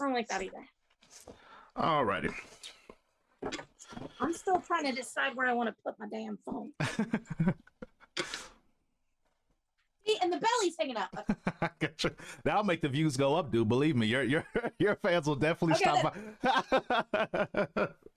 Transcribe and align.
I 0.00 0.04
don't 0.04 0.14
like 0.14 0.28
that 0.28 0.42
either. 0.42 0.66
All 1.76 2.04
righty. 2.04 2.30
I'm 4.20 4.32
still 4.32 4.60
trying 4.60 4.84
to 4.84 4.92
decide 4.92 5.34
where 5.34 5.46
I 5.46 5.52
want 5.52 5.68
to 5.68 5.74
put 5.84 5.98
my 5.98 6.06
damn 6.08 6.38
phone. 6.44 6.72
See, 10.06 10.18
and 10.20 10.32
the 10.32 10.38
belly's 10.38 10.76
hanging. 10.78 10.96
I 10.98 11.70
gotcha. 11.78 12.12
That'll 12.44 12.64
make 12.64 12.82
the 12.82 12.88
views 12.88 13.16
go 13.16 13.34
up, 13.36 13.50
dude. 13.50 13.68
Believe 13.68 13.96
me, 13.96 14.06
your 14.06 14.22
your 14.22 14.46
your 14.78 14.96
fans 14.96 15.26
will 15.26 15.36
definitely 15.36 15.76
Okay, 15.76 16.00
stop 16.42 16.72
by. 17.72 17.88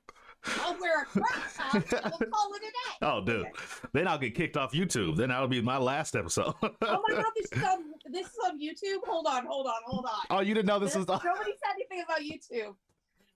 I'll 0.62 0.80
wear 0.80 1.02
a 1.02 1.06
crop 1.06 1.30
top 1.56 1.74
and 1.74 1.84
we'll 1.92 2.30
call 2.32 2.54
it 2.54 2.62
a 2.62 2.66
day. 2.66 2.98
oh, 3.02 3.22
dude. 3.24 3.42
Okay. 3.42 3.52
Then 3.94 4.08
I'll 4.08 4.18
get 4.18 4.34
kicked 4.36 4.56
off 4.58 4.72
YouTube. 4.72 5.18
Then 5.18 5.30
that'll 5.30 5.48
be 5.48 5.62
my 5.62 5.78
last 5.78 6.16
episode. 6.16 6.54
Oh 6.62 6.70
my 6.82 7.16
god, 7.16 7.26
this 7.36 7.52
is 7.52 7.64
on 7.64 7.84
this 8.12 8.28
is 8.28 8.38
on 8.46 8.60
YouTube. 8.60 9.00
Hold 9.06 9.26
on, 9.28 9.46
hold 9.46 9.68
on, 9.68 9.82
hold 9.86 10.06
on. 10.06 10.22
oh, 10.30 10.40
you 10.42 10.54
didn't 10.54 10.68
know 10.68 10.80
this 10.80 10.96
was 10.96 11.06
the. 11.06 11.14
Nobody 11.24 11.52
said 11.52 11.74
anything 11.76 12.04
about 12.06 12.22
YouTube. 12.22 12.76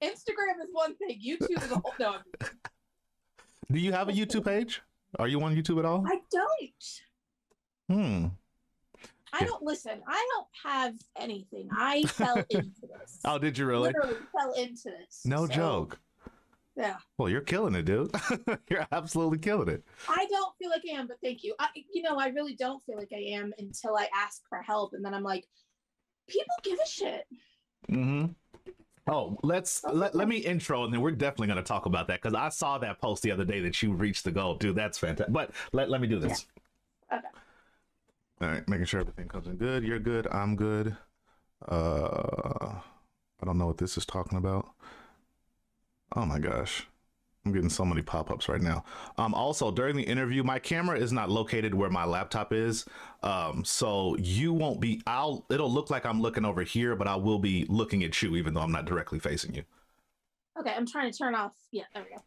Instagram 0.02 0.64
is 0.64 0.70
one 0.72 0.96
thing. 0.96 1.20
YouTube 1.24 1.64
is 1.64 1.72
a 1.72 1.76
whole 1.76 1.94
no. 2.00 2.16
Do 3.72 3.80
you 3.80 3.92
have 3.92 4.10
a 4.10 4.14
YouTube 4.14 4.46
page? 4.46 4.82
Are 5.20 5.28
you 5.28 5.42
on 5.44 5.56
YouTube 5.56 5.80
at 5.80 5.86
all? 5.86 6.06
I 6.08 6.20
don't. 6.32 7.02
Hmm. 7.90 8.28
I 9.34 9.46
don't 9.46 9.64
listen. 9.64 10.02
I 10.08 10.28
don't 10.34 10.48
have 10.74 10.94
anything. 11.18 11.70
I 11.78 12.04
fell 12.04 12.36
into 12.50 12.82
this. 12.82 13.20
Oh, 13.24 13.38
did 13.38 13.58
you 13.58 13.66
really? 13.66 13.94
Literally 13.94 14.18
fell 14.38 14.52
into 14.54 14.90
this. 15.00 15.22
No 15.26 15.46
So, 15.46 15.54
joke. 15.54 16.00
Yeah. 16.76 16.96
Well, 17.18 17.30
you're 17.30 17.42
killing 17.42 17.76
it, 17.76 17.84
dude. 17.84 18.12
you're 18.70 18.88
absolutely 18.92 19.40
killing 19.40 19.68
it. 19.68 19.84
I 20.08 20.26
don't 20.30 20.56
feel 20.58 20.70
like 20.70 20.84
I 20.90 20.98
am, 20.98 21.08
but 21.08 21.18
thank 21.22 21.44
you. 21.44 21.54
I, 21.60 21.68
you 21.94 22.02
know, 22.02 22.18
I 22.18 22.28
really 22.28 22.56
don't 22.56 22.84
feel 22.86 22.98
like 22.98 23.12
I 23.14 23.36
am 23.36 23.54
until 23.58 23.98
I 23.98 24.08
ask 24.16 24.42
for 24.48 24.62
help, 24.62 24.94
and 24.94 25.04
then 25.04 25.14
I'm 25.14 25.24
like, 25.24 25.46
people 26.30 26.56
give 26.64 26.80
a 26.84 26.88
shit. 26.88 27.28
Mm-hmm. 27.90 28.32
Oh, 29.08 29.38
let's 29.44 29.84
let, 29.84 30.14
let 30.14 30.28
me 30.28 30.38
intro 30.38 30.84
and 30.84 30.94
then 30.94 31.02
we're 31.02 31.12
definitely 31.12 31.48
going 31.48 31.58
to 31.58 31.64
talk 31.64 31.88
about 31.88 32.08
that 32.08 32.22
because 32.22 32.36
I 32.36 32.50
saw 32.50 32.78
that 32.78 33.02
post 33.02 33.24
the 33.24 33.32
other 33.32 33.44
day 33.44 33.60
that 33.62 33.82
you 33.82 33.94
reached 33.94 34.24
the 34.24 34.32
goal. 34.32 34.56
Dude, 34.56 34.76
that's 34.76 34.98
fantastic. 34.98 35.34
But 35.34 35.52
let, 35.74 35.90
let 35.90 36.02
me 36.02 36.08
do 36.08 36.20
this. 36.20 36.46
Okay. 37.12 37.28
All 38.42 38.48
right, 38.48 38.68
making 38.70 38.86
sure 38.86 39.00
everything 39.00 39.28
comes 39.28 39.48
in 39.48 39.56
good. 39.56 39.84
You're 39.84 40.00
good. 40.00 40.28
I'm 40.32 40.56
good. 40.56 40.96
Uh, 41.68 42.76
I 43.42 43.46
don't 43.46 43.58
know 43.58 43.68
what 43.68 43.78
this 43.78 43.98
is 43.98 44.06
talking 44.06 44.38
about. 44.38 44.70
Oh 46.16 46.26
my 46.26 46.40
gosh. 46.40 46.88
I'm 47.46 47.54
getting 47.54 47.70
so 47.70 47.84
many 47.84 48.04
pop-ups 48.04 48.48
right 48.48 48.62
now. 48.62 48.84
Um, 49.18 49.34
also 49.34 49.72
during 49.72 49.96
the 49.96 50.04
interview, 50.04 50.44
my 50.44 50.60
camera 50.60 51.00
is 51.00 51.12
not 51.12 51.30
located 51.32 51.74
where 51.74 51.90
my 51.90 52.06
laptop 52.06 52.54
is. 52.54 52.86
Um, 53.24 53.66
so 53.66 54.16
you 54.18 54.54
won't 54.54 54.80
be, 54.80 55.02
I'll, 55.08 55.46
it'll 55.50 55.72
look 55.72 55.90
like 55.90 56.06
I'm 56.06 56.22
looking 56.22 56.46
over 56.46 56.62
here, 56.62 56.96
but 56.96 57.08
I 57.08 57.16
will 57.16 57.40
be 57.40 57.66
looking 57.68 58.04
at 58.04 58.22
you, 58.22 58.36
even 58.36 58.54
though 58.54 58.62
I'm 58.62 58.72
not 58.72 58.86
directly 58.86 59.18
facing 59.18 59.56
you. 59.56 59.64
Okay, 60.60 60.72
I'm 60.72 60.86
trying 60.86 61.12
to 61.12 61.18
turn 61.18 61.34
off. 61.34 61.54
Yeah, 61.72 61.84
there 61.96 62.04
we 62.04 62.16
go. 62.16 62.22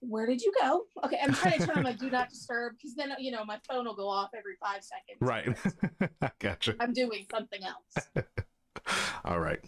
Where 0.00 0.26
did 0.26 0.42
you 0.42 0.52
go? 0.60 0.84
Okay, 1.04 1.18
I'm 1.22 1.32
trying 1.32 1.58
to 1.58 1.66
turn 1.66 1.78
on 1.78 1.84
my 1.84 1.92
do 1.92 2.10
not 2.10 2.28
disturb 2.28 2.74
because 2.76 2.94
then 2.94 3.14
you 3.18 3.30
know 3.30 3.44
my 3.46 3.58
phone 3.66 3.86
will 3.86 3.96
go 3.96 4.08
off 4.08 4.30
every 4.36 4.56
five 4.60 4.82
seconds. 4.84 5.18
Right. 5.20 6.10
I 6.22 6.30
gotcha. 6.38 6.76
I'm 6.80 6.92
doing 6.92 7.26
something 7.30 7.60
else. 7.64 8.26
All 9.24 9.40
right. 9.40 9.60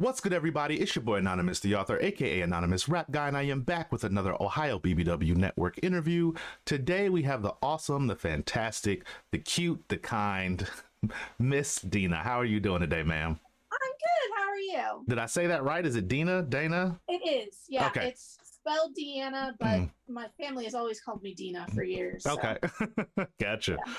What's 0.00 0.20
good, 0.20 0.32
everybody? 0.32 0.80
It's 0.80 0.94
your 0.96 1.02
boy 1.02 1.16
Anonymous, 1.16 1.60
the 1.60 1.74
author, 1.74 1.98
aka 2.00 2.40
Anonymous 2.40 2.88
Rap 2.88 3.10
Guy, 3.10 3.28
and 3.28 3.36
I 3.36 3.42
am 3.42 3.60
back 3.60 3.92
with 3.92 4.02
another 4.04 4.34
Ohio 4.42 4.78
BBW 4.78 5.36
Network 5.36 5.78
interview. 5.82 6.32
Today 6.64 7.10
we 7.10 7.22
have 7.24 7.42
the 7.42 7.52
awesome, 7.62 8.06
the 8.06 8.16
fantastic, 8.16 9.04
the 9.30 9.36
cute, 9.36 9.84
the 9.88 9.98
kind 9.98 10.66
Miss 11.38 11.82
Dina. 11.82 12.16
How 12.16 12.40
are 12.40 12.46
you 12.46 12.60
doing 12.60 12.80
today, 12.80 13.02
ma'am? 13.02 13.38
I'm 13.70 13.78
good. 13.78 14.36
How 14.38 14.48
are 14.48 14.56
you? 14.56 15.04
Did 15.06 15.18
I 15.18 15.26
say 15.26 15.46
that 15.48 15.64
right? 15.64 15.84
Is 15.84 15.96
it 15.96 16.08
Dina? 16.08 16.42
Dana? 16.44 16.98
It 17.06 17.20
is. 17.48 17.56
Yeah, 17.68 17.88
Okay. 17.88 18.08
it's 18.08 18.38
spelled 18.42 18.96
Deanna, 18.98 19.52
but 19.60 19.80
Mm. 19.80 19.90
my 20.08 20.28
family 20.40 20.64
has 20.64 20.74
always 20.74 20.98
called 21.02 21.22
me 21.22 21.34
Dina 21.34 21.66
for 21.74 21.82
years. 21.82 22.22
so- 22.22 22.38
Okay. 22.38 22.56
gotcha. 23.38 23.76
Yeah. 23.86 23.92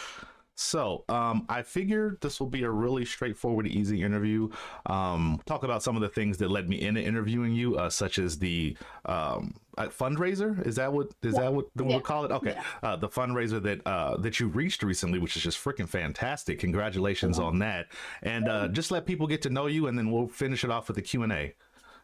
So, 0.61 1.03
um, 1.09 1.45
I 1.49 1.63
figured 1.63 2.19
this 2.22 2.39
will 2.39 2.47
be 2.47 2.61
a 2.63 2.69
really 2.69 3.03
straightforward, 3.03 3.66
easy 3.66 4.03
interview. 4.03 4.47
Um, 4.85 5.41
talk 5.47 5.63
about 5.63 5.81
some 5.81 5.95
of 5.95 6.03
the 6.03 6.07
things 6.09 6.38
that 6.38 6.51
led 6.51 6.69
me 6.69 6.81
into 6.81 7.01
interviewing 7.01 7.53
you, 7.53 7.77
uh, 7.77 7.89
such 7.89 8.19
as 8.19 8.38
the 8.38 8.77
um, 9.05 9.55
uh, 9.79 9.88
fundraiser. 9.88 10.63
Is 10.66 10.75
that 10.75 10.94
what 10.94 11.07
is 11.23 11.33
Yeah. 11.33 11.41
that 11.41 11.53
what 11.53 11.66
we'll 11.75 11.99
call 11.99 12.25
it? 12.25 12.31
Okay, 12.31 12.51
Yeah. 12.51 12.63
uh, 12.83 12.95
the 12.95 13.09
fundraiser 13.09 13.61
that 13.63 13.85
uh, 13.88 14.17
that 14.17 14.39
you 14.39 14.49
reached 14.49 14.83
recently, 14.83 15.17
which 15.17 15.35
is 15.35 15.41
just 15.41 15.57
freaking 15.57 15.89
fantastic. 15.89 16.59
Congratulations 16.59 17.39
on 17.39 17.57
that! 17.59 17.88
And 18.22 18.47
uh, 18.47 18.67
just 18.67 18.91
let 18.91 19.07
people 19.07 19.25
get 19.25 19.41
to 19.41 19.49
know 19.49 19.66
you, 19.66 19.88
and 19.88 19.97
then 19.97 20.11
we'll 20.11 20.28
finish 20.28 20.63
it 20.63 20.69
off 20.69 20.88
with 20.89 20.95
the 20.95 21.01
Q 21.01 21.23
and 21.23 21.33
A. 21.33 21.55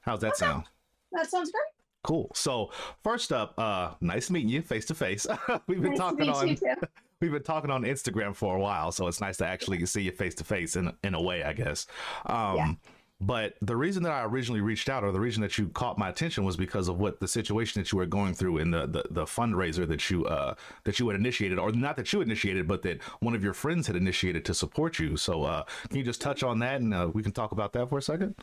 How's 0.02 0.22
that 0.22 0.30
Okay. 0.34 0.38
sound? 0.38 0.64
That 1.12 1.30
sounds 1.30 1.52
great. 1.52 1.62
Cool. 2.04 2.32
So 2.34 2.72
first 3.04 3.32
up, 3.32 3.54
uh, 3.60 3.92
nice 4.02 4.30
meeting 4.32 4.50
you 4.50 4.62
face 4.64 4.86
to 4.86 4.96
face. 4.96 5.28
We've 5.68 5.80
been 5.82 5.92
Nice 5.92 5.98
to 6.00 6.04
talking 6.04 6.20
meet 6.22 6.30
on 6.36 6.48
you 6.48 6.56
too. 6.56 6.74
We've 7.22 7.32
been 7.32 7.44
talking 7.44 7.72
on 7.72 7.84
Instagram 7.84 8.36
for 8.36 8.56
a 8.56 8.60
while, 8.60 8.92
so 8.92 9.08
it's 9.08 9.22
nice 9.22 9.38
to 9.38 9.46
actually 9.46 9.84
see 9.86 10.02
you 10.02 10.12
face 10.12 10.36
to 10.36 10.44
face 10.44 10.76
in 10.76 10.92
in 11.04 11.14
a 11.14 11.22
way, 11.22 11.44
I 11.44 11.54
guess. 11.54 11.88
Um, 12.26 12.56
Yeah. 12.56 12.74
But 13.20 13.56
the 13.64 13.76
reason 13.76 14.04
that 14.04 14.12
I 14.12 14.26
originally 14.26 14.62
reached 14.62 14.90
out, 14.90 15.04
or 15.04 15.12
the 15.12 15.20
reason 15.20 15.42
that 15.42 15.58
you 15.58 15.70
caught 15.70 15.98
my 15.98 16.08
attention, 16.10 16.44
was 16.46 16.56
because 16.56 16.88
of 16.88 17.00
what 17.00 17.20
the 17.20 17.28
situation 17.28 17.82
that 17.82 17.92
you 17.92 17.98
were 17.98 18.06
going 18.06 18.36
through 18.36 18.60
in 18.60 18.70
the 18.70 18.86
the, 18.86 19.06
the 19.10 19.24
fundraiser 19.26 19.88
that 19.88 20.12
you 20.12 20.26
uh, 20.28 20.54
that 20.84 21.00
you 21.00 21.10
had 21.10 21.20
initiated, 21.20 21.58
or 21.58 21.72
not 21.72 21.96
that 21.96 22.14
you 22.14 22.22
initiated, 22.22 22.68
but 22.68 22.84
that 22.84 23.02
one 23.22 23.34
of 23.34 23.44
your 23.44 23.56
friends 23.56 23.88
had 23.88 23.96
initiated 23.96 24.46
to 24.46 24.54
support 24.54 25.00
you. 25.00 25.18
So 25.18 25.42
uh, 25.46 25.64
can 25.90 25.98
you 25.98 26.04
just 26.04 26.22
touch 26.22 26.44
on 26.44 26.60
that, 26.60 26.80
and 26.80 26.94
uh, 26.94 27.10
we 27.12 27.24
can 27.24 27.32
talk 27.32 27.54
about 27.54 27.74
that 27.74 27.90
for 27.90 27.98
a 27.98 28.04
second? 28.04 28.36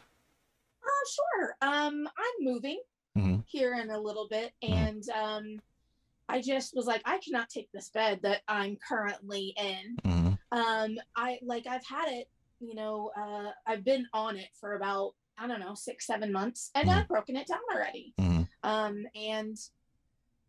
Uh, 0.83 1.07
sure. 1.15 1.55
Um, 1.63 2.09
I'm 2.19 2.45
moving 2.45 2.81
Mhm. 3.17 3.45
here 3.47 3.75
in 3.77 3.91
a 3.91 3.99
little 4.01 4.27
bit, 4.29 4.55
Mhm. 4.65 4.71
and 4.73 5.09
um, 5.11 5.61
I 6.29 6.41
just 6.41 6.75
was 6.75 6.87
like, 6.87 7.03
I 7.05 7.19
cannot 7.19 7.49
take 7.51 7.71
this 7.73 7.91
bed 7.91 8.21
that 8.23 8.43
I'm 8.49 8.77
currently 8.89 9.55
in. 9.57 9.97
Mhm. 10.05 10.39
Um, 10.53 10.99
I 11.17 11.39
like 11.43 11.67
I've 11.67 11.85
had 11.85 12.09
it, 12.09 12.29
you 12.61 12.75
know, 12.75 13.11
uh, 13.17 13.51
I've 13.67 13.85
been 13.85 14.07
on 14.13 14.37
it 14.37 14.49
for 14.59 14.75
about 14.75 15.15
I 15.37 15.49
don't 15.49 15.61
know 15.61 15.75
six, 15.75 16.07
seven 16.07 16.31
months, 16.31 16.71
and 16.75 16.89
Mhm. 16.89 16.93
I've 16.93 17.09
broken 17.09 17.37
it 17.37 17.49
down 17.49 17.61
already. 17.73 18.15
Mhm. 18.19 18.49
Um, 18.63 19.07
and 19.15 19.57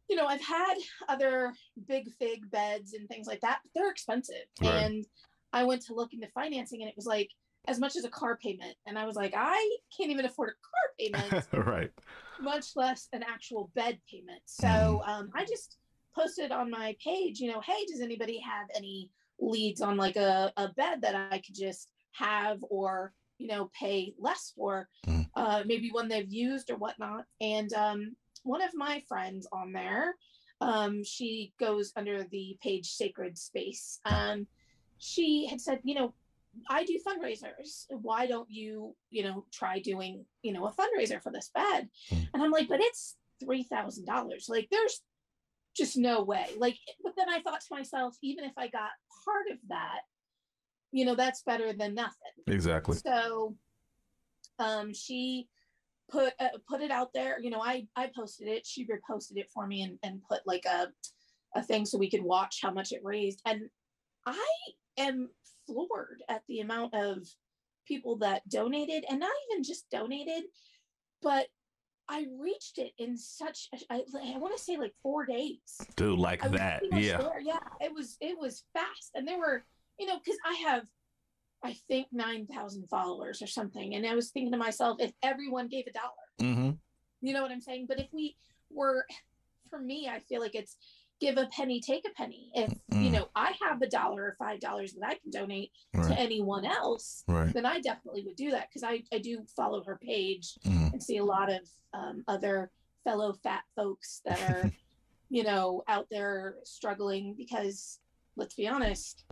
you 0.08 0.16
know, 0.16 0.28
I've 0.28 0.42
had 0.42 0.76
other 1.10 1.52
big 1.88 2.12
fig 2.20 2.50
beds 2.52 2.94
and 2.94 3.10
things 3.10 3.26
like 3.26 3.42
that, 3.42 3.62
but 3.64 3.72
they're 3.74 3.90
expensive. 3.90 4.46
Right. 4.62 4.84
And 4.84 5.06
I 5.52 5.64
went 5.64 5.82
to 5.88 5.96
look 5.96 6.14
into 6.14 6.28
financing, 6.28 6.82
and 6.82 6.90
it 6.90 6.96
was 6.96 7.08
like 7.08 7.32
as 7.68 7.80
much 7.80 7.96
as 7.96 8.06
a 8.06 8.10
car 8.10 8.38
payment, 8.38 8.78
and 8.86 9.00
I 9.00 9.06
was 9.06 9.16
like, 9.16 9.34
I 9.36 9.78
can't 9.98 10.12
even 10.12 10.26
afford 10.26 10.50
a 10.50 10.54
car 10.62 10.94
payment 11.00 11.48
right. 11.68 11.92
Much 12.42 12.76
less 12.76 13.08
an 13.14 13.24
actual 13.24 13.72
bed 13.76 14.00
payment. 14.10 14.42
So 14.46 14.68
Mm-hmm. 14.68 15.10
um, 15.10 15.30
I 15.36 15.46
just 15.46 15.78
posted 16.16 16.52
on 16.52 16.70
my 16.70 16.96
page, 17.04 17.40
you 17.40 17.52
know, 17.52 17.62
hey, 17.62 17.86
does 17.88 18.02
anybody 18.02 18.40
have 18.40 18.68
any 18.76 19.10
leads 19.40 19.82
on 19.82 19.98
like 19.98 20.16
a, 20.16 20.52
a 20.58 20.70
bed 20.70 21.02
that 21.02 21.16
I 21.32 21.40
could 21.40 21.56
just 21.56 21.90
have 22.14 22.60
or, 22.70 23.14
you 23.38 23.48
know, 23.48 23.70
pay 23.78 24.14
less 24.18 24.54
for, 24.56 24.88
Mhm. 25.08 25.30
uh, 25.36 25.64
maybe 25.66 25.92
one 25.92 26.08
they've 26.08 26.32
used 26.32 26.70
or 26.70 26.78
whatnot. 26.78 27.26
And 27.42 27.72
um, 27.74 28.16
one 28.44 28.62
of 28.62 28.74
my 28.74 29.04
friends 29.08 29.48
on 29.52 29.74
there, 29.74 30.16
um, 30.62 31.04
she 31.04 31.54
goes 31.60 31.92
under 31.98 32.24
the 32.24 32.58
page 32.62 32.88
Sacred 32.92 33.38
Space. 33.38 34.00
Um, 34.06 34.48
she 34.98 35.46
had 35.48 35.60
said, 35.60 35.80
you 35.84 35.96
know, 35.96 36.14
I 36.70 36.84
do 36.84 37.00
fundraisers. 37.06 37.86
Why 37.90 38.28
don't 38.28 38.50
you, 38.50 38.96
you 39.10 39.24
know, 39.24 39.46
try 39.54 39.80
doing, 39.80 40.26
you 40.42 40.54
know, 40.54 40.66
a 40.66 40.74
fundraiser 40.74 41.22
for 41.22 41.32
this 41.32 41.52
bed? 41.54 41.90
Mm. 42.12 42.28
And 42.34 42.44
I'm 42.44 42.52
like, 42.52 42.68
but 42.68 42.82
it's 42.82 43.16
three 43.44 43.64
thousand 43.64 44.06
dollars. 44.06 44.48
Like, 44.50 44.68
there's 44.72 45.02
just 45.76 45.98
no 45.98 46.24
way. 46.24 46.48
Like, 46.58 46.78
but 47.04 47.14
then 47.18 47.30
I 47.30 47.42
thought 47.42 47.62
to 47.62 47.76
myself, 47.76 48.16
even 48.24 48.46
if 48.46 48.54
I 48.58 48.68
got 48.68 48.90
part 49.26 49.52
of 49.52 49.58
that, 49.70 50.02
you 50.92 51.06
know, 51.06 51.16
that's 51.16 51.44
better 51.44 51.74
than 51.74 51.96
nothing. 51.96 52.16
Exactly. 52.48 52.98
So, 52.98 53.56
um, 54.60 54.94
she 54.94 55.48
put 56.10 56.34
uh, 56.40 56.50
put 56.70 56.82
it 56.82 56.92
out 56.92 57.10
there. 57.14 57.40
You 57.42 57.50
know, 57.50 57.62
I 57.62 57.88
I 57.96 58.10
posted 58.16 58.48
it. 58.48 58.66
She 58.66 58.86
reposted 58.86 59.38
it 59.38 59.50
for 59.54 59.68
me 59.68 59.82
and 59.84 59.98
and 60.04 60.22
put 60.30 60.42
like 60.46 60.66
a 60.66 60.88
a 61.56 61.64
thing 61.64 61.86
so 61.86 61.98
we 61.98 62.10
could 62.10 62.24
watch 62.24 62.60
how 62.62 62.72
much 62.72 62.92
it 62.92 63.02
raised. 63.04 63.42
And 63.46 63.70
I 64.26 64.46
am 64.98 65.30
floored 65.68 66.24
at 66.30 66.44
the 66.48 66.60
amount 66.62 66.94
of 66.94 67.28
people 67.88 68.18
that 68.18 68.48
donated, 68.50 69.06
and 69.10 69.20
not 69.20 69.32
even 69.52 69.64
just 69.64 69.90
donated, 69.90 70.44
but 71.22 71.48
I 72.08 72.26
reached 72.40 72.78
it 72.78 72.92
in 73.00 73.18
such 73.18 73.70
I 73.90 74.04
want 74.38 74.56
to 74.56 74.64
say 74.64 74.78
like 74.78 74.94
four 75.02 75.26
days. 75.26 75.78
Dude, 75.96 76.20
like 76.20 76.42
that. 76.52 76.84
Yeah. 76.92 77.18
there. 77.18 77.40
Yeah, 77.42 77.60
it 77.82 77.94
was 77.94 78.18
it 78.22 78.38
was 78.40 78.64
fast, 78.74 79.12
and 79.16 79.28
there 79.28 79.40
were 79.40 79.66
you 80.00 80.06
know 80.08 80.20
because 80.24 80.38
I 80.46 80.54
have 80.70 80.84
I 81.64 81.76
think 81.88 82.08
nine 82.12 82.46
thousand 82.46 82.88
followers 82.90 83.42
or 83.42 83.48
something, 83.48 83.96
and 83.96 84.06
I 84.06 84.14
was 84.14 84.30
thinking 84.30 84.52
to 84.52 84.58
myself, 84.58 84.98
if 85.00 85.12
everyone 85.24 85.68
gave 85.68 85.86
a 85.88 85.92
dollar, 85.94 86.12
Mm-hmm. 86.42 86.72
you 87.22 87.34
know 87.34 87.42
what 87.42 87.52
I'm 87.52 87.62
saying? 87.62 87.86
But 87.88 88.00
if 88.00 88.08
we 88.12 88.36
were, 88.70 89.06
for 89.70 89.80
me, 89.80 90.10
I 90.12 90.20
feel 90.20 90.42
like 90.42 90.54
it's 90.54 90.76
give 91.20 91.38
a 91.38 91.48
penny, 91.48 91.80
take 91.82 92.06
a 92.08 92.14
penny. 92.14 92.52
If 92.54 92.72
Mm. 92.92 93.04
you 93.04 93.12
know 93.12 93.28
I 93.36 93.54
have 93.62 93.82
a 93.82 93.88
dollar 93.90 94.24
or 94.24 94.36
five 94.38 94.60
dollars 94.60 94.94
that 94.94 95.08
I 95.08 95.16
can 95.16 95.32
donate 95.32 95.72
to 95.94 96.20
anyone 96.20 96.66
else, 96.66 97.24
Right. 97.28 97.54
then 97.54 97.66
I 97.66 97.80
definitely 97.80 98.24
would 98.26 98.36
do 98.36 98.52
that 98.52 98.68
because 98.70 98.84
I 98.84 99.04
I 99.14 99.20
do 99.20 99.46
follow 99.56 99.84
her 99.84 99.98
page 99.98 100.58
Mm. 100.66 100.94
and 100.94 101.04
see 101.04 101.18
a 101.18 101.26
lot 101.26 101.52
of 101.52 101.68
um, 101.94 102.24
other 102.28 102.72
fellow 103.04 103.34
fat 103.34 103.64
folks 103.76 104.22
that 104.26 104.42
are 104.42 104.70
you 105.30 105.44
know 105.44 105.84
out 105.88 106.08
there 106.12 106.58
struggling 106.64 107.34
because 107.38 108.00
let's 108.36 108.56
be 108.56 108.68
honest, 108.68 109.26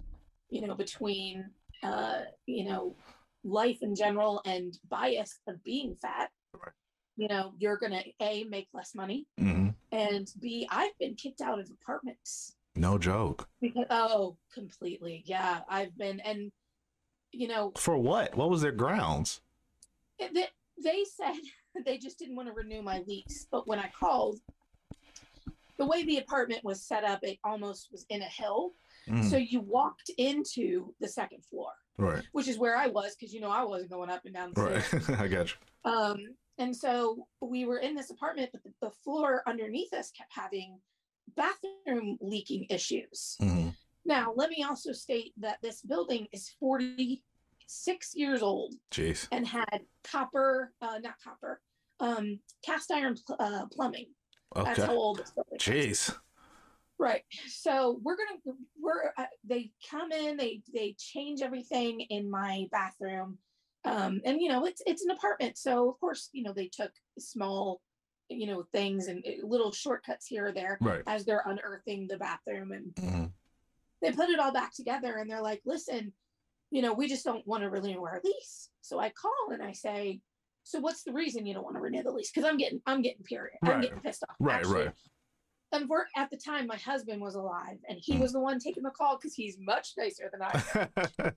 you 0.49 0.61
know 0.65 0.75
between 0.75 1.51
uh, 1.83 2.21
you 2.45 2.63
know 2.65 2.95
life 3.43 3.79
in 3.81 3.93
general 3.93 4.41
and 4.45 4.79
bias 4.89 5.39
of 5.47 5.61
being 5.63 5.95
fat. 6.01 6.31
Right. 6.53 6.71
You 7.17 7.27
know, 7.27 7.53
you're 7.57 7.77
gonna 7.77 8.03
a 8.21 8.43
make 8.45 8.69
less 8.73 8.95
money, 8.95 9.27
hmm 9.37 9.69
and 9.93 10.31
b 10.41 10.67
I've 10.71 10.97
been 10.99 11.15
kicked 11.15 11.41
out 11.41 11.59
of 11.59 11.69
apartments 11.69 12.55
No 12.75 12.97
joke. 12.97 13.47
because 13.61 13.85
oh, 13.89 14.35
completely. 14.53 15.23
Yeah, 15.25 15.59
I've 15.69 15.97
been 15.97 16.19
and 16.21 16.51
you 17.31 17.47
know, 17.47 17.71
For 17.77 17.97
what? 17.97 18.35
What 18.35 18.49
was 18.49 18.61
their 18.61 18.71
grounds? 18.71 19.41
they, 20.19 20.47
they 20.83 21.03
said 21.03 21.35
they 21.85 21.97
just 21.97 22.19
didn't 22.19 22.35
want 22.35 22.47
to 22.47 22.53
renew 22.53 22.81
my 22.81 23.03
lease, 23.07 23.47
but 23.51 23.67
when 23.67 23.79
I 23.79 23.89
called 23.99 24.39
the 25.77 25.85
way 25.85 26.03
the 26.03 26.19
apartment 26.19 26.63
was 26.63 26.81
set 26.81 27.03
up, 27.03 27.19
it 27.23 27.39
almost 27.43 27.89
was 27.91 28.05
in 28.09 28.21
a 28.21 28.25
hill. 28.25 28.73
Mm. 29.09 29.29
So 29.29 29.37
you 29.37 29.59
walked 29.61 30.11
into 30.17 30.93
the 31.01 31.07
second 31.07 31.43
floor, 31.43 31.71
right. 31.97 32.23
which 32.31 32.47
is 32.47 32.57
where 32.57 32.77
I 32.77 32.87
was 32.87 33.15
because 33.15 33.33
you 33.33 33.41
know 33.41 33.49
I 33.49 33.63
wasn't 33.63 33.91
going 33.91 34.09
up 34.09 34.21
and 34.25 34.33
down 34.33 34.53
the 34.53 34.81
stairs. 34.81 35.09
Right. 35.09 35.19
I 35.21 35.27
got 35.27 35.49
you. 35.49 35.91
Um, 35.91 36.17
and 36.57 36.75
so 36.75 37.27
we 37.41 37.65
were 37.65 37.79
in 37.79 37.95
this 37.95 38.11
apartment, 38.11 38.49
but 38.51 38.63
the, 38.63 38.71
the 38.81 38.91
floor 39.03 39.43
underneath 39.47 39.93
us 39.93 40.11
kept 40.11 40.31
having 40.33 40.79
bathroom 41.35 42.17
leaking 42.21 42.65
issues. 42.69 43.37
hmm 43.39 43.69
Now, 44.05 44.33
let 44.35 44.49
me 44.49 44.63
also 44.63 44.91
state 44.91 45.33
that 45.37 45.57
this 45.61 45.81
building 45.81 46.27
is 46.31 46.49
46 46.59 48.15
years 48.15 48.41
old 48.41 48.73
Jeez. 48.91 49.27
and 49.31 49.47
had 49.47 49.81
copper, 50.03 50.73
uh, 50.81 50.99
not 50.99 51.15
copper, 51.23 51.61
um, 51.99 52.39
cast 52.65 52.91
iron 52.91 53.15
pl- 53.25 53.37
uh, 53.39 53.65
plumbing. 53.71 54.07
That's 54.55 54.79
Okay. 54.79 54.85
how 54.87 54.93
old 54.95 55.19
this 55.19 55.31
building 55.31 55.57
is. 55.57 55.63
Jeez. 55.63 56.17
Right. 56.99 57.23
So 57.47 57.99
we're 58.03 58.15
gonna 58.15 58.57
we're 58.79 59.11
uh, 59.17 59.25
they 59.43 59.71
come 59.89 60.11
in 60.11 60.37
they 60.37 60.61
they 60.73 60.95
change 60.97 61.41
everything 61.41 62.01
in 62.01 62.29
my 62.29 62.67
bathroom, 62.71 63.39
um, 63.85 64.21
and 64.25 64.41
you 64.41 64.49
know 64.49 64.65
it's 64.65 64.81
it's 64.85 65.03
an 65.03 65.11
apartment, 65.11 65.57
so 65.57 65.89
of 65.89 65.99
course 65.99 66.29
you 66.31 66.43
know 66.43 66.53
they 66.53 66.67
took 66.67 66.91
small, 67.19 67.81
you 68.29 68.47
know 68.47 68.63
things 68.71 69.07
and 69.07 69.23
uh, 69.27 69.45
little 69.45 69.71
shortcuts 69.71 70.25
here 70.27 70.47
or 70.47 70.51
there 70.51 70.77
Right. 70.81 71.03
as 71.07 71.25
they're 71.25 71.43
unearthing 71.45 72.07
the 72.07 72.17
bathroom 72.17 72.71
and 72.71 72.97
hmm 72.97 73.25
they 74.01 74.11
put 74.11 74.29
it 74.29 74.39
all 74.39 74.51
back 74.51 74.73
together 74.73 75.15
and 75.15 75.29
they're 75.29 75.41
like, 75.41 75.61
listen, 75.65 76.11
you 76.71 76.81
know, 76.81 76.91
we 76.91 77.07
just 77.07 77.23
don't 77.23 77.47
want 77.47 77.63
to 77.63 77.69
renew 77.69 78.03
our 78.03 78.19
lease. 78.21 78.67
So 78.81 78.99
I 78.99 79.09
call 79.09 79.31
and 79.53 79.63
I 79.63 79.71
say, 79.71 80.19
so 80.63 80.79
what's 80.79 81.03
the 81.03 81.13
reason 81.13 81.45
you 81.45 81.53
don't 81.53 81.63
want 81.63 81.77
to 81.77 81.81
renew 81.81 82.03
the 82.03 82.11
lease? 82.11 82.29
Because 82.29 82.49
I'm 82.49 82.57
getting, 82.57 82.81
I'm 82.85 83.01
getting 83.01 83.23
period. 83.23 83.59
I'm 83.63 83.79
getting 83.79 83.99
pissed 84.01 84.23
off. 84.29 84.35
Right, 84.41 84.65
right. 84.65 84.91
And 85.73 85.87
for, 85.87 86.07
at 86.15 86.29
the 86.29 86.37
time, 86.37 86.67
my 86.67 86.77
husband 86.77 87.19
was 87.19 87.35
alive 87.35 87.77
and 87.89 87.97
he 87.99 88.17
was 88.17 88.31
the 88.33 88.39
one 88.39 88.59
taking 88.59 88.83
the 88.83 88.91
call 88.91 89.17
because 89.17 89.33
he's 89.33 89.57
much 89.59 89.93
nicer 89.97 90.31
than 90.31 90.41
I 90.43 90.87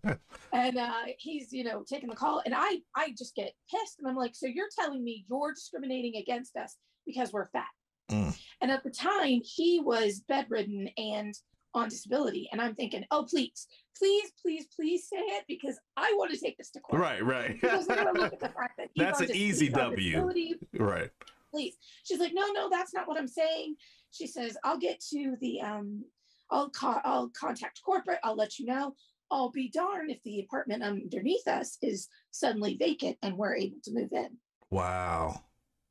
am. 0.04 0.18
and 0.52 0.78
uh, 0.78 1.04
he's, 1.18 1.52
you 1.52 1.64
know, 1.64 1.82
taking 1.88 2.10
the 2.10 2.16
call. 2.16 2.42
And 2.44 2.54
I, 2.54 2.80
I 2.94 3.14
just 3.16 3.34
get 3.34 3.52
pissed. 3.70 3.98
And 3.98 4.06
I'm 4.06 4.16
like, 4.16 4.34
so 4.34 4.46
you're 4.46 4.68
telling 4.78 5.02
me 5.02 5.24
you're 5.28 5.54
discriminating 5.54 6.16
against 6.16 6.54
us 6.56 6.76
because 7.06 7.32
we're 7.32 7.46
fat. 7.46 7.64
Mm. 8.10 8.38
And 8.60 8.70
at 8.70 8.84
the 8.84 8.90
time, 8.90 9.40
he 9.42 9.80
was 9.82 10.20
bedridden 10.28 10.90
and 10.98 11.34
on 11.74 11.88
disability. 11.88 12.48
And 12.52 12.60
I'm 12.60 12.74
thinking, 12.74 13.04
oh, 13.10 13.26
please, 13.28 13.66
please, 13.98 14.32
please, 14.40 14.66
please 14.74 15.08
say 15.08 15.18
it 15.18 15.44
because 15.48 15.78
I 15.96 16.12
want 16.16 16.30
to 16.32 16.38
take 16.38 16.58
this 16.58 16.70
to 16.70 16.80
court. 16.80 17.00
right. 17.00 17.24
Right. 17.24 17.60
Because 17.60 17.88
I 17.88 18.04
want 18.04 18.16
to 18.16 18.22
look 18.22 18.32
at 18.32 18.40
the 18.40 18.48
fact 18.48 18.78
that 18.78 18.88
That's 18.96 19.20
an 19.20 19.34
easy 19.34 19.68
W. 19.68 20.58
right. 20.78 21.10
Please. 21.50 21.76
She's 22.04 22.18
like, 22.18 22.32
no, 22.34 22.52
no, 22.52 22.68
that's 22.68 22.92
not 22.92 23.08
what 23.08 23.18
I'm 23.18 23.28
saying. 23.28 23.76
She 24.16 24.26
says, 24.26 24.56
I'll 24.64 24.78
get 24.78 25.00
to 25.10 25.36
the 25.40 25.60
um, 25.60 26.04
I'll 26.50 26.70
call, 26.70 27.00
I'll 27.04 27.28
contact 27.38 27.82
corporate. 27.84 28.18
I'll 28.24 28.36
let 28.36 28.58
you 28.58 28.66
know. 28.66 28.94
I'll 29.30 29.50
be 29.50 29.68
darned 29.68 30.10
if 30.10 30.22
the 30.22 30.40
apartment 30.40 30.82
underneath 30.82 31.46
us 31.48 31.78
is 31.82 32.08
suddenly 32.30 32.76
vacant 32.76 33.18
and 33.22 33.36
we're 33.36 33.56
able 33.56 33.78
to 33.84 33.92
move 33.92 34.12
in. 34.12 34.28
Wow. 34.70 35.42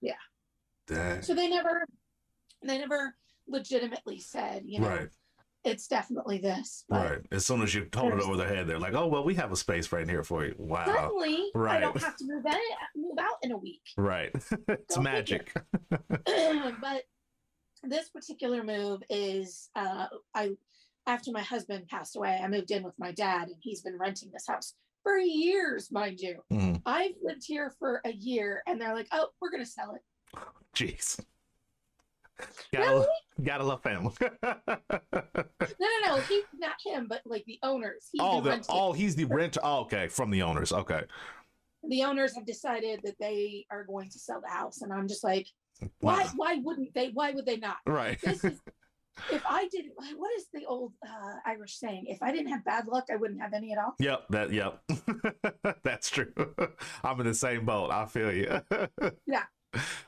Yeah. 0.01 0.13
Dang. 0.87 1.21
So 1.21 1.35
they 1.35 1.49
never, 1.49 1.85
they 2.63 2.77
never 2.77 3.15
legitimately 3.47 4.19
said, 4.19 4.63
you 4.65 4.79
know, 4.79 4.87
Right. 4.87 5.09
it's 5.65 5.87
definitely 5.87 6.37
this. 6.37 6.85
Right. 6.89 7.19
As 7.31 7.45
soon 7.45 7.61
as 7.61 7.75
you 7.75 7.85
told 7.85 8.13
it 8.13 8.21
over 8.21 8.37
their 8.37 8.47
head, 8.47 8.67
they're 8.67 8.79
like, 8.79 8.93
"Oh 8.93 9.07
well, 9.07 9.23
we 9.23 9.35
have 9.35 9.51
a 9.51 9.55
space 9.57 9.91
right 9.91 10.07
here 10.07 10.23
for 10.23 10.45
you." 10.45 10.55
Wow. 10.57 10.85
suddenly 10.85 11.51
I 11.55 11.59
Right. 11.59 11.81
don't 11.81 12.01
have 12.01 12.15
to 12.17 12.25
move 12.25 12.45
in, 12.45 13.01
move 13.01 13.17
out 13.19 13.37
in 13.41 13.51
a 13.51 13.57
week. 13.57 13.81
Right. 13.97 14.31
it's 14.69 14.97
magic. 14.97 15.51
but 15.89 17.03
this 17.87 18.09
particular 18.09 18.63
move 18.63 19.01
is 19.09 19.69
uh, 19.75 20.07
I 20.33 20.51
after 21.07 21.31
my 21.31 21.41
husband 21.41 21.87
passed 21.87 22.15
away, 22.15 22.39
I 22.43 22.47
moved 22.47 22.71
in 22.71 22.83
with 22.83 22.95
my 22.97 23.11
dad, 23.11 23.47
and 23.47 23.57
he's 23.59 23.81
been 23.81 23.97
renting 23.97 24.31
this 24.33 24.47
house 24.47 24.73
for 25.03 25.17
years, 25.17 25.91
mind 25.91 26.19
you. 26.19 26.41
Mhm. 26.51 26.81
I've 26.85 27.13
lived 27.21 27.43
here 27.45 27.73
for 27.77 28.01
a 28.05 28.11
year, 28.11 28.63
and 28.65 28.81
they're 28.81 28.95
like, 28.95 29.07
"Oh, 29.11 29.29
we're 29.39 29.51
gonna 29.51 29.65
sell 29.65 29.95
it." 29.95 30.01
Jeez. 30.75 31.19
Gotta, 32.73 32.89
Really? 32.89 33.07
gotta 33.43 33.63
love 33.63 33.81
family. 33.83 34.13
No, 35.79 35.87
no, 36.03 36.15
no. 36.15 36.21
He, 36.21 36.43
not 36.57 36.75
him, 36.83 37.07
but 37.07 37.21
like 37.25 37.43
the 37.45 37.59
owners. 37.63 38.09
He's 38.11 38.21
oh, 38.21 38.41
the, 38.41 38.49
renting. 38.51 38.75
oh, 38.75 38.93
he's 38.93 39.15
the 39.15 39.25
renter. 39.25 39.59
Oh, 39.63 39.81
okay, 39.81 40.07
from 40.07 40.29
the 40.31 40.41
owners. 40.41 40.71
Okay. 40.71 41.03
The 41.87 42.03
owners 42.03 42.35
have 42.35 42.45
decided 42.45 43.01
that 43.03 43.15
they 43.19 43.65
are 43.71 43.83
going 43.83 44.09
to 44.09 44.19
sell 44.19 44.41
the 44.41 44.49
house, 44.49 44.81
and 44.81 44.91
I'm 44.93 45.07
just 45.07 45.23
like, 45.23 45.47
why? 45.99 46.27
Why 46.35 46.55
wouldn't 46.63 46.93
they? 46.93 47.09
Why 47.09 47.31
would 47.31 47.45
they 47.45 47.57
not? 47.57 47.77
Right. 47.85 48.19
This 48.21 48.43
is. 48.43 48.59
If 49.31 49.41
I 49.47 49.69
didn't, 49.69 49.93
what 50.17 50.29
is 50.37 50.47
the 50.53 50.65
old 50.65 50.91
uh, 51.01 51.35
Irish 51.45 51.77
saying? 51.77 52.03
If 52.09 52.21
I 52.21 52.33
didn't 52.33 52.49
have 52.51 52.65
bad 52.65 52.85
luck, 52.87 53.05
I 53.09 53.15
wouldn't 53.15 53.39
have 53.39 53.53
any 53.53 53.71
at 53.71 53.77
all. 53.77 53.93
Yep, 53.97 54.25
that 54.31 54.51
yep. 54.51 54.81
That's 55.85 56.09
true. 56.09 56.33
I'm 57.03 57.17
in 57.21 57.25
the 57.25 57.33
same 57.33 57.63
boat. 57.65 57.91
I 57.91 58.07
feel 58.07 58.29
you. 58.33 58.59
Yeah, 59.25 59.43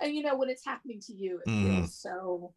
and 0.01 0.13
you 0.13 0.23
know 0.23 0.35
when 0.35 0.49
it's 0.49 0.65
happening 0.65 0.99
to 1.07 1.13
you, 1.13 1.39
it 1.45 1.49
Mhm. 1.49 1.63
feels 1.77 1.95
so. 1.95 2.53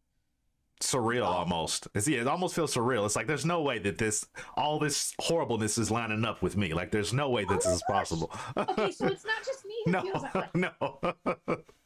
Surreal 0.81 1.25
almost. 1.25 1.87
It's 1.95 2.07
yeah, 2.07 2.21
it 2.21 2.27
almost 2.27 2.55
feels 2.55 2.73
surreal. 2.73 3.05
It's 3.05 3.15
like 3.15 3.27
there's 3.27 3.45
no 3.45 3.61
way 3.61 3.79
that 3.79 3.97
this 3.97 4.25
all 4.55 4.79
this 4.79 5.13
horribleness 5.19 5.77
is 5.77 5.89
lining 5.91 6.25
up 6.25 6.41
with 6.41 6.57
me. 6.57 6.73
Like 6.73 6.91
there's 6.91 7.13
no 7.13 7.29
way 7.29 7.43
that 7.45 7.53
Oh 7.53 7.55
this 7.55 7.65
is 7.67 7.83
gosh. 7.87 7.97
possible. 7.97 8.31
Okay, 8.57 8.91
so 8.91 9.07
it's 9.07 9.25
not 9.25 9.45
just 9.45 9.65
me 9.65 9.75
no, 9.87 10.01
feels 10.01 10.23
that 10.23 10.35
way. 10.35 10.47
no. 10.55 11.15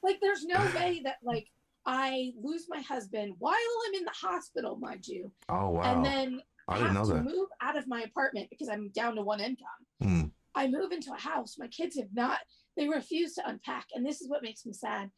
Like 0.04 0.20
there's 0.22 0.46
no 0.46 0.58
way 0.76 1.02
that 1.04 1.18
like 1.24 1.48
I 1.86 2.32
lose 2.42 2.66
my 2.68 2.82
husband 2.82 3.36
while 3.38 3.54
I'm 3.88 3.94
in 3.94 4.06
the 4.06 4.12
hospital, 4.12 4.78
mind 4.78 5.06
you, 5.08 5.32
oh 5.50 5.70
wow. 5.70 5.82
and 5.96 6.06
then 6.06 6.42
I 6.68 6.78
didn't 6.78 6.96
have 6.96 7.08
know 7.08 7.10
to 7.10 7.14
that. 7.16 7.24
move 7.26 7.50
out 7.62 7.78
of 7.78 7.88
my 7.88 8.02
apartment 8.02 8.48
because 8.50 8.70
I'm 8.70 8.90
down 8.90 9.16
to 9.16 9.22
one 9.22 9.40
income. 9.40 9.68
Mm. 10.04 10.32
I 10.56 10.68
move 10.68 10.92
into 10.92 11.14
a 11.14 11.20
house. 11.20 11.58
My 11.60 11.68
kids 11.68 11.98
have 11.98 12.08
not. 12.14 12.40
They 12.78 12.88
refuse 12.88 13.36
to 13.36 13.48
unpack, 13.48 13.86
and 13.94 14.06
this 14.06 14.22
is 14.22 14.30
what 14.30 14.42
makes 14.42 14.66
me 14.66 14.74
sad 14.74 15.10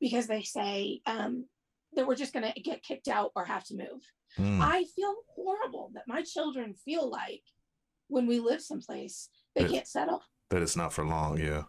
because 0.00 0.26
they 0.26 0.42
say 0.42 1.00
um, 1.06 1.46
that 1.96 2.06
we're 2.06 2.14
just 2.14 2.32
going 2.32 2.50
to 2.52 2.60
get 2.60 2.82
kicked 2.82 3.08
out 3.08 3.32
or 3.34 3.44
have 3.44 3.64
to 3.64 3.74
move. 3.74 4.02
Mm. 4.38 4.60
I 4.60 4.84
feel 4.94 5.14
horrible 5.34 5.90
that 5.94 6.04
my 6.06 6.22
children 6.22 6.74
feel 6.84 7.10
like 7.10 7.42
when 8.08 8.26
we 8.26 8.38
live 8.38 8.60
someplace 8.62 9.28
they 9.54 9.62
Yeah. 9.62 9.68
can't 9.68 9.88
settle. 9.88 10.22
That 10.50 10.62
it's 10.62 10.76
not 10.76 10.92
for 10.92 11.04
long. 11.04 11.38
Yeah. 11.38 11.64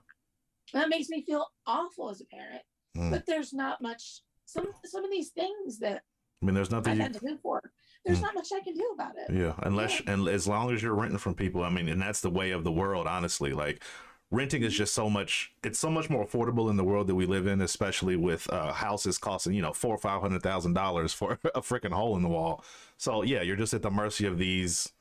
That 0.74 0.90
makes 0.90 1.08
me 1.10 1.24
feel 1.26 1.48
awful 1.66 2.10
as 2.10 2.22
a 2.22 2.26
parent. 2.26 2.62
Mm. 2.98 3.12
But 3.12 3.26
there's 3.26 3.54
not 3.54 3.82
much. 3.82 4.22
Some 4.46 4.68
some 4.86 5.04
of 5.04 5.12
these 5.12 5.30
things 5.32 5.80
that 5.80 6.04
I 6.42 6.46
mean, 6.46 6.54
there's 6.56 6.70
nothing 6.72 7.02
I've 7.02 7.08
you 7.14 7.20
to 7.20 7.26
do 7.26 7.38
for. 7.42 7.62
There's 8.06 8.20
Mm. 8.20 8.24
not 8.24 8.36
much 8.36 8.50
I 8.54 8.60
can 8.60 8.74
do 8.76 8.92
about 8.94 9.14
it. 9.18 9.34
Yeah, 9.34 9.54
unless 9.64 10.02
and 10.06 10.28
as 10.28 10.48
long 10.48 10.72
as 10.74 10.84
you're 10.84 10.94
renting 10.94 11.18
from 11.18 11.34
people, 11.36 11.64
I 11.64 11.70
mean, 11.70 11.88
and 11.90 12.02
that's 12.02 12.22
the 12.22 12.30
way 12.30 12.52
of 12.52 12.64
the 12.64 12.72
world, 12.72 13.08
honestly. 13.08 13.54
Like 13.54 13.84
renting 14.32 14.64
is 14.64 14.74
just 14.74 14.94
so 14.94 15.10
much 15.10 15.52
it's 15.64 15.80
so 15.80 15.90
much 15.90 16.10
more 16.10 16.26
affordable 16.26 16.70
in 16.70 16.76
the 16.78 16.84
world 16.84 17.08
that 17.08 17.16
we 17.16 17.26
live 17.26 17.48
in, 17.48 17.62
especially 17.62 18.16
with 18.16 18.52
uh 18.52 18.72
houses 18.74 19.18
costing, 19.18 19.54
you 19.54 19.62
know, 19.62 19.74
four 19.74 19.94
or 19.96 19.98
five 19.98 20.22
hundred 20.22 20.44
thousand 20.44 20.74
dollars 20.74 21.14
for 21.14 21.34
a 21.56 21.62
freaking 21.62 21.92
hole 21.94 22.16
in 22.18 22.24
the 22.24 22.30
wall. 22.30 22.64
So 22.98 23.24
yeah, 23.24 23.42
you're 23.42 23.56
just 23.56 23.74
at 23.74 23.82
the 23.82 23.92
mercy 23.92 24.26
of 24.26 24.38
these 24.38 24.92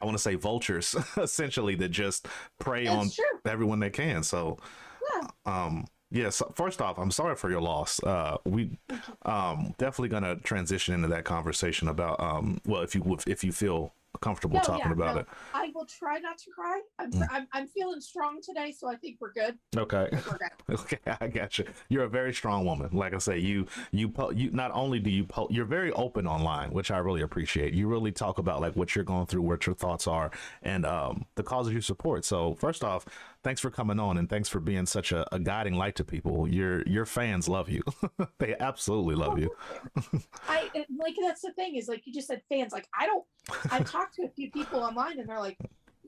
I 0.00 0.04
want 0.04 0.16
to 0.16 0.22
say 0.22 0.36
vultures, 0.36 0.94
essentially, 1.16 1.74
that 1.76 1.88
just 1.88 2.28
prey 2.60 2.86
on 2.86 3.10
true. 3.10 3.24
everyone 3.46 3.80
they 3.80 3.90
can. 3.90 4.22
So 4.22 4.58
Yeah. 5.14 5.28
um 5.46 5.86
yeah, 6.10 6.30
so 6.30 6.50
first 6.56 6.80
off, 6.80 6.98
I'm 6.98 7.10
sorry 7.10 7.36
for 7.36 7.50
your 7.50 7.60
loss. 7.60 8.02
Uh 8.02 8.38
we 8.44 8.78
um 9.24 9.74
definitely 9.78 10.08
gonna 10.08 10.36
transition 10.36 10.94
into 10.94 11.08
that 11.08 11.24
conversation 11.24 11.88
about 11.88 12.20
um 12.20 12.60
well 12.66 12.82
if 12.82 12.94
you 12.94 13.18
if 13.26 13.42
you 13.44 13.52
feel 13.52 13.92
comfortable 14.20 14.56
No, 14.56 14.62
talking 14.62 14.86
yeah, 14.86 14.92
about 14.92 15.14
no. 15.14 15.20
it. 15.22 15.26
I 15.54 15.70
will 15.74 15.86
try 15.86 16.18
not 16.18 16.38
to 16.38 16.50
cry. 16.50 16.80
I'm, 16.98 17.08
Mm. 17.12 17.26
I'm 17.30 17.48
I'm 17.52 17.66
feeling 17.68 18.00
strong 18.00 18.40
today, 18.42 18.72
so 18.72 18.88
I 18.88 18.96
think 18.96 19.18
we're 19.20 19.32
good. 19.32 19.58
Okay. 19.76 20.08
We're 20.12 20.38
good. 20.38 20.48
Okay, 20.80 20.98
I 21.20 21.28
got 21.28 21.58
you. 21.58 21.64
You're 21.88 22.04
a 22.04 22.08
very 22.08 22.32
strong 22.34 22.64
woman. 22.66 22.90
Like 22.92 23.14
I 23.14 23.18
say, 23.18 23.38
you 23.38 23.66
you 23.90 24.12
you 24.34 24.50
not 24.50 24.70
only 24.72 24.98
do 25.00 25.10
you 25.10 25.24
po- 25.24 25.48
you're 25.50 25.64
very 25.64 25.92
open 25.92 26.26
online, 26.26 26.70
which 26.72 26.90
I 26.90 26.98
really 26.98 27.22
appreciate. 27.22 27.72
You 27.74 27.88
really 27.88 28.12
talk 28.12 28.38
about 28.38 28.60
like 28.60 28.76
what 28.76 28.94
you're 28.94 29.04
going 29.04 29.26
through, 29.26 29.42
what 29.42 29.66
your 29.66 29.74
thoughts 29.74 30.06
are, 30.06 30.30
and 30.62 30.84
um, 30.84 31.24
the 31.36 31.42
causes 31.42 31.72
you 31.72 31.80
support. 31.80 32.24
So 32.24 32.54
first 32.54 32.84
off, 32.84 33.06
thanks 33.44 33.60
for 33.60 33.70
coming 33.70 33.98
on, 34.00 34.18
and 34.18 34.28
thanks 34.28 34.48
for 34.48 34.60
being 34.60 34.86
such 34.86 35.12
a, 35.12 35.26
a 35.34 35.38
guiding 35.38 35.74
light 35.74 35.94
to 35.96 36.04
people. 36.04 36.48
Your 36.48 36.82
your 36.86 37.06
fans 37.06 37.48
love 37.48 37.68
you. 37.68 37.82
they 38.38 38.54
absolutely 38.58 39.14
love 39.14 39.38
you. 39.38 39.50
I 40.48 40.70
like 40.98 41.14
that's 41.20 41.42
the 41.42 41.52
thing 41.52 41.76
is 41.76 41.88
like 41.88 42.06
you 42.06 42.12
just 42.12 42.28
said 42.28 42.42
fans. 42.48 42.72
Like 42.72 42.88
I 42.98 43.06
don't. 43.06 43.24
I've 43.70 43.90
talked 43.90 44.14
to 44.16 44.24
a 44.24 44.28
few 44.28 44.50
people 44.50 44.80
online, 44.80 45.18
and 45.18 45.28
they're 45.28 45.40
like, 45.40 45.58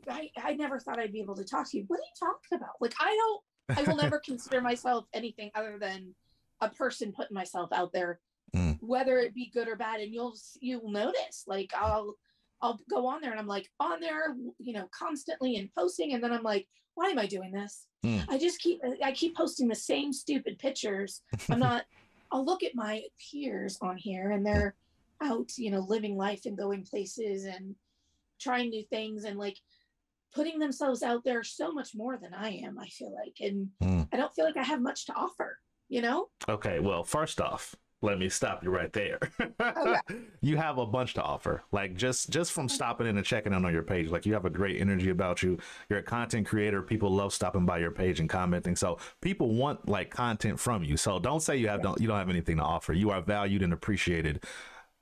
I 0.09 0.31
I 0.43 0.55
never 0.55 0.79
thought 0.79 0.99
I'd 0.99 1.13
be 1.13 1.21
able 1.21 1.37
to 1.37 1.45
talk 1.45 1.71
to 1.71 1.79
you. 1.79 1.85
What 1.87 1.99
are 1.99 2.03
you 2.03 2.13
talking 2.19 2.57
about? 2.57 2.77
Like 2.81 2.95
I 3.01 3.17
don't. 3.17 3.79
I 3.79 3.89
will 3.89 3.97
never 3.97 4.19
consider 4.25 4.61
myself 4.61 5.07
anything 5.13 5.51
other 5.55 5.79
than 5.81 6.15
a 6.61 6.69
person 6.69 7.13
putting 7.13 7.35
myself 7.35 7.71
out 7.73 7.93
there, 7.93 8.21
Mm. 8.55 8.79
whether 8.81 9.19
it 9.19 9.33
be 9.33 9.49
good 9.55 9.69
or 9.69 9.77
bad. 9.77 10.01
And 10.01 10.13
you'll 10.13 10.35
you'll 10.61 10.91
notice. 10.91 11.45
Like 11.47 11.73
I'll 11.77 12.17
I'll 12.63 12.79
go 12.91 13.07
on 13.07 13.21
there 13.21 13.31
and 13.31 13.41
I'm 13.41 13.47
like 13.47 13.69
on 13.81 14.01
there, 14.01 14.35
you 14.59 14.73
know, 14.73 14.89
constantly 14.93 15.57
and 15.57 15.73
posting, 15.75 16.13
and 16.13 16.23
then 16.23 16.33
I'm 16.33 16.43
like, 16.43 16.67
why 16.95 17.09
am 17.09 17.19
I 17.19 17.27
doing 17.27 17.53
this? 17.53 17.87
Mm. 18.05 18.25
I 18.29 18.39
just 18.39 18.61
keep 18.61 18.81
I 19.03 19.13
keep 19.13 19.37
posting 19.37 19.69
the 19.69 19.75
same 19.75 20.13
stupid 20.13 20.59
pictures. 20.59 21.23
I'm 21.49 21.59
not. 21.69 21.85
I'll 22.33 22.45
look 22.45 22.63
at 22.63 22.75
my 22.75 23.03
peers 23.31 23.79
on 23.83 23.97
here, 23.97 24.31
and 24.31 24.45
they're 24.45 24.77
out, 25.23 25.51
you 25.59 25.71
know, 25.71 25.81
living 25.81 26.17
life 26.17 26.43
and 26.45 26.57
going 26.57 26.85
places 26.85 27.45
and 27.45 27.75
trying 28.41 28.71
new 28.71 28.85
things 28.85 29.25
and 29.25 29.39
like 29.39 29.59
putting 30.35 30.59
themselves 30.59 31.03
out 31.03 31.25
there 31.25 31.43
so 31.43 31.73
much 31.73 31.91
more 31.95 32.17
than 32.17 32.33
I 32.33 32.51
am. 32.65 32.79
I 32.79 32.87
feel 32.87 33.13
like, 33.15 33.37
and 33.41 33.71
Mm. 33.83 34.09
I 34.13 34.17
don't 34.17 34.33
feel 34.35 34.45
like 34.45 34.57
I 34.57 34.63
have 34.63 34.81
much 34.81 35.07
to 35.07 35.15
offer. 35.15 35.59
You 35.89 36.03
know? 36.03 36.29
Okay, 36.49 36.79
well, 36.79 37.03
first 37.03 37.41
off, 37.41 37.75
let 38.03 38.19
me 38.19 38.29
stop 38.29 38.65
you 38.65 38.71
right 38.71 38.93
there. 38.93 39.19
Oh, 39.61 39.73
okay. 40.09 40.19
you 40.41 40.57
have 40.57 40.79
a 40.79 40.87
bunch 40.87 41.15
to 41.15 41.23
offer. 41.23 41.63
Like 41.71 41.97
just 41.97 42.31
just 42.31 42.53
from 42.53 42.69
stopping 42.69 43.07
in 43.07 43.17
and 43.17 43.27
checking 43.27 43.53
in 43.53 43.65
on 43.65 43.73
your 43.73 43.83
page, 43.83 44.09
like 44.09 44.25
you 44.25 44.33
have 44.33 44.45
a 44.45 44.51
great 44.51 44.81
energy 44.81 45.11
about 45.11 45.43
you. 45.43 45.59
You're 45.89 45.99
a 45.99 46.03
content 46.03 46.47
creator. 46.47 46.83
People 46.83 47.11
love 47.11 47.33
stopping 47.33 47.67
by 47.67 47.79
your 47.79 47.91
page 47.91 48.21
and 48.21 48.29
commenting. 48.29 48.77
So 48.77 48.99
people 49.21 49.55
want 49.55 49.89
like 49.89 50.11
content 50.11 50.59
from 50.59 50.83
you. 50.83 50.97
So 50.97 51.19
don't 51.19 51.41
say 51.41 51.57
you 51.57 51.69
have 51.69 51.83
don't 51.83 52.01
you 52.01 52.09
don't 52.09 52.19
have 52.19 52.31
anything 52.31 52.57
to 52.57 52.63
offer. 52.63 52.93
You 52.93 53.11
are 53.11 53.21
valued 53.21 53.63
and 53.63 53.73
appreciated 53.73 54.45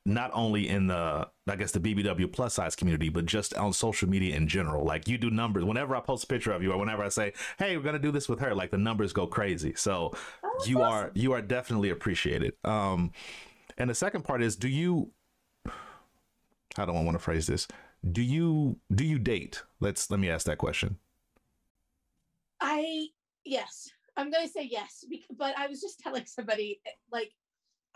not 0.07 0.31
only 0.33 0.69
in 0.69 0.87
the 0.87 1.29
I 1.47 1.57
guess 1.57 1.73
the 1.73 1.81
BBW 1.81 2.33
plus 2.33 2.55
size 2.55 2.75
community, 2.77 3.09
but 3.09 3.27
just 3.27 3.55
on 3.55 3.73
social 3.73 4.09
media 4.09 4.37
in 4.37 4.49
general. 4.49 4.85
Like 4.85 5.07
you 5.09 5.19
do 5.19 5.31
numbers. 5.31 5.65
Whenever 5.65 5.95
I 5.97 6.01
post 6.01 6.25
a 6.25 6.27
picture 6.27 6.53
of 6.53 6.63
you, 6.63 6.73
or 6.73 6.79
whenever 6.79 7.03
I 7.05 7.09
say, 7.09 7.33
"Hey, 7.59 7.77
we're 7.77 7.83
gonna 7.83 7.99
do 7.99 8.11
this 8.13 8.29
with 8.29 8.41
her," 8.41 8.55
like 8.55 8.71
the 8.71 8.79
numbers 8.79 9.13
go 9.13 9.27
crazy. 9.27 9.75
So 9.75 10.13
Oh, 10.43 10.65
you 10.67 10.83
awesome. 10.83 10.93
are 10.93 11.11
you 11.15 11.33
are 11.33 11.43
definitely 11.43 11.91
appreciated. 11.91 12.55
Um, 12.65 13.13
and 13.77 13.89
the 13.91 13.95
second 13.95 14.23
part 14.25 14.43
is, 14.43 14.57
do 14.57 14.69
you? 14.69 15.13
How 16.77 16.85
do 16.87 16.93
I 16.93 17.03
want 17.03 17.15
to 17.17 17.19
phrase 17.19 17.47
this? 17.47 17.67
Do 18.13 18.23
you 18.23 18.79
do 18.95 19.05
you 19.05 19.19
date? 19.19 19.63
Let's 19.81 20.11
let 20.11 20.21
me 20.21 20.31
ask 20.31 20.47
that 20.47 20.59
question. 20.59 20.97
I 22.61 23.07
yes, 23.45 23.89
I'm 24.17 24.31
gonna 24.31 24.49
say 24.49 24.69
yes, 24.71 25.05
but 25.37 25.57
I 25.59 25.67
was 25.67 25.81
just 25.81 26.01
telling 26.01 26.27
somebody 26.27 26.81
like 27.13 27.33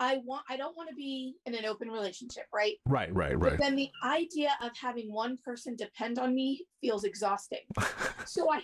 I 0.03 0.17
want 0.25 0.43
I 0.49 0.57
don't 0.57 0.75
want 0.75 0.89
to 0.89 0.95
be 0.95 1.35
in 1.45 1.55
an 1.55 1.63
open 1.65 1.89
relationship, 1.89 2.43
right? 2.53 2.75
Right, 2.85 3.13
right, 3.15 3.39
But 3.39 3.51
right. 3.51 3.59
then 3.59 3.75
the 3.77 3.89
idea 4.03 4.49
of 4.61 4.71
having 4.75 5.11
one 5.13 5.37
person 5.37 5.77
depend 5.77 6.19
on 6.19 6.35
me 6.35 6.65
feels 6.81 7.03
exhausting. 7.05 7.59
So 8.25 8.51
I 8.51 8.61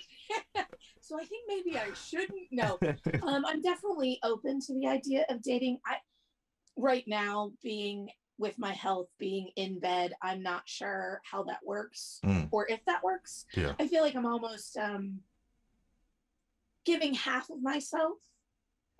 so 1.01 1.17
I 1.19 1.25
think 1.25 1.43
maybe 1.47 1.77
I 1.77 1.91
shouldn't 1.93 2.47
no. 2.51 2.77
Um 3.27 3.45
I'm 3.45 3.61
definitely 3.61 4.19
open 4.23 4.59
to 4.61 4.73
the 4.73 4.87
idea 4.87 5.25
of 5.29 5.41
dating. 5.41 5.79
I 5.85 5.95
right 6.77 7.03
now 7.07 7.51
being 7.61 8.09
with 8.37 8.57
my 8.57 8.71
health 8.71 9.07
being 9.17 9.49
in 9.57 9.79
bed, 9.79 10.13
I'm 10.21 10.41
not 10.41 10.63
sure 10.65 11.21
how 11.29 11.43
that 11.43 11.59
works 11.65 12.19
Mm. 12.25 12.47
or 12.51 12.67
if 12.69 12.83
that 12.85 13.03
works. 13.03 13.45
Yeah. 13.55 13.73
I 13.79 13.87
feel 13.87 14.01
like 14.03 14.15
I'm 14.15 14.25
almost 14.25 14.77
um 14.77 15.19
giving 16.85 17.13
half 17.13 17.49
of 17.49 17.61
myself 17.61 18.17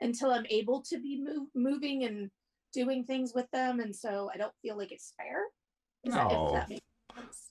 until 0.01 0.31
I'm 0.31 0.45
able 0.49 0.81
to 0.83 0.99
be 0.99 1.21
move, 1.21 1.47
moving 1.55 2.03
and 2.05 2.29
doing 2.73 3.03
things 3.03 3.33
with 3.33 3.49
them 3.51 3.79
and 3.79 3.95
so 3.95 4.29
I 4.33 4.37
don't 4.37 4.53
feel 4.61 4.77
like 4.77 4.91
it's 4.91 5.13
fair. 5.17 5.43
Is 6.03 6.13
that- 6.13 6.31
No. 6.31 6.51
that 6.53 6.69
makes 6.69 6.81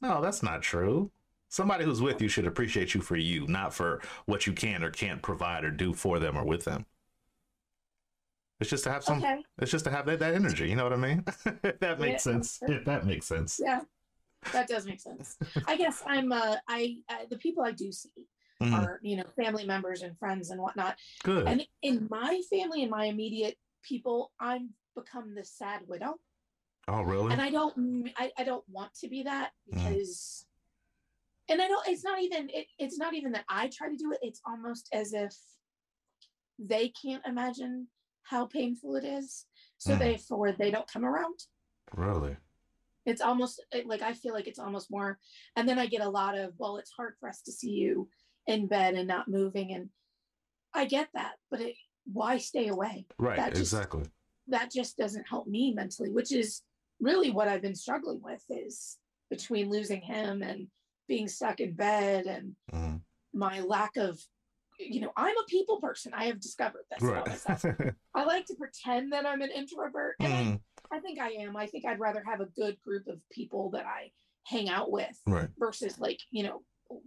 no, 0.00 0.22
that's 0.22 0.42
not 0.42 0.62
true. 0.62 1.10
Somebody 1.50 1.84
who's 1.84 2.00
with 2.00 2.22
you 2.22 2.28
should 2.28 2.46
appreciate 2.46 2.94
you 2.94 3.00
for 3.00 3.16
you, 3.16 3.46
not 3.48 3.74
for 3.74 4.00
what 4.26 4.46
you 4.46 4.52
can 4.52 4.82
or 4.82 4.90
can't 4.90 5.20
provide 5.22 5.64
or 5.64 5.70
do 5.70 5.92
for 5.92 6.18
them 6.18 6.36
or 6.38 6.44
with 6.44 6.64
them. 6.64 6.86
It's 8.60 8.70
just 8.70 8.84
to 8.84 8.90
have 8.90 9.04
some. 9.04 9.18
Okay. 9.18 9.42
It's 9.58 9.70
just 9.70 9.84
to 9.84 9.90
have 9.90 10.06
that, 10.06 10.18
that 10.20 10.34
energy. 10.34 10.68
You 10.68 10.76
know 10.76 10.84
what 10.84 10.92
I 10.92 10.96
mean? 10.96 11.24
if 11.62 11.78
that 11.80 12.00
makes 12.00 12.26
Yeah, 12.26 12.32
sense. 12.32 12.58
If 12.62 12.84
that 12.86 13.06
makes 13.06 13.26
sense. 13.26 13.60
Yeah. 13.62 13.80
That 14.52 14.68
does 14.68 14.86
make 14.86 15.00
sense. 15.00 15.36
I 15.66 15.76
guess 15.76 16.02
I'm 16.06 16.32
uh 16.32 16.56
I 16.68 16.98
uh, 17.08 17.26
the 17.28 17.38
people 17.38 17.64
I 17.64 17.72
do 17.72 17.90
see 17.92 18.26
Mhm. 18.60 18.74
are, 18.74 19.00
you 19.02 19.16
know, 19.16 19.24
family 19.36 19.64
members 19.64 20.02
and 20.02 20.18
friends 20.18 20.50
and 20.50 20.60
whatnot. 20.60 20.96
Good. 21.22 21.46
And 21.46 21.66
in 21.82 22.08
my 22.10 22.40
family 22.50 22.82
and 22.82 22.90
my 22.90 23.04
immediate 23.06 23.56
people, 23.82 24.32
I've 24.40 24.62
become 24.94 25.34
the 25.34 25.44
sad 25.44 25.82
widow. 25.86 26.18
oh, 26.88 27.02
really? 27.02 27.32
and 27.32 27.40
I 27.42 27.50
don't 27.50 28.10
I, 28.16 28.32
I 28.38 28.44
don't 28.44 28.64
want 28.68 28.94
to 28.94 29.08
be 29.08 29.22
that 29.24 29.52
Mhm. 29.70 29.84
because 29.84 30.46
and 31.48 31.60
I 31.60 31.68
don't 31.68 31.86
it's 31.86 32.02
not 32.02 32.20
even 32.22 32.48
it, 32.50 32.66
it's 32.78 32.98
not 32.98 33.12
even 33.14 33.32
that 33.32 33.44
I 33.48 33.68
try 33.68 33.88
to 33.90 33.96
do 33.96 34.10
it 34.12 34.18
it's 34.22 34.40
almost 34.46 34.88
as 34.92 35.12
if 35.12 35.34
they 36.58 36.88
can't 36.88 37.24
imagine 37.26 37.88
how 38.22 38.46
painful 38.46 38.96
it 38.96 39.04
is 39.04 39.46
so 39.76 39.94
Mhm. 39.94 39.98
therefore 39.98 40.52
they 40.52 40.70
don't 40.70 40.90
come 40.90 41.04
around 41.04 41.38
really? 41.94 42.36
it's 43.04 43.20
almost 43.20 43.62
like 43.84 44.02
I 44.02 44.14
feel 44.14 44.32
like 44.34 44.48
it's 44.48 44.58
almost 44.58 44.90
more 44.90 45.18
and 45.56 45.68
then 45.68 45.78
I 45.78 45.86
get 45.86 46.00
a 46.00 46.08
lot 46.08 46.36
of 46.36 46.54
well 46.58 46.78
it's 46.78 46.90
hard 46.90 47.14
for 47.20 47.28
us 47.28 47.42
to 47.42 47.52
see 47.52 47.70
you 47.70 48.08
in 48.48 48.66
bed 48.66 48.94
and 48.94 49.06
not 49.06 49.28
moving 49.28 49.72
and 49.72 49.90
I 50.74 50.86
get 50.86 51.08
that 51.14 51.34
but 51.50 51.60
it, 51.60 51.76
why 52.12 52.38
stay 52.38 52.68
away 52.68 53.06
Right. 53.18 53.36
That 53.36 53.50
just- 53.50 53.72
exactly. 53.72 54.04
that 54.48 54.72
just 54.72 54.96
doesn't 54.96 55.28
help 55.28 55.46
me 55.46 55.72
mentally, 55.74 56.10
which 56.10 56.32
is 56.32 56.62
really 57.00 57.30
what 57.30 57.46
I've 57.48 57.60
been 57.62 57.74
struggling 57.74 58.20
with 58.22 58.42
is 58.48 58.96
between 59.30 59.68
losing 59.70 60.00
him 60.00 60.42
and 60.42 60.68
being 61.06 61.28
stuck 61.28 61.60
in 61.60 61.74
bed 61.74 62.24
and 62.26 62.56
Mhm. 62.72 63.02
my 63.32 63.60
lack 63.60 63.96
of 63.96 64.18
you 64.80 65.00
know, 65.00 65.10
I'm 65.16 65.36
a 65.36 65.44
people 65.48 65.80
person. 65.80 66.14
I 66.14 66.26
have 66.26 66.38
discovered 66.40 66.84
this 66.88 67.02
about 67.02 67.26
myself. 67.26 67.64
Right. 67.64 67.94
I 68.14 68.22
like 68.24 68.46
to 68.46 68.54
pretend 68.54 69.12
that 69.12 69.26
I'm 69.26 69.42
an 69.42 69.50
introvert 69.50 70.14
and 70.20 70.32
Mhm. 70.32 70.60
I, 70.92 70.96
I 70.96 71.00
think 71.00 71.18
I 71.18 71.30
am. 71.30 71.56
I 71.56 71.66
think 71.66 71.84
I'd 71.84 71.98
rather 71.98 72.22
have 72.24 72.40
a 72.40 72.46
good 72.46 72.80
group 72.80 73.08
of 73.08 73.20
people 73.28 73.70
that 73.70 73.86
I 73.86 74.12
hang 74.44 74.68
out 74.68 74.92
with 74.92 75.20
Right. 75.26 75.48
versus 75.58 75.98
like, 75.98 76.20
you 76.30 76.44
know, 76.44 76.62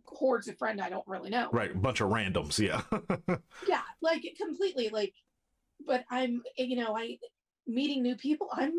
hordes 0.05 0.47
of 0.47 0.57
friend 0.57 0.79
I 0.81 0.89
don't 0.89 1.07
really 1.07 1.29
know. 1.29 1.49
Right. 1.51 1.71
A 1.71 1.77
bunch 1.77 2.01
of 2.01 2.09
randoms. 2.09 2.57
Yeah. 2.59 2.81
yeah 3.67 3.81
like 4.01 4.23
completely 4.37 4.89
like 4.89 5.13
but 5.85 6.03
i'm 6.09 6.41
you 6.57 6.75
know 6.75 6.97
i 6.97 7.17
meeting 7.67 8.01
new 8.01 8.15
people 8.15 8.49
i'm 8.53 8.73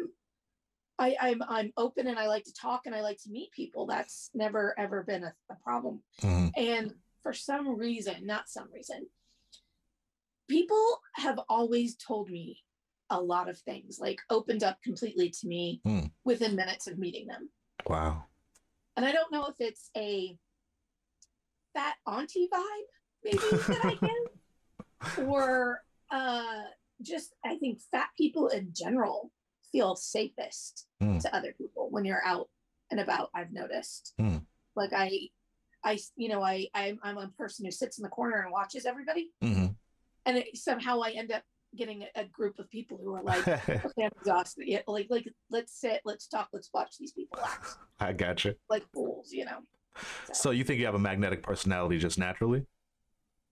i 0.99 1.15
i'm 1.21 1.41
i'm 1.49 1.73
open 1.77 2.09
and 2.09 2.19
i 2.19 2.27
like 2.27 2.43
to 2.45 2.53
talk 2.53 2.83
and 2.87 2.95
i 2.95 3.01
like 3.01 3.17
to 3.23 3.31
meet 3.31 3.51
people 3.53 3.87
that's 3.87 4.31
never 4.35 4.75
ever 4.79 5.05
been 5.05 5.23
a, 5.23 5.33
a 5.51 5.55
problem 5.63 6.03
Mhm. 6.21 6.51
and 6.57 6.95
for 7.23 7.33
some 7.33 7.77
reason 7.79 8.27
not 8.27 8.49
some 8.49 8.69
reason 8.73 9.07
people 10.49 11.01
have 11.15 11.39
always 11.49 11.97
told 11.97 12.29
me 12.29 12.59
a 13.11 13.21
lot 13.21 13.49
of 13.49 13.59
things 13.59 13.99
like 14.01 14.19
opened 14.31 14.63
up 14.65 14.79
completely 14.83 15.31
to 15.31 15.47
me 15.47 15.81
Hmm. 15.85 16.07
within 16.25 16.57
minutes 16.57 16.87
of 16.89 16.99
meeting 16.99 17.27
them 17.29 17.49
Wow. 17.87 18.25
and 18.97 19.07
i 19.07 19.13
don't 19.13 19.31
know 19.33 19.47
if 19.47 19.55
it's 19.61 19.91
a 19.97 20.37
fat 21.75 21.95
auntie 22.07 22.49
vibe 22.53 22.89
maybe 23.25 23.39
that 23.39 23.85
i 23.85 23.95
get? 23.95 25.19
Or 25.27 25.83
uh 26.11 26.63
just 27.03 27.35
i 27.45 27.57
think 27.57 27.81
fat 27.91 28.09
people 28.17 28.49
in 28.49 28.73
general 28.75 29.31
feel 29.73 29.97
safest 29.97 30.87
Hmm. 31.01 31.19
to 31.19 31.35
other 31.35 31.53
people 31.59 31.89
when 31.91 32.05
you're 32.05 32.25
out 32.25 32.49
and 32.91 33.01
about 33.01 33.31
i've 33.35 33.53
noticed. 33.53 34.15
Hmm. 34.19 34.37
like 34.77 34.93
i 34.93 35.29
i 35.83 35.99
you 36.17 36.29
know 36.29 36.43
i 36.43 36.69
I'm, 36.75 37.01
I'm 37.03 37.19
a 37.19 37.29
person 37.29 37.65
who 37.65 37.73
sits 37.73 37.99
in 37.99 38.03
the 38.05 38.09
corner 38.09 38.43
and 38.43 38.53
watches 38.53 38.87
everybody. 38.87 39.31
Hmm 39.43 39.67
and 40.25 40.39
it, 40.39 40.57
somehow 40.57 41.01
i 41.01 41.11
end 41.11 41.33
up 41.33 41.43
getting 41.77 42.03
a, 42.03 42.21
a 42.21 42.25
group 42.27 42.59
of 42.61 42.71
people 42.71 43.01
who 43.03 43.13
are 43.15 43.23
like 43.25 43.49
okay 43.69 44.05
i'm 44.05 44.11
exhausted. 44.21 44.65
Yeah, 44.69 44.83
like 44.87 45.09
like 45.11 45.27
let's 45.51 45.81
sit 45.81 46.01
let's 46.05 46.29
talk 46.29 46.49
let's 46.53 46.71
watch 46.73 46.97
these 47.01 47.13
people 47.13 47.41
act. 47.45 47.67
I 47.99 48.13
gotcha. 48.13 48.55
like 48.71 48.85
fools 48.95 49.33
you 49.33 49.45
know 49.47 49.59
So 50.33 50.51
you 50.51 50.65
think 50.65 50.81
you 50.81 50.87
have 50.87 50.95
a 50.95 50.99
magnetic 50.99 51.43
personality 51.43 51.99
just 51.99 52.19
naturally? 52.19 52.67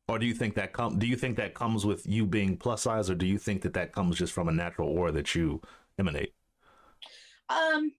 Or 0.09 0.19
do 0.19 0.27
you 0.27 0.35
think 0.35 0.55
that 0.57 0.73
come 0.73 0.99
do 0.99 1.07
you 1.07 1.17
think 1.17 1.37
that 1.37 1.55
comes 1.55 1.87
with 1.87 2.05
you 2.07 2.27
being 2.27 2.57
plus 2.57 2.83
size 2.83 3.09
or 3.09 3.15
do 3.15 3.27
you 3.27 3.39
think 3.39 3.63
that 3.63 3.75
that 3.75 3.93
comes 3.93 4.19
just 4.19 4.33
from 4.33 4.49
a 4.49 4.53
natural 4.53 4.89
aura 4.89 5.13
that 5.13 5.35
you 5.35 5.61
emanate? 5.99 6.35
Um, 7.49 7.93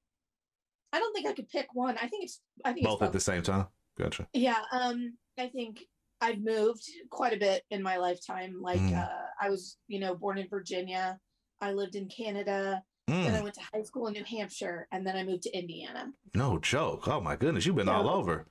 I 0.93 0.99
don't 0.99 1.13
think 1.13 1.27
I 1.27 1.33
could 1.33 1.49
pick 1.49 1.67
one. 1.73 1.97
I 1.97 2.07
think 2.07 2.25
it's 2.25 2.41
I 2.65 2.73
think 2.73 2.85
Both 2.85 2.95
it's 3.01 3.03
at 3.03 3.13
the 3.13 3.19
same 3.19 3.43
time. 3.43 3.67
Gotcha. 3.97 4.27
Yeah, 4.33 4.59
um, 4.71 5.17
I 5.37 5.47
think 5.47 5.85
I've 6.19 6.39
moved 6.39 6.83
quite 7.09 7.33
a 7.33 7.37
bit 7.37 7.63
in 7.71 7.81
my 7.81 7.97
lifetime. 7.97 8.55
Like, 8.61 8.79
Mm. 8.79 8.97
uh, 8.97 9.25
I 9.41 9.49
was, 9.49 9.77
you 9.87 9.99
know, 9.99 10.15
born 10.15 10.37
in 10.37 10.47
Virginia. 10.49 11.19
I 11.61 11.73
lived 11.73 11.95
in 11.95 12.07
Canada. 12.09 12.83
Then 13.11 13.35
I 13.35 13.39
Mm, 13.39 13.43
went 13.43 13.55
to 13.55 13.61
high 13.73 13.83
school 13.83 14.07
in 14.07 14.13
New 14.13 14.23
Hampshire, 14.23 14.87
and 14.91 15.05
then 15.05 15.15
I 15.17 15.23
moved 15.23 15.43
to 15.43 15.57
Indiana. 15.57 16.13
no 16.33 16.57
joke. 16.59 17.07
Oh 17.07 17.19
my 17.19 17.35
goodness, 17.35 17.65
you've 17.65 17.75
been 17.75 17.89
all 17.89 18.09
over. 18.09 18.47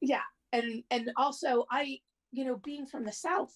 Yeah, 0.00 0.22
and 0.52 0.84
and 0.90 1.10
also 1.16 1.66
I, 1.70 1.98
you 2.32 2.44
know, 2.44 2.56
being 2.56 2.86
from 2.86 3.04
the 3.04 3.12
South, 3.12 3.52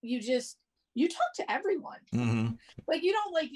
you 0.00 0.20
just 0.20 0.58
you 0.94 1.08
talk 1.08 1.32
to 1.36 1.50
everyone. 1.50 2.00
hmm 2.12 2.48
Like 2.88 3.02
you 3.02 3.12
don't 3.12 3.32
like 3.32 3.50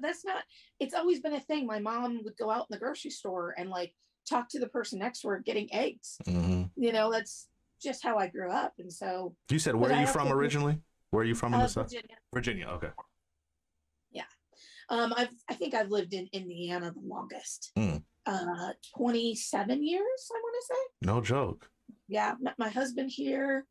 that's 0.00 0.24
not. 0.24 0.44
It's 0.78 0.94
always 0.94 1.20
been 1.20 1.34
a 1.34 1.40
thing. 1.40 1.66
My 1.66 1.80
mom 1.80 2.22
would 2.24 2.36
go 2.36 2.50
out 2.50 2.66
in 2.70 2.74
the 2.74 2.78
grocery 2.78 3.10
store 3.10 3.54
and 3.58 3.68
like 3.70 3.94
talk 4.28 4.48
to 4.50 4.60
the 4.60 4.68
person 4.68 4.98
next 5.00 5.20
to 5.20 5.28
her 5.28 5.40
getting 5.40 5.72
eggs. 5.74 6.18
hmm 6.24 6.64
You 6.76 6.92
know, 6.92 7.10
that's 7.10 7.48
just 7.82 8.02
how 8.02 8.16
I 8.18 8.28
grew 8.28 8.50
up, 8.50 8.74
and 8.78 8.92
so 8.92 9.34
You 9.50 9.58
said 9.58 9.74
where 9.74 9.92
are 9.92 10.00
you 10.00 10.06
from 10.06 10.30
originally? 10.32 10.78
Where 11.10 11.22
are 11.22 11.26
you 11.26 11.34
from 11.34 11.54
in 11.54 11.60
uh, 11.60 11.62
the 11.64 11.68
south? 11.68 11.86
Virginia. 11.86 12.16
Virginia. 12.32 12.66
Okay. 12.68 12.90
Um, 14.90 15.14
I've 15.16 15.30
I 15.48 15.54
think 15.54 15.74
I've 15.74 15.90
lived 15.90 16.12
in 16.14 16.28
Indiana 16.32 16.92
the 16.92 17.00
longest. 17.06 17.72
Mm. 17.78 18.02
Uh, 18.26 18.72
27 18.96 19.82
years, 19.86 20.30
I 20.32 20.38
want 20.42 20.54
to 20.60 20.74
say. 20.74 20.80
No 21.06 21.20
joke. 21.20 21.68
Yeah, 22.08 22.34
met 22.40 22.54
my 22.58 22.68
husband 22.70 23.10
here. 23.12 23.66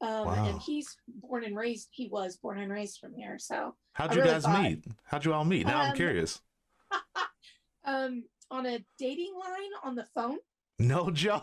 Um, 0.00 0.26
Wow. 0.26 0.48
and 0.48 0.60
he's 0.60 0.94
born 1.08 1.42
and 1.44 1.56
raised, 1.56 1.88
he 1.90 2.08
was 2.08 2.36
born 2.36 2.58
and 2.58 2.70
raised 2.70 2.98
from 3.00 3.14
here. 3.16 3.38
So 3.38 3.74
How'd 3.94 4.14
you 4.14 4.20
really 4.20 4.32
guys 4.34 4.42
thought- 4.44 4.62
meet? 4.62 4.84
How'd 5.04 5.24
you 5.24 5.32
all 5.32 5.44
meet? 5.44 5.66
Now 5.66 5.80
I'm 5.80 5.90
Um, 5.90 5.96
curious. 5.96 6.40
um 7.84 8.24
on 8.50 8.66
a 8.66 8.84
dating 8.98 9.32
line 9.38 9.70
on 9.84 9.94
the 9.94 10.06
phone. 10.14 10.38
No 10.78 11.10
joke. 11.24 11.42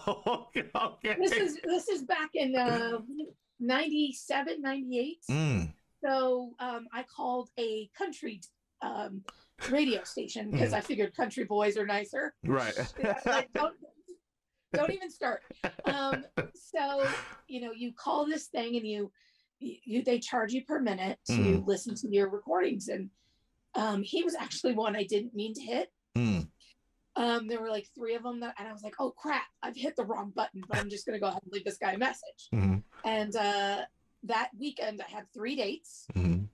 okay. 0.55 1.15
This 1.19 1.31
is 1.33 1.59
this 1.63 1.87
is 1.89 2.03
back 2.03 2.29
in 2.35 2.55
uh 2.55 2.99
97, 3.59 4.61
98. 4.61 5.17
Mm, 5.31 5.73
So 6.05 6.53
um 6.59 6.87
I 6.93 7.03
called 7.03 7.49
a 7.59 7.89
country 7.97 8.41
um 8.83 9.21
radio 9.71 10.03
station 10.03 10.51
because 10.51 10.73
I 10.73 10.81
figured 10.81 11.15
country 11.15 11.45
boys 11.45 11.77
are 11.77 11.85
nicer. 11.85 12.33
right. 12.43 12.75
Yeah, 12.99 13.17
like, 13.25 13.49
don't 13.53 13.75
don't 14.75 14.91
even 14.91 15.09
start. 15.09 15.41
Um 15.85 16.23
so 16.55 17.07
you 17.47 17.61
know 17.61 17.71
you 17.71 17.93
call 17.93 18.25
this 18.25 18.47
thing 18.47 18.75
and 18.75 18.85
you 18.87 19.11
you 19.59 20.03
they 20.03 20.19
charge 20.19 20.51
you 20.53 20.63
per 20.65 20.79
minute 20.79 21.19
to 21.27 21.33
Mhm. 21.33 21.67
listen 21.67 21.95
to 21.95 22.07
your 22.09 22.29
recordings. 22.29 22.89
And 22.89 23.09
um 23.75 24.03
he 24.03 24.23
was 24.23 24.35
actually 24.35 24.73
one 24.73 24.95
i 24.95 25.03
didn't 25.03 25.33
mean 25.33 25.53
to 25.55 25.61
hit. 25.61 25.91
Mm, 26.17 26.47
um 27.15 27.47
there 27.47 27.59
were 27.61 27.69
like 27.71 27.87
three 27.95 28.13
of 28.15 28.21
them 28.23 28.39
that 28.41 28.53
and 28.59 28.67
i 28.67 28.71
was 28.71 28.83
like 28.83 28.93
oh 28.99 29.09
crap 29.11 29.45
i've 29.63 29.75
hit 29.75 29.95
the 29.95 30.05
wrong 30.05 30.31
button 30.35 30.61
but 30.67 30.77
i'm 30.77 30.89
just 30.89 31.05
going 31.07 31.15
to 31.15 31.19
go 31.19 31.27
ahead 31.27 31.41
and 31.43 31.51
leave 31.51 31.63
this 31.65 31.77
guy 31.77 31.93
a 31.93 31.97
message. 31.97 32.49
Mhm, 32.53 32.83
and 33.03 33.35
uh 33.35 33.81
that 34.23 34.49
weekend 34.59 35.01
i 35.01 35.09
had 35.11 35.25
three 35.33 35.55
dates. 35.55 36.05
Mhm, 36.15 36.47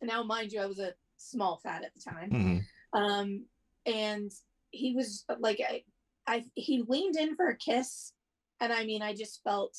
and 0.00 0.08
now 0.08 0.22
mind 0.22 0.52
you 0.52 0.60
i 0.60 0.66
was 0.66 0.78
a 0.78 0.92
small 1.18 1.58
fat 1.62 1.84
at 1.84 1.92
the 1.94 2.00
time. 2.00 2.30
Mhm. 2.30 2.64
um 2.98 3.44
and 3.86 4.30
he 4.70 4.94
was 4.94 5.24
like 5.38 5.60
I, 5.66 5.82
I 6.26 6.44
he 6.54 6.82
leaned 6.86 7.16
in 7.16 7.36
for 7.36 7.48
a 7.48 7.56
kiss 7.56 8.12
and 8.60 8.72
i 8.72 8.84
mean 8.84 9.02
i 9.02 9.14
just 9.14 9.42
felt 9.42 9.76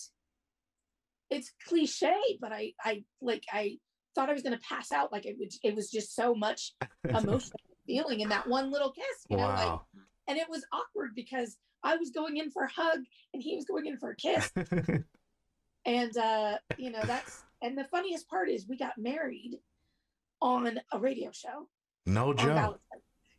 it's 1.30 1.52
cliche 1.68 2.16
but 2.42 2.52
i 2.52 2.74
i 2.84 3.04
like 3.22 3.44
i 3.52 3.78
thought 4.16 4.30
i 4.30 4.34
was 4.34 4.42
going 4.42 4.58
to 4.58 4.64
pass 4.68 4.92
out. 4.92 5.12
Like 5.12 5.26
it 5.28 5.38
would 5.40 5.52
it 5.64 5.76
was 5.76 5.90
just 5.92 6.16
so 6.16 6.34
much 6.34 6.74
emotional 7.08 7.60
feeling 7.86 8.22
in 8.22 8.30
that 8.30 8.48
one 8.48 8.72
little 8.72 8.92
kiss 8.92 9.26
you 9.30 9.38
know 9.38 9.44
like 9.48 9.80
and 10.28 10.38
it 10.38 10.50
was 10.50 10.66
awkward 10.74 11.12
because 11.16 11.58
i 11.84 11.96
was 11.96 12.10
going 12.10 12.38
in 12.38 12.50
for 12.52 12.64
a 12.64 12.72
hug 12.72 13.00
and 13.34 13.42
he 13.44 13.56
was 13.56 13.66
going 13.66 13.86
in 13.86 13.98
for 13.98 14.12
a 14.12 14.16
kiss. 14.16 14.52
And 15.86 16.16
uh 16.18 16.58
you 16.78 16.92
know 16.92 17.00
that's 17.04 17.44
and 17.62 17.78
the 17.78 17.86
funniest 17.86 18.28
part 18.30 18.50
is 18.50 18.68
we 18.68 18.78
got 18.78 18.98
married 18.98 19.58
on 20.42 20.80
a 20.92 21.00
radio 21.00 21.32
show 21.32 21.68
no 22.06 22.34
joke. 22.34 22.80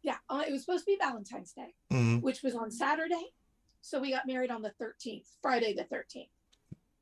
Yeah, 0.03 0.17
uh, 0.29 0.45
it 0.47 0.53
was 0.53 0.65
supposed 0.65 0.85
to 0.85 0.93
be 0.93 0.97
Valentine's 0.99 1.53
Day, 1.53 1.75
Mhm. 1.93 2.23
which 2.23 2.43
was 2.43 2.55
on 2.55 2.71
Saturday. 2.71 3.35
So 3.83 4.01
we 4.01 4.11
got 4.11 4.27
married 4.27 4.51
on 4.51 4.63
the 4.63 4.71
13th, 4.71 5.27
Friday 5.43 5.75
the 5.75 5.85
13th. 5.85 6.31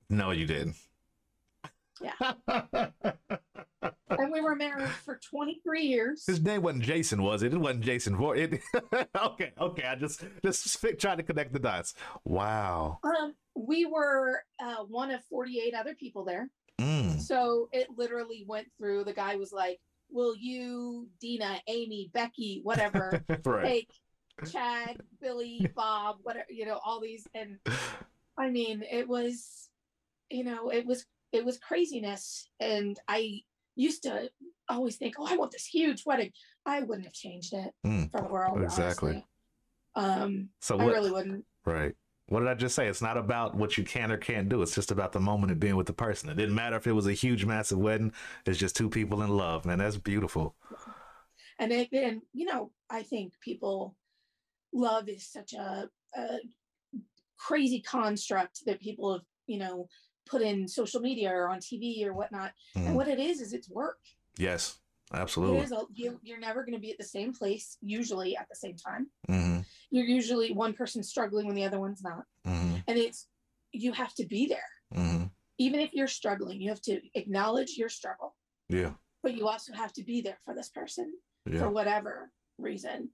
No, 0.08 0.30
you 0.30 0.46
didn't. 0.46 0.76
Yeah. 2.00 2.34
And 4.10 4.32
we 4.32 4.40
were 4.40 4.56
married 4.56 4.88
for 5.04 5.20
23 5.30 5.82
years. 5.82 6.24
His 6.26 6.40
name 6.42 6.62
wasn't 6.62 6.82
Jason, 6.84 7.22
was 7.22 7.42
it? 7.42 7.52
It 7.52 7.58
wasn't 7.58 7.82
Jason. 7.82 8.16
For 8.16 8.34
it. 8.34 8.60
okay, 9.16 9.52
okay. 9.60 9.84
I 9.84 9.94
just 9.94 10.24
just 10.42 10.84
trying 10.98 11.18
to 11.18 11.22
connect 11.22 11.52
the 11.52 11.58
dots. 11.58 11.94
Wow. 12.24 12.98
Um, 13.04 13.34
we 13.54 13.84
were 13.84 14.42
uh, 14.60 14.84
one 14.88 15.10
of 15.10 15.22
48 15.24 15.74
other 15.74 15.94
people 15.94 16.24
there. 16.24 16.48
Mm. 16.80 17.20
So 17.20 17.68
it 17.70 17.88
literally 17.96 18.44
went 18.48 18.68
through. 18.78 19.04
The 19.04 19.12
guy 19.12 19.36
was 19.36 19.52
like, 19.52 19.78
Will 20.10 20.34
you, 20.36 21.08
Dina, 21.20 21.60
Amy, 21.66 22.10
Becky, 22.12 22.60
whatever, 22.62 23.22
right. 23.44 23.64
take 23.64 23.90
Chad, 24.50 24.96
Billy, 25.20 25.70
Bob, 25.74 26.18
whatever, 26.22 26.46
you 26.48 26.64
know, 26.66 26.78
all 26.84 27.00
these. 27.00 27.26
And 27.34 27.58
I 28.36 28.50
mean, 28.50 28.82
it 28.90 29.06
was, 29.08 29.68
you 30.30 30.44
know, 30.44 30.70
it 30.70 30.86
was 30.86 31.04
it 31.32 31.44
was 31.44 31.58
craziness. 31.58 32.48
And 32.60 32.98
I 33.08 33.40
used 33.76 34.02
to 34.04 34.30
always 34.68 34.96
think, 34.96 35.14
oh, 35.18 35.26
I 35.28 35.36
want 35.36 35.50
this 35.52 35.66
huge 35.66 36.04
wedding. 36.06 36.32
I 36.64 36.80
wouldn't 36.80 37.04
have 37.06 37.12
changed 37.14 37.52
it 37.54 37.72
Mm, 37.86 38.10
for 38.10 38.20
the 38.20 38.28
world. 38.28 38.62
exactly. 38.62 39.24
honestly. 39.94 40.22
Um, 40.24 40.48
So 40.60 40.78
I 40.78 40.84
really 40.86 41.10
wouldn't. 41.10 41.44
Right. 41.64 41.94
What 42.28 42.40
did 42.40 42.48
I 42.48 42.54
just 42.54 42.74
say? 42.74 42.88
It's 42.88 43.00
not 43.00 43.16
about 43.16 43.54
what 43.54 43.78
you 43.78 43.84
can 43.84 44.12
or 44.12 44.18
can't 44.18 44.50
do. 44.50 44.60
It's 44.60 44.74
just 44.74 44.90
about 44.90 45.12
the 45.12 45.20
moment 45.20 45.50
of 45.50 45.58
being 45.58 45.76
with 45.76 45.86
the 45.86 45.94
person. 45.94 46.28
It 46.28 46.36
didn't 46.36 46.54
matter 46.54 46.76
if 46.76 46.86
it 46.86 46.92
was 46.92 47.06
a 47.06 47.12
huge, 47.12 47.46
massive 47.46 47.78
wedding. 47.78 48.12
It's 48.44 48.58
just 48.58 48.76
two 48.76 48.90
people 48.90 49.22
in 49.22 49.30
love, 49.30 49.64
man. 49.64 49.78
That's 49.78 49.96
beautiful. 49.96 50.54
And 51.58 51.72
it, 51.72 51.88
and 51.92 52.20
you 52.34 52.44
know, 52.44 52.70
I 52.90 53.02
think 53.02 53.32
people 53.40 53.96
love 54.74 55.08
is 55.08 55.26
such 55.26 55.54
a, 55.54 55.88
a 56.14 56.38
crazy 57.38 57.80
construct 57.80 58.64
that 58.66 58.80
people 58.80 59.14
have, 59.14 59.22
you 59.46 59.58
know, 59.58 59.88
put 60.28 60.42
in 60.42 60.68
social 60.68 61.00
media 61.00 61.30
or 61.30 61.48
on 61.48 61.60
TV 61.60 62.04
or 62.04 62.12
whatnot. 62.12 62.52
Mm. 62.76 62.88
And 62.88 62.96
what 62.96 63.08
it 63.08 63.18
is 63.18 63.40
is 63.40 63.54
it's 63.54 63.70
work. 63.70 63.98
Yes, 64.36 64.78
absolutely. 65.14 65.76
a, 65.76 65.82
you, 65.94 66.18
you're 66.22 66.38
never 66.38 66.62
going 66.64 66.74
to 66.74 66.80
be 66.80 66.90
at 66.90 66.98
the 66.98 67.04
same 67.04 67.32
place 67.32 67.76
usually 67.80 68.36
at 68.36 68.48
the 68.48 68.56
same 68.56 68.76
time. 68.76 69.08
hmm 69.28 69.58
You're 69.90 70.04
usually 70.06 70.52
one 70.52 70.72
person 70.74 71.02
struggling 71.02 71.46
when 71.46 71.56
the 71.56 71.64
other 71.64 71.80
one's 71.80 72.02
not, 72.02 72.24
hmm 72.44 72.76
and 72.86 72.98
it's 72.98 73.26
you 73.72 73.92
have 73.92 74.14
to 74.14 74.26
be 74.26 74.46
there. 74.46 74.70
hmm 74.94 75.24
Even 75.58 75.80
if 75.80 75.92
you're 75.92 76.08
struggling, 76.08 76.60
you 76.60 76.68
have 76.70 76.82
to 76.82 77.00
acknowledge 77.14 77.76
your 77.76 77.88
struggle, 77.88 78.34
Yeah. 78.68 78.92
but 79.22 79.34
you 79.34 79.48
also 79.48 79.72
have 79.72 79.92
to 79.94 80.04
be 80.04 80.20
there 80.20 80.38
for 80.44 80.54
this 80.54 80.68
person 80.70 81.12
for 81.60 81.70
whatever 81.70 82.30
reason. 82.58 83.10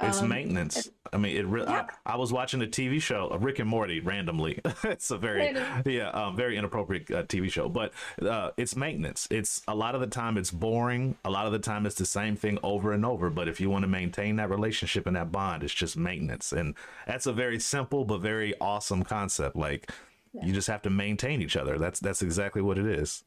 It's 0.00 0.20
Um, 0.20 0.28
maintenance. 0.28 0.90
I 1.12 1.16
mean, 1.16 1.36
it 1.36 1.46
really. 1.46 1.68
Yeah. 1.72 1.86
I, 2.04 2.12
I 2.12 2.16
was 2.16 2.30
watching 2.32 2.60
a 2.60 2.66
TV 2.66 3.00
show, 3.00 3.34
Rick 3.40 3.60
and 3.60 3.68
Morty, 3.68 4.00
randomly. 4.00 4.60
it's 4.84 5.10
a 5.10 5.16
very, 5.16 5.52
Random. 5.54 5.82
yeah, 5.86 6.10
um, 6.10 6.36
very 6.36 6.58
inappropriate 6.58 7.10
uh, 7.10 7.22
TV 7.22 7.50
show, 7.50 7.68
but 7.70 7.92
uh, 8.20 8.50
it's 8.58 8.76
maintenance. 8.76 9.26
It's 9.30 9.62
a 9.66 9.74
lot 9.74 9.94
of 9.94 10.02
the 10.02 10.06
time 10.06 10.36
it's 10.36 10.50
boring. 10.50 11.16
A 11.24 11.30
lot 11.30 11.46
of 11.46 11.52
the 11.52 11.58
time 11.58 11.86
it's 11.86 11.94
the 11.94 12.04
same 12.04 12.36
thing 12.36 12.58
over 12.62 12.92
and 12.92 13.06
over. 13.06 13.30
But 13.30 13.48
if 13.48 13.58
you 13.60 13.70
want 13.70 13.84
to 13.84 13.88
maintain 13.88 14.36
that 14.36 14.50
relationship 14.50 15.06
and 15.06 15.16
that 15.16 15.32
bond, 15.32 15.62
it's 15.62 15.72
just 15.72 15.96
maintenance, 15.96 16.52
and 16.52 16.74
that's 17.06 17.26
a 17.26 17.32
very 17.32 17.58
simple 17.58 18.04
but 18.04 18.18
very 18.20 18.52
awesome 18.60 19.02
concept. 19.02 19.56
Like 19.56 19.90
Yeah. 20.34 20.44
you 20.44 20.52
just 20.52 20.68
have 20.68 20.82
to 20.82 20.90
maintain 20.90 21.40
each 21.40 21.56
other. 21.56 21.78
That's 21.78 22.00
that's 22.00 22.20
exactly 22.20 22.60
what 22.60 22.76
it 22.76 22.86
is. 22.86 23.24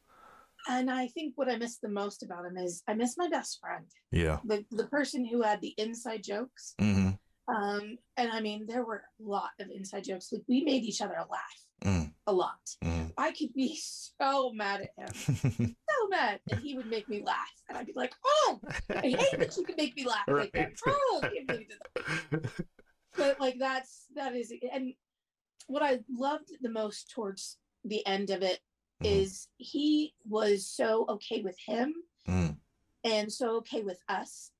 And 0.68 0.90
I 0.90 1.08
think 1.08 1.32
what 1.36 1.48
I 1.50 1.56
miss 1.56 1.78
the 1.78 1.88
most 1.88 2.22
about 2.22 2.44
him 2.46 2.56
is 2.56 2.82
I 2.86 2.94
miss 2.94 3.16
my 3.16 3.28
best 3.28 3.58
friend, 3.60 3.86
Yeah. 4.12 4.38
the 4.44 4.64
the 4.70 4.86
person 4.86 5.24
who 5.24 5.42
had 5.42 5.60
the 5.60 5.74
inside 5.78 6.22
jokes. 6.24 6.74
Mm-hmm. 6.80 7.10
Um, 7.54 7.98
and 8.16 8.30
I 8.30 8.40
mean, 8.40 8.66
there 8.68 8.84
were 8.84 9.02
a 9.18 9.22
lot 9.28 9.50
of 9.58 9.68
inside 9.74 10.04
jokes. 10.04 10.30
Like 10.32 10.42
we 10.48 10.62
made 10.64 10.84
each 10.84 11.00
other 11.00 11.14
laugh 11.30 11.64
Mm. 11.82 12.12
a 12.26 12.32
lot. 12.32 12.60
mm 12.84 13.10
I 13.16 13.32
could 13.32 13.54
be 13.54 13.74
so 13.82 14.52
mad 14.52 14.82
at 14.82 14.90
him, 14.98 15.14
so 15.90 16.08
mad, 16.10 16.40
and 16.50 16.60
he 16.60 16.76
would 16.76 16.84
make 16.86 17.08
me 17.08 17.22
laugh, 17.24 17.54
and 17.70 17.78
I'd 17.78 17.86
be 17.86 17.94
like, 17.96 18.12
"Oh, 18.22 18.60
I 18.90 19.00
hate 19.00 19.38
that 19.38 19.56
you 19.56 19.64
can 19.64 19.76
make 19.76 19.96
me 19.96 20.04
laugh 20.06 20.28
like 20.28 20.52
that." 20.52 20.72
Right. 20.86 20.94
Oh, 21.10 21.20
I 21.22 21.28
can't 21.30 21.46
believe 21.46 21.60
you 21.60 21.66
did 21.68 22.42
that. 22.42 22.64
but 23.16 23.40
like 23.40 23.56
that's 23.58 24.04
that 24.14 24.34
is, 24.34 24.52
and 24.72 24.92
what 25.68 25.82
I 25.82 26.00
loved 26.10 26.50
the 26.60 26.68
most 26.70 27.10
towards 27.14 27.56
the 27.84 28.06
end 28.06 28.28
of 28.28 28.42
it 28.42 28.60
Mhm. 29.02 29.06
is 29.22 29.48
he 29.56 30.14
was 30.28 30.66
so 30.66 31.06
okay 31.08 31.42
with 31.42 31.58
him 31.58 31.94
Mm. 32.26 32.58
and 33.04 33.32
so 33.32 33.56
okay 33.56 33.82
with 33.82 34.00
us 34.08 34.52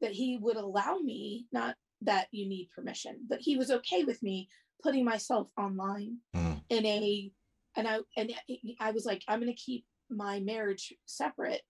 that 0.00 0.12
he 0.12 0.38
would 0.38 0.56
allow 0.56 0.96
me 0.98 1.46
not 1.52 1.76
that 2.00 2.28
you 2.32 2.46
need 2.48 2.70
permission 2.74 3.20
but 3.28 3.40
he 3.40 3.56
was 3.56 3.70
okay 3.70 4.02
with 4.04 4.22
me 4.22 4.48
putting 4.82 5.04
myself 5.04 5.48
online 5.58 6.18
Mm. 6.34 6.62
in 6.70 6.86
a 6.86 7.32
and 7.76 7.86
i 7.86 8.00
and 8.16 8.32
i 8.80 8.90
was 8.90 9.04
like 9.04 9.22
i'm 9.28 9.40
going 9.40 9.54
to 9.54 9.62
keep 9.62 9.84
my 10.08 10.40
marriage 10.40 10.92
separate 11.04 11.62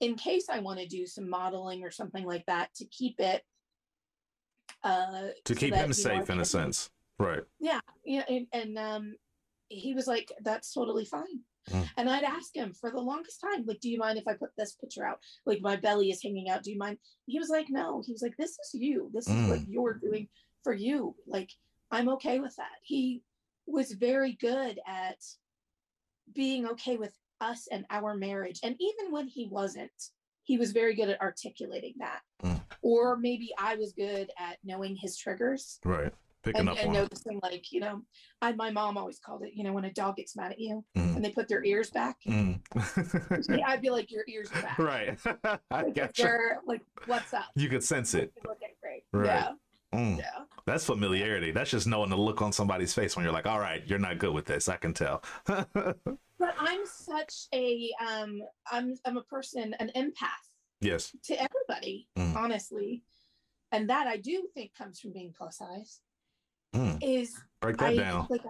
in 0.00 0.16
case 0.16 0.48
i 0.48 0.58
want 0.58 0.80
to 0.80 0.86
do 0.86 1.06
some 1.06 1.28
modeling 1.28 1.82
or 1.84 1.90
something 1.90 2.24
like 2.24 2.44
that 2.46 2.74
to 2.74 2.84
keep 2.86 3.20
it 3.20 3.44
uh 4.82 5.28
To 5.44 5.54
so 5.54 5.60
keep 5.60 5.70
that, 5.70 5.76
him 5.78 5.82
you 5.82 5.86
know, 5.88 5.92
safe 5.92 6.30
in 6.30 6.40
a 6.40 6.44
sense. 6.44 6.90
Right. 7.18 7.44
yeah 7.60 7.80
yeah 8.04 8.24
and, 8.28 8.46
and 8.52 8.76
um 8.78 9.16
he 9.74 9.94
was 9.94 10.06
like 10.06 10.32
that's 10.42 10.72
totally 10.72 11.04
fine. 11.04 11.40
Mm. 11.70 11.88
and 11.96 12.10
i'd 12.10 12.24
ask 12.24 12.54
him 12.54 12.74
for 12.78 12.90
the 12.90 13.00
longest 13.00 13.40
time 13.40 13.64
like 13.66 13.80
do 13.80 13.88
you 13.88 13.98
mind 13.98 14.18
if 14.18 14.28
i 14.28 14.34
put 14.34 14.50
this 14.58 14.74
picture 14.74 15.06
out? 15.06 15.18
Like 15.46 15.62
my 15.62 15.76
belly 15.76 16.10
is 16.10 16.22
hanging 16.22 16.50
out. 16.50 16.62
Do 16.62 16.70
you 16.70 16.78
mind? 16.78 16.98
He 17.26 17.38
was 17.38 17.48
like 17.48 17.66
no. 17.70 18.02
He 18.04 18.12
was 18.12 18.20
like 18.20 18.36
this 18.36 18.50
is 18.50 18.74
you. 18.74 19.10
This 19.14 19.28
is 19.28 19.48
what 19.48 19.66
you're 19.66 19.94
doing 19.94 20.28
for 20.62 20.74
you. 20.74 21.14
Like 21.26 21.50
i'm 21.90 22.08
okay 22.10 22.38
with 22.38 22.54
that. 22.56 22.76
He 22.82 23.22
was 23.66 23.92
very 23.92 24.32
good 24.40 24.78
at 24.86 25.16
being 26.34 26.66
okay 26.66 26.96
with 26.98 27.14
us 27.40 27.66
and 27.72 27.86
our 27.90 28.14
marriage. 28.14 28.60
And 28.62 28.76
even 28.78 29.10
when 29.10 29.26
he 29.26 29.48
wasn't 29.50 29.92
he 30.42 30.58
was 30.58 30.72
very 30.72 30.94
good 30.94 31.08
at 31.08 31.20
articulating 31.22 31.94
that. 31.98 32.20
Mm. 32.42 32.60
or 32.82 33.16
maybe 33.16 33.48
i 33.58 33.74
was 33.76 33.94
good 33.94 34.30
at 34.38 34.58
knowing 34.62 34.96
his 34.96 35.16
triggers. 35.16 35.80
Right. 35.82 36.12
Picking 36.44 36.60
and, 36.60 36.68
up 36.68 36.76
and 36.78 36.92
noticing 36.92 37.40
like 37.42 37.72
you 37.72 37.80
know 37.80 38.02
I, 38.42 38.52
my 38.52 38.70
mom 38.70 38.96
always 38.98 39.18
called 39.18 39.42
it 39.42 39.52
you 39.54 39.64
know 39.64 39.72
when 39.72 39.84
a 39.86 39.92
dog 39.92 40.16
gets 40.16 40.36
mad 40.36 40.52
at 40.52 40.58
you 40.60 40.84
Mm. 40.96 41.16
and 41.16 41.24
they 41.24 41.30
put 41.30 41.48
their 41.48 41.64
ears 41.64 41.90
back 41.90 42.18
Mm. 42.26 42.60
i'd 43.66 43.80
be 43.82 43.90
like 43.90 44.10
your 44.10 44.24
ears 44.28 44.50
are 44.54 44.62
back 44.62 44.78
right. 44.78 45.18
I 45.70 45.82
Like, 45.82 45.94
gotcha. 45.94 46.22
they're 46.22 46.60
like 46.66 46.82
what's 47.06 47.32
up 47.34 47.46
You 47.56 47.68
could 47.68 47.82
sense 47.82 48.14
it. 48.14 48.32
You 48.36 48.42
great 48.80 49.04
Right. 49.12 49.26
yeah 49.26 49.50
Mm. 49.94 50.18
yeah 50.18 50.44
That's 50.66 50.84
familiarity. 50.84 51.52
That's 51.52 51.70
just 51.70 51.86
knowing 51.86 52.10
the 52.10 52.16
look 52.16 52.42
on 52.42 52.52
somebody's 52.52 52.92
face 52.92 53.14
when 53.14 53.22
you're 53.24 53.32
like, 53.32 53.46
all 53.46 53.60
right, 53.60 53.80
you're 53.86 54.00
not 54.00 54.18
good 54.18 54.32
with 54.34 54.44
this. 54.44 54.68
I 54.68 54.76
can 54.76 54.92
tell. 54.92 55.22
but 55.46 56.54
i'm 56.58 56.80
such 56.84 57.46
a 57.54 57.92
um 58.04 58.40
i'm 58.72 58.96
i'm 59.06 59.16
a 59.16 59.22
person 59.22 59.72
an 59.78 59.90
empath 59.96 60.44
yes. 60.80 61.12
to 61.22 61.34
everybody 61.34 62.08
Mm. 62.18 62.34
honestly 62.34 63.02
and 63.70 63.88
that 63.88 64.06
i 64.08 64.16
do 64.16 64.48
think 64.52 64.74
comes 64.76 64.98
from 65.00 65.12
being 65.12 65.32
plus 65.36 65.58
size 65.58 66.00
Mm. 66.74 66.98
is 67.02 67.34
Break 67.60 67.76
that 67.78 67.92
I 67.92 67.96
down. 67.96 68.26
like 68.30 68.42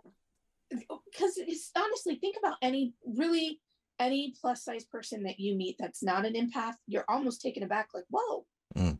because 0.70 1.36
it's 1.36 1.70
honestly 1.76 2.16
think 2.16 2.36
about 2.38 2.56
any 2.62 2.94
really 3.06 3.60
any 4.00 4.34
plus 4.40 4.64
size 4.64 4.84
person 4.84 5.22
that 5.22 5.38
you 5.38 5.54
meet 5.56 5.76
that's 5.78 6.02
not 6.02 6.24
an 6.26 6.34
empath, 6.34 6.74
you're 6.88 7.04
almost 7.08 7.40
taken 7.40 7.62
aback, 7.62 7.90
like, 7.94 8.04
whoa, 8.10 8.44
Mm. 8.76 8.98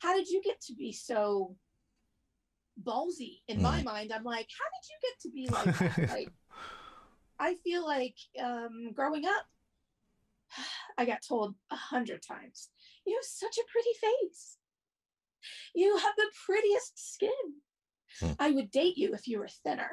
how 0.00 0.14
did 0.14 0.28
you 0.28 0.42
get 0.42 0.60
to 0.62 0.74
be 0.74 0.92
so 0.92 1.56
ballsy? 2.82 3.40
In 3.48 3.58
Mm. 3.58 3.62
my 3.62 3.82
mind, 3.82 4.12
I'm 4.12 4.24
like, 4.24 4.48
how 4.58 4.66
did 4.74 4.88
you 4.90 4.98
get 5.02 5.20
to 5.22 5.30
be 5.30 5.48
like 5.48 5.78
that? 5.78 6.08
like 6.10 6.32
I 7.38 7.54
feel 7.64 7.86
like 7.86 8.16
um 8.42 8.92
growing 8.92 9.24
up, 9.24 9.46
I 10.98 11.04
got 11.04 11.22
told 11.22 11.54
a 11.70 11.76
hundred 11.76 12.22
times, 12.22 12.70
you 13.06 13.14
have 13.14 13.24
such 13.24 13.56
a 13.56 13.64
pretty 13.72 13.94
face. 14.00 14.58
You 15.74 15.96
have 15.96 16.16
the 16.16 16.30
prettiest 16.44 17.14
skin. 17.14 17.30
Hmm. 18.20 18.32
I 18.38 18.50
would 18.50 18.70
date 18.70 18.96
you 18.96 19.14
if 19.14 19.26
you 19.28 19.38
were 19.38 19.48
thinner. 19.64 19.90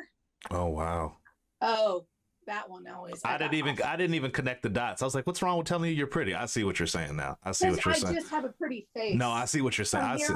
oh 0.51 0.67
wow. 0.67 1.17
Oh, 1.61 2.05
that 2.47 2.69
one 2.69 2.85
always. 2.87 3.21
I 3.23 3.31
got 3.33 3.39
didn't 3.39 3.55
even 3.55 3.73
off. 3.81 3.85
I 3.87 3.95
didn't 3.95 4.15
even 4.15 4.31
connect 4.31 4.63
the 4.63 4.69
dots. 4.69 5.01
I 5.01 5.05
was 5.05 5.15
like, 5.15 5.25
what's 5.25 5.41
wrong 5.41 5.57
with 5.57 5.67
telling 5.67 5.89
you 5.89 5.95
you're 5.95 6.07
pretty? 6.07 6.35
I 6.35 6.45
see 6.45 6.63
what 6.63 6.79
you're 6.79 6.87
saying 6.87 7.15
now. 7.15 7.37
I 7.43 7.51
see 7.51 7.69
what 7.69 7.83
you're 7.83 7.93
I 7.93 7.97
saying. 7.97 8.15
I 8.15 8.19
just 8.19 8.31
have 8.31 8.45
a 8.45 8.49
pretty 8.49 8.87
face. 8.95 9.15
No, 9.15 9.31
I 9.31 9.45
see 9.45 9.61
what 9.61 9.77
you're 9.77 9.85
saying. 9.85 10.03
I 10.05 10.17
see. 10.17 10.33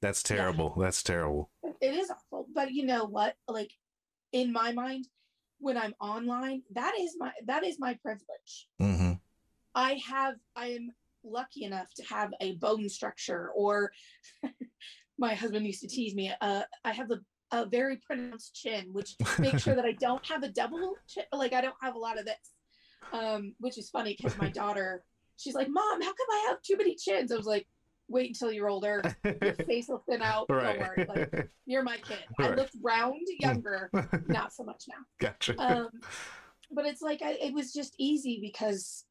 That's 0.00 0.22
terrible. 0.22 0.74
That's 0.78 1.02
terrible. 1.02 1.50
it 1.62 1.94
is 1.94 2.10
awful, 2.10 2.46
but 2.54 2.72
you 2.72 2.86
know 2.86 3.04
what? 3.04 3.36
Like 3.46 3.70
in 4.32 4.52
my 4.52 4.72
mind, 4.72 5.06
when 5.58 5.76
I'm 5.76 5.94
online, 6.00 6.62
that 6.72 6.94
is 6.98 7.16
my 7.18 7.32
that 7.46 7.64
is 7.64 7.78
my 7.78 7.94
privilege. 8.02 8.68
hmm 8.78 9.12
I 9.74 10.00
have 10.08 10.34
I 10.56 10.68
am 10.68 10.90
lucky 11.22 11.64
enough 11.64 11.92
to 11.94 12.02
have 12.04 12.32
a 12.40 12.52
bone 12.56 12.88
structure, 12.88 13.50
or 13.54 13.92
my 15.20 15.34
husband 15.34 15.66
used 15.66 15.82
to 15.82 15.86
tease 15.88 16.14
me. 16.14 16.32
Uh, 16.40 16.62
I 16.84 16.92
have 16.92 17.08
the 17.08 17.20
a 17.52 17.66
very 17.66 17.96
pronounced 18.06 18.54
chin, 18.54 18.86
which 18.92 19.16
makes 19.38 19.62
sure 19.62 19.74
that 19.74 19.84
I 19.84 19.92
don't 19.92 20.24
have 20.26 20.42
a 20.42 20.48
double 20.48 20.94
chin. 21.06 21.24
Like 21.32 21.52
I 21.52 21.60
don't 21.60 21.74
have 21.82 21.94
a 21.94 21.98
lot 21.98 22.18
of 22.18 22.24
this, 22.24 22.36
um, 23.12 23.54
which 23.58 23.76
is 23.76 23.90
funny 23.90 24.16
because 24.16 24.36
my 24.38 24.48
daughter, 24.48 25.04
she's 25.36 25.54
like, 25.54 25.68
"Mom, 25.68 26.00
how 26.00 26.08
come 26.08 26.26
I 26.32 26.46
have 26.48 26.62
too 26.62 26.76
many 26.76 26.96
chins?" 26.96 27.30
I 27.32 27.36
was 27.36 27.46
like, 27.46 27.66
"Wait 28.08 28.28
until 28.28 28.50
you're 28.50 28.68
older. 28.70 29.02
Your 29.42 29.52
face 29.68 29.86
will 29.88 30.02
thin 30.08 30.22
out. 30.22 30.46
Don't 30.48 30.78
worry. 30.80 31.04
Like 31.06 31.30
you're 31.66 31.82
my 31.82 31.98
kid. 31.98 32.20
I 32.38 32.48
Right. 32.48 32.56
looked 32.56 32.76
round, 32.82 33.20
younger, 33.40 33.90
not 34.26 34.52
so 34.54 34.64
much 34.64 34.84
now." 34.88 35.04
gotcha. 35.20 35.54
um, 35.60 35.90
but 36.70 36.86
it's 36.86 37.02
like 37.02 37.20
I, 37.20 37.32
it 37.32 37.52
was 37.52 37.72
just 37.72 37.94
easy 37.98 38.38
because 38.40 39.04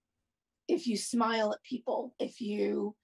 if 0.70 0.88
you 0.88 0.96
smile 0.98 1.52
at 1.52 1.62
people 1.64 2.14
if 2.20 2.40
you 2.40 2.96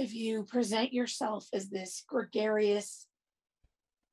if 0.00 0.14
you 0.14 0.44
present 0.44 0.92
yourself 0.94 1.46
as 1.52 1.68
this 1.68 2.02
gregarious 2.08 3.06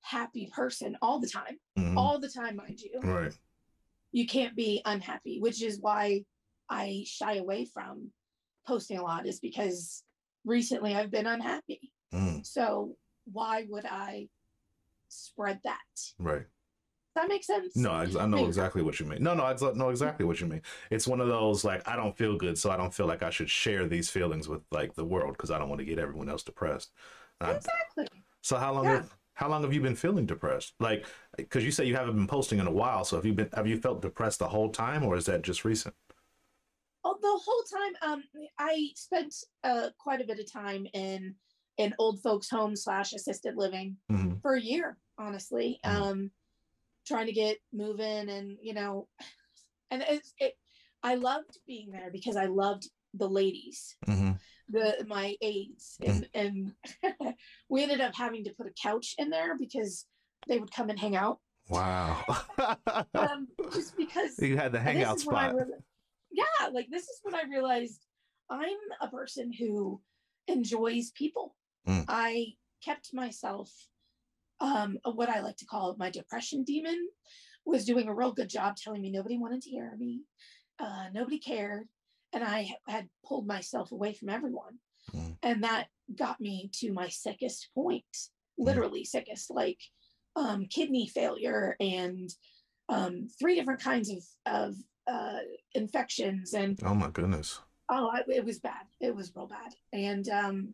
happy 0.02 0.50
person 0.54 0.98
all 1.02 1.20
the 1.20 1.28
time 1.30 1.58
Mhm. 1.78 1.98
all 1.98 2.20
the 2.20 2.30
time 2.30 2.56
mind 2.58 2.80
you 2.82 3.00
Right. 3.02 3.34
you 4.12 4.26
can't 4.28 4.56
be 4.56 4.82
unhappy 4.86 5.40
which 5.40 5.62
is 5.62 5.80
why 5.80 6.26
i 6.70 7.04
shy 7.06 7.36
away 7.36 7.66
from 7.66 8.12
posting 8.66 8.98
a 8.98 9.02
lot 9.04 9.26
is 9.26 9.40
because 9.40 10.04
recently 10.46 10.94
i've 10.96 11.12
been 11.12 11.28
unhappy 11.28 11.92
Mm. 12.14 12.46
so 12.46 12.98
why 13.26 13.66
would 13.70 13.86
i 13.86 14.30
spread 15.10 15.60
that 15.64 16.14
Right. 16.18 16.46
That 17.18 17.30
make 17.30 17.44
sense 17.44 17.76
No, 17.76 17.92
I, 17.92 18.08
I 18.20 18.26
know 18.26 18.46
exactly 18.46 18.82
what 18.82 19.00
you 19.00 19.06
mean. 19.06 19.22
No, 19.22 19.34
no, 19.34 19.44
I 19.44 19.56
know 19.74 19.90
exactly 19.90 20.26
what 20.26 20.40
you 20.40 20.48
mean. 20.48 20.62
It's 20.90 21.08
one 21.08 21.20
of 21.20 21.28
those 21.28 21.64
like 21.64 21.88
I 21.88 21.96
don't 21.96 22.18
feel 22.18 22.38
good, 22.38 22.58
so 22.58 22.72
I 22.72 22.78
don't 22.78 22.94
feel 22.94 23.08
like 23.08 23.24
I 23.24 23.30
should 23.30 23.50
share 23.50 23.88
these 23.88 24.10
feelings 24.10 24.48
with 24.48 24.62
like 24.72 24.96
the 24.96 25.06
world 25.06 25.34
because 25.34 25.52
I 25.52 25.60
don't 25.60 25.70
want 25.70 25.80
to 25.80 25.86
get 25.86 26.00
everyone 26.00 26.30
else 26.30 26.44
depressed. 26.44 26.92
Exactly 27.42 28.08
so 28.42 28.58
how 28.58 28.74
long? 28.74 28.86
Yeah. 28.86 28.92
Have, 28.92 29.18
how 29.34 29.50
long 29.50 29.62
have 29.64 29.74
you 29.74 29.82
been 29.82 29.96
feeling 29.96 30.26
depressed? 30.26 30.74
Like, 30.80 31.06
because 31.36 31.64
you 31.64 31.72
say 31.72 31.86
you 31.86 31.96
haven't 31.96 32.16
been 32.16 32.28
posting 32.28 32.60
in 32.60 32.66
a 32.66 32.72
while. 32.72 33.04
So 33.04 33.18
have 33.18 33.26
you 33.26 33.34
been? 33.34 33.50
Have 33.54 33.68
you 33.68 33.78
felt 33.80 34.02
depressed 34.02 34.40
the 34.40 34.48
whole 34.48 34.70
time, 34.70 35.04
or 35.04 35.16
is 35.16 35.26
that 35.26 35.42
just 35.42 35.66
recent? 35.66 35.94
Oh, 37.04 37.18
the 37.22 37.28
whole 37.28 37.64
time, 37.64 38.14
um, 38.14 38.24
I 38.58 38.88
spent 38.96 39.36
uh, 39.64 39.90
quite 39.98 40.22
a 40.22 40.26
bit 40.26 40.40
of 40.40 40.52
time 40.52 40.88
in 40.94 41.36
an 41.78 41.94
old 42.00 42.22
folks' 42.22 42.50
home 42.50 42.76
slash 42.76 43.14
assisted 43.14 43.56
living 43.58 43.98
hmm 44.10 44.36
for 44.42 44.56
a 44.56 44.62
year, 44.62 44.98
honestly. 45.18 45.80
Mhm. 45.86 45.92
Um, 45.92 46.32
trying 47.08 47.28
to 47.28 47.34
get 47.34 47.58
moving, 47.74 48.30
and 48.30 48.58
you 48.62 48.74
know, 48.74 49.08
and 49.92 50.04
it's, 50.08 50.34
it. 50.40 50.54
I 51.04 51.16
loved 51.16 51.58
being 51.66 51.92
there 51.92 52.10
because 52.12 52.36
I 52.36 52.46
loved 52.46 52.90
the 53.14 53.30
ladies, 53.30 53.96
hmm 54.06 54.32
the 54.70 55.06
my 55.08 55.36
aides, 55.42 55.98
and 56.04 56.28
and 56.34 56.74
we 57.70 57.84
ended 57.84 58.02
up 58.02 58.16
having 58.16 58.44
to 58.44 58.52
put 58.52 58.68
a 58.68 58.74
couch 58.82 59.16
in 59.18 59.30
there 59.30 59.58
because 59.58 60.06
they 60.48 60.60
would 60.60 60.74
come 60.74 60.90
and 60.90 61.00
hang 61.00 61.16
out. 61.16 61.40
Wow. 61.70 62.24
Um, 63.14 63.48
just 63.74 63.98
because 63.98 64.38
you 64.40 64.58
had 64.58 64.72
the 64.72 64.80
hangout 64.80 65.18
is 65.18 65.26
when 65.26 65.36
I 65.36 65.50
spot. 65.50 65.56
reali- 65.56 65.84
yeah, 66.32 66.68
like 66.74 66.88
this 66.90 67.04
is 67.04 67.20
when 67.24 67.36
I 67.36 67.44
realized 67.50 68.06
I'm 68.50 68.78
a 69.02 69.08
person 69.08 69.52
who 69.52 70.02
enjoys 70.48 71.12
people. 71.12 71.56
Mm. 71.88 72.06
I 72.08 72.54
kept 72.84 73.14
myself, 73.14 73.72
um, 74.60 74.98
what 75.04 75.30
I 75.30 75.42
like 75.42 75.58
to 75.58 75.66
call 75.66 75.96
my 75.98 76.10
depression 76.10 76.64
demon, 76.64 77.08
was 77.66 77.86
doing 77.86 78.08
a 78.08 78.14
real 78.16 78.32
good 78.32 78.50
job 78.50 78.76
telling 78.78 79.02
me 79.02 79.12
nobody 79.12 79.38
wanted 79.38 79.62
to 79.64 79.70
hear 79.70 79.94
me, 79.98 80.22
uh, 80.80 81.06
nobody 81.14 81.38
cared, 81.40 81.88
and 82.34 82.44
I 82.44 82.70
had 82.88 83.10
pulled 83.26 83.46
myself 83.48 83.92
away 83.92 84.14
from 84.14 84.30
everyone, 84.30 84.80
Mm. 85.14 85.38
and 85.42 85.64
that 85.64 85.88
got 86.16 86.40
me 86.42 86.70
to 86.80 86.92
my 86.92 87.08
sickest 87.10 87.70
point, 87.74 88.06
Mm. 88.14 88.30
literally 88.66 89.04
sickest, 89.06 89.50
like 89.50 89.80
um, 90.36 90.66
kidney 90.66 91.08
failure 91.08 91.76
and 91.80 92.30
um, 92.90 93.28
three 93.40 93.56
different 93.56 93.82
kinds 93.82 94.10
of 94.10 94.24
of 94.46 94.76
uh, 95.08 95.40
infections 95.74 96.54
and 96.54 96.80
oh 96.84 96.94
my 96.94 97.10
goodness. 97.10 97.60
oh 97.90 98.10
I, 98.14 98.24
it 98.28 98.44
was 98.46 98.60
bad 98.60 98.86
it 99.00 99.16
was 99.16 99.34
real 99.36 99.48
bad 99.48 99.74
and 99.94 100.28
um, 100.30 100.74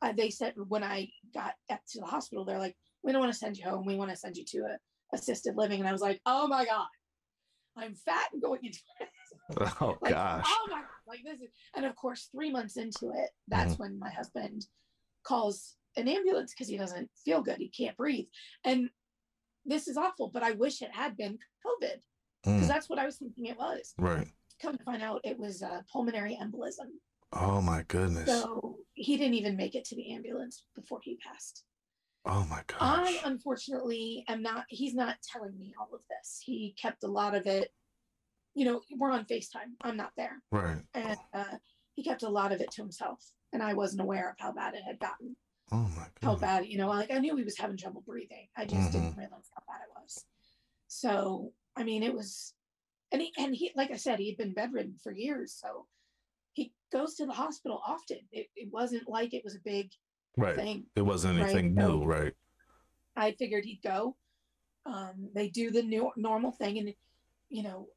I, 0.00 0.12
they 0.12 0.30
said 0.30 0.54
when 0.56 0.82
i 0.84 1.08
got 1.34 1.54
up 1.70 1.80
to 1.90 2.00
the 2.00 2.06
hospital 2.06 2.44
they're 2.44 2.58
like 2.58 2.76
we 3.06 3.12
don't 3.12 3.20
want 3.22 3.32
to 3.32 3.38
send 3.38 3.56
you 3.56 3.64
home 3.64 3.86
we 3.86 3.94
want 3.96 4.10
to 4.10 4.16
send 4.16 4.36
you 4.36 4.44
to 4.44 4.58
a 4.58 4.76
assisted 5.16 5.56
living 5.56 5.78
and 5.80 5.88
i 5.88 5.92
was 5.92 6.02
like 6.02 6.20
oh 6.26 6.46
my 6.48 6.64
god 6.66 6.86
i'm 7.78 7.94
fat 7.94 8.26
and 8.32 8.42
going 8.42 8.60
into 8.64 8.80
it 9.00 9.08
Oh 9.80 9.96
like 10.02 10.12
gosh. 10.12 10.44
oh 10.46 10.66
my 10.70 10.80
god 10.80 10.88
like 11.06 11.20
this 11.24 11.40
is 11.40 11.50
and 11.76 11.86
of 11.86 11.94
course 11.96 12.28
three 12.34 12.50
months 12.50 12.76
into 12.76 13.10
it 13.14 13.30
that's 13.48 13.74
Mm-hmm. 13.74 13.82
when 13.82 13.98
my 13.98 14.10
husband 14.10 14.66
calls 15.24 15.76
an 15.96 16.08
ambulance 16.08 16.52
because 16.52 16.68
he 16.68 16.76
doesn't 16.76 17.08
feel 17.24 17.40
good 17.42 17.56
he 17.58 17.68
can't 17.68 17.96
breathe 17.96 18.26
and 18.64 18.90
this 19.64 19.86
is 19.88 19.96
awful 19.96 20.28
but 20.34 20.42
i 20.42 20.50
wish 20.52 20.82
it 20.82 20.90
had 20.92 21.16
been 21.16 21.38
covid 21.64 21.98
because 22.44 22.64
Mm, 22.64 22.68
that's 22.68 22.88
what 22.88 22.98
i 22.98 23.06
was 23.06 23.16
thinking 23.16 23.46
it 23.46 23.58
was 23.58 23.94
right. 23.98 24.26
come 24.62 24.76
to 24.76 24.84
find 24.84 25.02
out 25.02 25.20
it 25.24 25.38
was 25.38 25.62
a 25.62 25.84
pulmonary 25.92 26.36
embolism 26.40 26.90
Oh 27.32 27.60
my 27.60 27.82
goodness. 27.88 28.26
so 28.28 28.78
he 28.94 29.16
didn't 29.16 29.34
even 29.34 29.56
make 29.56 29.74
it 29.74 29.84
to 29.86 29.96
the 29.96 30.12
ambulance 30.12 30.64
before 30.76 31.00
he 31.02 31.16
passed 31.16 31.64
oh 32.26 32.46
my 32.50 32.60
gosh. 32.66 32.78
i 32.80 33.20
unfortunately 33.24 34.24
am 34.28 34.42
not 34.42 34.64
he's 34.68 34.94
not 34.94 35.16
telling 35.22 35.56
me 35.58 35.74
all 35.78 35.88
of 35.94 36.00
this 36.10 36.40
he 36.44 36.74
kept 36.80 37.04
a 37.04 37.08
lot 37.08 37.34
of 37.34 37.46
it 37.46 37.72
you 38.54 38.64
know 38.64 38.80
we're 38.98 39.10
on 39.10 39.24
facetime 39.24 39.72
i'm 39.82 39.96
not 39.96 40.12
there 40.16 40.42
right. 40.50 40.82
and 40.94 41.18
uh, 41.32 41.56
he 41.94 42.02
kept 42.02 42.22
a 42.22 42.28
lot 42.28 42.52
of 42.52 42.60
it 42.60 42.70
to 42.70 42.82
himself 42.82 43.20
and 43.52 43.62
i 43.62 43.74
wasn't 43.74 44.00
aware 44.00 44.30
of 44.30 44.36
how 44.38 44.52
bad 44.52 44.74
it 44.74 44.82
had 44.86 44.98
gotten 44.98 45.36
Oh 45.72 45.88
my 45.96 46.06
God. 46.20 46.22
how 46.22 46.36
bad, 46.36 46.66
you 46.66 46.78
know, 46.78 46.88
like 46.88 47.10
I 47.10 47.18
knew 47.18 47.36
he 47.36 47.42
was 47.42 47.58
having 47.58 47.76
trouble 47.76 48.02
breathing. 48.06 48.46
I 48.56 48.66
just 48.66 48.92
didn't 48.92 49.16
realize 49.16 49.50
how 49.52 49.62
bad 49.66 49.80
it 49.82 50.00
was. 50.00 50.24
So, 50.86 51.52
I 51.76 51.82
mean, 51.82 52.02
it 52.04 52.14
was, 52.14 52.54
and 53.10 53.20
he, 53.20 53.32
and 53.36 53.54
he, 53.54 53.72
like 53.74 53.90
I 53.90 53.96
said, 53.96 54.20
he 54.20 54.28
had 54.28 54.36
been 54.36 54.54
bedridden 54.54 54.94
for 55.02 55.12
years. 55.12 55.58
So 55.60 55.86
he 56.52 56.72
goes 56.92 57.16
to 57.16 57.26
the 57.26 57.32
hospital 57.32 57.82
often. 57.84 58.18
It, 58.30 58.46
it 58.54 58.68
wasn't 58.72 59.08
like 59.08 59.34
it 59.34 59.42
was 59.42 59.56
a 59.56 59.60
big 59.64 59.90
Right. 60.36 60.56
thing. 60.56 60.86
It 60.96 61.02
wasn't 61.02 61.38
Right, 61.38 61.44
anything 61.50 61.74
so- 61.76 61.88
new, 61.88 62.04
right? 62.04 62.32
I 63.16 63.32
figured 63.32 63.64
he'd 63.64 63.80
go. 63.82 64.16
Um, 64.84 65.30
they 65.34 65.48
do 65.48 65.70
the 65.70 65.82
new 65.82 66.10
normal 66.16 66.52
thing, 66.52 66.78
and 66.78 66.94
you 67.48 67.62
know, 67.62 67.88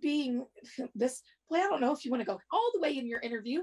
being 0.00 0.46
this 0.94 1.22
boy, 1.48 1.56
I 1.56 1.60
don't 1.68 1.80
know 1.80 1.92
if 1.92 2.04
you 2.04 2.10
want 2.10 2.20
to 2.20 2.26
go 2.26 2.38
all 2.52 2.70
the 2.74 2.80
way 2.80 2.96
in 2.96 3.06
your 3.06 3.20
interview. 3.20 3.62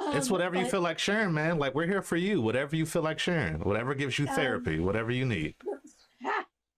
it's 0.00 0.26
um, 0.28 0.32
whatever 0.32 0.56
you 0.56 0.66
feel 0.66 0.80
like 0.80 0.98
sharing, 0.98 1.32
man. 1.32 1.58
Like 1.58 1.74
we're 1.74 1.86
here 1.86 2.02
for 2.02 2.16
you. 2.16 2.40
Whatever 2.40 2.76
you 2.76 2.86
feel 2.86 3.02
like 3.02 3.18
sharing. 3.18 3.60
Whatever 3.60 3.94
gives 3.94 4.18
you 4.18 4.26
Um, 4.28 4.34
therapy. 4.34 4.78
Whatever 4.80 5.10
you 5.10 5.24
need. 5.26 5.54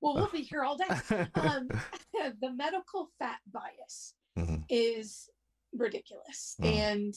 Well, 0.04 0.14
we'll 0.16 0.26
be 0.30 0.42
here 0.50 0.64
all 0.64 0.76
day. 0.76 0.88
um, 1.36 1.68
the 2.40 2.52
medical 2.52 3.08
fat 3.20 3.38
bias 3.46 4.14
Mhm. 4.36 4.64
is 4.68 5.28
ridiculous, 5.72 6.56
Mhm. 6.60 6.66
and 6.74 7.14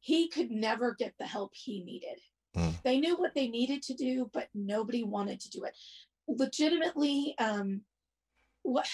he 0.00 0.28
could 0.28 0.50
never 0.50 0.94
get 0.98 1.14
the 1.18 1.26
help 1.26 1.52
he 1.54 1.82
needed. 1.84 2.20
Mm. 2.56 2.82
They 2.82 2.98
knew 2.98 3.16
what 3.16 3.34
they 3.34 3.48
needed 3.48 3.82
to 3.82 3.94
do, 3.94 4.30
but 4.32 4.48
nobody 4.54 5.04
wanted 5.04 5.40
to 5.40 5.50
do 5.50 5.64
it. 5.64 5.76
Legitimately, 6.28 7.34
um, 7.38 7.82
what 8.62 8.88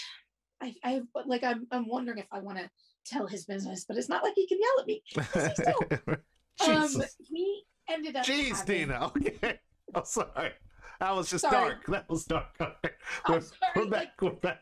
I, 0.62 0.74
I 0.82 1.02
like, 1.26 1.44
I'm, 1.44 1.66
I'm 1.70 1.88
wondering 1.88 2.18
if 2.18 2.26
I 2.32 2.40
want 2.40 2.58
to 2.58 2.70
tell 3.06 3.26
his 3.26 3.44
business, 3.44 3.84
but 3.86 3.96
it's 3.96 4.08
not 4.08 4.22
like 4.22 4.34
he 4.34 4.46
can 4.46 4.58
yell 4.60 4.80
at 4.80 4.86
me. 4.86 6.16
Um, 6.64 7.02
he 7.18 7.64
ended 7.90 8.14
up. 8.14 8.24
Jeez, 8.24 8.58
having- 8.60 8.86
Dina. 8.86 9.06
Okay. 9.06 9.58
I'm 9.94 10.04
sorry. 10.04 10.52
That 11.00 11.14
was 11.14 11.28
just 11.28 11.42
Sorry. 11.42 11.70
dark. 11.70 11.86
That 11.86 12.08
was 12.08 12.24
dark. 12.24 12.46
Right. 12.60 12.92
We're, 13.28 13.42
we're 13.76 13.82
like, 13.82 13.90
back. 13.90 14.22
We're 14.22 14.30
back. 14.30 14.60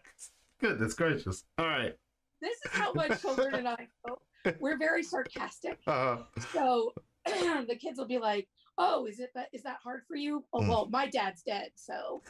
Goodness 0.61 0.95
gracious. 0.95 1.45
All 1.59 1.67
right. 1.67 1.95
this 2.41 2.57
is 2.65 2.73
how 2.73 2.93
my 2.95 3.09
children 3.09 3.55
and 3.55 3.69
I 3.69 3.89
go. 4.07 4.19
We're 4.61 4.79
very 4.79 5.03
sarcastic. 5.03 5.79
Uh, 5.87 6.19
So 6.53 6.93
the 7.27 7.77
kids 7.81 7.99
will 7.99 8.07
be 8.07 8.19
like, 8.19 8.49
"Oh, 8.79 9.07
is 9.07 9.21
it 9.21 9.31
that 9.35 9.49
is 9.53 9.63
that 9.63 9.79
hard 9.83 10.03
for 10.09 10.17
you?" 10.17 10.45
Oh, 10.53 10.67
well, 10.67 10.89
my 10.91 11.07
dad's 11.09 11.43
dead, 11.43 11.71
so 11.75 12.23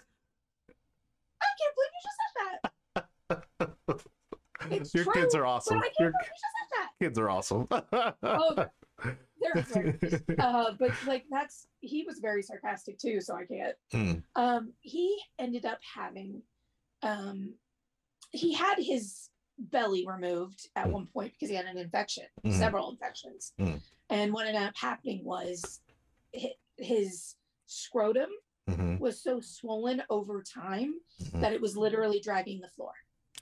I 1.40 1.48
can't 1.59 1.75
believe 1.77 1.92
you 1.94 2.03
just 2.05 2.18
said 2.29 3.42
that. 3.88 4.07
It's 4.70 4.94
your 4.94 5.05
true, 5.05 5.12
kids 5.14 5.35
are 5.35 5.44
awesome. 5.44 5.79
I 5.79 5.83
can't 5.83 5.94
Your 5.98 6.11
believe 6.12 6.27
you 6.27 6.33
just 6.33 6.55
said 6.61 6.70
that. 6.79 6.90
kids 7.01 7.18
are 7.18 7.29
awesome. 7.31 7.66
Oh, 8.22 8.66
they're 9.40 9.62
great. 9.64 10.22
Uh, 10.38 10.72
but 10.79 10.92
like 11.07 11.25
that's 11.31 11.66
he 11.81 12.05
was 12.07 12.20
very 12.20 12.42
sarcastic 12.42 12.96
too, 12.98 13.20
so 13.20 13.35
I 13.35 13.44
can't. 13.44 13.77
Mm, 13.92 14.22
Um, 14.37 14.72
he 14.81 15.20
ended 15.38 15.64
up 15.66 15.79
having, 15.83 16.42
um, 17.03 17.55
he 18.31 18.53
had 18.55 18.79
his 18.79 19.31
belly 19.59 20.05
removed 20.07 20.69
at 20.77 20.87
Mm. 20.88 20.93
one 20.93 21.07
point 21.07 21.33
because 21.33 21.49
he 21.49 21.55
had 21.55 21.67
an 21.67 21.79
infection, 21.79 22.27
Mhm. 22.45 22.59
several 22.59 22.91
infections, 22.91 23.53
Mm. 23.59 23.81
and 24.11 24.33
what 24.33 24.47
ended 24.47 24.62
up 24.62 24.77
happening 24.77 25.25
was 25.25 25.81
his 26.79 27.37
scrotum 27.67 28.31
mhm, 28.69 28.99
was 28.99 29.23
so 29.23 29.41
swollen 29.41 30.03
over 30.11 30.43
time 30.43 31.01
mhm. 31.21 31.41
that 31.41 31.53
it 31.53 31.61
was 31.61 31.77
literally 31.77 32.21
dragging 32.21 32.61
the 32.61 32.69
floor. 32.71 32.93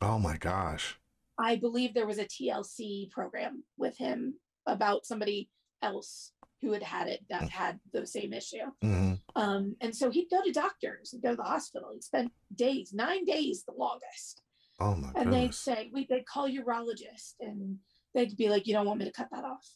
Oh 0.00 0.18
my 0.18 0.36
gosh. 0.36 0.98
I 1.38 1.56
believe 1.56 1.94
there 1.94 2.06
was 2.06 2.18
a 2.18 2.26
TLC 2.26 3.08
program 3.10 3.64
with 3.76 3.96
him 3.96 4.38
about 4.66 5.06
somebody 5.06 5.50
else 5.82 6.32
who 6.60 6.72
had 6.72 6.82
had 6.82 7.08
it 7.08 7.24
that 7.30 7.48
had 7.48 7.80
the 7.92 8.06
same 8.06 8.32
issue. 8.34 8.70
Mhm. 8.82 9.18
Um, 9.34 9.76
and 9.80 9.96
so 9.96 10.10
he'd 10.10 10.28
go 10.28 10.42
to 10.42 10.52
doctors, 10.52 11.12
he'd 11.12 11.22
go 11.22 11.30
to 11.30 11.36
the 11.36 11.42
hospital. 11.42 11.90
He'd 11.92 12.04
spend 12.04 12.30
days, 12.54 12.92
nine 12.92 13.24
days, 13.24 13.64
the 13.64 13.72
longest. 13.72 14.42
Oh 14.80 14.94
my 14.96 15.12
And 15.14 15.32
they'd 15.32 15.54
say, 15.54 15.90
we 15.92 16.06
they'd 16.06 16.26
call 16.26 16.48
urologist, 16.48 17.34
and 17.40 17.78
they'd 18.14 18.36
be 18.36 18.48
like, 18.48 18.66
"You 18.66 18.74
don't 18.74 18.86
want 18.86 18.98
me 18.98 19.04
to 19.04 19.12
cut 19.12 19.28
that 19.32 19.44
off. 19.44 19.68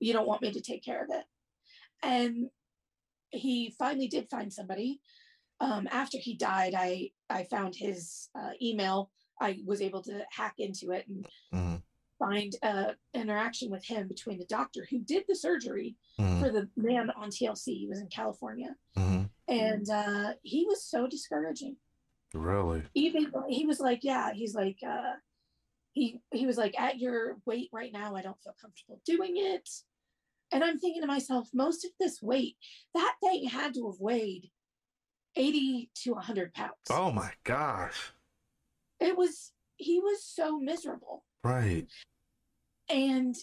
You 0.00 0.12
don't 0.12 0.26
want 0.26 0.42
me 0.42 0.50
to 0.52 0.60
take 0.60 0.84
care 0.84 1.02
of 1.04 1.10
it." 1.10 1.24
And 2.02 2.50
he 3.30 3.74
finally 3.78 4.08
did 4.08 4.28
find 4.28 4.52
somebody. 4.52 5.00
Um, 5.60 5.86
after 5.90 6.18
he 6.18 6.34
died, 6.36 6.74
I 6.74 7.10
I 7.28 7.44
found 7.44 7.76
his 7.76 8.28
uh, 8.38 8.52
email. 8.60 9.10
I 9.40 9.60
was 9.64 9.80
able 9.80 10.02
to 10.02 10.24
hack 10.30 10.54
into 10.58 10.90
it 10.92 11.06
and 11.08 11.26
Mhm, 11.52 11.82
find 12.18 12.54
uh, 12.62 12.92
interaction 13.14 13.70
with 13.70 13.84
him 13.84 14.06
between 14.08 14.38
the 14.38 14.44
doctor 14.46 14.86
who 14.90 14.98
did 15.00 15.24
the 15.28 15.34
surgery 15.34 15.96
mhm, 16.18 16.38
for 16.40 16.50
the 16.50 16.68
man 16.76 17.10
on 17.10 17.30
TLC. 17.30 17.78
He 17.78 17.86
was 17.88 18.00
in 18.00 18.08
California, 18.08 18.76
mhm. 18.96 19.30
and 19.48 19.88
uh, 19.90 20.34
he 20.42 20.64
was 20.66 20.84
so 20.84 21.06
discouraging. 21.06 21.76
Really? 22.34 22.82
Even 22.94 23.32
he 23.48 23.66
was 23.66 23.80
like, 23.80 24.00
yeah, 24.02 24.32
he's 24.32 24.54
like, 24.54 24.78
uh, 24.86 25.14
he 25.92 26.20
he 26.32 26.46
was 26.46 26.56
like, 26.56 26.78
at 26.78 26.98
your 26.98 27.36
weight 27.46 27.68
right 27.72 27.92
now, 27.92 28.14
I 28.14 28.22
don't 28.22 28.40
feel 28.42 28.54
comfortable 28.60 29.00
doing 29.04 29.32
it. 29.36 29.68
And 30.52 30.64
I'm 30.64 30.78
thinking 30.78 31.02
to 31.02 31.06
myself, 31.06 31.48
most 31.54 31.84
of 31.84 31.92
this 32.00 32.20
weight, 32.20 32.56
that 32.94 33.14
thing 33.22 33.48
had 33.48 33.74
to 33.74 33.86
have 33.86 34.00
weighed 34.00 34.50
80 35.36 35.90
to 36.02 36.12
100 36.12 36.54
pounds. 36.54 36.72
Oh 36.90 37.12
my 37.12 37.30
gosh. 37.44 38.12
It 38.98 39.16
was, 39.16 39.52
he 39.76 40.00
was 40.00 40.24
so 40.24 40.58
miserable. 40.58 41.24
Right. 41.44 41.86
And 42.88 43.36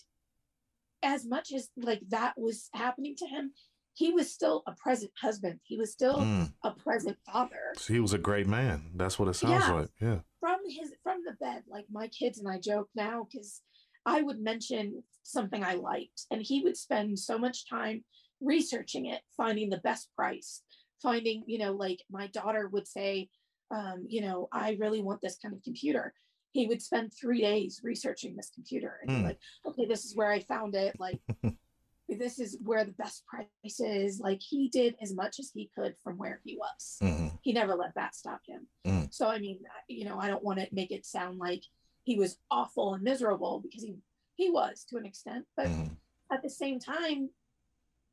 as 1.01 1.25
much 1.25 1.53
as 1.53 1.69
like 1.77 2.01
that 2.09 2.33
was 2.37 2.69
happening 2.73 3.15
to 3.17 3.25
him, 3.25 3.51
he 3.97 4.11
was 4.11 4.31
still 4.31 4.61
a 4.67 4.73
present 4.73 5.11
husband. 5.19 5.59
He 5.63 5.75
was 5.75 5.91
still 5.91 6.19
Mm. 6.19 6.53
a 6.63 6.71
present 6.71 7.17
father. 7.25 7.73
So 7.77 7.93
he 7.93 7.99
was 7.99 8.13
a 8.13 8.19
great 8.19 8.45
man. 8.47 8.91
That's 8.95 9.17
what 9.17 9.27
it 9.27 9.33
sounds 9.33 9.65
Yeah. 9.67 9.73
like. 9.73 9.89
Yeah. 9.99 10.19
from 10.39 10.59
his 10.69 10.93
from 11.01 11.23
the 11.25 11.33
bed 11.39 11.63
like 11.67 11.85
my 11.89 12.07
kids 12.09 12.37
and 12.37 12.47
i 12.47 12.59
joke 12.59 12.87
now 12.95 13.23
because 13.27 13.63
i 14.05 14.21
would 14.21 14.39
mention 14.39 15.03
something 15.23 15.63
i 15.63 15.73
liked 15.73 16.27
and 16.29 16.43
he 16.43 16.61
would 16.63 16.77
spend 16.77 17.17
so 17.17 17.39
much 17.39 17.67
time 17.67 18.05
researching 18.39 19.07
it 19.07 19.21
finding 19.35 19.67
the 19.71 19.79
best 19.79 20.13
price 20.15 20.61
finding 21.01 21.43
you 21.47 21.57
know 21.57 21.73
like 21.73 21.99
my 22.11 22.27
daughter 22.27 22.69
would 22.71 22.87
say 22.87 23.27
um, 23.71 24.05
you 24.07 24.21
know 24.21 24.47
i 24.51 24.77
really 24.79 25.01
want 25.01 25.19
this 25.21 25.39
kind 25.41 25.55
of 25.55 25.63
computer 25.63 26.13
he 26.51 26.67
would 26.67 26.83
spend 26.83 27.11
three 27.19 27.41
days 27.41 27.81
researching 27.83 28.35
this 28.35 28.51
computer 28.53 28.99
and 29.01 29.09
be 29.09 29.15
Hmm. 29.15 29.23
like 29.29 29.39
okay 29.65 29.85
this 29.87 30.05
is 30.05 30.15
where 30.15 30.31
i 30.31 30.39
found 30.41 30.75
it 30.75 30.95
like 30.99 31.19
this 32.09 32.39
is 32.39 32.57
where 32.63 32.85
the 32.85 32.93
best 32.93 33.25
price 33.25 33.79
is 33.79 34.19
like 34.19 34.39
he 34.41 34.69
did 34.69 34.95
as 35.01 35.13
much 35.13 35.39
as 35.39 35.51
he 35.53 35.69
could 35.77 35.93
from 36.03 36.17
where 36.17 36.39
he 36.45 36.57
was 36.57 36.97
Mhm, 37.01 37.37
he 37.41 37.51
never 37.53 37.75
let 37.75 37.95
that 37.95 38.15
stop 38.15 38.41
him. 38.47 38.67
Mm. 38.85 39.13
So 39.13 39.27
I 39.27 39.39
mean, 39.39 39.59
you 39.87 40.05
know, 40.05 40.17
I 40.17 40.27
don't 40.27 40.43
want 40.43 40.59
to 40.59 40.67
make 40.71 40.91
it 40.91 41.05
sound 41.05 41.37
like 41.37 41.63
he 42.03 42.17
was 42.17 42.37
awful 42.49 42.93
and 42.93 43.03
miserable 43.03 43.59
because 43.59 43.83
he 43.83 43.95
he 44.35 44.49
was 44.49 44.85
to 44.89 44.97
an 44.97 45.05
extent, 45.05 45.45
but 45.55 45.67
mhm. 45.67 45.97
at 46.31 46.41
the 46.43 46.49
same 46.49 46.79
time, 46.79 47.29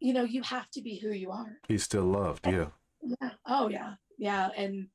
you 0.00 0.12
know, 0.12 0.24
you 0.24 0.42
have 0.42 0.70
to 0.70 0.82
be 0.82 0.98
who 0.98 1.10
you 1.10 1.30
are. 1.30 1.60
He's 1.68 1.84
still 1.84 2.04
loved. 2.04 2.46
Yeah. 2.46 2.70
Yeah. 3.02 3.30
Oh 3.46 3.68
yeah. 3.68 3.94
Yeah. 4.18 4.48
And 4.56 4.88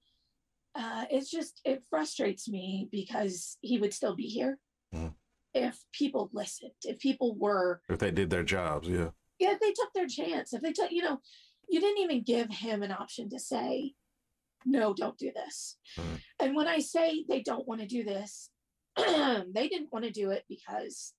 uh, 0.76 1.06
it's 1.10 1.32
just 1.32 1.62
it 1.64 1.84
frustrates 1.90 2.48
me 2.50 2.90
because 2.92 3.58
he 3.62 3.80
would 3.80 3.94
still 3.94 4.16
be 4.16 4.28
here 4.28 4.60
Mm. 4.94 5.14
If 5.54 5.84
people 5.92 6.30
listened, 6.34 6.72
if 6.84 7.00
people 7.00 7.36
were 7.36 7.82
If 7.90 8.00
they 8.00 8.12
did 8.12 8.30
their 8.30 8.44
jobs. 8.44 8.88
Yeah. 8.88 9.12
yeah, 9.40 9.52
if 9.54 9.60
they 9.60 9.72
took 9.72 9.92
their 9.94 10.08
chance, 10.08 10.54
if 10.54 10.62
they 10.62 10.72
took, 10.74 10.92
you 10.92 11.02
know, 11.04 11.20
you 11.70 11.80
didn't 11.80 12.02
even 12.04 12.22
give 12.24 12.50
him 12.50 12.84
an 12.84 12.92
option 12.92 13.30
to 13.30 13.40
say, 13.40 13.94
no, 14.66 14.94
don't 14.94 15.18
do 15.18 15.32
this. 15.34 15.78
Mhm. 15.98 16.22
And 16.40 16.56
when 16.56 16.68
I 16.68 16.80
say 16.80 17.26
they 17.28 17.42
don't 17.42 17.68
want 17.68 17.82
to 17.82 17.88
do 17.88 18.04
this, 18.04 18.50
they 18.98 19.68
didn't 19.70 19.92
want 19.92 20.06
to 20.06 20.12
do 20.12 20.32
it 20.32 20.46
because 20.50 21.14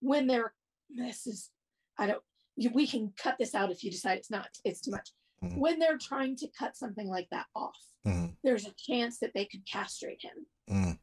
when 0.00 0.26
they're, 0.26 0.54
this 0.90 1.26
is, 1.26 1.50
I 1.98 2.06
don't, 2.08 2.22
you, 2.56 2.70
we 2.74 2.86
can 2.86 3.12
cut 3.16 3.36
this 3.38 3.54
out 3.54 3.70
if 3.72 3.82
you 3.82 3.90
decide 3.90 4.18
it's 4.18 4.30
not, 4.30 4.48
it's 4.64 4.80
too 4.80 4.90
much. 4.90 5.10
Mhm. 5.42 5.58
When 5.58 5.78
they're 5.78 5.98
trying 5.98 6.36
to 6.36 6.48
cut 6.58 6.76
something 6.76 7.08
like 7.08 7.28
that 7.30 7.46
off, 7.54 7.78
Mhm, 8.06 8.36
there's 8.44 8.66
a 8.66 8.74
chance 8.76 9.18
that 9.20 9.32
they 9.34 9.46
could 9.46 9.64
castrate 9.66 10.22
him. 10.22 10.46
mhm. 10.68 10.98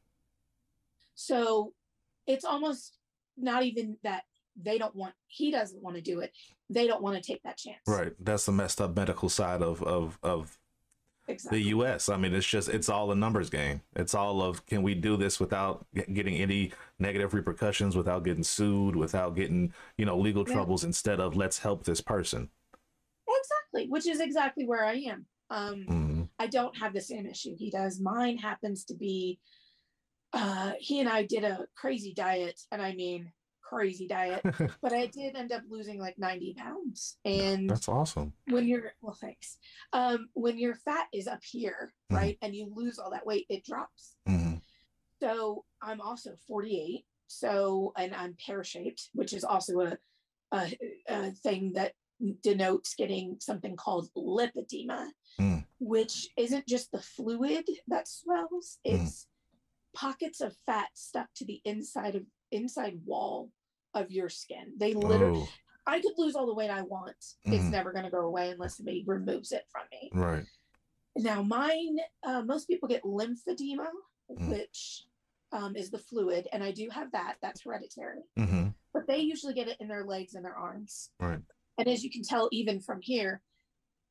So 1.15 1.73
it's 2.27 2.45
almost 2.45 2.97
not 3.37 3.63
even 3.63 3.97
that 4.03 4.23
they 4.61 4.77
don't 4.77 4.95
want, 4.95 5.13
he 5.27 5.51
doesn't 5.51 5.81
want 5.81 5.95
to 5.95 6.01
do 6.01 6.19
it. 6.19 6.31
They 6.69 6.87
don't 6.87 7.01
want 7.01 7.15
to 7.15 7.21
take 7.21 7.41
that 7.43 7.57
chance. 7.57 7.79
Right. 7.87 8.13
That's 8.19 8.45
the 8.45 8.51
messed 8.51 8.81
up 8.81 8.95
medical 8.95 9.29
side 9.29 9.61
of 9.61 9.81
of 9.83 10.19
of 10.23 10.57
Exactly. 11.27 11.59
the 11.59 11.65
U.S. 11.69 12.09
I 12.09 12.17
mean, 12.17 12.33
it's 12.33 12.45
just 12.47 12.67
it's 12.67 12.89
all 12.89 13.11
a 13.11 13.15
numbers 13.15 13.49
game. 13.49 13.81
It's 13.95 14.13
all 14.15 14.41
of 14.41 14.65
can 14.65 14.81
we 14.83 14.95
do 14.95 15.15
this 15.15 15.39
without 15.39 15.85
getting 15.93 16.35
any 16.35 16.73
negative 16.99 17.33
repercussions, 17.33 17.95
without 17.95 18.23
getting 18.25 18.43
sued, 18.43 18.95
without 18.95 19.35
getting 19.35 19.71
you 19.97 20.05
know 20.05 20.17
legal 20.17 20.43
Yeah. 20.45 20.53
troubles, 20.55 20.83
instead 20.83 21.19
of 21.21 21.35
let's 21.37 21.59
help 21.59 21.85
this 21.85 22.01
person. 22.01 22.49
Exactly, 23.27 23.87
which 23.89 24.07
is 24.07 24.19
exactly 24.19 24.65
where 24.65 24.83
I 24.83 24.95
am. 24.95 25.25
Um, 25.49 25.85
Mhm, 25.87 26.29
I 26.39 26.47
don't 26.47 26.75
have 26.77 26.93
the 26.93 27.01
same 27.01 27.25
issue 27.25 27.55
he 27.57 27.69
does. 27.69 27.99
Mine 28.01 28.37
happens 28.37 28.83
to 28.85 28.95
be 28.95 29.39
uh, 30.33 30.73
he 30.79 30.99
and 30.99 31.09
I 31.09 31.23
did 31.25 31.43
a 31.43 31.65
crazy 31.75 32.13
diet, 32.13 32.59
and 32.71 32.81
I 32.81 32.93
mean 32.93 33.31
crazy 33.61 34.05
diet, 34.07 34.41
but 34.81 34.91
I 34.93 35.05
did 35.07 35.35
end 35.35 35.51
up 35.53 35.61
losing 35.69 35.99
like 35.99 36.17
90 36.19 36.55
pounds. 36.55 37.17
And 37.23 37.69
That's 37.69 37.87
awesome. 37.87 38.33
when 38.47 38.67
you're 38.67 38.91
well, 39.01 39.17
thanks. 39.19 39.57
Um, 39.93 40.29
when 40.33 40.57
your 40.57 40.75
fat 40.75 41.07
is 41.13 41.27
up 41.27 41.43
here, 41.43 41.93
Mhm. 42.11 42.15
right, 42.17 42.37
and 42.41 42.53
you 42.55 42.71
lose 42.73 42.99
all 42.99 43.11
that 43.11 43.25
weight, 43.25 43.45
it 43.49 43.63
drops. 43.65 44.15
hmm 44.27 44.55
So 45.21 45.65
I'm 45.81 46.01
also 46.01 46.35
48. 46.47 47.05
So 47.27 47.93
and 47.97 48.13
I'm 48.13 48.35
pear 48.45 48.63
shaped, 48.63 49.09
which 49.13 49.31
is 49.33 49.43
also 49.45 49.79
a, 49.81 49.97
a 50.51 50.77
a 51.07 51.31
thing 51.31 51.73
that 51.73 51.93
denotes 52.43 52.93
getting 52.95 53.37
something 53.39 53.75
called 53.75 54.09
lipedema, 54.15 55.07
Mm. 55.39 55.65
which 55.79 56.27
isn't 56.37 56.67
just 56.67 56.91
the 56.91 57.01
fluid 57.01 57.65
that 57.87 58.07
swells; 58.07 58.79
Mm. 58.85 59.25
It's 59.93 60.01
pockets 60.01 60.41
of 60.41 60.55
fat 60.65 60.89
stuck 60.93 61.27
to 61.35 61.45
the 61.45 61.61
inside 61.65 62.15
of 62.15 62.23
inside 62.51 62.99
wall 63.05 63.49
of 63.93 64.11
your 64.11 64.29
skin. 64.29 64.73
They 64.77 64.93
literally, 64.93 65.41
Oh, 65.41 65.49
I 65.87 65.99
could 66.01 66.13
lose 66.17 66.35
all 66.35 66.45
the 66.45 66.53
weight 66.53 66.69
I 66.69 66.81
want. 66.81 67.15
It's 67.45 67.65
Mhm. 67.65 67.71
never 67.71 67.91
going 67.91 68.05
to 68.05 68.11
go 68.11 68.21
away 68.25 68.49
unless 68.51 68.77
somebody 68.77 69.03
removes 69.05 69.51
it 69.51 69.65
from 69.69 69.83
me. 69.91 70.09
right. 70.13 70.45
Now, 71.17 71.43
mine, 71.43 71.99
uh, 72.23 72.41
most 72.43 72.67
people 72.67 72.87
get 72.87 73.03
lymphedema, 73.03 73.89
Mm. 74.29 74.49
which 74.49 75.05
um, 75.53 75.75
is 75.75 75.91
the 75.91 75.99
fluid, 75.99 76.47
and 76.53 76.63
I 76.63 76.71
do 76.71 76.87
have 76.89 77.11
that. 77.11 77.37
That's 77.41 77.63
hereditary. 77.63 78.23
hmm 78.37 78.69
But 78.93 79.05
they 79.07 79.17
usually 79.19 79.53
get 79.53 79.67
it 79.67 79.75
in 79.81 79.89
their 79.89 80.05
legs 80.05 80.33
and 80.35 80.45
their 80.45 80.55
arms. 80.55 81.11
Right. 81.19 81.41
And 81.77 81.87
as 81.89 82.05
you 82.05 82.09
can 82.09 82.23
tell, 82.23 82.47
even 82.53 82.79
from 82.79 83.01
here, 83.01 83.41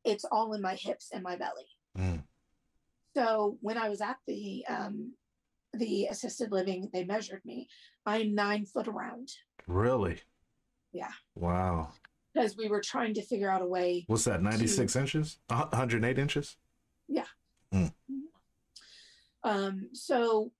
it's 0.04 0.26
all 0.26 0.52
in 0.52 0.60
my 0.60 0.74
hips 0.74 1.10
and 1.12 1.22
my 1.22 1.36
belly. 1.36 1.66
Mm. 1.96 2.26
So 3.16 3.56
when 3.62 3.78
I 3.78 3.88
was 3.88 4.02
at 4.02 4.18
the 4.26 4.66
um, 4.66 5.14
the 5.74 6.06
assisted 6.06 6.52
living, 6.52 6.90
they 6.92 7.04
measured 7.04 7.42
me. 7.44 7.68
I'm 8.06 8.34
nine 8.34 8.66
foot 8.66 8.88
around 8.88 9.30
Really? 9.66 10.20
Yeah. 10.92 11.12
Wow. 11.36 11.92
because 12.34 12.56
we 12.56 12.68
were 12.68 12.80
trying 12.80 13.14
to 13.14 13.22
figure 13.22 13.50
out 13.50 13.62
a 13.62 13.66
way. 13.66 14.04
What's 14.08 14.24
that? 14.24 14.42
96 14.42 14.96
inches? 14.96 15.38
Uh, 15.48 15.66
108 15.70 16.18
inches? 16.18 16.56
Yeah. 17.08 17.26
Um, 19.42 19.88
so 19.92 20.52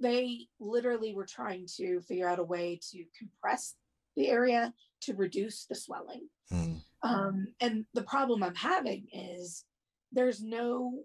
they 0.00 0.46
literally 0.58 1.14
were 1.14 1.26
trying 1.26 1.66
to 1.76 2.00
figure 2.00 2.28
out 2.28 2.38
a 2.38 2.44
way 2.44 2.80
to 2.90 3.04
compress 3.18 3.74
the 4.16 4.28
area 4.28 4.72
to 5.02 5.14
reduce 5.14 5.66
the 5.66 5.74
swelling. 5.74 6.28
Mm. 6.52 6.80
Um, 7.02 7.46
and 7.60 7.84
the 7.94 8.02
problem 8.02 8.42
I'm 8.42 8.54
having 8.54 9.06
is 9.12 9.64
there's 10.12 10.42
no 10.42 11.04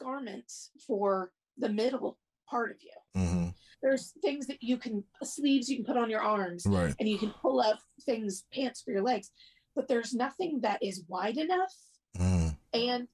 garments 0.00 0.70
for 0.86 1.32
the 1.60 1.68
middle 1.68 2.18
part 2.48 2.70
of 2.70 2.76
you. 2.82 3.20
hmm 3.22 3.48
There's 3.82 4.12
things 4.22 4.46
that 4.48 4.62
you 4.62 4.76
can 4.76 5.04
sleeves 5.22 5.68
you 5.68 5.76
can 5.76 5.84
put 5.84 5.96
on 5.96 6.10
your 6.10 6.20
arms 6.20 6.64
Right. 6.66 6.94
and 6.98 7.08
you 7.08 7.18
can 7.18 7.32
pull 7.42 7.60
up 7.60 7.78
things 8.04 8.44
pants 8.52 8.82
for 8.82 8.90
your 8.90 9.02
legs, 9.02 9.30
but 9.74 9.88
there's 9.88 10.12
nothing 10.14 10.60
that 10.62 10.82
is 10.82 11.04
wide 11.08 11.38
enough 11.38 11.74
Mm. 12.18 12.56
and 12.72 13.08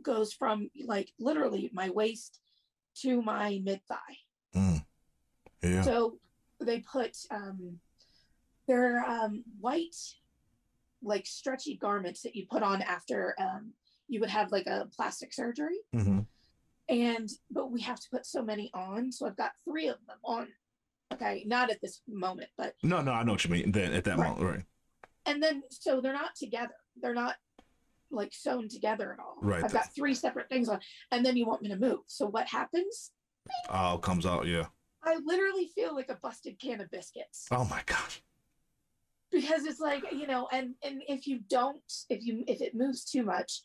goes 0.00 0.32
from 0.32 0.70
like 0.86 1.12
literally 1.18 1.70
my 1.72 1.90
waist 1.90 2.40
to 3.02 3.20
my 3.20 3.60
mid 3.64 3.80
thigh. 3.88 4.16
Mm. 4.54 4.84
Yeah. 5.62 5.82
So 5.82 6.18
they 6.60 6.80
put 6.80 7.16
um 7.30 7.80
they're 8.68 9.04
um 9.04 9.44
white 9.60 9.96
like 11.02 11.26
stretchy 11.26 11.76
garments 11.76 12.22
that 12.22 12.34
you 12.36 12.46
put 12.50 12.62
on 12.62 12.82
after 12.82 13.34
um 13.38 13.72
you 14.08 14.20
would 14.20 14.30
have 14.30 14.50
like 14.52 14.66
a 14.66 14.88
plastic 14.96 15.32
surgery 15.32 15.78
hmm 15.92 16.20
and 16.88 17.28
but 17.50 17.70
we 17.70 17.80
have 17.82 18.00
to 18.00 18.08
put 18.10 18.24
so 18.26 18.42
many 18.42 18.70
on 18.74 19.12
so 19.12 19.26
I've 19.26 19.36
got 19.36 19.52
3 19.64 19.88
of 19.88 19.96
them 20.06 20.16
on 20.24 20.48
okay 21.12 21.44
not 21.46 21.70
at 21.70 21.80
this 21.80 22.00
moment 22.08 22.50
but 22.56 22.74
No, 22.82 23.00
no, 23.02 23.12
I 23.12 23.22
know 23.22 23.32
what 23.32 23.44
you 23.44 23.50
mean. 23.50 23.72
Then 23.72 23.92
at 23.92 24.04
that 24.04 24.18
Right. 24.18 24.28
moment, 24.36 24.56
right? 24.56 24.64
and 25.26 25.42
then 25.42 25.62
so 25.70 26.00
they're 26.00 26.12
not 26.12 26.34
together 26.34 26.74
they're 27.00 27.14
not 27.14 27.36
like 28.10 28.32
sewn 28.32 28.68
together 28.68 29.12
at 29.12 29.18
all 29.18 29.36
Right. 29.42 29.62
I've 29.64 29.72
got 29.72 29.94
three 29.94 30.14
separate 30.14 30.48
things 30.48 30.68
on 30.68 30.80
and 31.10 31.24
then 31.24 31.36
you 31.36 31.46
want 31.46 31.62
me 31.62 31.68
to 31.68 31.76
move 31.76 32.00
so 32.06 32.26
what 32.26 32.46
happens 32.48 33.12
Oh, 33.70 33.98
comes 33.98 34.26
out. 34.26 34.46
Yeah. 34.46 34.66
I 35.02 35.16
literally 35.24 35.70
feel 35.74 35.94
like 35.94 36.10
a 36.10 36.16
busted 36.22 36.58
can 36.60 36.80
of 36.80 36.90
biscuits 36.90 37.46
Oh 37.50 37.64
my 37.64 37.82
gosh. 37.86 38.22
because 39.30 39.64
it's 39.64 39.80
like 39.80 40.02
you 40.12 40.26
know 40.26 40.48
and 40.52 40.74
and 40.82 41.02
if 41.08 41.26
you 41.26 41.40
don't 41.48 41.82
if 42.08 42.24
you 42.24 42.44
if 42.46 42.60
it 42.62 42.74
moves 42.74 43.04
too 43.04 43.22
much 43.22 43.62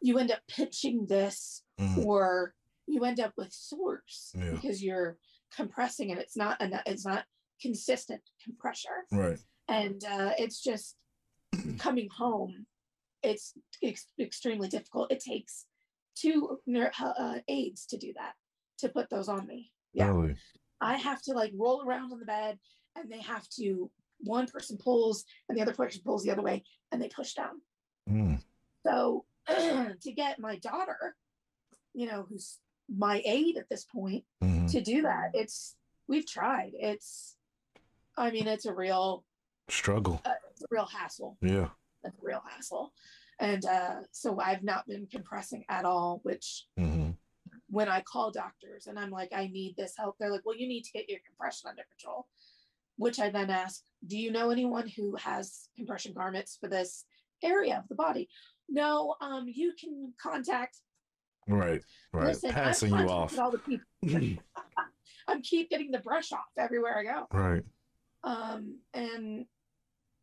you 0.00 0.18
end 0.18 0.30
up 0.30 0.40
pinching 0.48 1.06
this 1.06 1.62
Mm. 1.80 2.04
or 2.04 2.54
you 2.86 3.04
end 3.04 3.20
up 3.20 3.32
with 3.36 3.52
sores 3.52 4.32
Yeah. 4.36 4.50
because 4.52 4.82
you're 4.82 5.18
compressing 5.54 6.10
and 6.10 6.20
it's 6.20 6.36
not 6.36 6.60
enough 6.60 6.82
it's 6.86 7.04
not 7.06 7.24
consistent 7.60 8.20
compression 8.42 8.90
Right. 9.10 9.38
and 9.68 10.02
uh, 10.04 10.32
it's 10.38 10.62
just 10.62 10.96
coming 11.78 12.08
home 12.16 12.66
it's 13.22 13.54
ex- 13.82 14.08
extremely 14.18 14.68
difficult 14.68 15.12
it 15.12 15.20
takes 15.20 15.66
two 16.16 16.58
ner- 16.66 16.92
uh, 17.00 17.38
aides 17.48 17.86
to 17.86 17.96
do 17.98 18.12
that 18.16 18.32
to 18.78 18.88
put 18.88 19.08
those 19.10 19.28
on 19.28 19.46
me 19.46 19.70
yeah 19.92 20.08
Really. 20.08 20.34
I 20.80 20.96
have 20.96 21.22
to 21.22 21.32
like 21.32 21.52
roll 21.56 21.84
around 21.86 22.12
on 22.12 22.18
the 22.18 22.26
bed 22.26 22.58
and 22.96 23.10
they 23.10 23.20
have 23.20 23.48
to 23.60 23.88
one 24.18 24.46
person 24.48 24.76
pulls 24.76 25.24
and 25.48 25.56
the 25.56 25.62
other 25.62 25.74
person 25.74 26.02
pulls 26.04 26.24
the 26.24 26.30
other 26.32 26.42
way 26.42 26.64
and 26.90 27.00
they 27.00 27.08
push 27.08 27.34
down. 27.34 27.60
Mm. 28.10 28.40
So 28.84 29.24
to 29.48 30.12
get 30.12 30.40
my 30.40 30.56
daughter, 30.56 31.14
you 31.94 32.06
know, 32.08 32.26
who's 32.28 32.58
my 32.88 33.22
aid 33.24 33.56
at 33.56 33.68
this 33.68 33.84
point 33.84 34.24
hmm 34.40 34.66
to 34.66 34.80
do 34.80 35.02
that, 35.02 35.30
it's 35.34 35.76
we've 36.08 36.26
tried. 36.26 36.72
It's 36.74 37.36
I 38.16 38.30
mean, 38.30 38.46
it's 38.46 38.66
a 38.66 38.74
real 38.74 39.24
Struggle. 39.68 40.20
it's 40.50 40.62
a 40.62 40.66
real 40.70 40.86
hassle. 40.86 41.36
Yeah. 41.40 41.68
It's 42.04 42.16
a 42.16 42.20
real 42.22 42.42
hassle. 42.48 42.92
And 43.40 43.64
uh 43.64 44.00
so 44.12 44.38
I've 44.40 44.62
not 44.62 44.86
been 44.86 45.06
compressing 45.06 45.64
at 45.68 45.84
all, 45.84 46.20
which 46.22 46.66
hmm 46.76 47.10
when 47.68 47.88
I 47.88 48.02
call 48.02 48.30
doctors 48.30 48.86
and 48.86 48.98
I'm 48.98 49.10
like, 49.10 49.32
I 49.34 49.46
need 49.46 49.74
this 49.76 49.94
help, 49.96 50.16
they're 50.18 50.30
like, 50.30 50.44
well, 50.44 50.56
you 50.56 50.68
need 50.68 50.84
to 50.84 50.92
get 50.92 51.08
your 51.08 51.20
compression 51.26 51.70
under 51.70 51.82
control. 51.88 52.26
Which 52.96 53.18
I 53.18 53.30
then 53.30 53.48
ask, 53.48 53.82
do 54.06 54.18
you 54.18 54.30
know 54.30 54.50
anyone 54.50 54.88
who 54.88 55.16
has 55.16 55.68
compression 55.76 56.12
garments 56.12 56.58
for 56.60 56.68
this 56.68 57.06
area 57.42 57.78
of 57.78 57.88
the 57.88 57.94
body? 57.94 58.28
No, 58.68 59.14
um, 59.22 59.46
you 59.48 59.72
can 59.80 60.12
contact. 60.22 60.78
Right. 61.48 61.80
Right. 62.12 62.26
Listen, 62.28 62.52
Passing 62.52 62.90
you 62.90 63.08
off. 63.08 63.38
All 63.38 63.50
the 63.50 63.58
people. 63.58 63.86
I'm 65.28 65.42
keep 65.42 65.70
getting 65.70 65.90
the 65.90 65.98
brush 66.00 66.32
off 66.32 66.40
everywhere 66.58 66.98
I 66.98 67.04
go. 67.04 67.26
right. 67.32 67.62
Um, 68.24 68.78
and 68.94 69.46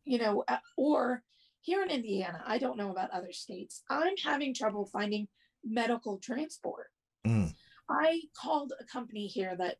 you 0.04 0.18
know, 0.18 0.44
uh, 0.48 0.56
or 0.76 1.22
here 1.60 1.82
in 1.82 1.90
Indiana, 1.90 2.42
I 2.46 2.58
don't 2.58 2.78
know 2.78 2.90
about 2.90 3.10
other 3.10 3.32
states. 3.32 3.82
I'm 3.90 4.14
having 4.24 4.54
trouble 4.54 4.86
finding 4.86 5.28
medical 5.64 6.18
transport. 6.18 6.86
Mm. 7.26 7.52
I 7.88 8.22
called 8.40 8.72
a 8.80 8.84
company 8.84 9.26
here 9.26 9.54
that 9.58 9.76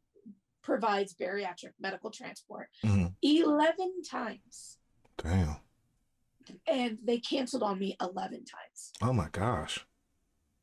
provides 0.62 1.14
bariatric 1.14 1.72
medical 1.81 2.11
transport 2.11 2.68
Mhm. 2.85 3.14
11 3.22 4.03
times 4.03 4.76
Damn. 5.16 5.57
and 6.66 6.98
they 7.03 7.18
canceled 7.18 7.62
on 7.62 7.79
me 7.79 7.96
11 8.00 8.44
times. 8.44 8.92
Oh 9.00 9.14
my 9.14 9.29
gosh. 9.31 9.87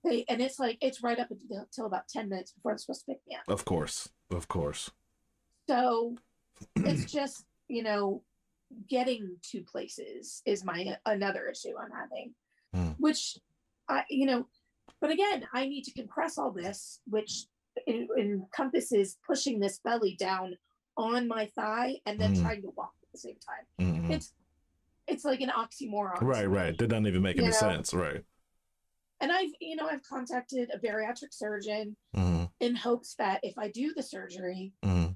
They 0.07 0.25
and 0.29 0.41
it's 0.41 0.57
like 0.59 0.77
it's 0.81 1.03
right 1.03 1.19
up 1.19 1.29
until, 1.31 1.85
about 1.85 2.07
10 2.07 2.29
minutes 2.29 2.51
before 2.53 2.71
they're 2.71 2.77
supposed 2.77 3.01
to 3.01 3.11
pick 3.13 3.21
me 3.27 3.35
up. 3.35 3.43
Of 3.53 3.65
course. 3.65 4.09
Of 4.31 4.47
course. 4.47 4.89
So 5.69 6.15
it's 6.77 7.11
just, 7.11 7.45
you 7.67 7.83
know, 7.83 8.23
getting 8.89 9.35
to 9.51 9.61
places 9.63 10.41
is 10.45 10.63
my 10.63 10.95
another 11.05 11.47
issue 11.47 11.73
I'm 11.79 11.91
having, 11.91 12.33
Hmm. 12.73 12.91
which 13.01 13.37
I, 13.89 14.03
you 14.09 14.25
know, 14.25 14.47
but 14.99 15.09
again, 15.11 15.47
I 15.53 15.67
need 15.67 15.83
to 15.83 15.91
compress 15.93 16.37
all 16.37 16.51
this, 16.51 16.99
which 17.07 17.45
en- 17.87 18.07
encompasses 18.17 19.17
pushing 19.25 19.59
this 19.59 19.79
belly 19.79 20.15
down 20.19 20.57
on 20.97 21.27
my 21.27 21.45
thigh 21.47 21.97
and 22.05 22.19
then 22.19 22.35
Hmm. 22.35 22.41
trying 22.41 22.61
to 22.63 22.69
walk 22.75 22.93
at 23.03 23.11
the 23.11 23.17
same 23.19 23.37
time. 23.45 23.85
Mhm. 24.07 24.11
It's 24.11 24.33
it's 25.07 25.23
like 25.23 25.39
an 25.39 25.49
oxymoron. 25.49 26.21
Right. 26.21 26.49
Right. 26.49 26.77
That 26.77 26.87
doesn't 26.87 27.07
even 27.07 27.21
make 27.21 27.37
any 27.37 27.47
know? 27.47 27.51
sense. 27.53 27.93
Right. 27.93 28.23
And 29.19 29.31
I've, 29.31 29.51
you 29.59 29.75
know, 29.75 29.87
I've 29.87 30.03
contacted 30.03 30.69
a 30.73 30.79
bariatric 30.79 31.33
surgeon 31.33 31.95
hmm 32.13 32.45
in 32.59 32.75
hopes 32.75 33.15
that 33.15 33.39
if 33.43 33.57
I 33.57 33.69
do 33.69 33.93
the 33.95 34.03
surgery, 34.03 34.73
hmm 34.83 35.07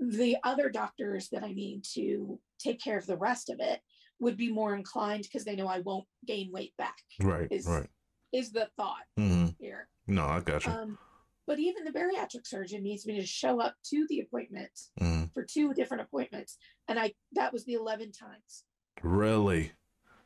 the 0.00 0.36
other 0.44 0.68
doctors 0.70 1.28
that 1.30 1.42
I 1.42 1.52
need 1.52 1.84
to 1.94 2.38
take 2.58 2.80
care 2.80 2.96
of 2.96 3.06
the 3.06 3.16
rest 3.16 3.50
of 3.50 3.58
it 3.58 3.80
would 4.20 4.36
be 4.36 4.52
more 4.52 4.74
inclined 4.76 5.24
because 5.24 5.44
they 5.44 5.56
know 5.56 5.66
I 5.66 5.80
won't 5.80 6.06
gain 6.26 6.52
weight 6.52 6.76
back. 6.76 7.02
Right. 7.20 7.48
Is 7.50 7.66
Right. 7.66 7.88
is 8.32 8.52
the 8.52 8.68
thought 8.76 9.04
hmm 9.16 9.48
here. 9.58 9.88
No, 10.06 10.24
I 10.24 10.40
got 10.40 10.64
you. 10.64 10.72
Um, 10.72 10.98
but 11.46 11.58
even 11.58 11.84
the 11.84 11.90
bariatric 11.90 12.46
surgeon 12.46 12.82
needs 12.82 13.06
me 13.06 13.18
to 13.18 13.26
show 13.26 13.60
up 13.60 13.74
to 13.86 14.06
the 14.08 14.20
appointment 14.20 14.70
hmm 14.98 15.24
for 15.34 15.44
two 15.44 15.74
different 15.74 16.02
appointments, 16.02 16.58
and 16.88 16.98
I 16.98 17.14
that 17.32 17.52
was 17.52 17.64
the 17.64 17.74
eleven 17.74 18.12
times. 18.12 18.64
Really? 19.02 19.72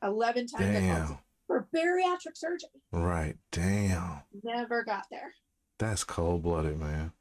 Eleven 0.02 0.46
times 0.46 0.76
I 0.76 0.80
Damn. 0.80 1.18
For 1.46 1.68
bariatric 1.74 2.36
surgery. 2.36 2.68
Right. 2.92 3.36
Damn. 3.50 4.22
Never 4.42 4.84
got 4.84 5.06
there. 5.10 5.32
That's 5.78 6.04
cold 6.04 6.42
blooded, 6.42 6.78
man. 6.78 7.12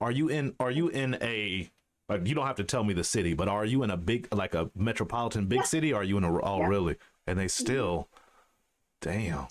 Are 0.00 0.10
you 0.10 0.28
in 0.28 0.54
are 0.60 0.70
you 0.70 0.88
in 0.88 1.16
a 1.22 1.70
Like 2.08 2.26
you 2.26 2.34
don't 2.34 2.46
have 2.46 2.56
to 2.56 2.64
tell 2.64 2.84
me 2.84 2.94
the 2.94 3.04
city, 3.04 3.34
but 3.34 3.48
are 3.48 3.64
you 3.64 3.82
in 3.82 3.90
a 3.90 3.96
big 3.96 4.28
like 4.34 4.54
a 4.54 4.70
metropolitan 4.74 5.46
big 5.46 5.60
Yeah. 5.60 5.64
city? 5.64 5.92
Or 5.92 6.00
are 6.00 6.04
you 6.04 6.18
in 6.18 6.24
a 6.24 6.40
oh 6.42 6.58
Yeah. 6.60 6.66
really? 6.68 6.96
And 7.26 7.38
they 7.38 7.48
still, 7.48 8.08
damn. 9.00 9.46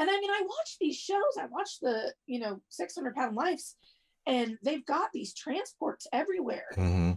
And 0.00 0.08
I 0.10 0.20
mean, 0.20 0.30
I 0.30 0.42
watch 0.42 0.76
these 0.80 0.96
shows. 0.96 1.36
I 1.40 1.46
watch 1.46 1.80
the, 1.80 2.14
you 2.26 2.38
know, 2.40 2.60
600 2.68 3.14
pound 3.14 3.34
lives, 3.36 3.76
and 4.26 4.56
they've 4.62 4.84
got 4.86 5.10
these 5.12 5.34
transports 5.34 6.06
everywhere. 6.12 6.66
hmm 6.74 7.12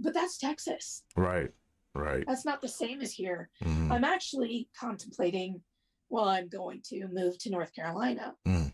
But 0.00 0.14
that's 0.14 0.38
Texas. 0.38 1.02
Right, 1.16 1.52
right. 1.94 2.24
That's 2.26 2.44
not 2.44 2.60
the 2.60 2.68
same 2.68 3.00
as 3.00 3.12
here. 3.12 3.50
Mhm. 3.62 3.90
I'm 3.90 4.04
actually 4.04 4.68
contemplating, 4.78 5.62
well, 6.08 6.28
I'm 6.28 6.48
going 6.48 6.82
to 6.90 7.08
move 7.08 7.38
to 7.38 7.50
North 7.50 7.74
Carolina. 7.74 8.34
Mm. 8.46 8.72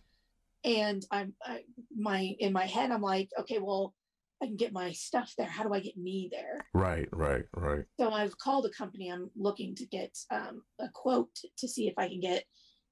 And 0.65 1.07
I'm, 1.11 1.35
I, 1.43 1.63
my, 1.97 2.35
in 2.39 2.53
my 2.53 2.67
head, 2.67 2.91
I'm 2.91 3.01
like, 3.03 3.31
okay, 3.39 3.59
well, 3.59 3.95
I 4.43 4.47
can 4.47 4.57
get 4.57 4.73
my 4.73 4.93
stuff 4.93 5.35
there. 5.37 5.47
How 5.49 5.63
do 5.65 5.73
I 5.75 5.81
get 5.81 5.97
me 5.97 6.29
there? 6.33 6.67
Right, 6.75 7.09
right, 7.13 7.45
right. 7.57 7.85
So 7.99 8.11
I've 8.11 8.37
called 8.39 8.67
a 8.67 8.71
company. 8.71 9.11
I'm 9.11 9.31
looking 9.37 9.75
to 9.77 9.87
get 9.87 10.17
um, 10.31 10.63
a 10.79 10.89
quote 10.93 11.31
to 11.59 11.69
see 11.69 11.89
if 11.89 11.95
I 11.99 12.09
can 12.09 12.21
get 12.21 12.45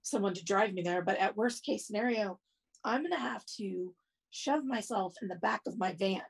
someone 0.03 0.35
to 0.35 0.45
drive 0.45 0.73
me 0.75 0.83
there. 0.83 1.03
But 1.03 1.19
at 1.19 1.37
worst 1.37 1.65
case 1.65 1.87
scenario, 1.87 2.39
I'm 2.85 3.01
going 3.03 3.13
to 3.13 3.19
have 3.19 3.45
to 3.59 3.95
shove 4.31 4.65
myself 4.65 5.15
in 5.23 5.29
the 5.29 5.37
back 5.37 5.63
of 5.67 5.79
my 5.79 5.93
van 5.95 6.21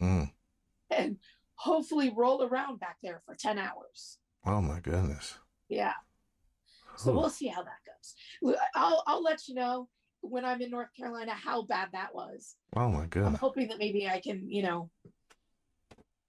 Mm. 0.00 0.30
and 0.90 1.18
hopefully 1.60 2.10
roll 2.16 2.42
around 2.42 2.80
back 2.80 2.96
there 3.02 3.20
for 3.26 3.34
10 3.34 3.58
hours. 3.58 4.16
Oh 4.46 4.62
my 4.62 4.80
goodness. 4.80 5.36
Yeah. 5.68 5.92
So 6.96 7.10
Ooh. 7.12 7.16
we'll 7.16 7.28
see 7.30 7.48
how 7.48 7.62
that 7.62 7.78
goes. 7.86 8.56
I'll, 8.74 9.02
I'll 9.06 9.22
let 9.22 9.46
you 9.46 9.54
know 9.54 9.88
when 10.22 10.44
I'm 10.46 10.62
in 10.62 10.70
North 10.70 10.88
Carolina 10.96 11.32
how 11.34 11.62
bad 11.62 11.90
that 11.92 12.14
was. 12.14 12.56
Oh 12.74 12.88
my 12.88 13.04
god. 13.06 13.24
I'm 13.24 13.34
hoping 13.34 13.68
that 13.68 13.78
maybe 13.78 14.08
I 14.08 14.20
can, 14.20 14.50
you 14.50 14.62
know, 14.62 14.90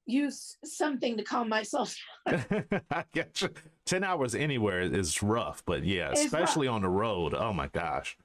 use 0.05 0.57
something 0.65 1.15
to 1.15 1.23
calm 1.23 1.47
myself 1.47 1.95
I 2.27 3.05
get 3.13 3.41
you. 3.41 3.49
Ten 3.85 4.03
hours 4.03 4.35
anywhere 4.35 4.81
is 4.81 5.23
rough, 5.23 5.63
but 5.65 5.85
yeah, 5.85 6.09
It's 6.11 6.19
rough. 6.19 6.25
especially 6.25 6.67
on 6.67 6.81
the 6.81 6.89
road. 6.89 7.33
Oh 7.33 7.53
my 7.53 7.67
gosh. 7.67 8.17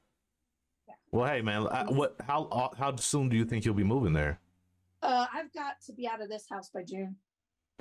Yeah. 0.89 0.95
Well, 1.13 1.29
hey 1.29 1.41
man, 1.41 1.69
I, 1.69 1.85
what? 1.85 2.17
How 2.27 2.45
uh, 2.45 2.75
how 2.77 2.97
soon 2.97 3.29
do 3.29 3.37
you 3.37 3.45
think 3.45 3.65
you'll 3.65 3.75
be 3.75 3.85
moving 3.85 4.13
there? 4.13 4.41
Uh, 5.07 5.27
I've 5.33 5.53
got 5.55 5.81
to 5.87 5.93
be 5.93 6.09
out 6.09 6.21
of 6.21 6.29
this 6.29 6.47
house 6.51 6.69
by 6.75 6.83
June. 6.83 7.15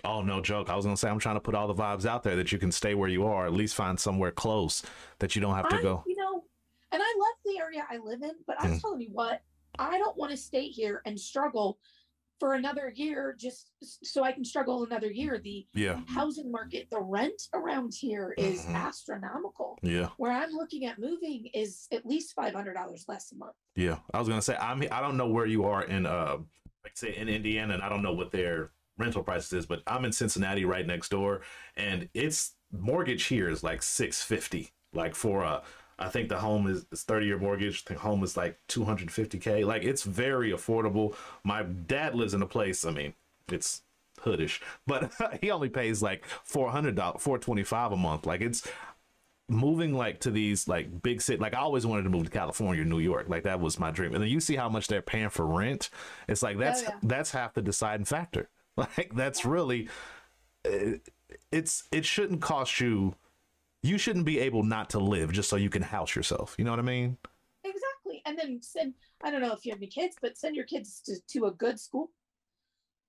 Oh 0.04 0.22
no, 0.22 0.42
joke. 0.42 0.70
I 0.70 0.76
was 0.76 0.86
gonna 0.86 0.96
say 0.96 1.10
I'm 1.10 1.18
trying 1.20 1.38
to 1.38 1.42
put 1.42 1.56
all 1.56 1.68
the 1.68 1.74
vibes 1.74 2.06
out 2.06 2.22
there 2.22 2.36
that 2.36 2.52
you 2.52 2.60
can 2.60 2.72
stay 2.72 2.94
where 2.94 3.10
you 3.10 3.26
are, 3.26 3.48
at 3.48 3.54
least 3.54 3.74
find 3.76 4.00
somewhere 4.00 4.32
close 4.32 4.84
that 5.20 5.36
you 5.36 5.42
don't 5.42 5.56
have 5.56 5.68
to 5.70 5.78
I, 5.78 5.82
go. 5.82 6.04
you 6.06 6.16
know, 6.18 6.44
and 6.92 7.02
I 7.02 7.16
love 7.18 7.36
the 7.46 7.58
area 7.60 7.84
I 7.90 7.98
live 7.98 8.22
in, 8.22 8.34
but 8.46 8.58
I'm 8.60 8.74
Mm. 8.74 8.82
telling 8.82 9.02
you 9.02 9.10
what, 9.12 9.42
I 9.80 9.98
don't 9.98 10.16
want 10.16 10.32
to 10.32 10.38
stay 10.38 10.68
here 10.68 11.02
and 11.06 11.20
struggle 11.20 11.80
for 12.40 12.54
another 12.54 12.92
year 12.94 13.34
just 13.40 13.72
so 13.82 14.22
I 14.24 14.34
can 14.34 14.44
struggle 14.44 14.84
another 14.84 15.10
year. 15.10 15.40
The 15.40 15.66
Yeah, 15.74 16.02
housing 16.10 16.52
market, 16.52 16.90
the 16.92 17.02
rent 17.02 17.42
around 17.54 17.94
here 17.98 18.36
is 18.38 18.66
Mhm. 18.68 18.76
astronomical. 18.76 19.80
yeah, 19.82 20.10
Where 20.18 20.32
I'm 20.34 20.52
looking 20.52 20.86
at 20.86 21.00
moving 21.00 21.48
is 21.54 21.88
at 21.92 22.06
least 22.06 22.34
five 22.36 22.54
hundred 22.54 22.74
dollars 22.74 23.06
less 23.08 23.32
a 23.32 23.36
month. 23.38 23.56
yeah. 23.76 24.00
I 24.14 24.20
was 24.20 24.28
gonna 24.28 24.42
say 24.42 24.56
I'm. 24.58 24.84
I 24.92 25.00
don't 25.02 25.18
know 25.18 25.30
where 25.30 25.46
you 25.48 25.64
are 25.64 25.84
in 25.84 26.06
uh, 26.06 26.38
like 26.86 26.96
say 26.96 27.16
in 27.16 27.28
Indiana, 27.28 27.74
and 27.74 27.84
I 27.84 27.90
don't 27.90 28.04
know 28.04 28.14
what 28.14 28.32
their 28.32 28.72
rental 28.98 29.24
prices 29.24 29.52
is, 29.54 29.66
but 29.66 29.82
I'm 29.88 30.06
in 30.06 30.12
Cincinnati 30.12 30.66
right 30.66 30.86
next 30.86 31.10
door, 31.10 31.42
and 31.76 32.08
it's 32.14 32.54
mortgage 32.72 33.26
here 33.26 33.50
is 33.50 33.64
like 33.64 33.82
six 33.82 34.22
fifty, 34.22 34.70
like 34.94 35.16
for 35.16 35.44
a. 35.44 35.64
I 35.98 36.10
think 36.10 36.28
the 36.28 36.38
home 36.38 36.68
is, 36.68 36.86
is 36.92 37.04
30 37.04 37.26
year 37.26 37.40
mortgage. 37.40 37.86
The 37.86 37.94
home 37.94 38.22
is 38.22 38.36
like 38.36 38.60
250k. 38.68 39.66
Like 39.66 39.84
it's 39.84 40.04
very 40.04 40.52
affordable. 40.52 41.16
My 41.46 41.64
dad 41.64 42.16
lives 42.16 42.34
in 42.34 42.42
a 42.42 42.46
place. 42.46 42.84
I 42.84 42.92
mean, 42.92 43.14
it's 43.50 43.82
hoodish, 44.20 44.60
but 44.88 45.14
he 45.42 45.52
only 45.52 45.70
pays 45.70 46.04
like 46.04 46.26
400 46.44 46.96
dollars, 46.96 47.22
425 47.22 47.94
a 47.94 47.96
month. 47.96 48.26
Like 48.26 48.42
it's 48.42 48.68
moving 49.48 49.94
like 49.94 50.20
to 50.22 50.32
these 50.32 50.68
like 50.68 51.02
big 51.02 51.22
city. 51.22 51.40
Like 51.40 51.54
I 51.54 51.60
always 51.60 51.86
wanted 51.86 52.04
to 52.04 52.10
move 52.10 52.26
to 52.26 52.30
California, 52.32 52.84
New 52.84 53.00
York. 53.00 53.30
Like 53.30 53.44
that 53.44 53.60
was 53.60 53.80
my 53.80 53.92
dream. 53.92 54.14
And 54.14 54.24
then 54.24 54.30
you 54.30 54.40
see 54.40 54.56
how 54.56 54.70
much 54.70 54.88
they're 54.88 55.02
paying 55.02 55.30
for 55.30 55.46
rent. 55.46 55.90
It's 56.28 56.44
like 56.44 56.58
that's 56.58 56.84
yeah. 56.84 56.96
that's 57.04 57.32
half 57.32 57.54
the 57.54 57.62
deciding 57.62 58.06
factor. 58.06 58.50
Like 58.78 59.16
that's 59.16 59.46
really 59.46 59.88
uh, 60.66 60.98
it's 61.50 61.88
it 61.94 62.04
shouldn't 62.04 62.42
cost 62.42 62.82
you 62.82 63.16
you 63.86 63.98
shouldn't 63.98 64.26
be 64.26 64.40
able 64.40 64.64
not 64.64 64.90
to 64.90 65.00
live 65.00 65.32
just 65.32 65.50
so 65.50 65.56
you 65.56 65.70
can 65.70 65.84
house 65.84 66.16
yourself. 66.16 66.56
You 66.58 66.66
know 66.66 66.72
what 66.72 66.80
I 66.80 66.84
mean? 66.84 67.18
Exactly. 67.64 68.22
And 68.26 68.38
then 68.38 68.60
send, 68.62 68.96
I 69.24 69.32
don't 69.32 69.42
know 69.42 69.54
if 69.54 69.66
you 69.66 69.72
have 69.72 69.80
any 69.80 69.88
kids, 69.88 70.18
but 70.20 70.38
send 70.38 70.56
your 70.56 70.66
kids 70.66 71.02
to, 71.06 71.16
to 71.28 71.46
a 71.46 71.52
good 71.52 71.80
school. 71.80 72.10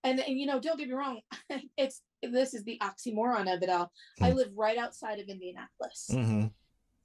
And, 0.06 0.20
and, 0.20 0.38
you 0.38 0.46
know, 0.46 0.60
don't 0.60 0.78
get 0.78 0.88
me 0.88 0.94
wrong. 0.94 1.20
It's, 1.76 2.00
this 2.22 2.54
is 2.54 2.62
the 2.64 2.78
oxymoron 2.80 3.52
of 3.54 3.62
it 3.62 3.68
all. 3.68 3.90
I 4.22 4.30
Hmm. 4.30 4.36
live 4.36 4.50
right 4.54 4.78
outside 4.78 5.18
of 5.18 5.28
Indianapolis. 5.28 6.08
Mm-hmm. 6.12 6.46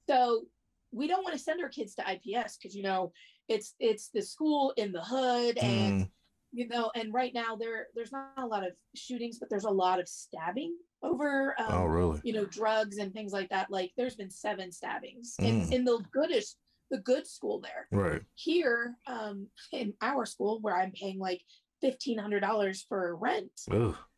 So 0.08 0.44
we 0.92 1.08
don't 1.08 1.24
want 1.24 1.34
to 1.36 1.42
send 1.42 1.60
our 1.60 1.68
kids 1.68 1.94
to 1.96 2.02
IPS 2.08 2.56
because, 2.56 2.74
you 2.76 2.82
know, 2.84 3.12
it's, 3.48 3.74
it's 3.80 4.08
the 4.14 4.22
school 4.22 4.72
in 4.76 4.92
the 4.92 5.02
hood 5.02 5.58
and, 5.58 6.02
Mm. 6.02 6.10
you 6.52 6.68
know, 6.68 6.90
and 6.94 7.12
right 7.12 7.34
now 7.34 7.56
there, 7.56 7.88
there's 7.94 8.12
not 8.12 8.32
a 8.36 8.46
lot 8.46 8.64
of 8.66 8.72
shootings, 8.94 9.38
but 9.38 9.50
there's 9.50 9.64
a 9.64 9.70
lot 9.70 9.98
of 10.00 10.08
stabbing 10.08 10.76
over, 11.02 11.54
um, 11.60 11.66
Oh, 11.74 11.84
really? 11.86 12.20
you 12.22 12.32
know, 12.34 12.44
drugs 12.46 12.98
and 12.98 13.12
things 13.12 13.32
like 13.32 13.48
that. 13.50 13.70
Like 13.70 13.90
there's 13.96 14.16
been 14.16 14.30
seven 14.30 14.70
stabbings 14.70 15.34
in, 15.40 15.62
Mm. 15.62 15.72
in 15.72 15.84
the 15.84 15.98
goodish, 16.12 16.54
the 16.90 16.98
good 16.98 17.26
school 17.26 17.58
there 17.60 17.88
Right. 17.90 18.22
here 18.34 18.96
um, 19.06 19.48
in 19.72 19.94
our 20.02 20.26
school 20.26 20.60
where 20.60 20.76
i'm 20.76 20.92
paying 20.92 21.18
like 21.18 21.40
$1500 21.82 22.84
for 22.88 23.16
rent 23.16 23.50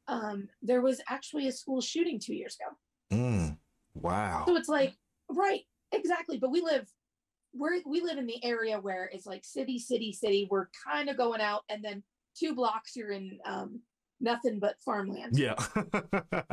um, 0.06 0.48
there 0.62 0.82
was 0.82 1.00
actually 1.08 1.48
a 1.48 1.52
school 1.52 1.80
shooting 1.80 2.18
two 2.20 2.34
years 2.34 2.56
ago 2.60 2.76
Mm. 3.12 3.58
Wow. 3.94 4.44
so 4.46 4.56
it's 4.56 4.68
like 4.68 4.94
right 5.28 5.60
exactly 5.92 6.38
but 6.38 6.50
we 6.50 6.60
live 6.62 6.86
we're 7.54 7.80
we 7.86 8.00
live 8.00 8.18
in 8.18 8.26
the 8.26 8.42
area 8.44 8.78
where 8.80 9.08
it's 9.12 9.26
like 9.26 9.44
city 9.44 9.78
city 9.78 10.12
city 10.12 10.48
we're 10.50 10.68
kind 10.86 11.08
of 11.08 11.16
going 11.16 11.40
out 11.40 11.62
and 11.68 11.84
then 11.84 12.02
two 12.36 12.54
blocks 12.54 12.96
you're 12.96 13.12
in 13.12 13.38
um, 13.44 13.80
nothing 14.20 14.58
but 14.58 14.76
farmland 14.84 15.38
Yeah. 15.38 15.54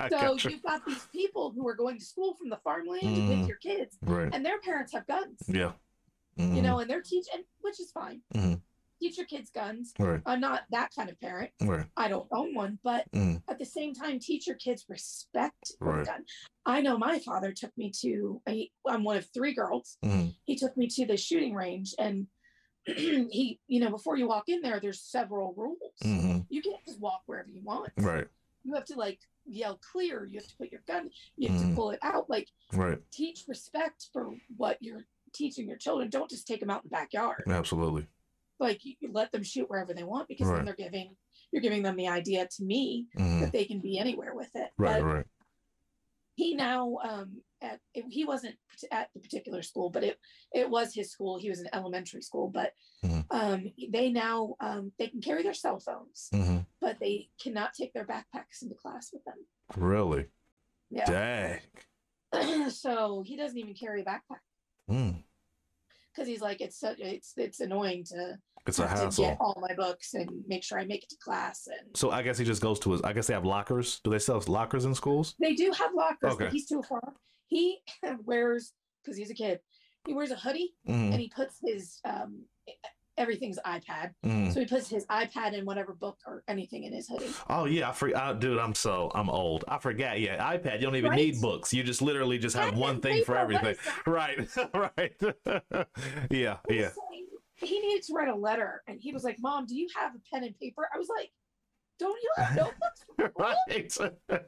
So 0.09 0.17
gotcha. 0.35 0.51
you've 0.51 0.61
got 0.63 0.85
these 0.85 1.07
people 1.11 1.51
who 1.55 1.67
are 1.67 1.75
going 1.75 1.97
to 1.97 2.05
school 2.05 2.35
from 2.35 2.49
the 2.49 2.57
farmland 2.63 3.01
Mhm. 3.03 3.27
with 3.39 3.47
your 3.47 3.57
kids 3.57 3.97
Right. 4.03 4.29
and 4.33 4.45
their 4.45 4.59
parents 4.59 4.91
have 4.93 5.07
guns 5.07 5.39
Yeah. 5.47 5.71
you 6.37 6.45
Mhm. 6.45 6.63
know 6.63 6.79
and 6.79 6.89
they're 6.89 7.01
teaching 7.01 7.43
which 7.61 7.79
is 7.79 7.91
fine 7.91 8.21
Mhm. 8.35 8.61
Teach 9.01 9.17
your 9.17 9.25
kids 9.25 9.49
guns 9.49 9.93
Right. 9.99 10.21
i'm 10.25 10.39
not 10.39 10.61
that 10.69 10.91
kind 10.95 11.09
of 11.09 11.19
parent 11.19 11.49
Right. 11.61 11.85
I 11.97 12.07
don't 12.07 12.27
own 12.31 12.53
one, 12.53 12.79
but 12.83 13.05
Mm. 13.11 13.41
at 13.49 13.59
the 13.59 13.65
same 13.65 13.93
time, 13.93 14.17
teach 14.19 14.47
your 14.47 14.55
kids 14.55 14.85
respect 14.87 15.73
for 15.77 15.97
Right. 15.97 16.05
gun. 16.05 16.25
I 16.65 16.81
know 16.81 16.97
my 16.97 17.19
father 17.19 17.51
took 17.51 17.77
me 17.77 17.91
to, 18.01 18.41
I, 18.47 18.69
I'm 18.87 19.03
one 19.03 19.17
of 19.17 19.27
three 19.33 19.53
girls. 19.53 19.97
Mm. 20.03 20.33
He 20.45 20.55
took 20.55 20.75
me 20.77 20.87
to 20.87 21.05
the 21.05 21.17
shooting 21.17 21.53
range 21.53 21.93
and 21.99 22.27
he, 22.85 23.59
you 23.67 23.79
know, 23.81 23.89
before 23.91 24.17
you 24.17 24.27
walk 24.27 24.47
in 24.49 24.61
there, 24.61 24.79
there's 24.79 25.01
several 25.01 25.53
rules. 25.55 25.97
hmm 26.01 26.39
You 26.49 26.61
can't 26.61 26.83
just 26.85 26.99
walk 26.99 27.23
wherever 27.25 27.49
you 27.49 27.61
want. 27.61 27.91
Right. 27.97 28.27
You 28.63 28.73
have 28.75 28.85
to 28.85 28.95
like 28.95 29.19
yell 29.45 29.79
clear. 29.91 30.25
You 30.25 30.39
have 30.39 30.47
to 30.47 30.57
put 30.57 30.71
your 30.71 30.81
gun, 30.87 31.09
you 31.37 31.49
have 31.51 31.59
Mhm. 31.61 31.69
to 31.69 31.75
pull 31.75 31.91
it 31.91 31.99
out. 32.01 32.29
Like 32.29 32.47
Right. 32.73 32.99
teach 33.11 33.45
respect 33.47 34.07
for 34.13 34.33
what 34.57 34.77
you're 34.81 35.05
teaching 35.33 35.67
your 35.67 35.77
children. 35.77 36.09
Don't 36.09 36.29
just 36.29 36.47
take 36.47 36.61
them 36.61 36.69
out 36.69 36.83
in 36.83 36.89
the 36.89 36.95
backyard. 36.95 37.43
Absolutely. 37.47 38.07
Like 38.61 38.85
you, 38.85 38.95
let 39.11 39.31
them 39.31 39.41
shoot 39.43 39.69
wherever 39.69 39.93
they 39.93 40.03
want 40.03 40.27
because 40.27 40.47
Right. 40.47 40.57
then 40.57 40.65
they're 40.65 40.75
giving, 40.75 41.17
you're 41.51 41.63
giving 41.63 41.81
them 41.81 41.95
the 41.95 42.07
idea 42.07 42.47
to 42.47 42.63
me 42.63 43.07
hmm 43.17 43.39
that 43.41 43.51
they 43.51 43.65
can 43.65 43.79
be 43.79 43.97
anywhere 43.97 44.35
with 44.35 44.55
it. 44.55 44.69
Right. 44.77 45.01
But 45.01 45.03
Right. 45.03 45.25
he 46.35 46.53
now 46.55 46.97
um 47.03 47.41
at 47.61 47.79
he 47.93 48.23
wasn't 48.23 48.55
at 48.91 49.09
the 49.13 49.19
particular 49.19 49.63
school, 49.63 49.89
but 49.89 50.03
it 50.03 50.19
it 50.53 50.69
was 50.69 50.93
his 50.93 51.11
school. 51.11 51.39
He 51.39 51.49
was 51.49 51.59
in 51.59 51.67
elementary 51.73 52.21
school, 52.21 52.49
but 52.49 52.73
Mhm. 53.03 53.25
um 53.31 53.71
they 53.89 54.11
now 54.11 54.55
um 54.59 54.91
they 54.99 55.07
can 55.07 55.21
carry 55.21 55.41
their 55.43 55.55
cell 55.55 55.79
phones, 55.79 56.29
hmm 56.31 56.59
but 56.79 56.99
they 56.99 57.29
cannot 57.41 57.73
take 57.73 57.93
their 57.93 58.05
backpacks 58.05 58.61
into 58.61 58.75
class 58.75 59.11
with 59.11 59.23
them. 59.25 59.45
Really? 59.75 60.27
Yeah. 60.91 61.59
Dang. 62.33 62.69
so 62.71 63.23
he 63.25 63.35
doesn't 63.35 63.57
even 63.57 63.73
carry 63.73 64.01
a 64.01 64.05
backpack 64.05 64.41
Mm. 64.89 65.23
Because 66.13 66.27
he's 66.27 66.41
like 66.41 66.61
it's 66.61 66.79
so 66.79 66.93
it's 66.97 67.33
it's 67.37 67.59
annoying 67.59 68.03
to 68.05 68.37
It's 68.67 68.79
a 68.79 68.87
hassle. 68.87 69.25
get 69.25 69.37
all 69.39 69.57
my 69.67 69.73
books 69.75 70.13
and 70.13 70.29
make 70.47 70.63
sure 70.63 70.77
I 70.79 70.85
make 70.85 71.03
it 71.03 71.09
to 71.09 71.17
class 71.23 71.67
and 71.67 71.95
So 71.95 72.11
I 72.11 72.21
guess 72.21 72.37
he 72.37 72.45
just 72.45 72.61
goes 72.61 72.79
to 72.81 72.91
his. 72.91 73.01
I 73.01 73.13
guess 73.13 73.27
they 73.27 73.33
have 73.33 73.45
lockers. 73.45 73.99
Do 74.03 74.11
they 74.11 74.19
sell 74.19 74.41
lockers 74.47 74.85
in 74.85 74.93
schools? 74.95 75.35
They 75.39 75.53
do 75.55 75.71
have 75.77 75.91
lockers, 75.95 76.33
Okay. 76.33 76.45
but 76.45 76.53
he's 76.53 76.67
too 76.67 76.83
far. 76.83 77.13
He 77.47 77.79
wears 78.25 78.73
because 79.03 79.17
he's 79.17 79.31
a 79.31 79.33
kid. 79.35 79.59
He 80.07 80.13
wears 80.13 80.31
a 80.31 80.35
hoodie 80.35 80.73
Mm. 80.87 81.11
and 81.11 81.19
he 81.21 81.29
puts 81.35 81.57
his 81.63 81.99
um 82.05 82.43
everything's 83.21 83.59
iPad. 83.65 84.11
Mm. 84.25 84.51
So 84.53 84.59
he 84.61 84.65
puts 84.65 84.89
his 84.89 85.05
iPad 85.05 85.55
and 85.57 85.65
whatever 85.65 85.93
book 85.93 86.17
or 86.25 86.43
anything 86.47 86.83
in 86.83 86.91
his 86.93 87.07
hoodie. 87.07 87.27
Oh 87.49 87.65
yeah, 87.65 87.89
I 87.89 87.91
forgot, 87.93 88.39
dude. 88.39 88.57
I'm 88.57 88.73
so 88.75 89.11
I'm 89.13 89.29
old. 89.29 89.63
I 89.67 89.77
forgot. 89.77 90.19
Yeah, 90.19 90.37
iPad. 90.57 90.75
You 90.75 90.81
don't 90.87 90.95
even 90.95 91.11
Right? 91.11 91.17
need 91.17 91.41
books. 91.41 91.73
You 91.73 91.83
just 91.83 92.01
literally 92.01 92.37
just 92.39 92.55
have 92.55 92.75
one 92.77 92.99
thing 92.99 93.23
for 93.23 93.37
everything. 93.37 93.75
Right, 94.05 94.39
right. 94.73 95.13
yeah, 96.31 96.57
He 96.67 96.79
yeah. 96.79 96.89
saying 96.89 97.27
He 97.55 97.79
needed 97.79 98.03
to 98.07 98.13
write 98.13 98.29
a 98.29 98.35
letter, 98.35 98.81
and 98.87 98.99
he 98.99 99.13
was 99.13 99.23
like, 99.23 99.37
"Mom, 99.39 99.65
do 99.67 99.75
you 99.75 99.87
have 99.95 100.13
a 100.15 100.19
pen 100.33 100.43
and 100.43 100.57
paper?" 100.59 100.87
I 100.93 100.97
was 100.97 101.09
like, 101.15 101.31
Don't 101.99 102.17
you 102.21 102.31
have 102.37 102.55
notebooks? 102.55 103.05
right. 103.37 104.47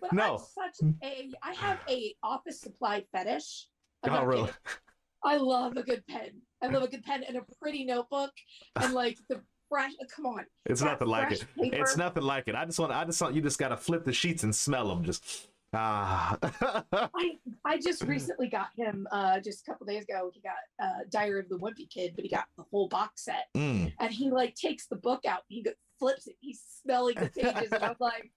But 0.00 0.12
No. 0.12 0.34
I'm 0.34 0.72
such 0.72 0.88
a 1.02 1.30
I 1.42 1.54
have 1.54 1.78
a 1.88 2.14
office 2.22 2.60
supply 2.60 3.04
fetish. 3.12 3.68
I'm 4.02 4.12
oh, 4.12 4.14
not 4.16 4.26
really? 4.26 4.40
kidding. 4.42 4.54
I 5.26 5.36
love 5.36 5.76
a 5.76 5.82
good 5.82 6.06
pen. 6.06 6.40
I 6.62 6.68
love 6.68 6.82
a 6.84 6.88
good 6.88 7.02
pen 7.02 7.22
and 7.24 7.36
a 7.36 7.42
pretty 7.60 7.84
notebook 7.84 8.30
and 8.76 8.94
like 8.94 9.18
the 9.28 9.42
fresh. 9.68 9.92
Come 10.14 10.26
on, 10.26 10.46
It's 10.64 10.80
nothing 10.80 11.08
like 11.08 11.32
it. 11.32 11.44
paper. 11.60 11.76
It's 11.76 11.96
nothing 11.96 12.22
like 12.22 12.48
it. 12.48 12.54
I 12.54 12.64
just 12.64 12.78
want. 12.78 12.92
I 12.92 13.04
just 13.04 13.20
want 13.20 13.34
you 13.34 13.42
just 13.42 13.58
gotta 13.58 13.76
flip 13.76 14.04
the 14.04 14.12
sheets 14.12 14.42
and 14.44 14.54
smell 14.54 14.88
them. 14.88 15.02
Just 15.04 15.48
ah. 15.74 16.38
I 17.14 17.38
I 17.64 17.78
just 17.78 18.02
recently 18.14 18.48
got 18.48 18.68
him 18.76 19.06
uh 19.10 19.40
just 19.40 19.66
a 19.66 19.70
couple 19.70 19.86
days 19.86 20.04
ago. 20.04 20.30
He 20.32 20.40
got 20.40 20.54
uh 20.82 21.00
Diary 21.10 21.40
of 21.40 21.48
the 21.48 21.58
Wimpy 21.58 21.90
Kid, 21.90 22.12
but 22.14 22.24
he 22.24 22.30
got 22.30 22.46
the 22.56 22.64
whole 22.70 22.88
box 22.88 23.24
set, 23.24 23.46
Mm. 23.56 23.92
and 24.00 24.10
he 24.12 24.30
like 24.30 24.54
takes 24.54 24.86
the 24.86 24.96
book 24.96 25.24
out. 25.26 25.40
He 25.48 25.66
flips 25.98 26.26
it. 26.28 26.36
He's 26.40 26.62
smelling 26.82 27.16
the 27.16 27.28
pages, 27.30 27.72
and 27.72 27.82
I'm 27.84 27.96
like. 28.00 28.30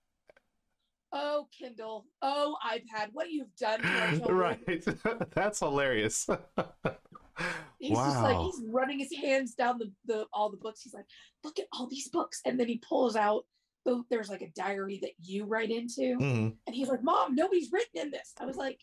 Oh, 1.11 1.47
Kindle. 1.57 2.05
Oh, 2.21 2.55
iPad. 2.65 3.09
What 3.13 3.31
you've 3.31 3.55
done 3.59 3.81
to 3.81 3.87
our 3.87 4.09
children. 4.15 4.37
right. 4.37 4.85
That's 5.33 5.59
hilarious. 5.59 6.27
He's 7.79 7.97
just 7.97 8.21
like 8.21 8.37
he's 8.37 8.61
running 8.67 8.99
his 8.99 9.13
hands 9.15 9.55
down 9.55 9.79
the, 9.79 9.89
the 10.05 10.25
all 10.33 10.49
the 10.51 10.57
books. 10.57 10.81
He's 10.81 10.93
like, 10.93 11.05
look 11.45 11.57
at 11.57 11.67
all 11.71 11.87
these 11.87 12.09
books, 12.09 12.41
and 12.45 12.59
then 12.59 12.67
he 12.67 12.77
pulls 12.79 13.15
out. 13.15 13.45
The, 13.85 14.03
there's 14.09 14.27
like 14.29 14.41
a 14.41 14.49
diary 14.57 14.99
that 15.03 15.11
you 15.21 15.45
write 15.45 15.71
into, 15.71 16.17
Mhm. 16.17 16.55
and 16.67 16.75
he's 16.75 16.89
like, 16.89 17.01
"Mom, 17.01 17.35
nobody's 17.35 17.71
written 17.71 18.01
in 18.01 18.11
this." 18.11 18.33
I 18.41 18.45
was 18.45 18.57
like, 18.57 18.81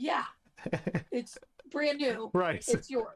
"Yeah, 0.00 0.24
it's 1.12 1.38
brand 1.70 1.98
new. 1.98 2.28
right. 2.34 2.64
It's 2.66 2.90
yours." 2.90 3.14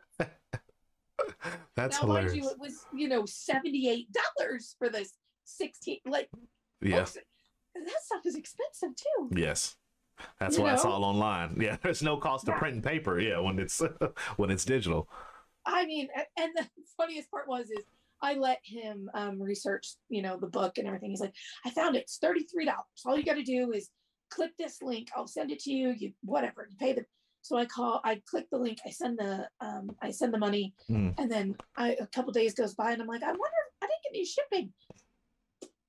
That's 1.75 2.01
now, 2.01 2.07
mind 2.07 2.29
hilarious. 2.31 2.35
you, 2.37 2.49
it 2.51 2.59
was 2.61 2.85
you 2.95 3.09
know 3.09 3.25
seventy 3.27 3.89
eight 3.89 4.07
dollars 4.39 4.77
for 4.79 4.89
this 4.89 5.15
sixteen 5.45 5.99
like 6.07 6.29
yeah. 6.81 7.05
That 7.85 8.03
stuff 8.05 8.22
is 8.24 8.35
expensive 8.37 8.91
too. 8.97 9.31
Yes. 9.37 9.77
That's 10.41 10.57
You 10.57 10.62
why 10.64 10.72
it's 10.72 10.85
all 10.85 11.05
online. 11.05 11.59
Yeah, 11.61 11.77
there's 11.83 12.03
no 12.03 12.16
cost 12.16 12.47
Yeah. 12.47 12.55
of 12.55 12.59
printing 12.61 12.83
paper. 12.83 13.20
Yeah, 13.20 13.39
when 13.41 13.59
it's 13.59 13.83
when 14.37 14.51
it's 14.51 14.64
digital. 14.64 15.09
I 15.66 15.85
mean, 15.85 16.09
and 16.39 16.53
the 16.57 16.66
funniest 16.97 17.31
part 17.31 17.49
was 17.49 17.66
is 17.70 17.85
I 18.22 18.35
let 18.35 18.61
him 18.64 19.11
um, 19.14 19.43
research, 19.43 19.89
you 20.09 20.22
know, 20.22 20.39
the 20.39 20.47
book 20.47 20.79
and 20.79 20.87
everything. 20.87 21.11
He's 21.11 21.20
like, 21.20 21.35
I 21.66 21.70
found 21.70 21.97
it. 21.97 22.03
It's 22.03 22.16
thirty 22.18 22.45
three 22.45 22.64
dollars. 22.64 22.87
All 23.05 23.16
you 23.16 23.24
got 23.24 23.35
to 23.35 23.43
do 23.43 23.72
is 23.72 23.91
click 24.31 24.53
this 24.59 24.81
link. 24.81 25.09
I'll 25.14 25.27
send 25.27 25.51
it 25.51 25.59
to 25.61 25.70
you. 25.72 25.95
You 25.99 26.12
whatever. 26.24 26.66
You 26.70 26.77
pay 26.79 26.93
the. 26.95 27.05
So 27.43 27.57
I 27.59 27.66
call. 27.66 28.01
I 28.03 28.20
click 28.29 28.47
the 28.51 28.59
link. 28.59 28.79
I 28.87 28.91
send 28.91 29.18
the. 29.18 29.47
Um, 29.61 29.91
I 30.03 30.11
send 30.12 30.33
the 30.33 30.39
money, 30.39 30.74
Mm. 30.91 31.14
and 31.18 31.31
then 31.31 31.57
I, 31.77 31.91
a 32.01 32.07
couple 32.07 32.33
days 32.33 32.55
goes 32.55 32.74
by, 32.74 32.93
and 32.93 33.03
I'm 33.03 33.07
like, 33.09 33.22
I 33.22 33.27
wonder. 33.27 33.43
if 33.43 33.83
I 33.83 33.87
didn't 33.87 34.03
get 34.03 34.18
any 34.18 34.24
shipping. 34.24 34.72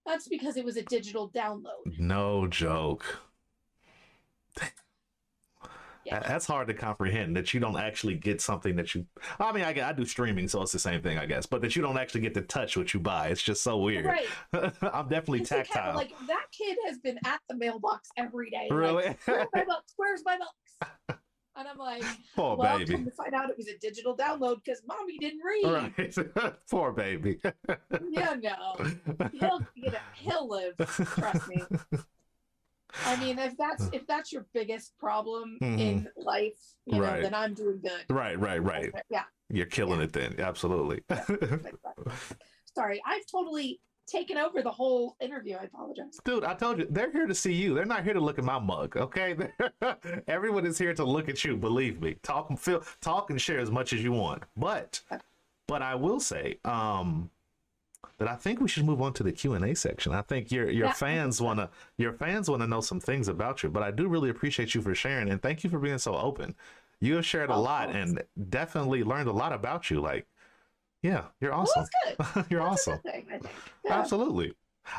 That's 0.07 0.27
because 0.27 0.57
it 0.57 0.65
was 0.65 0.77
a 0.77 0.83
digital 0.83 1.29
download. 1.29 1.99
No 1.99 2.47
joke. 2.47 3.05
Yeah. 6.05 6.21
That's 6.21 6.45
hard 6.45 6.69
to 6.69 6.73
comprehend 6.73 7.35
that 7.35 7.53
you 7.53 7.59
don't 7.59 7.75
actually 7.75 8.15
get 8.15 8.39
something 8.39 8.77
that 8.77 8.95
you. 8.95 9.05
I 9.41 9.51
mean, 9.51 9.65
I, 9.65 9.89
I 9.89 9.91
do 9.91 10.05
streaming, 10.05 10.47
so 10.47 10.61
it's 10.61 10.71
the 10.71 10.79
same 10.79 11.01
thing, 11.01 11.17
I 11.17 11.25
guess. 11.25 11.45
But 11.45 11.61
that 11.61 11.75
you 11.75 11.81
don't 11.81 11.97
actually 11.97 12.21
get 12.21 12.33
to 12.35 12.43
touch 12.43 12.77
what 12.77 12.93
you 12.93 13.01
buy. 13.01 13.27
It's 13.27 13.41
just 13.41 13.61
so 13.61 13.77
weird. 13.77 14.05
Right. 14.05 14.25
I'm 14.81 15.09
definitely 15.09 15.39
Kat, 15.39 15.67
tactile. 15.67 15.97
Like 15.97 16.13
that 16.27 16.45
kid 16.57 16.77
has 16.87 16.97
been 16.99 17.19
at 17.25 17.41
the 17.49 17.57
mailbox 17.57 18.07
every 18.15 18.49
day. 18.49 18.67
like, 18.69 18.79
really? 18.79 19.17
Where's 19.25 19.47
my 19.53 19.65
box? 19.65 19.93
Where's 19.97 20.21
my 20.23 20.37
books? 20.37 21.21
And 21.57 21.67
I'm 21.67 21.77
like, 21.77 22.03
Poor 22.35 22.55
well, 22.55 22.77
baby. 22.77 23.03
to 23.03 23.11
find 23.11 23.33
out 23.33 23.49
it 23.49 23.57
was 23.57 23.67
a 23.67 23.77
digital 23.79 24.15
download 24.15 24.57
because 24.63 24.81
mommy 24.87 25.17
didn't 25.17 25.39
read. 25.43 25.91
Right. 25.97 26.15
Poor 26.69 26.91
baby. 26.91 27.39
Yeah, 28.11 28.35
no. 28.41 28.85
He'll 29.33 29.61
you 29.75 29.91
know, 29.91 29.97
he'll 30.15 30.47
live. 30.47 30.75
Trust 30.77 31.47
me. 31.49 31.63
I 33.05 33.15
mean, 33.17 33.37
if 33.39 33.57
that's 33.57 33.89
if 33.91 34.05
that's 34.07 34.31
your 34.31 34.45
biggest 34.53 34.97
problem 34.99 35.57
in 35.61 36.07
life, 36.15 36.53
you 36.85 36.99
know, 36.99 37.07
Mm-hmm. 37.07 37.21
Then 37.23 37.33
I'm 37.33 37.53
doing 37.53 37.79
good. 37.81 38.05
right, 38.15 38.39
right, 38.39 38.61
right. 38.63 38.91
Yeah. 39.09 39.23
You're 39.49 39.65
killing 39.65 40.01
it 40.01 40.13
then. 40.13 40.35
Absolutely. 40.39 41.01
Sorry, 42.75 43.01
I've 43.05 43.25
totally 43.31 43.79
taken 44.07 44.37
over 44.37 44.61
the 44.61 44.71
whole 44.71 45.15
interview. 45.19 45.55
I 45.59 45.65
apologize. 45.65 46.19
Dude, 46.23 46.43
I 46.43 46.53
told 46.53 46.79
you, 46.79 46.87
they're 46.89 47.11
here 47.11 47.27
to 47.27 47.35
see 47.35 47.53
you. 47.53 47.73
They're 47.73 47.85
not 47.85 48.03
here 48.03 48.13
to 48.13 48.19
look 48.19 48.39
at 48.39 48.45
my 48.45 48.57
mug, 48.59 48.95
okay? 48.97 49.35
Everyone 50.27 50.65
is 50.65 50.77
here 50.77 50.93
to 50.93 51.03
look 51.03 51.29
at 51.29 51.43
you, 51.43 51.57
believe 51.57 52.01
me. 52.01 52.15
Talk 52.23 52.49
and 52.49 52.59
feel 52.59 52.83
talk 53.01 53.29
and 53.29 53.39
share 53.39 53.59
as 53.59 53.69
much 53.69 53.93
as 53.93 54.03
you 54.03 54.11
want. 54.13 54.43
But 54.55 55.01
but 55.67 55.81
I 55.81 55.95
will 55.95 56.19
say, 56.19 56.59
um 56.65 57.29
that 58.19 58.27
I 58.27 58.35
think 58.35 58.61
we 58.61 58.67
should 58.67 58.85
move 58.85 59.01
on 59.01 59.13
to 59.13 59.23
the 59.23 59.31
Q 59.31 59.53
and 59.53 59.63
A 59.65 59.75
section. 59.75 60.13
I 60.13 60.21
think 60.21 60.51
your 60.51 60.69
your 60.71 60.87
Yeah, 60.87 60.93
fans 60.93 61.41
wanna 61.41 61.69
your 61.97 62.13
fans 62.13 62.49
wanna 62.49 62.65
know 62.67 62.81
some 62.81 62.99
things 62.99 63.27
about 63.27 63.61
you. 63.63 63.69
But 63.69 63.83
I 63.83 63.91
do 63.91 64.07
really 64.07 64.29
appreciate 64.29 64.73
you 64.73 64.81
for 64.81 64.95
sharing 64.95 65.29
and 65.29 65.41
thank 65.41 65.63
you 65.63 65.69
for 65.69 65.79
being 65.79 65.97
so 65.99 66.15
open. 66.15 66.55
You 66.99 67.15
have 67.17 67.25
shared 67.25 67.51
a 67.51 67.57
lot 67.57 67.95
and 67.95 68.23
definitely 68.49 69.03
learned 69.03 69.27
a 69.29 69.33
lot 69.33 69.53
about 69.53 69.91
you. 69.91 70.01
Like, 70.01 70.25
yeah, 71.03 71.25
you're 71.41 71.51
Well, 71.51 71.61
awesome. 71.61 71.85
that's 72.05 72.33
good. 72.33 72.45
you're 72.49 72.61
That's 72.61 72.87
awesome. 72.87 72.99
thing, 72.99 73.25
I. 73.31 73.39
Yeah. 73.85 73.99
Absolutely. 73.99 74.53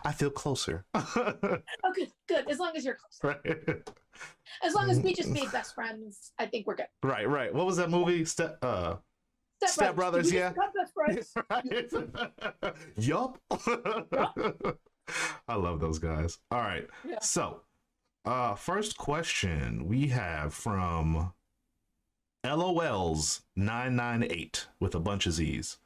I 0.05 0.13
feel 0.13 0.31
closer. 0.31 0.85
Oh, 0.95 1.93
good, 1.95 2.11
good. 2.29 2.51
As 2.51 2.59
long 2.59 2.73
as 2.77 2.85
you're 2.85 2.97
close. 2.97 3.21
right. 3.23 3.85
As 4.63 4.75
long 4.75 4.91
as 4.91 5.01
we 5.01 5.15
just 5.15 5.29
made 5.31 5.51
best 5.53 5.75
friends, 5.75 6.33
I 6.39 6.47
think 6.47 6.67
we're 6.67 6.75
good. 6.77 6.89
Right, 7.03 7.29
right. 7.29 7.55
What 7.55 7.67
was 7.67 7.77
that 7.79 7.89
movie? 7.91 8.25
Step 8.25 8.59
uh 8.63 8.97
Step 9.65 9.97
Brothers, 9.97 10.27
We 10.27 10.39
just 10.39 10.57
yeah. 10.57 11.23
best 11.25 11.33
right. 11.51 12.75
yup. 12.97 13.39
I 15.49 15.55
love 15.55 15.81
those 15.81 15.99
guys. 15.99 16.39
All 16.51 16.61
right. 16.61 16.87
Yeah. 17.07 17.19
So, 17.21 17.63
uh 18.25 18.55
first 18.55 18.99
question 18.99 19.87
we 19.87 20.09
have 20.09 20.53
from 20.53 21.33
LOL's 22.45 23.43
998 23.57 24.67
with 24.81 24.95
a 24.95 25.01
bunch 25.01 25.27
of 25.27 25.33
Z's. 25.33 25.79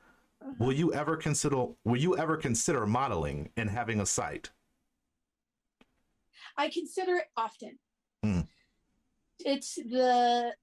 Uh-huh. 0.42 0.54
Will 0.58 0.72
you 0.72 0.92
ever 0.92 1.16
consider 1.16 1.66
will 1.84 2.00
you 2.00 2.16
ever 2.16 2.36
consider 2.36 2.86
modeling 2.86 3.50
and 3.56 3.70
having 3.70 4.00
a 4.00 4.06
site? 4.06 4.50
I 6.56 6.68
consider 6.68 7.16
it 7.16 7.26
often. 7.36 7.78
Mm. 8.24 8.46
It's 9.40 9.74
the 9.76 10.54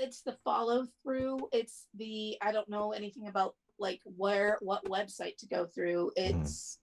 it's 0.00 0.22
the 0.22 0.36
follow 0.44 0.86
through. 1.02 1.48
It's 1.52 1.86
the 1.94 2.36
I 2.42 2.52
don't 2.52 2.68
know 2.68 2.92
anything 2.92 3.28
about 3.28 3.54
like 3.78 4.00
where 4.04 4.58
what 4.60 4.84
website 4.84 5.36
to 5.38 5.46
go 5.46 5.66
through. 5.66 6.12
Mm. 6.18 6.42
It's 6.42 6.78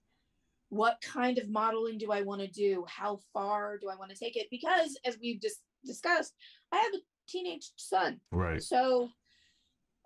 what 0.68 1.00
kind 1.02 1.38
of 1.38 1.48
modeling 1.48 1.98
do 1.98 2.12
I 2.12 2.22
want 2.22 2.40
to 2.40 2.46
do? 2.46 2.84
How 2.88 3.18
far 3.32 3.78
do 3.78 3.88
I 3.88 3.96
want 3.96 4.10
to 4.10 4.16
take 4.16 4.36
it? 4.36 4.46
Because 4.50 4.98
as 5.04 5.18
we've 5.20 5.40
just 5.40 5.60
discussed, 5.84 6.34
I 6.72 6.76
have 6.76 6.94
a 6.94 6.98
teenage 7.28 7.70
son. 7.76 8.20
Right. 8.30 8.62
So 8.62 9.08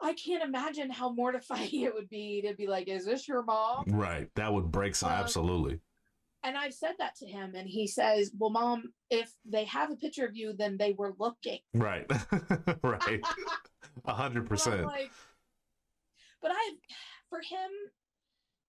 I 0.05 0.12
can't 0.12 0.42
imagine 0.42 0.90
how 0.90 1.11
mortifying 1.11 1.70
it 1.72 1.94
would 1.94 2.11
be 2.11 2.42
to 2.46 2.55
be 2.55 2.66
like, 2.66 2.88
is 2.88 3.07
this 3.07 3.26
your 3.26 3.42
mom? 3.42 3.84
Right. 3.88 4.28
That 4.36 4.52
would 4.52 4.70
break 4.70 4.94
some 4.94 5.11
Um, 5.11 5.18
absolutely. 5.18 5.80
And 6.42 6.59
I've 6.59 6.74
said 6.74 6.92
that 6.98 7.14
to 7.16 7.26
him, 7.26 7.55
and 7.55 7.66
he 7.66 7.86
says, 7.86 8.30
Well, 8.38 8.50
mom, 8.50 8.92
if 9.09 9.32
they 9.46 9.64
have 9.64 9.90
a 9.90 9.96
picture 9.96 10.26
of 10.26 10.36
you, 10.36 10.52
then 10.52 10.76
they 10.76 10.92
were 10.92 11.14
looking. 11.18 11.61
Right. 11.72 12.05
right. 12.82 13.24
A 14.05 14.12
hundred 14.12 14.46
percent. 14.46 14.86
but 16.42 16.50
I, 16.52 16.72
for 17.30 17.38
him, 17.38 17.70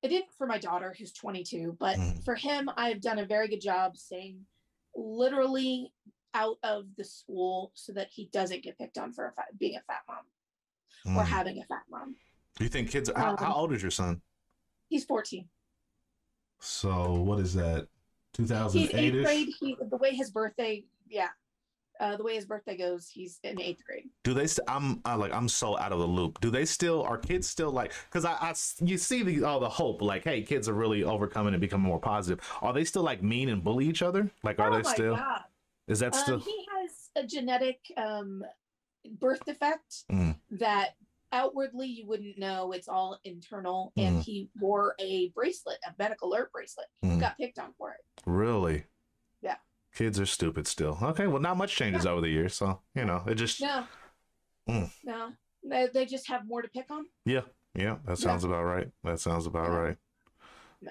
it 0.04 0.08
didn't 0.08 0.32
for 0.38 0.48
my 0.48 0.58
daughter 0.58 0.96
who's 0.98 1.12
22, 1.12 1.76
but 1.78 1.98
Mm. 1.98 2.24
for 2.24 2.36
him, 2.36 2.70
I've 2.78 3.02
done 3.02 3.20
a 3.20 3.26
very 3.26 3.50
good 3.50 3.60
job 3.60 3.98
staying 3.98 4.46
literally 4.96 5.92
out 6.34 6.58
of 6.64 6.86
the 6.96 7.04
school 7.04 7.72
so 7.76 7.92
that 7.94 8.08
he 8.10 8.28
doesn't 8.32 8.64
get 8.64 8.78
picked 8.78 8.98
on 8.98 9.12
for 9.12 9.28
a 9.28 9.34
fat, 9.34 9.58
being 9.58 9.76
a 9.76 9.82
fat 9.82 10.04
mom 10.08 10.24
or 11.06 11.24
Mm. 11.24 11.26
having 11.28 11.60
a 11.62 11.66
fat 11.66 11.84
mom. 11.90 12.16
Do 12.58 12.64
you 12.64 12.70
think 12.70 12.90
kids? 12.90 13.12
How, 13.16 13.36
how 13.38 13.48
Um, 13.48 13.54
old 13.54 13.74
is 13.74 13.82
your 13.82 13.92
son? 13.92 14.22
He's 14.90 15.06
14. 15.06 15.48
So 16.60 17.14
what 17.14 17.40
is 17.40 17.54
that? 17.56 17.88
Two 18.34 18.46
thousand 18.46 18.82
eight. 18.82 18.84
He's 18.84 18.92
thousand 18.92 19.16
eighth 19.16 19.24
grade. 19.26 19.50
He, 19.60 19.78
the 19.90 19.98
way 19.98 20.14
his 20.14 20.32
birthday, 20.32 20.84
yeah, 21.08 21.30
uh, 22.00 22.18
the 22.18 22.24
way 22.24 22.36
his 22.36 22.46
birthday 22.46 22.76
goes, 22.76 23.08
he's 23.10 23.40
in 23.44 23.62
eighth 23.62 23.84
grade. 23.86 24.10
Do 24.24 24.34
they? 24.34 24.48
St- 24.48 24.68
I'm 24.70 25.02
I, 25.06 25.16
like 25.16 25.32
I'm 25.34 25.48
so 25.48 25.78
out 25.78 25.92
of 25.92 26.00
the 26.00 26.08
loop. 26.08 26.40
Do 26.42 26.50
they 26.50 26.66
still? 26.66 27.04
Are 27.04 27.18
kids 27.18 27.48
still 27.48 27.72
like? 27.72 27.94
Because 28.10 28.26
I, 28.26 28.34
I, 28.34 28.54
you 28.84 28.98
see 28.98 29.24
the 29.24 29.44
all 29.44 29.60
the 29.60 29.70
hope. 29.70 30.02
Like, 30.02 30.24
hey, 30.24 30.42
kids 30.42 30.68
are 30.68 30.74
really 30.74 31.04
overcoming 31.04 31.54
and 31.54 31.62
becoming 31.62 31.88
more 31.88 32.00
positive. 32.00 32.40
Are 32.62 32.74
they 32.74 32.84
still 32.84 33.04
like 33.04 33.22
mean 33.24 33.50
and 33.50 33.64
bully 33.64 33.86
each 33.88 34.02
other? 34.02 34.30
Like, 34.44 34.60
are 34.60 34.70
oh 34.70 34.76
they 34.78 34.82
my 34.82 34.94
still? 34.94 35.16
god! 35.16 35.44
Is 35.88 36.00
that 36.00 36.14
Um, 36.16 36.22
still? 36.22 36.40
he 36.40 36.66
has 36.78 37.10
a 37.16 37.26
genetic 37.28 37.80
um, 37.96 38.44
birth 39.12 39.44
defect 39.46 40.04
Mm. 40.12 40.40
that 40.52 40.96
outwardly 41.32 41.88
you 41.88 42.06
wouldn't 42.08 42.38
know. 42.38 42.72
It's 42.72 42.88
all 42.88 43.20
internal, 43.24 43.92
Mm. 43.98 44.04
and 44.04 44.24
he 44.24 44.50
wore 44.60 44.96
a 45.00 45.30
bracelet, 45.30 45.78
a 45.88 45.94
medical 46.00 46.30
alert 46.30 46.52
bracelet. 46.52 46.88
Mm. 47.04 47.20
Got 47.20 47.38
picked 47.38 47.60
on 47.60 47.74
for 47.78 47.92
it. 47.92 48.02
Really? 48.26 48.86
Yeah. 49.42 49.58
Kids 49.94 50.20
are 50.20 50.26
stupid 50.26 50.68
still. 50.68 50.98
Okay, 51.02 51.28
well, 51.28 51.42
not 51.42 51.58
much 51.58 51.76
changes 51.76 52.06
over 52.06 52.22
the 52.22 52.30
years, 52.30 52.56
so 52.56 52.82
you 52.94 53.06
know, 53.06 53.24
it 53.28 53.36
just 53.36 53.60
No, 53.62 53.88
Mm. 54.70 54.92
no, 55.04 55.34
they, 55.64 55.88
they 55.94 56.06
just 56.06 56.28
have 56.28 56.48
more 56.48 56.62
to 56.62 56.68
pick 56.70 56.90
on. 56.90 57.06
yeah, 57.26 57.42
yeah. 57.74 57.98
That 58.06 58.18
sounds 58.18 58.44
about 58.44 58.64
right. 58.64 58.92
That 59.04 59.20
sounds 59.20 59.46
about 59.46 59.70
Yeah. 59.72 59.78
right. 59.78 59.98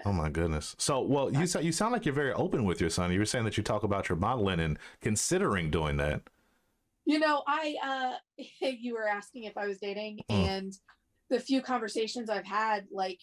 Oh 0.05 0.13
my 0.13 0.29
goodness. 0.29 0.75
So, 0.79 1.01
well, 1.03 1.31
you 1.33 1.47
you 1.61 1.71
sound 1.71 1.93
like 1.93 2.05
you're 2.05 2.15
very 2.15 2.33
open 2.33 2.65
with 2.65 2.81
your 2.81 2.91
son. 2.91 3.13
You 3.13 3.19
were 3.21 3.25
saying 3.25 3.45
that 3.45 3.57
you 3.57 3.63
talk 3.63 3.85
about 3.85 4.09
your 4.09 4.17
modeling 4.17 4.59
and 4.59 4.77
considering 5.01 5.71
doing 5.71 5.99
that. 5.99 6.23
You 7.07 7.19
know, 7.19 7.43
I 7.47 7.77
uh 7.83 8.43
you 8.61 8.95
were 8.95 9.09
asking 9.09 9.45
if 9.45 9.57
I 9.57 9.67
was 9.67 9.79
dating 9.79 10.21
Mm. 10.31 10.47
and 10.47 10.73
the 11.31 11.41
few 11.41 11.63
conversations 11.63 12.31
I've 12.31 12.47
had 12.47 12.87
like 12.93 13.21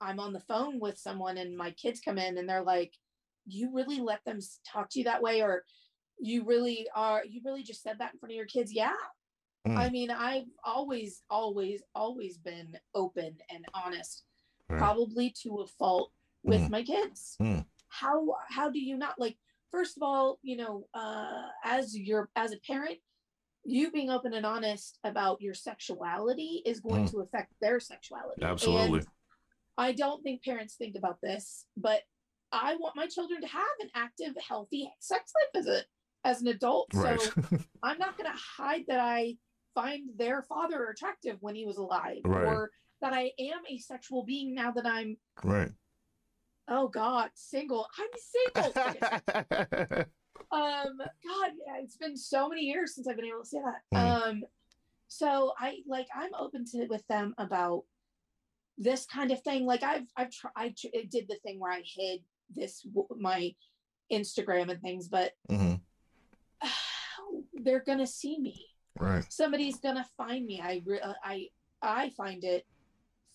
I'm 0.00 0.18
on 0.20 0.32
the 0.32 0.40
phone 0.40 0.80
with 0.80 0.98
someone 0.98 1.36
and 1.38 1.56
my 1.56 1.72
kids 1.72 2.00
come 2.00 2.18
in 2.18 2.38
and 2.38 2.48
they're 2.48 2.62
like 2.62 2.92
you 3.46 3.70
really 3.72 3.98
let 4.00 4.24
them 4.24 4.38
talk 4.70 4.88
to 4.90 4.98
you 4.98 5.04
that 5.06 5.22
way 5.22 5.42
or 5.42 5.64
you 6.18 6.44
really 6.44 6.86
are 6.94 7.24
you 7.24 7.40
really 7.44 7.62
just 7.62 7.82
said 7.82 7.98
that 7.98 8.12
in 8.12 8.18
front 8.18 8.32
of 8.32 8.36
your 8.36 8.46
kids 8.46 8.72
yeah 8.72 8.92
Mm. 9.68 9.76
i 9.76 9.90
mean 9.90 10.10
i've 10.10 10.46
always 10.64 11.22
always 11.28 11.82
always 11.94 12.38
been 12.38 12.78
open 12.94 13.36
and 13.50 13.66
honest 13.74 14.24
Right. 14.70 14.78
probably 14.78 15.34
to 15.42 15.58
a 15.58 15.66
fault 15.66 16.12
with 16.42 16.62
Mm. 16.62 16.70
my 16.70 16.82
kids 16.82 17.36
Mm. 17.42 17.66
how 17.88 18.36
how 18.48 18.70
do 18.70 18.78
you 18.80 18.96
not 18.96 19.18
like 19.18 19.36
first 19.70 19.98
of 19.98 20.02
all 20.02 20.38
you 20.42 20.56
know 20.56 20.86
uh 20.94 21.42
as 21.62 21.94
your 21.98 22.30
as 22.36 22.52
a 22.52 22.60
parent 22.60 22.98
you 23.70 23.90
being 23.90 24.10
open 24.10 24.34
and 24.34 24.44
honest 24.46 24.98
about 25.04 25.40
your 25.40 25.54
sexuality 25.54 26.62
is 26.66 26.80
going 26.80 27.04
Mm. 27.06 27.10
to 27.12 27.20
affect 27.20 27.52
their 27.60 27.80
sexuality 27.80 28.42
Absolutely. 28.42 28.98
And 29.00 29.06
I 29.78 29.92
don't 29.92 30.22
think 30.22 30.42
parents 30.44 30.74
think 30.74 30.96
about 30.96 31.18
this, 31.22 31.66
but 31.76 32.02
I 32.52 32.76
want 32.76 32.96
my 32.96 33.06
children 33.06 33.40
to 33.40 33.46
have 33.46 33.76
an 33.80 33.90
active, 33.94 34.34
healthy 34.46 34.90
sex 34.98 35.32
life 35.54 35.62
as 35.62 35.66
a 35.68 35.82
as 36.24 36.42
an 36.42 36.48
adult. 36.48 36.88
Right. 36.92 37.18
So 37.20 37.30
I'm 37.82 37.98
not 37.98 38.18
going 38.18 38.30
to 38.30 38.36
hide 38.38 38.84
that 38.88 39.00
I 39.00 39.36
find 39.74 40.10
their 40.18 40.42
father 40.42 40.86
attractive 40.88 41.38
when 41.40 41.54
he 41.54 41.64
was 41.64 41.78
alive, 41.78 42.18
Right. 42.24 42.44
or 42.44 42.70
that 43.00 43.14
I 43.14 43.32
am 43.38 43.60
a 43.68 43.78
sexual 43.78 44.24
being 44.24 44.54
now 44.54 44.70
that 44.72 44.84
I'm 44.84 45.16
right. 45.44 45.70
oh 46.68 46.88
god 46.88 47.30
single. 47.34 47.86
I'm 47.98 48.10
single. 48.34 50.04
um, 50.52 50.98
God, 50.98 51.52
yeah, 51.66 51.76
it's 51.82 51.96
been 51.96 52.16
so 52.16 52.48
many 52.48 52.62
years 52.62 52.94
since 52.94 53.06
I've 53.06 53.16
been 53.16 53.26
able 53.26 53.40
to 53.40 53.46
say 53.46 53.60
that. 53.60 53.96
Mhm. 53.96 54.28
Um, 54.28 54.44
so 55.08 55.52
I 55.58 55.78
like 55.86 56.06
I'm 56.14 56.34
open 56.38 56.64
to 56.72 56.86
with 56.86 57.06
them 57.08 57.34
about 57.38 57.84
this 58.78 59.06
kind 59.06 59.30
of 59.30 59.42
thing. 59.42 59.66
Like 59.66 59.82
I've 59.82 60.06
I've 60.16 60.30
tried 60.30 60.52
I 60.56 60.68
tr- 60.76 61.06
did 61.10 61.28
the 61.28 61.36
thing 61.42 61.58
where 61.58 61.72
I 61.72 61.82
hid 61.84 62.22
this 62.54 62.82
w- 62.82 63.08
my 63.18 63.54
Instagram 64.12 64.70
and 64.70 64.80
things, 64.80 65.08
but 65.08 65.32
mm-hmm. 65.50 65.74
they're 67.54 67.84
gonna 67.84 68.06
see 68.06 68.38
me. 68.38 68.66
Right. 68.98 69.24
Somebody's 69.30 69.78
gonna 69.78 70.06
find 70.16 70.46
me. 70.46 70.60
I 70.60 70.82
re- 70.84 71.00
uh, 71.00 71.14
I 71.22 71.48
I 71.82 72.10
find 72.10 72.44
it 72.44 72.66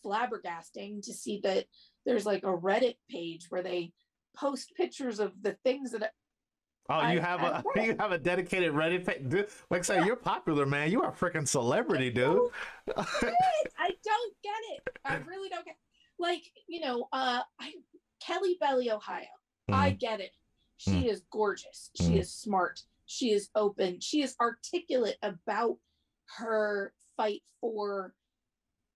flabbergasting 0.04 1.04
to 1.04 1.14
see 1.14 1.40
that 1.44 1.66
there's 2.06 2.26
like 2.26 2.44
a 2.44 2.58
Reddit 2.58 2.98
page 3.10 3.48
where 3.50 3.64
they 3.64 3.92
post 4.36 4.74
pictures 4.76 5.20
of 5.20 5.34
the 5.42 5.54
things 5.64 5.92
that 5.92 6.14
Oh, 6.90 6.94
I- 6.96 7.14
you 7.14 7.20
have 7.20 7.42
a 7.42 7.64
I- 7.76 7.82
you 7.84 7.96
have 8.00 8.12
a 8.12 8.18
dedicated 8.18 8.72
Reddit 8.74 9.06
page. 9.06 9.28
Dude, 9.28 9.48
Like 9.70 9.80
I 9.82 9.84
say, 9.84 10.06
you're 10.06 10.16
popular, 10.16 10.66
man. 10.66 10.92
You 10.92 11.02
are 11.02 11.10
a 11.10 11.14
freaking 11.14 11.48
celebrity, 11.48 12.10
dude. 12.12 12.50
it. 12.88 12.94
I 12.98 13.90
don't 14.04 14.34
get 14.44 14.62
it. 14.74 14.98
I 15.04 15.16
really 15.28 15.50
don't 15.50 15.66
get 15.66 15.76
like, 16.20 16.44
you 16.68 16.80
know, 16.82 17.08
uh 17.12 17.42
I 17.60 17.74
Kelly 18.22 18.58
Belly, 18.60 18.92
Ohio. 18.92 19.26
I 19.72 19.92
get 19.92 20.20
it. 20.20 20.32
She 20.78 20.92
Mm. 20.92 21.12
is 21.12 21.24
gorgeous. 21.32 21.90
She 21.96 22.12
Mm. 22.12 22.20
is 22.20 22.34
smart. 22.34 22.82
She 23.08 23.32
is 23.32 23.50
open. 23.56 24.00
She 24.00 24.22
is 24.22 24.36
articulate 24.40 25.18
about 25.24 25.78
her 26.38 26.94
fight 27.18 27.42
for 27.62 28.14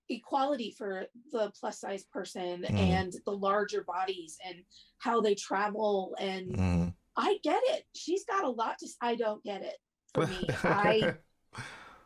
equality 0.09 0.71
for 0.77 1.05
the 1.31 1.51
plus 1.59 1.79
size 1.79 2.03
person 2.05 2.63
Mm. 2.63 2.71
and 2.75 3.13
the 3.25 3.31
larger 3.31 3.83
bodies 3.83 4.37
and 4.45 4.63
how 4.99 5.21
they 5.21 5.35
travel 5.35 6.15
and. 6.19 6.93
I 7.15 7.37
get 7.43 7.61
it. 7.65 7.83
She's 7.95 8.25
got 8.25 8.43
a 8.43 8.49
lot 8.49 8.77
to 8.79 8.87
I 9.01 9.15
don't 9.15 9.43
get 9.43 9.61
it. 9.61 9.77
For 10.13 10.27
me, 10.27 10.47
I 10.63 11.15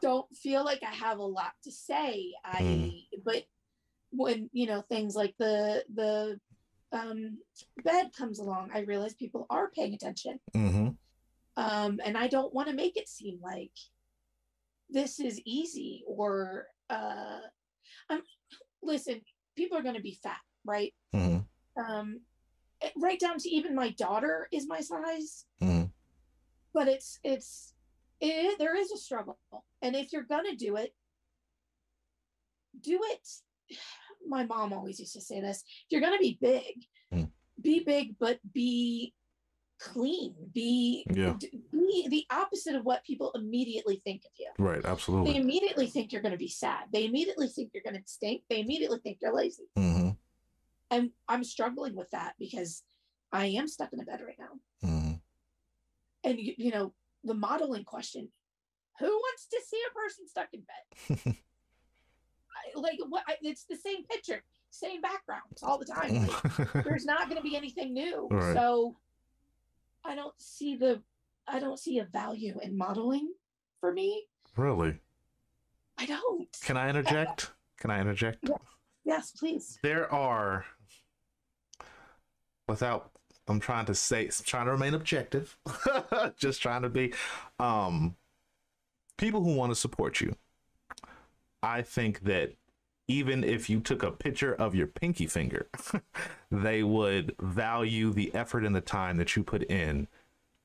don't 0.02 0.28
feel 0.36 0.66
like 0.66 0.84
I 0.84 0.94
have 0.94 1.20
a 1.20 1.24
lot 1.24 1.54
to 1.64 1.72
say. 1.72 2.34
I 2.44 2.62
Mm. 2.62 3.06
but 3.24 3.44
when 4.12 4.50
you 4.54 4.68
know 4.68 4.82
things 4.82 5.16
like 5.16 5.36
the 5.40 5.84
the 5.94 6.40
um 6.92 7.40
bed 7.84 8.12
comes 8.16 8.40
along, 8.40 8.72
I 8.74 8.80
realize 8.82 9.14
people 9.14 9.46
are 9.50 9.72
paying 9.72 9.94
attention. 9.94 10.40
Mm-hmm. 10.56 10.90
Um 11.58 12.00
and 12.04 12.18
I 12.18 12.28
don't 12.28 12.54
want 12.54 12.70
to 12.70 12.76
make 12.76 12.98
it 12.98 13.08
seem 13.08 13.40
like 13.42 13.72
this 14.90 15.20
is 15.20 15.42
easy 15.46 16.04
or 16.08 16.68
uh 16.90 17.40
I'm 18.10 18.22
listen, 18.82 19.22
people 19.56 19.78
are 19.78 19.84
gonna 19.84 20.02
be 20.02 20.20
fat, 20.22 20.42
right? 20.66 20.94
hmm 21.14 21.40
Um 21.78 22.22
right 22.96 23.20
down 23.20 23.38
to 23.38 23.50
even 23.50 23.76
my 23.76 23.90
daughter 23.92 24.48
is 24.52 24.68
my 24.68 24.82
size. 24.82 25.46
Hmm 25.60 25.84
but 26.74 26.88
it's 26.88 27.20
it's 27.24 27.74
it, 28.20 28.58
there 28.58 28.76
is 28.76 28.92
a 28.92 28.98
struggle. 28.98 29.38
And 29.82 29.96
if 29.96 30.12
you're 30.12 30.24
gonna 30.24 30.56
do 30.56 30.76
it 30.76 30.94
do 32.82 33.00
it. 33.04 33.28
My 34.28 34.46
mom 34.46 34.74
always 34.74 35.00
used 35.00 35.14
to 35.14 35.22
say 35.22 35.42
this 35.42 35.64
if 35.86 35.92
you're 35.92 36.02
gonna 36.02 36.18
be 36.18 36.38
big. 36.42 36.86
Mm. 37.14 37.30
be 37.62 37.84
big 37.84 38.16
but 38.20 38.40
be 38.54 39.14
clean. 39.80 40.34
Be 40.54 41.06
Yeah. 41.14 41.38
be 41.72 42.08
the 42.08 42.26
opposite 42.32 42.76
of 42.76 42.86
what 42.86 43.04
people 43.04 43.32
immediately 43.36 44.02
think 44.06 44.24
of 44.26 44.32
you. 44.40 44.50
Right. 44.58 44.84
Absolutely. 44.84 45.34
They 45.34 45.40
immediately 45.40 45.88
think 45.88 46.12
you're 46.12 46.22
going 46.22 46.32
to 46.32 46.38
be 46.38 46.48
sad. 46.48 46.86
They 46.94 47.06
immediately 47.06 47.50
think 47.50 47.72
you're 47.74 47.84
going 47.84 48.02
to 48.02 48.08
stink. 48.10 48.44
They 48.50 48.62
immediately 48.62 49.00
think 49.00 49.18
you're 49.22 49.36
lazy. 49.36 49.64
Hmm 49.76 50.03
and 50.94 51.10
i'm 51.28 51.44
struggling 51.44 51.96
with 51.96 52.10
that 52.12 52.34
because 52.40 52.84
i 53.32 53.46
am 53.46 53.68
stuck 53.68 53.92
in 53.94 54.00
a 54.00 54.04
bed 54.04 54.22
right 54.26 54.38
now 54.40 54.88
hmm 54.88 55.14
and 56.24 56.40
you, 56.40 56.54
you 56.58 56.72
know 56.72 56.94
the 57.24 57.34
modeling 57.34 57.84
question 57.84 58.30
who 59.00 59.08
wants 59.08 59.48
to 59.48 59.60
see 59.68 59.80
a 59.90 59.94
person 59.94 60.28
stuck 60.28 60.48
in 60.54 60.62
bed 60.62 61.36
I, 62.76 62.80
like 62.80 63.00
what 63.10 63.24
I, 63.28 63.36
it's 63.42 63.66
the 63.66 63.76
same 63.76 64.04
picture 64.06 64.44
same 64.70 65.02
backgrounds 65.02 65.62
all 65.64 65.78
the 65.78 65.86
time 65.86 66.14
like, 66.14 66.84
there's 66.86 67.06
not 67.06 67.30
going 67.30 67.38
to 67.38 67.44
be 67.44 67.56
anything 67.56 67.94
new 67.94 68.28
Right. 68.30 68.56
so 68.56 68.98
i 70.06 70.16
don't 70.16 70.40
see 70.40 70.76
the 70.76 71.02
i 71.48 71.60
don't 71.60 71.80
see 71.80 72.00
a 72.00 72.06
value 72.06 72.60
in 72.62 72.78
modeling 72.78 73.34
for 73.80 73.92
me 73.94 74.26
really? 74.56 75.00
i 75.98 76.06
don't 76.06 76.48
Can 76.62 76.78
I 76.78 76.90
interject? 76.94 77.52
Can 77.80 77.90
I 77.92 78.00
interject? 78.00 78.50
yes 79.04 79.32
please 79.32 79.80
There 79.84 80.12
are, 80.14 80.66
without, 82.68 83.12
I'm 83.48 83.60
trying 83.60 83.86
to 83.86 83.96
say, 83.96 84.30
trying 84.46 84.66
to 84.66 84.72
remain 84.72 84.94
objective, 84.94 85.58
just 86.38 86.62
trying 86.62 86.84
to 86.84 86.90
be, 86.90 87.14
um, 87.60 88.16
people 89.18 89.44
who 89.44 89.56
want 89.56 89.72
to 89.72 89.76
support 89.76 90.22
you. 90.22 90.36
I 91.62 91.82
think 91.82 92.22
that 92.24 92.54
even 93.08 93.44
if 93.44 93.70
you 93.70 93.80
took 93.80 94.04
a 94.04 94.12
picture 94.12 94.54
of 94.54 94.76
your 94.76 94.88
pinky 94.88 95.28
finger, 95.28 95.68
they 96.52 96.84
would 96.84 97.36
value 97.40 98.12
the 98.12 98.34
effort 98.34 98.66
and 98.66 98.76
the 98.76 98.82
time 98.82 99.18
that 99.18 99.36
you 99.36 99.44
put 99.44 99.64
in 99.64 100.08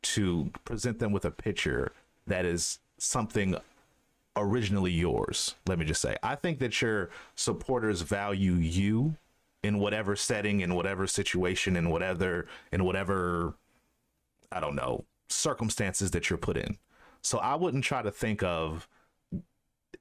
to 0.01 0.51
present 0.65 0.99
them 0.99 1.13
with 1.13 1.25
a 1.25 1.31
picture 1.31 1.93
that 2.27 2.45
is 2.45 2.79
something 2.99 3.57
originally 4.37 4.93
yours. 4.93 5.57
Let 5.67 5.79
me 5.79 5.85
just 5.85 6.01
say, 6.01 6.17
I 6.23 6.37
think 6.37 6.61
that 6.61 6.81
your 6.81 7.11
supporters 7.35 8.03
value 8.03 8.55
you 8.55 9.17
in 9.63 9.79
whatever 9.79 10.17
setting, 10.17 10.61
in 10.61 10.75
whatever 10.75 11.07
situation, 11.07 11.77
in 11.77 11.91
whatever, 11.91 12.47
in 12.73 12.85
whatever, 12.85 13.55
I 14.53 14.61
don't 14.61 14.77
know, 14.77 15.05
circumstances 15.29 16.11
that 16.13 16.31
you're 16.31 16.39
put 16.39 16.57
in. 16.57 16.79
So 17.23 17.39
I 17.39 17.57
wouldn't 17.57 17.85
try 17.85 18.03
to 18.03 18.11
think 18.11 18.43
of 18.43 18.89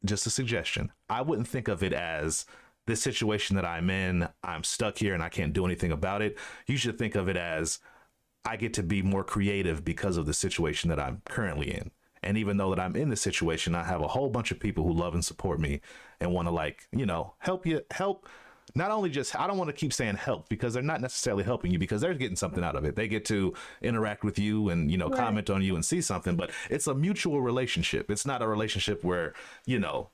just 0.06 0.28
a 0.28 0.30
suggestion. 0.30 0.92
I 1.10 1.22
wouldn't 1.22 1.48
think 1.48 1.68
of 1.68 1.82
it 1.84 1.94
as 1.94 2.46
this 2.86 3.02
situation 3.02 3.56
that 3.56 3.66
I'm 3.66 3.90
in, 3.90 4.30
I'm 4.44 4.64
stuck 4.64 4.98
here 4.98 5.14
and 5.14 5.22
I 5.22 5.30
can't 5.30 5.54
do 5.54 5.66
anything 5.66 5.92
about 5.92 6.22
it. 6.22 6.38
You 6.68 6.78
should 6.78 6.98
think 6.98 7.16
of 7.16 7.28
it 7.28 7.36
as 7.36 7.80
I 8.46 8.56
get 8.56 8.74
to 8.76 8.84
be 8.84 9.02
more 9.02 9.24
creative 9.24 9.84
because 9.84 10.16
of 10.16 10.26
the 10.26 10.34
situation 10.34 10.90
that 10.90 11.00
I'm 11.00 11.22
currently 11.26 11.74
in. 11.74 11.92
And 12.24 12.38
even 12.38 12.58
though 12.58 12.70
that 12.70 12.80
I'm 12.80 12.96
in 12.96 13.10
this 13.10 13.22
situation, 13.22 13.76
I 13.76 13.84
have 13.84 14.02
a 14.02 14.08
whole 14.08 14.30
bunch 14.30 14.52
of 14.52 14.60
people 14.60 14.86
who 14.86 14.94
love 14.94 15.14
and 15.14 15.24
support 15.24 15.60
me 15.60 15.82
and 16.20 16.34
want 16.34 16.48
to 16.48 16.54
like, 16.54 16.88
you 16.92 17.06
know, 17.06 17.36
help 17.40 17.66
you 17.66 17.82
help 17.92 18.28
not 18.76 18.92
only 18.92 19.10
just 19.10 19.36
I 19.40 19.48
don't 19.48 19.58
want 19.58 19.70
to 19.70 19.74
keep 19.74 19.94
saying 19.94 20.16
help 20.16 20.50
because 20.50 20.74
they're 20.74 20.84
not 20.84 21.02
necessarily 21.02 21.44
helping 21.44 21.72
you 21.72 21.80
because 21.80 22.02
they're 22.02 22.14
getting 22.14 22.36
something 22.36 22.64
out 22.64 22.76
of 22.76 22.86
it. 22.86 22.96
They 22.96 23.08
get 23.08 23.26
to 23.26 23.54
interact 23.82 24.24
with 24.24 24.38
you 24.38 24.70
and, 24.70 24.92
you 24.92 24.98
know, 24.98 25.08
Right. 25.10 25.18
comment 25.20 25.50
on 25.50 25.62
you 25.62 25.76
and 25.76 25.84
see 25.86 26.02
something, 26.02 26.36
but 26.36 26.52
it's 26.70 26.88
a 26.88 26.94
mutual 26.94 27.42
relationship. 27.42 28.12
It's 28.12 28.26
not 28.26 28.42
a 28.42 28.48
relationship 28.48 29.04
where, 29.04 29.34
you 29.66 29.80
know, 29.80 30.10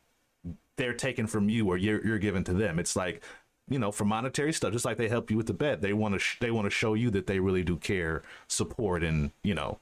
they're 0.75 0.93
taken 0.93 1.27
from 1.27 1.49
you 1.49 1.67
or 1.67 1.77
you're 1.77 2.05
you're 2.05 2.19
given 2.19 2.43
to 2.45 2.53
them. 2.53 2.79
It's 2.79 2.95
like, 2.95 3.23
you 3.69 3.79
know, 3.79 3.91
for 3.91 4.05
monetary 4.05 4.53
stuff, 4.53 4.73
just 4.73 4.85
like 4.85 4.97
they 4.97 5.07
help 5.09 5.31
you 5.31 5.37
with 5.37 5.47
the 5.47 5.53
bed, 5.53 5.81
they 5.81 5.93
want 5.93 6.13
to 6.13 6.19
sh- 6.19 6.37
they 6.39 6.51
want 6.51 6.65
to 6.65 6.69
show 6.71 6.93
you 6.93 7.09
that 7.11 7.27
they 7.27 7.39
really 7.39 7.63
do 7.63 7.77
care, 7.77 8.23
support, 8.47 9.03
and 9.03 9.31
you 9.43 9.53
know, 9.55 9.79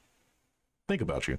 think 0.88 1.00
about 1.02 1.28
you. 1.28 1.38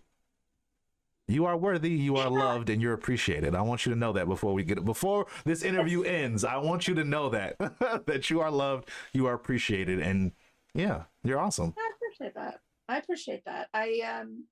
You 1.28 1.45
are 1.45 1.55
worthy, 1.55 1.91
you 1.91 2.17
are 2.17 2.30
loved, 2.30 2.69
and 2.69 2.82
you're 2.82 2.93
appreciated. 2.93 3.55
I 3.55 3.61
want 3.61 3.86
you 3.86 3.93
to 3.93 3.97
know 3.97 4.11
that 4.11 4.28
before 4.28 4.53
we 4.53 4.63
get 4.63 4.78
it 4.78 4.86
before 4.86 5.28
this 5.45 5.63
interview 5.63 6.03
ends. 6.03 6.43
I 6.43 6.57
want 6.57 6.88
you 6.88 6.95
to 6.95 7.03
know 7.05 7.30
that 7.30 7.55
that 8.05 8.30
you 8.30 8.41
are 8.41 8.51
loved, 8.51 8.89
you 9.13 9.26
are 9.28 9.34
appreciated, 9.34 9.99
and 9.99 10.34
yeah, 10.74 11.03
you're 11.24 11.39
awesome. 11.39 11.74
I 11.78 11.91
appreciate 11.95 12.36
that. 12.36 12.59
I 12.89 12.97
appreciate 12.97 13.45
that. 13.45 13.69
I 13.74 14.01
um 14.19 14.43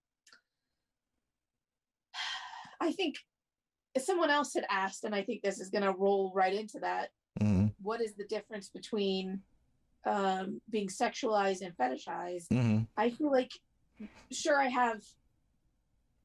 I 2.81 2.93
think 2.93 3.15
if 3.93 4.03
someone 4.03 4.29
else 4.29 4.53
had 4.53 4.65
asked, 4.69 5.03
and 5.03 5.13
I 5.13 5.23
think 5.23 5.41
this 5.41 5.59
is 5.59 5.69
gonna 5.69 5.91
roll 5.91 6.31
right 6.33 6.53
into 6.53 6.79
that, 6.79 7.09
hmm 7.39 7.67
what 7.81 7.99
is 7.99 8.13
the 8.15 8.25
difference 8.25 8.69
between 8.69 9.41
um 10.05 10.61
being 10.69 10.87
sexualized 10.87 11.61
and 11.63 11.75
fetishized? 11.75 12.47
hmm 12.49 12.83
I 12.95 13.09
feel 13.09 13.29
like 13.29 13.51
sure 14.31 14.57
I 14.57 14.69
have 14.69 15.01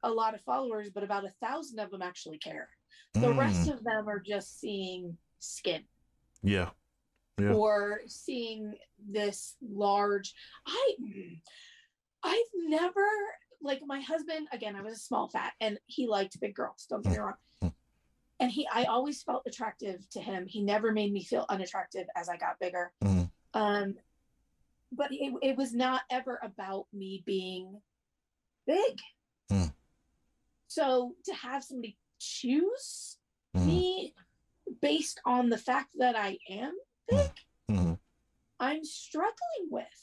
a 0.03 0.11
lot 0.11 0.35
of 0.35 0.41
followers, 0.43 0.91
but 0.91 1.03
about 1.03 1.25
a 1.25 1.33
thousand 1.45 1.79
of 1.79 1.91
them 1.91 2.03
actually 2.03 2.39
care. 2.39 2.69
The 3.15 3.21
Mm. 3.29 3.39
rest 3.39 3.69
of 3.69 3.83
them 3.85 4.09
are 4.09 4.21
just 4.21 4.59
seeing 4.61 5.17
skin 5.39 5.85
Yeah. 6.43 6.71
Yeah. 7.39 7.53
or 7.53 8.01
seeing 8.07 8.75
this 8.99 9.57
large 9.61 10.35
i 10.67 10.95
i've 12.23 12.53
never 12.55 13.07
like 13.61 13.83
my 13.87 14.01
husband 14.01 14.49
again 14.53 14.75
i 14.75 14.81
was 14.81 14.95
a 14.95 14.99
small 14.99 15.29
fat 15.29 15.53
and 15.61 15.79
he 15.85 16.07
liked 16.07 16.41
big 16.41 16.55
girls 16.55 16.87
don't 16.89 17.03
get 17.05 17.13
me 17.13 17.19
wrong 17.19 17.35
Mm. 17.63 17.75
and 18.41 18.51
he 18.51 18.67
i 18.73 18.85
always 18.85 19.23
felt 19.23 19.43
attractive 19.47 20.09
to 20.11 20.21
him 20.21 20.47
he 20.47 20.63
never 20.63 20.93
made 20.93 21.13
me 21.13 21.23
feel 21.23 21.45
unattractive 21.51 22.07
as 22.17 22.29
i 22.31 22.37
got 22.39 22.59
bigger 22.59 22.93
Mhm. 23.05 23.31
um 23.53 23.99
but 24.93 25.13
it, 25.13 25.35
it 25.43 25.57
was 25.59 25.75
not 25.75 26.03
ever 26.11 26.41
about 26.43 26.87
me 26.93 27.23
being 27.27 27.83
big 28.67 28.99
Mm. 29.53 29.73
So 30.77 31.15
to 31.25 31.33
have 31.35 31.65
somebody 31.65 31.97
choose 32.19 33.19
Mhm. 33.55 33.67
me 33.67 34.15
based 34.83 35.21
on 35.25 35.49
the 35.49 35.57
fact 35.57 35.91
that 35.97 36.15
i 36.17 36.39
am 36.51 36.75
big 37.09 37.31
Mhm. 37.71 37.99
I'm 38.59 38.85
struggling 38.85 39.67
with. 39.71 40.03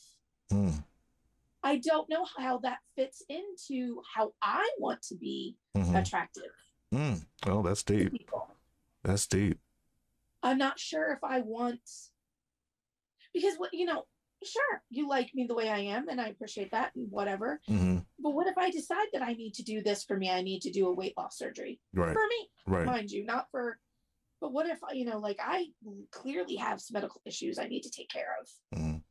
Mhm. 0.51 0.83
I 1.63 1.77
don't 1.77 2.07
know 2.09 2.25
how 2.37 2.59
that 2.59 2.79
fits 2.95 3.23
into 3.29 4.01
how 4.13 4.33
I 4.41 4.69
want 4.77 5.01
to 5.09 5.15
be 5.15 5.57
Mhm. 5.75 5.95
attractive 6.01 6.53
Mm. 6.91 7.25
Oh, 7.47 7.63
that's 7.63 7.81
deep. 7.83 8.13
That's 9.03 9.25
deep. 9.25 9.59
I'm 10.43 10.59
not 10.59 10.77
sure 10.79 11.11
if 11.13 11.23
I 11.23 11.39
want 11.39 11.81
because 13.33 13.57
what 13.57 13.73
you 13.73 13.85
know, 13.85 14.05
sure, 14.45 14.83
you 14.89 15.07
like 15.07 15.33
me 15.33 15.45
the 15.47 15.55
way 15.55 15.69
I 15.69 15.79
am 15.79 16.07
and 16.09 16.19
I 16.21 16.27
appreciate 16.27 16.71
that 16.71 16.95
and 16.95 17.09
whatever. 17.11 17.59
hmm 17.67 17.99
But 18.19 18.31
what 18.31 18.47
if 18.47 18.57
I 18.57 18.69
decide 18.71 19.07
that 19.13 19.21
I 19.21 19.33
need 19.33 19.53
to 19.55 19.63
do 19.63 19.81
this 19.81 20.03
for 20.03 20.17
me? 20.17 20.29
I 20.29 20.41
need 20.41 20.61
to 20.61 20.71
do 20.71 20.87
a 20.87 20.93
weight 20.93 21.13
loss 21.17 21.37
surgery 21.37 21.79
Right. 21.93 22.13
for 22.13 22.27
me, 22.27 22.49
Right. 22.65 22.85
mind 22.85 23.11
you, 23.11 23.25
not 23.25 23.49
for 23.51 23.79
but 24.41 24.51
what 24.51 24.67
if 24.67 24.79
you 24.91 25.05
know, 25.05 25.19
like 25.19 25.39
I 25.41 25.67
clearly 26.11 26.55
have 26.57 26.81
some 26.81 26.95
medical 26.95 27.21
issues 27.25 27.57
I 27.57 27.67
need 27.67 27.83
to 27.83 27.89
take 27.89 28.09
care 28.09 28.35
of. 28.41 28.79
Mhm. 28.79 29.03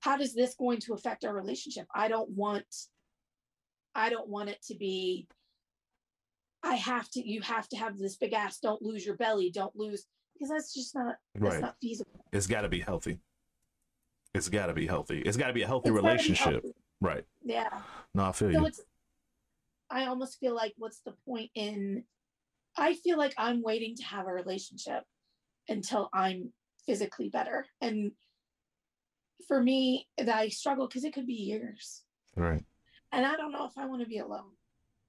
how 0.00 0.16
does 0.16 0.32
this 0.34 0.54
going 0.54 0.78
to 0.80 0.92
affect 0.94 1.24
our 1.24 1.34
relationship 1.34 1.86
i 1.94 2.08
don't 2.08 2.28
want 2.30 2.66
i 3.94 4.10
don't 4.10 4.28
want 4.28 4.48
it 4.50 4.60
to 4.62 4.74
be 4.76 5.26
i 6.62 6.74
have 6.74 7.08
to 7.10 7.26
you 7.26 7.40
have 7.40 7.66
to 7.68 7.76
have 7.76 7.96
this 7.98 8.16
big 8.16 8.32
ass 8.34 8.58
don't 8.58 8.82
lose 8.82 9.04
your 9.06 9.16
belly 9.16 9.50
don't 9.50 9.74
lose 9.76 10.06
because 10.34 10.50
that's 10.50 10.74
just 10.74 10.94
not 10.94 11.16
that's 11.34 11.54
Right. 11.54 11.62
not 11.62 11.76
feasible 11.80 12.24
It's 12.32 12.46
got 12.46 12.62
to 12.62 12.68
be 12.68 12.80
healthy. 12.80 13.18
It's 14.34 14.48
got 14.48 14.66
to 14.66 14.74
be 14.74 14.86
healthy. 14.86 15.20
It's 15.20 15.36
got 15.36 15.46
to 15.46 15.52
be 15.52 15.62
a 15.62 15.66
healthy 15.66 15.90
It's 15.90 15.94
relationship. 15.94 16.52
healthy. 16.64 16.74
Right. 17.00 17.24
yeah 17.44 17.68
No, 18.14 18.24
I 18.24 18.32
feel 18.32 18.52
so 18.52 18.60
you. 18.60 18.66
it's 18.66 18.80
i 19.90 20.06
almost 20.06 20.38
feel 20.40 20.54
like 20.54 20.72
what's 20.78 21.00
the 21.00 21.12
point 21.28 21.50
in 21.54 22.02
i 22.78 22.94
feel 22.94 23.18
like 23.18 23.34
i'm 23.36 23.60
waiting 23.62 23.94
to 23.94 24.02
have 24.02 24.26
a 24.26 24.32
relationship 24.32 25.02
until 25.68 26.08
i'm 26.14 26.50
physically 26.86 27.28
better 27.28 27.66
and 27.82 28.12
for 29.46 29.62
me 29.62 30.08
that 30.16 30.30
i 30.34 30.48
struggle 30.48 30.86
because 30.86 31.04
it 31.04 31.12
could 31.12 31.26
be 31.26 31.34
years 31.34 32.02
Right. 32.34 32.64
and 33.12 33.26
I 33.26 33.36
don't 33.36 33.52
know 33.52 33.66
if 33.66 33.76
I 33.76 33.84
want 33.86 34.00
to 34.02 34.08
be 34.08 34.18
alone 34.18 34.50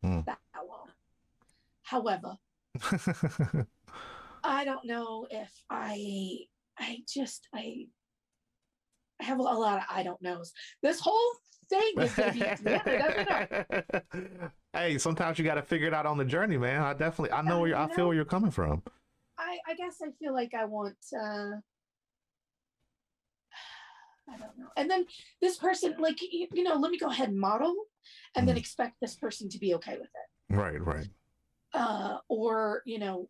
Hmm. 0.04 0.20
that 0.26 0.38
long. 0.68 0.90
However, 1.84 2.36
I 4.44 4.66
don't 4.66 4.86
know 4.86 5.26
if 5.32 5.52
I 5.70 6.40
I 6.78 6.98
just 7.08 7.48
I 7.56 7.88
have 9.26 9.40
a 9.40 9.44
lot 9.44 9.78
of 9.80 9.84
I 9.90 10.04
don't 10.04 10.22
knows. 10.22 10.52
This 10.82 11.00
whole 11.00 11.32
thing 11.70 11.94
is 12.00 12.14
gonna 12.14 12.32
be 12.34 12.40
together, 12.58 13.66
hey, 14.74 14.98
sometimes 14.98 15.38
you 15.40 15.46
got 15.46 15.56
to 15.56 15.64
figure 15.64 15.88
it 15.88 15.94
out 15.94 16.06
on 16.06 16.18
the 16.18 16.26
journey, 16.26 16.58
man. 16.58 16.82
I 16.82 16.94
definitely, 16.94 17.32
I 17.32 17.42
know 17.42 17.60
where 17.60 17.70
you're, 17.70 17.78
I 17.78 17.88
feel 17.88 18.08
where 18.08 18.16
you're 18.16 18.26
coming 18.26 18.52
from. 18.52 18.84
I 19.38 19.58
I 19.68 19.74
guess 19.76 19.98
I 20.04 20.10
feel 20.20 20.34
like 20.34 20.54
I 20.54 20.66
want 20.66 20.96
uh 21.14 21.58
I 24.28 24.38
don't 24.40 24.58
know. 24.58 24.68
And 24.76 24.90
then 24.90 25.06
this 25.42 25.58
person, 25.58 25.96
like 26.00 26.22
you, 26.22 26.48
you 26.54 26.64
know, 26.64 26.76
let 26.76 26.92
me 26.92 26.98
go 26.98 27.08
ahead 27.10 27.30
and 27.30 27.40
model 27.40 27.76
and 28.36 28.48
then 28.48 28.56
Mhm. 28.56 28.60
expect 28.60 28.96
this 29.02 29.16
person 29.16 29.50
to 29.50 29.60
be 29.60 29.76
okay 29.76 29.98
with 29.98 30.10
it. 30.10 30.56
Right. 30.56 30.82
Right. 30.82 31.08
uh, 31.74 32.20
or 32.30 32.82
you 32.86 33.00
know 33.00 33.30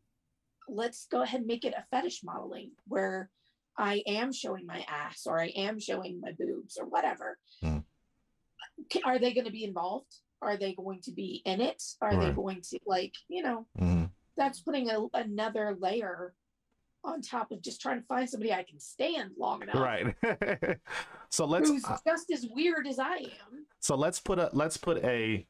let's 0.67 1.07
go 1.07 1.21
ahead 1.23 1.39
and 1.39 1.47
make 1.47 1.63
it 1.65 1.73
a 1.77 1.83
fetish 1.91 2.21
modeling 2.23 2.71
where 2.87 3.29
i 3.77 4.03
am 4.07 4.31
showing 4.31 4.65
my 4.65 4.85
ass 4.87 5.23
or 5.25 5.39
i 5.39 5.47
am 5.47 5.79
showing 5.79 6.19
my 6.21 6.31
boobs 6.37 6.77
or 6.77 6.85
whatever 6.85 7.37
Mm. 7.63 7.83
Are 9.05 9.19
they 9.19 9.33
going 9.33 9.45
to 9.45 9.51
be 9.51 9.63
involved 9.63 10.13
are 10.41 10.57
they 10.57 10.73
going 10.73 11.01
to 11.01 11.11
be 11.11 11.41
in 11.45 11.61
it 11.61 11.81
are 12.01 12.15
they 12.15 12.31
going 12.31 12.61
to 12.69 12.79
like 12.85 13.13
you 13.29 13.41
know 13.43 13.65
Mhm. 13.79 14.09
that's 14.37 14.59
putting 14.61 14.89
a, 14.89 15.05
another 15.13 15.75
layer 15.79 16.33
on 17.03 17.21
top 17.21 17.51
of 17.51 17.61
just 17.61 17.79
trying 17.81 18.01
to 18.01 18.05
find 18.07 18.29
somebody 18.29 18.51
i 18.51 18.63
can 18.63 18.79
stand 18.79 19.31
long 19.37 19.61
enough 19.63 19.75
Right. 19.75 20.15
so 21.29 21.45
let's, 21.45 21.69
who's 21.69 21.85
uh, 21.85 21.97
just 22.05 22.31
as 22.31 22.47
weird 22.51 22.85
as 22.87 22.99
i 22.99 23.15
am 23.15 23.65
so 23.79 23.95
let's 23.95 24.19
put 24.19 24.39
a, 24.39 24.49
let's 24.53 24.77
put 24.77 25.03
a, 25.03 25.45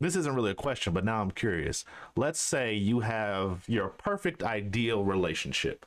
this 0.00 0.16
isn't 0.16 0.34
really 0.34 0.50
a 0.52 0.54
question, 0.54 0.94
but 0.94 1.04
now 1.04 1.20
I'm 1.20 1.30
curious. 1.30 1.84
Let's 2.16 2.40
say 2.40 2.72
you 2.74 3.00
have 3.00 3.64
your 3.68 3.88
perfect 3.90 4.42
ideal 4.42 5.04
relationship. 5.04 5.84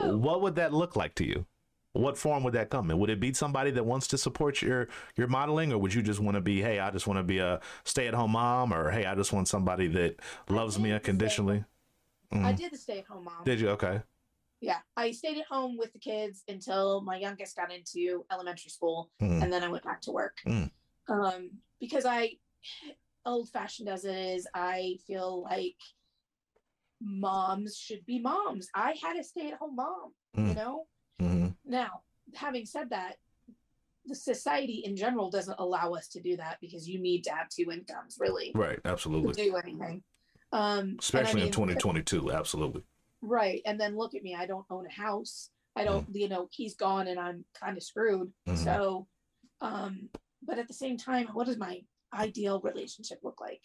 No 0.00 0.16
What 0.16 0.42
would 0.42 0.54
that 0.56 0.72
look 0.72 0.96
like 0.96 1.14
to 1.16 1.24
you? 1.24 1.46
What 1.92 2.18
form 2.18 2.42
would 2.44 2.52
that 2.52 2.68
come 2.68 2.90
in? 2.90 2.98
Would 2.98 3.08
it 3.08 3.20
be 3.20 3.32
somebody 3.32 3.70
that 3.70 3.84
wants 3.86 4.06
to 4.08 4.18
support 4.18 4.60
your 4.60 4.88
your 5.16 5.28
modeling, 5.28 5.72
or 5.72 5.78
would 5.78 5.94
you 5.94 6.02
just 6.02 6.20
want 6.20 6.34
to 6.34 6.42
be, 6.42 6.60
hey, 6.60 6.78
I 6.78 6.90
just 6.90 7.06
want 7.06 7.18
to 7.18 7.22
be 7.22 7.38
a 7.38 7.60
stay 7.84 8.06
at 8.06 8.12
home 8.14 8.32
mom, 8.32 8.72
or 8.72 8.90
hey, 8.90 9.06
I 9.06 9.14
just 9.14 9.32
want 9.32 9.48
somebody 9.48 9.86
that 9.88 10.20
loves 10.48 10.78
me 10.78 10.90
did 10.90 11.00
the 11.00 11.04
same. 11.04 11.10
unconditionally? 11.14 11.64
i 12.32 12.36
Mhm. 12.52 12.56
did 12.56 12.72
the 12.72 12.76
stay-at-home 12.76 13.24
mom 13.24 13.44
Did 13.44 13.60
you? 13.60 13.68
Okay. 13.70 14.02
yeah 14.60 14.80
i 14.96 15.12
stayed 15.12 15.38
at 15.38 15.46
home 15.46 15.76
with 15.78 15.92
the 15.92 15.98
kids 16.00 16.42
until 16.48 17.00
my 17.02 17.16
youngest 17.16 17.54
got 17.56 17.70
into 17.72 18.26
elementary 18.32 18.68
school 18.70 19.10
Mhm. 19.22 19.42
and 19.44 19.52
then 19.52 19.62
i 19.62 19.68
went 19.68 19.84
back 19.84 20.00
to 20.02 20.10
work 20.10 20.38
Mm. 20.44 20.70
um 21.08 21.50
because 21.78 22.04
i 22.04 22.32
old 23.24 23.48
fashioned 23.50 23.88
as 23.88 24.04
it 24.04 24.16
is 24.16 24.46
i 24.54 24.98
feel 25.06 25.42
like 25.42 25.76
moms 27.00 27.76
should 27.76 28.04
be 28.06 28.18
moms 28.18 28.68
i 28.74 28.94
had 29.02 29.16
a 29.16 29.22
stay 29.24 29.48
at 29.48 29.58
home 29.58 29.76
mom 29.76 30.12
you 30.34 30.42
Mm. 30.42 30.56
know 30.56 30.86
hmm 31.20 31.48
now 31.64 32.02
having 32.34 32.64
said 32.66 32.90
that 32.90 33.16
the 34.06 34.14
society 34.14 34.82
in 34.84 34.94
general 34.96 35.30
doesn't 35.30 35.58
allow 35.58 35.92
us 35.92 36.08
to 36.08 36.20
do 36.20 36.36
that 36.36 36.58
because 36.60 36.88
you 36.88 36.98
need 37.00 37.24
to 37.24 37.30
have 37.32 37.48
two 37.48 37.70
incomes 37.72 38.16
really 38.20 38.52
Right. 38.54 38.82
to 38.84 38.90
Absolutely. 38.90 39.32
do 39.34 39.56
anything 39.56 40.02
um 40.52 40.78
and 40.78 40.90
I 40.92 40.98
Especially 41.00 41.42
in 41.42 41.50
2022. 41.52 42.30
Absolutely. 42.32 42.82
Right. 43.20 43.62
And 43.66 43.80
then 43.80 43.96
look 43.96 44.14
at 44.14 44.22
me. 44.22 44.34
I 44.36 44.46
don't 44.46 44.64
own 44.70 44.86
a 44.86 44.92
house. 44.92 45.50
I 45.74 45.82
don't, 45.82 46.06
you 46.12 46.28
know, 46.28 46.48
he's 46.52 46.76
gone 46.76 47.08
and 47.08 47.18
I'm 47.18 47.44
kind 47.58 47.76
of 47.76 47.82
screwed. 47.82 48.32
Mhm. 48.46 48.56
So, 48.58 49.08
um, 49.60 50.08
but 50.42 50.58
at 50.58 50.68
the 50.68 50.74
same 50.74 50.96
time, 50.96 51.26
what 51.32 51.46
does 51.46 51.56
my 51.58 51.80
ideal 52.14 52.60
relationship 52.60 53.18
look 53.24 53.40
like? 53.40 53.62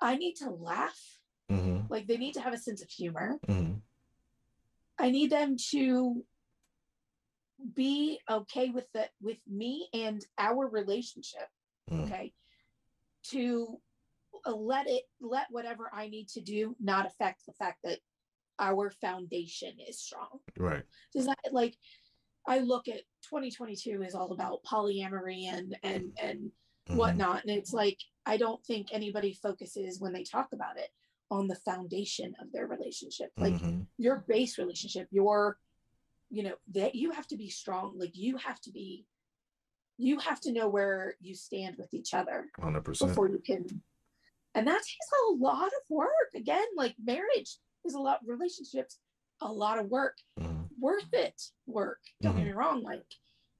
I 0.00 0.16
need 0.16 0.34
to 0.36 0.50
laugh. 0.50 1.17
Hmm 1.48 1.80
Like 1.88 2.06
they 2.06 2.16
need 2.16 2.34
to 2.34 2.40
have 2.40 2.52
a 2.52 2.58
sense 2.58 2.82
of 2.82 2.90
humor. 2.90 3.38
hmm 3.46 3.74
I 5.00 5.10
need 5.12 5.30
them 5.30 5.56
to 5.70 6.24
be 7.74 8.18
okay 8.28 8.70
with 8.70 8.86
the 8.92 9.08
with 9.20 9.38
me 9.46 9.88
and 9.94 10.24
our 10.38 10.66
relationship. 10.68 11.48
Mm. 11.90 12.04
Okay. 12.04 12.32
To 13.30 13.80
let 14.44 14.88
it 14.88 15.02
let 15.20 15.46
whatever 15.50 15.88
I 15.92 16.08
need 16.08 16.28
to 16.30 16.40
do 16.40 16.74
not 16.80 17.06
affect 17.06 17.46
the 17.46 17.52
fact 17.52 17.78
that 17.84 17.98
our 18.58 18.90
foundation 18.90 19.74
is 19.88 20.00
strong. 20.00 20.40
Right. 20.58 20.82
does 21.14 21.26
that 21.26 21.38
like 21.52 21.76
i 22.48 22.58
look 22.58 22.88
at 22.88 23.02
2022 23.30 24.02
is 24.02 24.14
all 24.16 24.32
about 24.32 24.64
polyamory 24.64 25.44
and 25.52 25.76
and 25.84 26.10
and 26.20 26.50
Mhm. 26.88 26.96
whatnot 26.96 27.44
and 27.44 27.56
it's 27.56 27.72
like 27.72 27.98
i 28.26 28.36
don't 28.36 28.64
think 28.64 28.88
anybody 28.90 29.32
focuses 29.34 30.00
when 30.00 30.12
they 30.12 30.24
talk 30.24 30.48
about 30.52 30.76
it 30.78 30.88
on 31.30 31.46
the 31.48 31.54
foundation 31.56 32.34
of 32.40 32.50
their 32.52 32.66
relationship 32.66 33.32
like 33.36 33.54
Mhm. 33.54 33.86
your 33.98 34.16
base 34.28 34.58
relationship 34.58 35.08
your 35.10 35.58
you 36.30 36.42
know 36.42 36.56
that 36.68 36.94
you 36.94 37.10
have 37.10 37.26
to 37.26 37.36
be 37.36 37.50
strong 37.50 37.98
like 37.98 38.16
you 38.16 38.36
have 38.36 38.60
to 38.60 38.70
be 38.70 39.06
you 39.98 40.18
have 40.20 40.40
to 40.40 40.52
know 40.52 40.68
where 40.68 41.16
you 41.20 41.34
stand 41.34 41.76
with 41.76 41.92
each 41.92 42.14
other 42.14 42.50
100%. 42.58 43.08
before 43.08 43.28
you 43.28 43.38
can 43.40 43.82
And 44.54 44.66
that 44.66 44.78
takes 44.78 45.10
a 45.30 45.32
lot 45.34 45.66
of 45.68 45.90
work. 45.90 46.30
Again, 46.34 46.64
like 46.74 46.96
marriage 46.98 47.58
is 47.84 47.94
a 47.94 48.00
lot, 48.00 48.20
relationships, 48.26 48.98
a 49.40 49.52
lot 49.52 49.78
of 49.78 49.88
work, 49.88 50.16
Mhm. 50.40 50.68
worth 50.80 51.12
it 51.12 51.52
work. 51.66 52.00
Don't 52.22 52.32
Mm-hmm. 52.32 52.38
get 52.40 52.46
me 52.46 52.52
wrong. 52.52 52.82
Like 52.82 53.04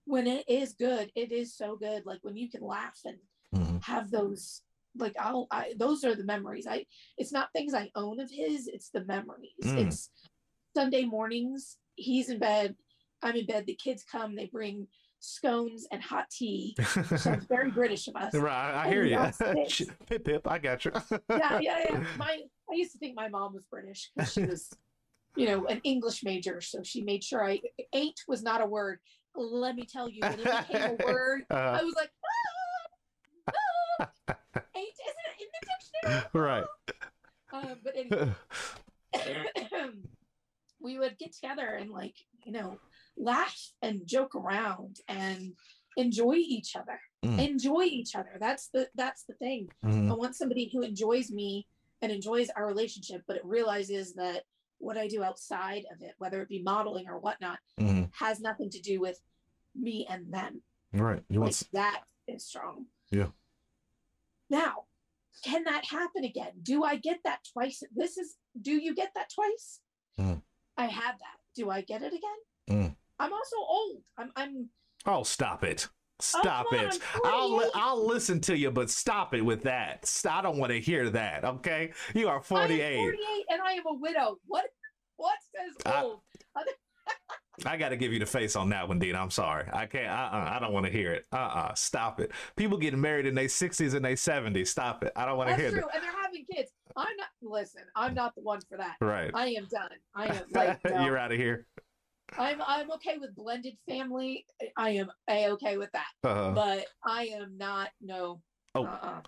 when 0.06 0.26
it 0.26 0.48
is 0.48 0.72
good, 0.72 1.12
it 1.14 1.30
is 1.30 1.54
so 1.54 1.76
good. 1.76 2.06
Like 2.06 2.24
when 2.24 2.36
you 2.36 2.48
can 2.48 2.62
laugh 2.62 2.98
and 3.04 3.18
Mhm. 3.54 3.82
have 3.84 4.10
those 4.10 4.62
like 4.96 5.14
I'll 5.18 5.46
I 5.50 5.74
those 5.76 6.04
are 6.04 6.14
the 6.14 6.24
memories. 6.24 6.66
I 6.68 6.86
it's 7.16 7.32
not 7.32 7.52
things 7.52 7.74
I 7.74 7.90
own 7.94 8.20
of 8.20 8.30
his, 8.30 8.68
it's 8.68 8.90
the 8.90 9.04
memories. 9.04 9.52
Mm. 9.62 9.86
It's 9.86 10.10
Sunday 10.76 11.04
mornings, 11.04 11.76
he's 11.96 12.30
in 12.30 12.38
bed, 12.38 12.74
I'm 13.22 13.36
in 13.36 13.46
bed, 13.46 13.66
the 13.66 13.74
kids 13.74 14.04
come, 14.10 14.36
they 14.36 14.46
bring 14.46 14.86
scones 15.20 15.86
and 15.90 16.02
hot 16.02 16.26
tea. 16.30 16.76
Sounds 17.16 17.46
very 17.46 17.70
British 17.70 18.08
of 18.08 18.16
us. 18.16 18.34
right, 18.34 18.74
I 18.74 18.88
hear 18.88 19.04
you. 19.04 19.18
pip 20.06 20.24
pip, 20.24 20.46
I 20.46 20.58
got 20.58 20.84
you. 20.84 20.92
Yeah, 21.30 21.58
yeah, 21.60 21.84
yeah. 21.90 22.04
My 22.16 22.38
I 22.70 22.74
used 22.74 22.92
to 22.92 22.98
think 22.98 23.16
my 23.16 23.28
mom 23.28 23.54
was 23.54 23.64
British 23.70 24.10
because 24.14 24.32
she 24.32 24.44
was, 24.44 24.70
you 25.36 25.46
know, 25.46 25.66
an 25.66 25.80
English 25.84 26.22
major. 26.22 26.60
So 26.60 26.82
she 26.82 27.02
made 27.02 27.24
sure 27.24 27.44
I 27.44 27.60
ain't 27.94 28.20
was 28.28 28.42
not 28.42 28.60
a 28.60 28.66
word. 28.66 29.00
Let 29.34 29.76
me 29.76 29.84
tell 29.84 30.08
you, 30.08 30.20
when 30.20 30.40
it 30.40 30.68
became 30.68 30.96
a 31.00 31.04
word, 31.06 31.44
Uh, 31.50 31.54
I 31.54 31.82
was 31.82 31.94
like, 31.94 32.10
isn't 34.00 35.40
in 35.40 35.46
the 35.52 36.10
dictionary? 36.10 36.24
right. 36.32 36.64
Um, 37.52 37.76
but 37.82 37.94
anyway, 37.96 38.34
we 40.80 40.98
would 40.98 41.18
get 41.18 41.32
together 41.34 41.66
and 41.66 41.90
like 41.90 42.14
you 42.44 42.52
know 42.52 42.78
laugh 43.16 43.58
and 43.82 44.02
joke 44.06 44.34
around 44.34 44.98
and 45.08 45.52
enjoy 45.96 46.34
each 46.34 46.76
other 46.76 47.00
Mm. 47.24 47.48
enjoy 47.48 47.82
each 47.82 48.14
other 48.14 48.36
that's 48.38 48.68
the 48.68 48.88
that's 48.94 49.24
the 49.24 49.34
thing 49.34 49.68
Mhm. 49.84 50.08
i 50.08 50.14
want 50.14 50.36
somebody 50.36 50.70
who 50.72 50.82
enjoys 50.82 51.32
me 51.32 51.66
and 52.00 52.12
enjoys 52.12 52.48
our 52.50 52.64
relationship 52.64 53.22
but 53.26 53.36
it 53.36 53.44
realizes 53.44 54.14
that 54.14 54.44
what 54.78 54.96
i 54.96 55.08
do 55.08 55.24
outside 55.24 55.82
of 55.92 56.00
it 56.00 56.14
whether 56.18 56.40
it 56.42 56.48
be 56.48 56.62
modeling 56.62 57.08
or 57.08 57.18
whatnot 57.18 57.58
Mhm. 57.80 58.08
has 58.14 58.38
nothing 58.38 58.70
to 58.70 58.80
do 58.80 59.00
with 59.00 59.20
me 59.74 60.06
and 60.08 60.32
them 60.32 60.62
Right. 60.92 61.24
You 61.28 61.40
like 61.40 61.46
want? 61.46 61.68
that 61.72 62.04
is 62.28 62.46
strong. 62.46 62.86
Yeah. 63.10 63.30
Now, 64.50 64.84
can 65.44 65.64
that 65.64 65.84
happen 65.84 66.24
again? 66.24 66.52
Do 66.62 66.84
I 66.84 66.96
get 66.96 67.18
that 67.24 67.40
twice? 67.52 67.82
This 67.94 68.16
is 68.16 68.36
do 68.60 68.72
you 68.72 68.94
get 68.94 69.10
that 69.14 69.30
twice? 69.34 69.80
Mm. 70.18 70.42
I 70.76 70.86
had 70.86 71.12
that. 71.12 71.38
Do 71.54 71.70
I 71.70 71.80
get 71.82 72.02
it 72.02 72.12
again? 72.12 72.20
Mm. 72.70 72.96
I'm 73.18 73.32
also 73.32 73.56
old. 73.56 74.02
I'm 74.16 74.32
I'm 74.36 74.68
Oh, 75.06 75.22
stop 75.22 75.64
it. 75.64 75.88
Stop 76.20 76.66
come 76.70 76.80
on, 76.80 76.86
it. 76.86 76.98
I'm 77.14 77.32
I'll 77.32 77.56
li- 77.56 77.70
I'll 77.74 78.04
listen 78.06 78.40
to 78.42 78.56
you, 78.58 78.72
but 78.72 78.90
stop 78.90 79.34
it 79.34 79.42
with 79.42 79.62
that. 79.62 80.10
I 80.28 80.42
don't 80.42 80.58
want 80.58 80.72
to 80.72 80.80
hear 80.80 81.10
that. 81.10 81.44
Okay, 81.44 81.92
you 82.14 82.26
are 82.28 82.34
I 82.34 82.36
am 82.38 82.42
48. 82.42 82.96
48 82.96 83.44
and 83.50 83.62
I 83.62 83.72
am 83.74 83.84
a 83.86 83.94
widow. 83.94 84.38
What 84.46 84.64
what 85.16 85.36
says 85.54 85.76
I- 85.86 86.02
old? 86.02 86.20
I 87.66 87.76
got 87.76 87.90
to 87.90 87.96
give 87.96 88.12
you 88.12 88.18
the 88.18 88.26
face 88.26 88.56
on 88.56 88.68
that 88.70 88.88
one, 88.88 88.98
Dean. 88.98 89.14
I'm 89.16 89.30
sorry. 89.30 89.68
I 89.72 89.86
can't. 89.86 90.08
Uh-uh, 90.08 90.52
I 90.54 90.58
don't 90.60 90.72
want 90.72 90.86
to 90.86 90.92
hear 90.92 91.12
it. 91.12 91.26
Uh-uh. 91.32 91.74
Stop 91.74 92.20
it. 92.20 92.30
People 92.56 92.78
getting 92.78 93.00
married 93.00 93.26
in 93.26 93.34
their 93.34 93.46
60s 93.46 93.94
and 93.94 94.04
their 94.04 94.14
70s. 94.14 94.68
Stop 94.68 95.04
it. 95.04 95.12
I 95.16 95.26
don't 95.26 95.36
want 95.36 95.48
to 95.50 95.56
That's 95.56 95.72
hear 95.72 95.80
true. 95.80 95.88
And 95.92 96.02
they're 96.02 96.22
having 96.22 96.44
kids. 96.52 96.70
I'm 96.96 97.16
not 97.16 97.28
listen, 97.42 97.82
I'm 97.94 98.14
not 98.14 98.34
the 98.34 98.42
one 98.42 98.60
for 98.68 98.76
that. 98.76 98.96
that. 99.00 99.06
Right. 99.06 99.30
I 99.34 99.48
am 99.48 99.66
done. 99.70 99.90
I 100.14 100.26
am 100.26 100.42
like 100.52 100.84
no. 100.84 101.04
You're 101.04 101.18
out 101.18 101.32
of 101.32 101.38
here. 101.38 101.66
I'm 102.36 102.60
I'm 102.66 102.90
okay 102.92 103.18
with 103.18 103.34
blended 103.34 103.76
family. 103.88 104.44
I 104.76 104.90
am 104.90 105.10
a 105.30 105.50
okay 105.50 105.78
with 105.78 105.90
that. 105.92 106.28
Uh, 106.28 106.50
but 106.52 106.86
I 107.06 107.26
am 107.26 107.56
not 107.56 107.90
no. 108.00 108.40
Oh. 108.74 108.84
Uh-uh. 108.84 109.20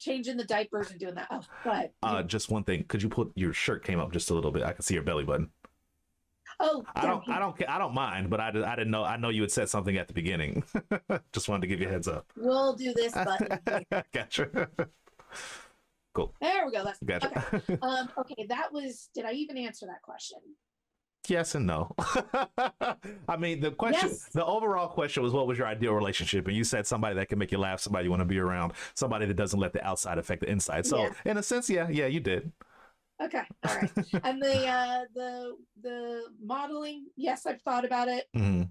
Changing 0.00 0.38
the 0.38 0.44
diapers 0.44 0.90
and 0.90 0.98
doing 0.98 1.14
that. 1.16 1.28
Oh, 1.30 1.42
but 1.62 1.92
uh, 2.02 2.22
just 2.22 2.50
one 2.50 2.64
thing. 2.64 2.84
Could 2.88 3.02
you 3.02 3.10
put 3.10 3.32
your 3.34 3.52
shirt 3.52 3.84
came 3.84 4.00
up 4.00 4.12
just 4.12 4.30
a 4.30 4.34
little 4.34 4.50
bit? 4.50 4.62
I 4.62 4.72
can 4.72 4.82
see 4.82 4.94
your 4.94 5.02
belly 5.02 5.24
button. 5.24 5.50
Oh, 6.60 6.84
I 6.94 7.06
don't. 7.06 7.28
I 7.28 7.38
don't. 7.38 7.68
I 7.68 7.78
don't 7.78 7.94
mind. 7.94 8.30
But 8.30 8.40
I, 8.40 8.48
I 8.48 8.76
didn't 8.76 8.90
know. 8.90 9.04
I 9.04 9.16
know 9.16 9.28
you 9.30 9.42
had 9.42 9.50
said 9.50 9.68
something 9.68 9.96
at 9.96 10.06
the 10.08 10.14
beginning. 10.14 10.62
just 11.32 11.48
wanted 11.48 11.62
to 11.62 11.66
give 11.66 11.80
you 11.80 11.88
a 11.88 11.90
heads 11.90 12.06
up. 12.08 12.26
We'll 12.36 12.74
do 12.74 12.92
this 12.94 13.12
button. 13.12 13.58
gotcha. 14.12 14.68
Cool. 16.14 16.34
There 16.40 16.66
we 16.66 16.72
go. 16.72 16.84
That's 16.84 16.98
Gotcha. 17.04 17.28
okay. 17.54 17.78
Um, 17.82 18.08
okay, 18.18 18.46
that 18.48 18.72
was. 18.72 19.08
Did 19.14 19.24
I 19.24 19.32
even 19.32 19.56
answer 19.56 19.86
that 19.86 20.02
question? 20.02 20.38
yes 21.28 21.54
and 21.54 21.64
no. 21.66 21.94
I 23.28 23.36
mean, 23.38 23.60
the 23.60 23.70
question, 23.70 24.08
Yes. 24.08 24.28
the 24.32 24.44
overall 24.44 24.88
question 24.88 25.22
was, 25.22 25.32
what 25.32 25.46
was 25.46 25.58
your 25.58 25.66
ideal 25.68 25.92
relationship? 25.92 26.48
And 26.48 26.56
you 26.56 26.64
said 26.64 26.86
somebody 26.88 27.14
that 27.16 27.28
can 27.28 27.38
make 27.38 27.52
you 27.52 27.58
laugh, 27.58 27.78
somebody 27.78 28.04
you 28.06 28.10
want 28.10 28.22
to 28.22 28.24
be 28.26 28.38
around, 28.40 28.72
somebody 28.94 29.26
that 29.26 29.34
doesn't 29.34 29.60
let 29.60 29.72
the 29.72 29.86
outside 29.86 30.18
affect 30.18 30.40
the 30.40 30.50
inside. 30.50 30.86
So, 30.86 30.98
Yeah. 31.02 31.10
in 31.26 31.36
a 31.36 31.42
sense, 31.42 31.70
yeah, 31.70 31.88
yeah, 31.88 32.06
you 32.06 32.18
did. 32.18 32.50
Okay, 33.22 33.42
all 33.68 33.74
right. 33.76 33.92
and 34.24 34.42
the 34.42 34.66
uh, 34.78 35.04
the 35.14 35.56
the 35.82 36.22
modeling. 36.42 37.06
Yes, 37.16 37.46
I've 37.46 37.62
thought 37.62 37.84
about 37.84 38.08
it. 38.08 38.26
hmm 38.34 38.62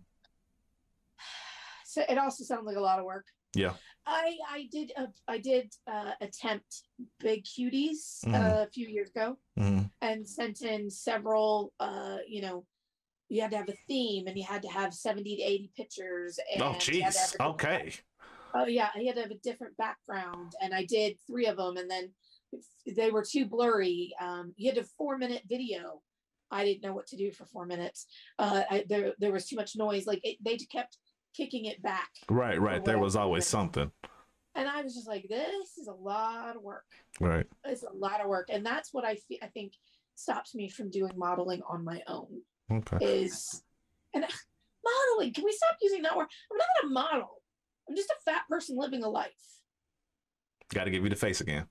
So 1.86 2.04
it 2.08 2.18
also 2.18 2.44
sounds 2.44 2.66
like 2.66 2.78
a 2.78 2.82
lot 2.82 3.00
of 3.00 3.06
work. 3.06 3.26
Yeah. 3.56 3.74
I 4.06 4.38
I 4.50 4.68
did 4.72 4.92
uh, 4.98 5.08
I 5.28 5.38
did 5.40 5.74
uh, 5.88 6.12
attempt 6.22 6.84
Big 7.20 7.44
Cuties 7.46 8.24
Mhm. 8.26 8.36
uh, 8.36 8.64
a 8.64 8.70
few 8.70 8.88
years 8.88 9.10
ago. 9.10 9.38
hmm 9.58 9.84
and 10.02 10.26
sent 10.26 10.62
in 10.62 10.90
several 10.90 11.74
uh 11.82 12.20
you 12.26 12.42
know 12.42 12.66
you 13.28 13.42
had 13.42 13.52
to 13.52 13.58
have 13.58 13.68
a 13.68 13.76
theme 13.86 14.28
and 14.28 14.38
you 14.38 14.46
had 14.46 14.62
to 14.62 14.70
have 14.70 14.94
70 14.94 15.36
to 15.36 15.42
80 15.42 15.72
pictures 15.76 16.40
and 16.54 16.64
Oh, 16.64 16.68
you 16.88 17.04
had 17.04 17.12
to 17.12 17.20
have 17.20 17.32
jeez. 17.32 17.46
Okay. 17.52 17.94
oh 18.54 18.66
yeah 18.66 18.90
i 18.96 19.00
had 19.04 19.16
to 19.16 19.22
have 19.24 19.32
a 19.32 19.36
different 19.50 19.76
background 19.76 20.54
and 20.62 20.74
i 20.74 20.86
did 20.86 21.18
three 21.28 21.48
of 21.48 21.58
them 21.58 21.76
and 21.76 21.92
then 21.92 22.06
they 22.96 23.12
were 23.12 23.24
too 23.24 23.46
blurry. 23.46 24.14
Um 24.20 24.54
you 24.58 24.70
had 24.70 24.78
a 24.80 24.84
four 24.98 25.18
minute 25.18 25.44
video. 25.48 26.02
I 26.52 26.66
didn't 26.66 26.82
know 26.84 26.94
what 26.94 27.08
to 27.08 27.18
do 27.18 27.32
for 27.32 27.46
four 27.46 27.66
minutes. 27.66 28.08
Uh 28.38 28.64
I, 28.70 28.86
there 28.90 29.14
there 29.20 29.32
was 29.32 29.48
too 29.48 29.56
much 29.56 29.76
noise. 29.76 30.06
Like 30.08 30.22
it, 30.24 30.38
they 30.44 30.58
kept 30.58 30.98
kicking 31.36 31.66
it 31.66 31.82
back 31.84 32.10
Right, 32.30 32.60
right. 32.60 32.84
There 32.84 32.98
was 32.98 33.16
always 33.16 33.46
something. 33.46 33.92
and 34.56 34.68
i 34.68 34.82
was 34.82 34.96
just 34.96 35.08
like 35.08 35.28
this 35.30 35.78
is 35.78 35.88
a 35.88 35.94
lot 35.94 36.56
of 36.56 36.62
work. 36.64 36.86
Right. 37.20 37.46
it's 37.66 37.84
a 37.84 37.94
lot 37.94 38.20
of 38.22 38.28
work. 38.28 38.48
And 38.52 38.66
that's 38.66 38.90
what 38.94 39.06
i 39.06 39.16
fe- 39.16 39.40
i 39.44 39.48
think 39.48 39.74
stops 40.16 40.54
me 40.56 40.68
from 40.70 40.90
doing 40.90 41.12
modeling 41.16 41.62
on 41.70 41.84
my 41.86 42.02
own 42.08 42.42
Okay. 42.72 42.98
is 43.24 43.64
and 44.14 44.26
modeling. 44.84 45.34
Can 45.34 45.44
we 45.46 45.52
stop 45.52 45.76
using 45.82 46.02
that 46.02 46.18
word? 46.18 46.28
I'm 46.52 46.58
not 46.58 46.84
a 46.84 46.88
model. 46.88 47.42
I'm 47.88 47.96
just 47.96 48.10
a 48.10 48.22
fat 48.26 48.42
person 48.50 48.76
living 48.78 49.04
a 49.04 49.10
life. 49.10 49.30
Got 50.74 50.86
to 50.86 50.92
give 50.92 51.04
you 51.04 51.10
the 51.10 51.16
face 51.16 51.42
again. 51.42 51.68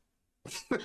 you 0.70 0.78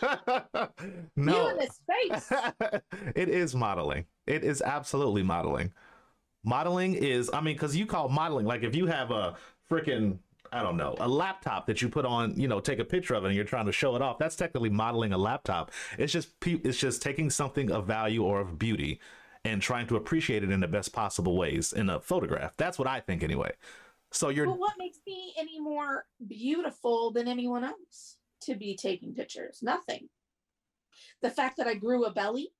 no. 1.15 1.49
in 1.49 1.57
this 1.57 1.79
face 1.87 2.31
it 3.15 3.29
is 3.29 3.55
modeling. 3.55 4.05
It 4.27 4.43
is 4.43 4.61
absolutely 4.61 5.23
modeling. 5.23 5.73
Modeling 6.43 6.95
is, 6.95 7.29
I 7.33 7.41
mean, 7.41 7.55
because 7.55 7.75
you 7.75 7.85
call 7.85 8.09
modeling 8.09 8.45
like 8.45 8.63
if 8.63 8.75
you 8.75 8.85
have 8.87 9.11
a 9.11 9.35
freaking, 9.69 10.17
I 10.51 10.61
don't 10.61 10.77
know, 10.77 10.95
a 10.99 11.07
laptop 11.07 11.65
that 11.67 11.81
you 11.81 11.89
put 11.89 12.05
on, 12.05 12.39
you 12.39 12.47
know, 12.47 12.59
take 12.59 12.79
a 12.79 12.85
picture 12.85 13.15
of 13.15 13.23
it 13.23 13.27
and 13.27 13.35
you're 13.35 13.45
trying 13.45 13.65
to 13.65 13.71
show 13.71 13.95
it 13.95 14.01
off. 14.01 14.19
That's 14.19 14.35
technically 14.35 14.69
modeling 14.69 15.13
a 15.13 15.17
laptop. 15.17 15.71
It's 15.97 16.11
just 16.11 16.29
it's 16.45 16.77
just 16.77 17.01
taking 17.01 17.29
something 17.29 17.71
of 17.71 17.87
value 17.87 18.23
or 18.23 18.41
of 18.41 18.59
beauty 18.59 18.99
and 19.45 19.61
trying 19.61 19.87
to 19.87 19.95
appreciate 19.95 20.43
it 20.43 20.51
in 20.51 20.59
the 20.59 20.67
best 20.67 20.93
possible 20.93 21.37
ways 21.37 21.73
in 21.73 21.89
a 21.89 21.99
photograph. 21.99 22.53
That's 22.57 22.77
what 22.79 22.87
I 22.87 22.99
think 22.99 23.23
anyway. 23.23 23.51
So 24.11 24.29
you're 24.29 24.45
but 24.45 24.59
what 24.59 24.73
makes 24.77 24.99
me 25.07 25.33
any 25.37 25.59
more 25.59 26.05
beautiful 26.27 27.11
than 27.11 27.27
anyone 27.27 27.63
else 27.63 28.17
to 28.43 28.55
be 28.55 28.75
taking 28.75 29.13
pictures 29.13 29.59
nothing 29.61 30.09
the 31.21 31.29
fact 31.29 31.57
that 31.57 31.67
i 31.67 31.73
grew 31.73 32.05
a 32.05 32.11
belly 32.11 32.51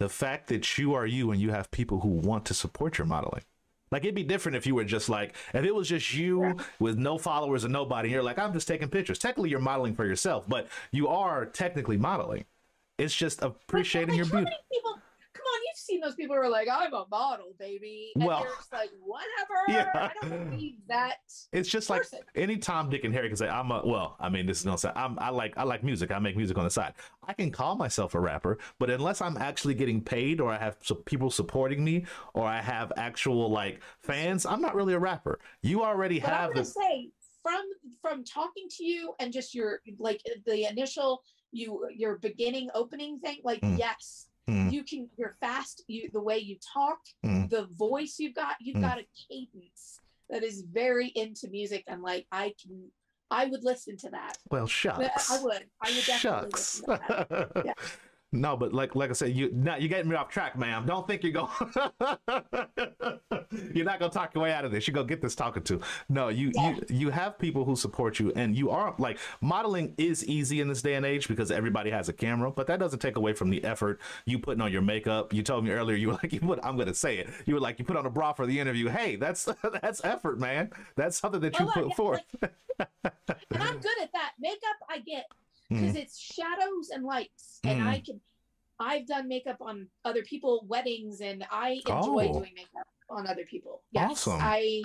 the 0.00 0.08
fact 0.08 0.48
that 0.48 0.76
you 0.76 0.92
are 0.94 1.06
you 1.06 1.30
and 1.30 1.40
you 1.40 1.50
have 1.50 1.70
people 1.70 2.00
who 2.00 2.08
want 2.08 2.44
to 2.46 2.52
support 2.54 2.98
your 2.98 3.06
modeling. 3.06 3.44
Like 3.92 4.02
it'd 4.02 4.14
be 4.14 4.24
different 4.24 4.56
if 4.56 4.66
you 4.66 4.74
were 4.74 4.84
just 4.84 5.08
like 5.08 5.36
if 5.54 5.64
it 5.64 5.72
was 5.72 5.88
just 5.88 6.12
you 6.12 6.42
Yeah. 6.42 6.54
with 6.80 6.98
no 6.98 7.16
followers 7.16 7.62
and 7.62 7.72
nobody, 7.72 8.08
and 8.08 8.12
you're 8.12 8.22
like, 8.22 8.38
I'm 8.38 8.52
just 8.52 8.66
taking 8.66 8.88
pictures. 8.88 9.20
Technically 9.20 9.50
you're 9.50 9.60
modeling 9.60 9.94
for 9.94 10.04
yourself, 10.04 10.46
but 10.48 10.66
you 10.90 11.06
are 11.06 11.46
technically 11.46 11.96
modeling. 11.96 12.44
It's 12.98 13.14
just 13.14 13.40
appreciating 13.42 14.10
like, 14.10 14.16
your 14.18 14.26
beauty. 14.26 14.56
people 14.72 14.98
you've 15.66 15.76
seen 15.76 16.00
those 16.00 16.14
people 16.14 16.34
who 16.36 16.42
are 16.42 16.48
like 16.48 16.68
i'm 16.70 16.92
a 16.94 17.06
model 17.10 17.54
baby 17.58 18.12
and 18.14 18.24
Well, 18.24 18.40
you're 18.40 18.54
just 18.56 18.72
like 18.72 18.90
whatever 19.02 19.54
yeah. 19.68 19.90
i 20.10 20.10
don't 20.20 20.30
want 20.38 20.50
to 20.52 20.56
be 20.56 20.78
that 20.88 21.16
It's 21.52 21.68
just 21.68 21.90
like 21.90 22.02
any 22.34 22.56
Tom, 22.56 22.90
Dick, 22.90 23.04
and 23.04 23.14
Harry 23.14 23.28
can 23.28 23.36
say, 23.36 23.48
I'm 23.48 23.70
a 23.70 23.82
well, 23.86 24.16
I 24.20 24.28
mean, 24.28 24.46
this 24.46 24.58
is 24.58 24.64
gonna 24.64 24.78
say 24.78 24.90
I'm 24.94 25.18
I 25.18 25.30
like 25.30 25.54
I 25.56 25.62
like 25.64 25.82
music. 25.84 26.10
I 26.10 26.18
make 26.18 26.36
music 26.36 26.56
on 26.58 26.64
the 26.64 26.70
side. 26.70 26.94
I 27.26 27.32
can 27.32 27.50
call 27.50 27.74
myself 27.76 28.14
a 28.14 28.20
rapper, 28.20 28.58
but 28.78 28.90
unless 28.90 29.20
I'm 29.20 29.36
actually 29.36 29.74
getting 29.74 30.00
paid 30.00 30.40
or 30.40 30.50
I 30.52 30.58
have 30.58 30.76
su- 30.82 30.94
people 31.06 31.30
supporting 31.30 31.84
me 31.84 32.04
or 32.34 32.44
I 32.46 32.60
have 32.60 32.92
actual 32.96 33.50
like 33.50 33.80
fans, 34.00 34.46
I'm 34.46 34.60
not 34.60 34.74
really 34.74 34.94
a 34.94 34.98
rapper. 34.98 35.38
You 35.62 35.82
already 35.82 36.20
But 36.20 36.30
have 36.30 36.48
gonna 36.54 36.60
the 36.64 36.70
say 36.70 37.10
from 37.42 37.62
from 38.00 38.24
talking 38.24 38.66
to 38.78 38.84
you 38.84 39.14
and 39.20 39.32
just 39.32 39.54
your 39.54 39.80
like 39.98 40.20
the 40.46 40.66
initial 40.68 41.22
you 41.52 41.88
your 41.94 42.18
beginning 42.18 42.68
opening 42.74 43.18
thing, 43.20 43.38
like 43.44 43.60
Mm. 43.60 43.78
yes, 43.78 44.26
Mm. 44.48 44.70
you 44.72 44.84
can 44.84 45.08
you're 45.16 45.34
fast, 45.40 45.82
you 45.86 46.10
the 46.12 46.20
way 46.20 46.38
you 46.38 46.56
talk, 46.72 46.98
Mm. 47.24 47.48
the 47.48 47.66
voice 47.72 48.16
you've 48.18 48.34
got, 48.34 48.56
you've 48.60 48.76
Mm. 48.76 48.82
got 48.82 48.98
a 48.98 49.06
cadence 49.28 50.00
that 50.28 50.42
is 50.42 50.62
very 50.62 51.08
into 51.08 51.48
music 51.48 51.84
and 51.86 52.02
like 52.02 52.26
I 52.30 52.54
can 52.62 52.90
I 53.30 53.46
would 53.46 53.64
listen 53.64 53.96
to 53.98 54.10
that. 54.10 54.36
Well, 54.50 54.66
shucks. 54.66 55.30
I 55.30 55.42
would. 55.42 55.64
I 55.80 55.90
would 55.90 56.04
definitely 56.04 56.50
Shucks. 56.50 56.82
listen 56.82 56.84
to 56.84 57.26
that. 57.28 57.64
Yeah. 57.64 57.72
No, 58.34 58.56
but 58.56 58.72
like 58.72 58.96
like 58.96 59.10
I 59.10 59.12
said, 59.12 59.30
you 59.32 59.48
now 59.52 59.76
you 59.76 59.86
getting 59.88 60.10
me 60.10 60.16
off 60.16 60.28
track, 60.28 60.58
ma'am. 60.58 60.86
Don't 60.86 61.06
think 61.06 61.22
you're 61.22 61.32
going. 61.32 61.48
you're 63.72 63.84
not 63.84 64.00
gonna 64.00 64.10
talk 64.10 64.34
your 64.34 64.42
way 64.42 64.52
out 64.52 64.64
of 64.64 64.72
this. 64.72 64.88
You're 64.88 64.94
gonna 64.94 65.06
get 65.06 65.22
this 65.22 65.36
talking 65.36 65.62
to. 65.64 65.80
No, 66.08 66.28
you 66.28 66.50
Yeah. 66.54 66.70
you 66.70 66.82
you 66.90 67.10
have 67.10 67.38
people 67.38 67.64
who 67.64 67.76
support 67.76 68.18
you, 68.18 68.32
and 68.34 68.56
you 68.56 68.70
are 68.70 68.92
like 68.98 69.18
modeling 69.40 69.94
is 69.98 70.24
easy 70.26 70.60
in 70.60 70.66
this 70.66 70.82
day 70.82 70.94
and 70.94 71.06
age 71.06 71.28
because 71.28 71.52
everybody 71.52 71.90
has 71.90 72.08
a 72.08 72.12
camera, 72.12 72.50
but 72.50 72.66
that 72.66 72.80
doesn't 72.80 72.98
take 72.98 73.14
away 73.16 73.34
from 73.34 73.50
the 73.50 73.62
effort 73.62 74.00
you 74.26 74.40
putting 74.40 74.60
on 74.60 74.72
your 74.72 74.82
makeup. 74.82 75.32
You 75.32 75.44
told 75.44 75.64
me 75.64 75.70
earlier 75.70 75.96
you 75.96 76.08
were 76.08 76.14
like 76.14 76.32
you 76.32 76.40
put. 76.40 76.58
I'm 76.64 76.76
gonna 76.76 76.92
say 76.94 77.18
it. 77.18 77.28
You 77.46 77.54
were 77.54 77.60
like 77.60 77.78
you 77.78 77.84
put 77.84 77.96
on 77.96 78.04
a 78.04 78.10
bra 78.10 78.32
for 78.32 78.46
the 78.46 78.58
interview. 78.58 78.88
Hey, 78.88 79.14
that's 79.14 79.44
that's 79.80 80.04
effort, 80.04 80.40
man. 80.40 80.70
That's 80.96 81.18
something 81.18 81.40
that 81.40 81.56
you 81.60 81.66
put 81.66 81.94
forth. 81.94 82.22
and 82.42 83.62
I'm 83.62 83.78
good 83.78 84.02
at 84.02 84.12
that. 84.12 84.32
Makeup, 84.40 84.76
I 84.88 84.98
get 84.98 85.26
Because 85.80 85.96
it's 85.96 86.18
shadows 86.18 86.90
and 86.90 87.04
lights, 87.04 87.60
and 87.64 87.80
Mm. 87.80 87.86
I 87.86 88.00
can. 88.00 88.20
I've 88.80 89.06
done 89.06 89.28
makeup 89.28 89.58
on 89.60 89.88
other 90.04 90.22
people 90.24 90.64
weddings, 90.66 91.20
and 91.20 91.46
I 91.50 91.74
enjoy 91.86 92.28
Oh. 92.28 92.32
doing 92.40 92.54
makeup 92.54 92.88
on 93.08 93.26
other 93.26 93.44
people. 93.44 93.84
Yes, 93.92 94.26
Awesome. 94.26 94.40
I. 94.42 94.82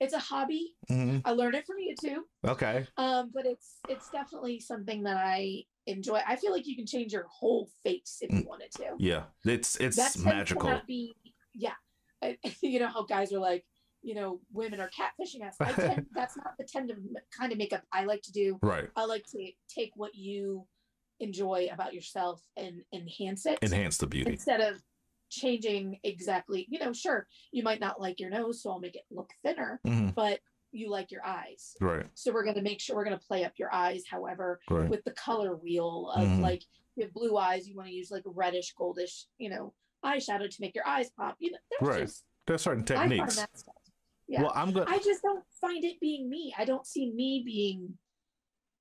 It's 0.00 0.14
a 0.14 0.18
hobby. 0.18 0.74
Mhm. 0.90 1.22
I 1.24 1.30
learned 1.30 1.54
it 1.54 1.64
from 1.64 1.78
you 1.78 1.94
too 1.94 2.28
Okay. 2.44 2.84
Um, 2.96 3.30
but 3.32 3.46
it's 3.46 3.78
it's 3.88 4.10
definitely 4.10 4.58
something 4.58 5.04
that 5.04 5.16
I 5.16 5.64
enjoy. 5.86 6.20
I 6.26 6.34
feel 6.36 6.50
like 6.50 6.66
you 6.66 6.74
can 6.74 6.86
change 6.86 7.12
your 7.12 7.28
whole 7.28 7.66
face 7.84 8.18
if 8.20 8.32
you 8.32 8.44
wanted 8.48 8.72
to. 8.72 8.96
Yeah, 8.98 9.26
it's 9.44 9.76
it's 9.76 9.96
That 9.96 10.18
magical. 10.18 10.80
Be, 10.88 11.14
yeah, 11.54 11.74
you 12.62 12.80
know 12.80 12.88
how 12.88 13.04
guys 13.04 13.32
are 13.32 13.38
like, 13.38 13.64
you 14.02 14.14
know, 14.14 14.40
women 14.52 14.80
are 14.80 14.90
catfishing 14.90 15.46
us. 15.46 15.56
I 15.60 15.72
tend, 15.72 16.06
that's 16.14 16.36
not 16.36 16.54
the 16.58 16.64
tend 16.64 16.90
of 16.90 16.98
kind 17.36 17.52
of 17.52 17.58
makeup 17.58 17.82
I 17.92 18.04
like 18.04 18.22
to 18.22 18.32
do. 18.32 18.58
Right. 18.62 18.88
I 18.96 19.04
like 19.04 19.24
to 19.32 19.50
take 19.68 19.92
what 19.94 20.14
you 20.14 20.66
enjoy 21.20 21.68
about 21.72 21.94
yourself 21.94 22.42
and 22.56 22.82
enhance 22.92 23.46
it 23.46 23.58
Enhance 23.62 23.98
the 23.98 24.06
beauty. 24.08 24.32
instead 24.32 24.60
of 24.60 24.82
changing 25.30 25.98
exactly. 26.02 26.66
You 26.68 26.80
know, 26.80 26.92
sure, 26.92 27.26
you 27.52 27.62
might 27.62 27.80
not 27.80 28.00
like 28.00 28.18
your 28.20 28.30
nose, 28.30 28.62
so 28.62 28.70
I'll 28.70 28.80
make 28.80 28.96
it 28.96 29.04
look 29.10 29.30
thinner, 29.42 29.80
hmm 29.84 30.08
but 30.10 30.40
you 30.74 30.90
like 30.90 31.10
your 31.10 31.24
eyes. 31.24 31.74
Right. 31.80 32.06
So 32.14 32.32
we're 32.32 32.44
going 32.44 32.56
to 32.56 32.62
make 32.62 32.80
sure 32.80 32.96
we're 32.96 33.04
going 33.04 33.18
to 33.18 33.26
play 33.26 33.44
up 33.44 33.52
your 33.58 33.72
eyes. 33.74 34.04
However, 34.10 34.58
Right. 34.70 34.88
with 34.88 35.04
the 35.04 35.10
color 35.12 35.56
wheel 35.56 36.10
of 36.14 36.28
Mhm. 36.28 36.40
like 36.40 36.62
you 36.96 37.04
have 37.04 37.12
blue 37.12 37.36
eyes, 37.36 37.68
you 37.68 37.76
want 37.76 37.88
to 37.88 37.94
use 37.94 38.10
like 38.10 38.22
reddish, 38.26 38.74
goldish, 38.74 39.26
you 39.38 39.48
know, 39.50 39.74
eyeshadow 40.04 40.48
to 40.50 40.60
make 40.60 40.74
your 40.74 40.86
eyes 40.86 41.10
pop. 41.10 41.36
You 41.38 41.52
know, 41.52 41.58
there's 41.70 41.88
Right. 41.88 42.00
just 42.06 42.24
There's 42.46 42.62
certain 42.62 42.84
techniques. 42.84 43.36
that. 43.36 43.50
Yeah. 44.28 44.42
Well, 44.42 44.52
I'm 44.54 44.72
good. 44.72 44.88
I 44.88 44.98
just 44.98 45.22
don't 45.22 45.44
find 45.60 45.84
it 45.84 46.00
being 46.00 46.28
me. 46.28 46.54
I 46.56 46.64
don't 46.64 46.86
see 46.86 47.10
me 47.12 47.42
being. 47.44 47.94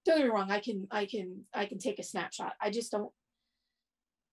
Don't 0.05 0.17
get 0.17 0.25
me 0.25 0.31
wrong. 0.31 0.49
I 0.49 0.59
can, 0.59 0.87
I 0.91 1.05
can, 1.05 1.45
I 1.53 1.65
can 1.65 1.77
take 1.77 1.99
a 1.99 2.03
snapshot. 2.03 2.53
I 2.61 2.69
just 2.69 2.91
don't. 2.91 3.11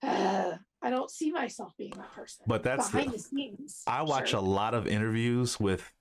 Uh, 0.02 0.52
I 0.80 0.90
don't 0.90 1.10
see 1.10 1.32
myself 1.32 1.72
being 1.76 1.92
that 1.96 2.12
person. 2.14 2.44
But 2.46 2.62
that's 2.62 2.88
the- 2.88 2.98
behind 2.98 3.14
the, 3.14 3.18
scenes. 3.18 3.82
I 3.86 4.02
watch 4.02 4.30
sure. 4.30 4.38
a 4.38 4.42
lot 4.42 4.74
of 4.74 4.86
interviews 4.86 5.58
with 5.58 5.92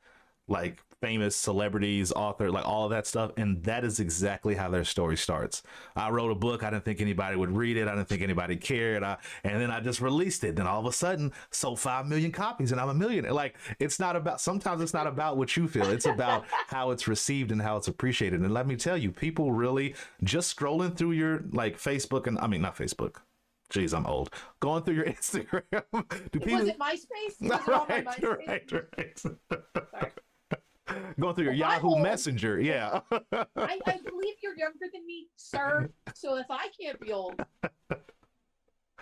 like 0.47 0.81
famous 1.01 1.35
celebrities, 1.35 2.11
author, 2.11 2.49
like 2.51 2.65
all 2.67 2.85
of 2.85 2.89
that 2.89 3.05
stuff, 3.05 3.31
and 3.37 3.63
that 3.63 3.83
is 3.83 3.99
exactly 3.99 4.55
how 4.55 4.69
their 4.69 4.83
story 4.83 5.15
starts. 5.15 5.61
I 5.95 6.09
wrote 6.09 6.31
a 6.31 6.35
book. 6.35 6.63
I 6.63 6.69
didn't 6.71 6.85
think 6.85 7.01
anybody 7.01 7.35
would 7.35 7.55
read 7.55 7.77
it. 7.77 7.87
I 7.87 7.95
didn't 7.95 8.07
think 8.07 8.21
anybody 8.21 8.55
cared. 8.55 9.03
I, 9.03 9.17
and 9.43 9.61
then 9.61 9.69
I 9.69 9.79
just 9.79 10.01
released 10.01 10.43
it. 10.43 10.55
Then 10.55 10.67
all 10.67 10.79
of 10.79 10.85
a 10.85 10.91
sudden, 10.91 11.33
sold 11.51 11.79
five 11.79 12.07
million 12.07 12.31
copies, 12.31 12.71
and 12.71 12.81
I'm 12.81 12.89
a 12.89 12.93
millionaire. 12.93 13.33
Like 13.33 13.57
it's 13.79 13.99
not 13.99 14.15
about. 14.15 14.41
Sometimes 14.41 14.81
it's 14.81 14.93
not 14.93 15.07
about 15.07 15.37
what 15.37 15.55
you 15.55 15.67
feel. 15.67 15.89
It's 15.89 16.05
about 16.05 16.45
how 16.67 16.91
it's 16.91 17.07
received 17.07 17.51
and 17.51 17.61
how 17.61 17.77
it's 17.77 17.87
appreciated. 17.87 18.41
And 18.41 18.53
let 18.53 18.67
me 18.67 18.75
tell 18.75 18.97
you, 18.97 19.11
people 19.11 19.51
really 19.51 19.95
just 20.23 20.55
scrolling 20.57 20.95
through 20.95 21.11
your 21.11 21.43
like 21.51 21.77
Facebook 21.77 22.27
and 22.27 22.39
I 22.39 22.47
mean 22.47 22.61
not 22.61 22.75
Facebook. 22.75 23.17
Jeez, 23.71 23.93
I'm 23.95 24.05
old. 24.05 24.29
Going 24.61 24.83
through 24.83 24.95
your 24.95 25.05
Instagram. 25.05 25.61
Do 26.31 26.39
people 26.39 26.59
Was 26.59 26.67
it 26.69 26.79
MySpace? 26.79 27.41
Was 27.41 27.67
it 27.67 27.73
all 27.73 27.85
my 27.89 27.95
right, 27.97 28.05
MySpace? 28.05 28.71
right, 28.71 28.71
right. 28.97 29.19
Sorry. 29.19 30.11
Going 31.19 31.35
through 31.35 31.45
your 31.45 31.53
Well, 31.53 31.73
Yahoo 31.73 31.87
old. 31.89 32.01
Messenger, 32.01 32.59
yeah. 32.61 32.99
I, 33.11 33.17
I 33.55 33.99
believe 34.05 34.35
you're 34.41 34.57
younger 34.57 34.85
than 34.93 35.05
me, 35.05 35.27
sir. 35.35 35.89
So 36.15 36.37
if 36.37 36.47
I 36.49 36.67
can't 36.81 36.99
be 36.99 37.11
old, 37.11 37.39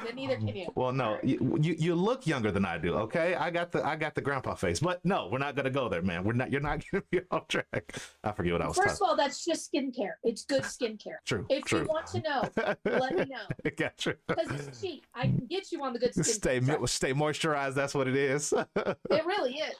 then 0.04 0.16
neither 0.16 0.36
can 0.38 0.48
you. 0.48 0.68
well, 0.76 0.92
no, 0.92 1.18
you, 1.24 1.58
you 1.62 1.76
you 1.78 1.96
look 1.96 2.28
younger 2.28 2.52
than 2.52 2.66
I 2.66 2.78
do. 2.78 2.96
Okay, 2.96 3.36
I 3.36 3.50
got 3.50 3.72
the 3.72 3.86
I 3.86 3.96
got 3.96 4.14
the 4.16 4.22
grandpa 4.22 4.56
face, 4.56 4.80
but 4.80 5.04
no, 5.06 5.30
we're 5.32 5.38
not 5.38 5.56
gonna 5.56 5.70
go 5.70 5.88
there, 5.88 6.02
man. 6.02 6.24
We're 6.24 6.34
not. 6.34 6.52
You're 6.52 6.62
not 6.62 6.84
gonna 6.92 7.04
be 7.12 7.22
off 7.32 7.48
track. 7.48 7.96
I 8.24 8.32
forget 8.34 8.54
what 8.54 8.62
I 8.62 8.68
was 8.68 8.76
First 8.78 9.00
talking. 9.00 9.06
of 9.06 9.10
all, 9.12 9.16
that's 9.16 9.46
just 9.46 9.72
skincare. 9.72 10.14
It's 10.24 10.44
good 10.46 10.64
skincare. 10.64 11.18
True, 11.26 11.46
If 11.50 11.66
true. 11.66 11.82
you 11.82 11.86
want 11.86 12.08
to 12.08 12.22
know, 12.22 12.50
let 12.86 13.16
me 13.16 13.26
know. 13.26 13.72
Gotcha. 13.78 14.16
Because 14.28 14.52
it's 14.68 14.82
cheap. 14.82 15.06
I 15.14 15.24
can 15.24 15.48
get 15.50 15.72
you 15.72 15.84
on 15.84 15.94
the 15.94 16.00
good 16.00 16.12
skincare. 16.14 16.26
Stay 16.26 16.62
stuff. 16.62 16.90
stay 16.90 17.14
moisturized. 17.14 17.74
That's 17.76 17.94
what 17.96 18.08
it 18.08 18.16
is. 18.16 18.54
It 18.54 19.26
really 19.26 19.54
is. 19.60 19.76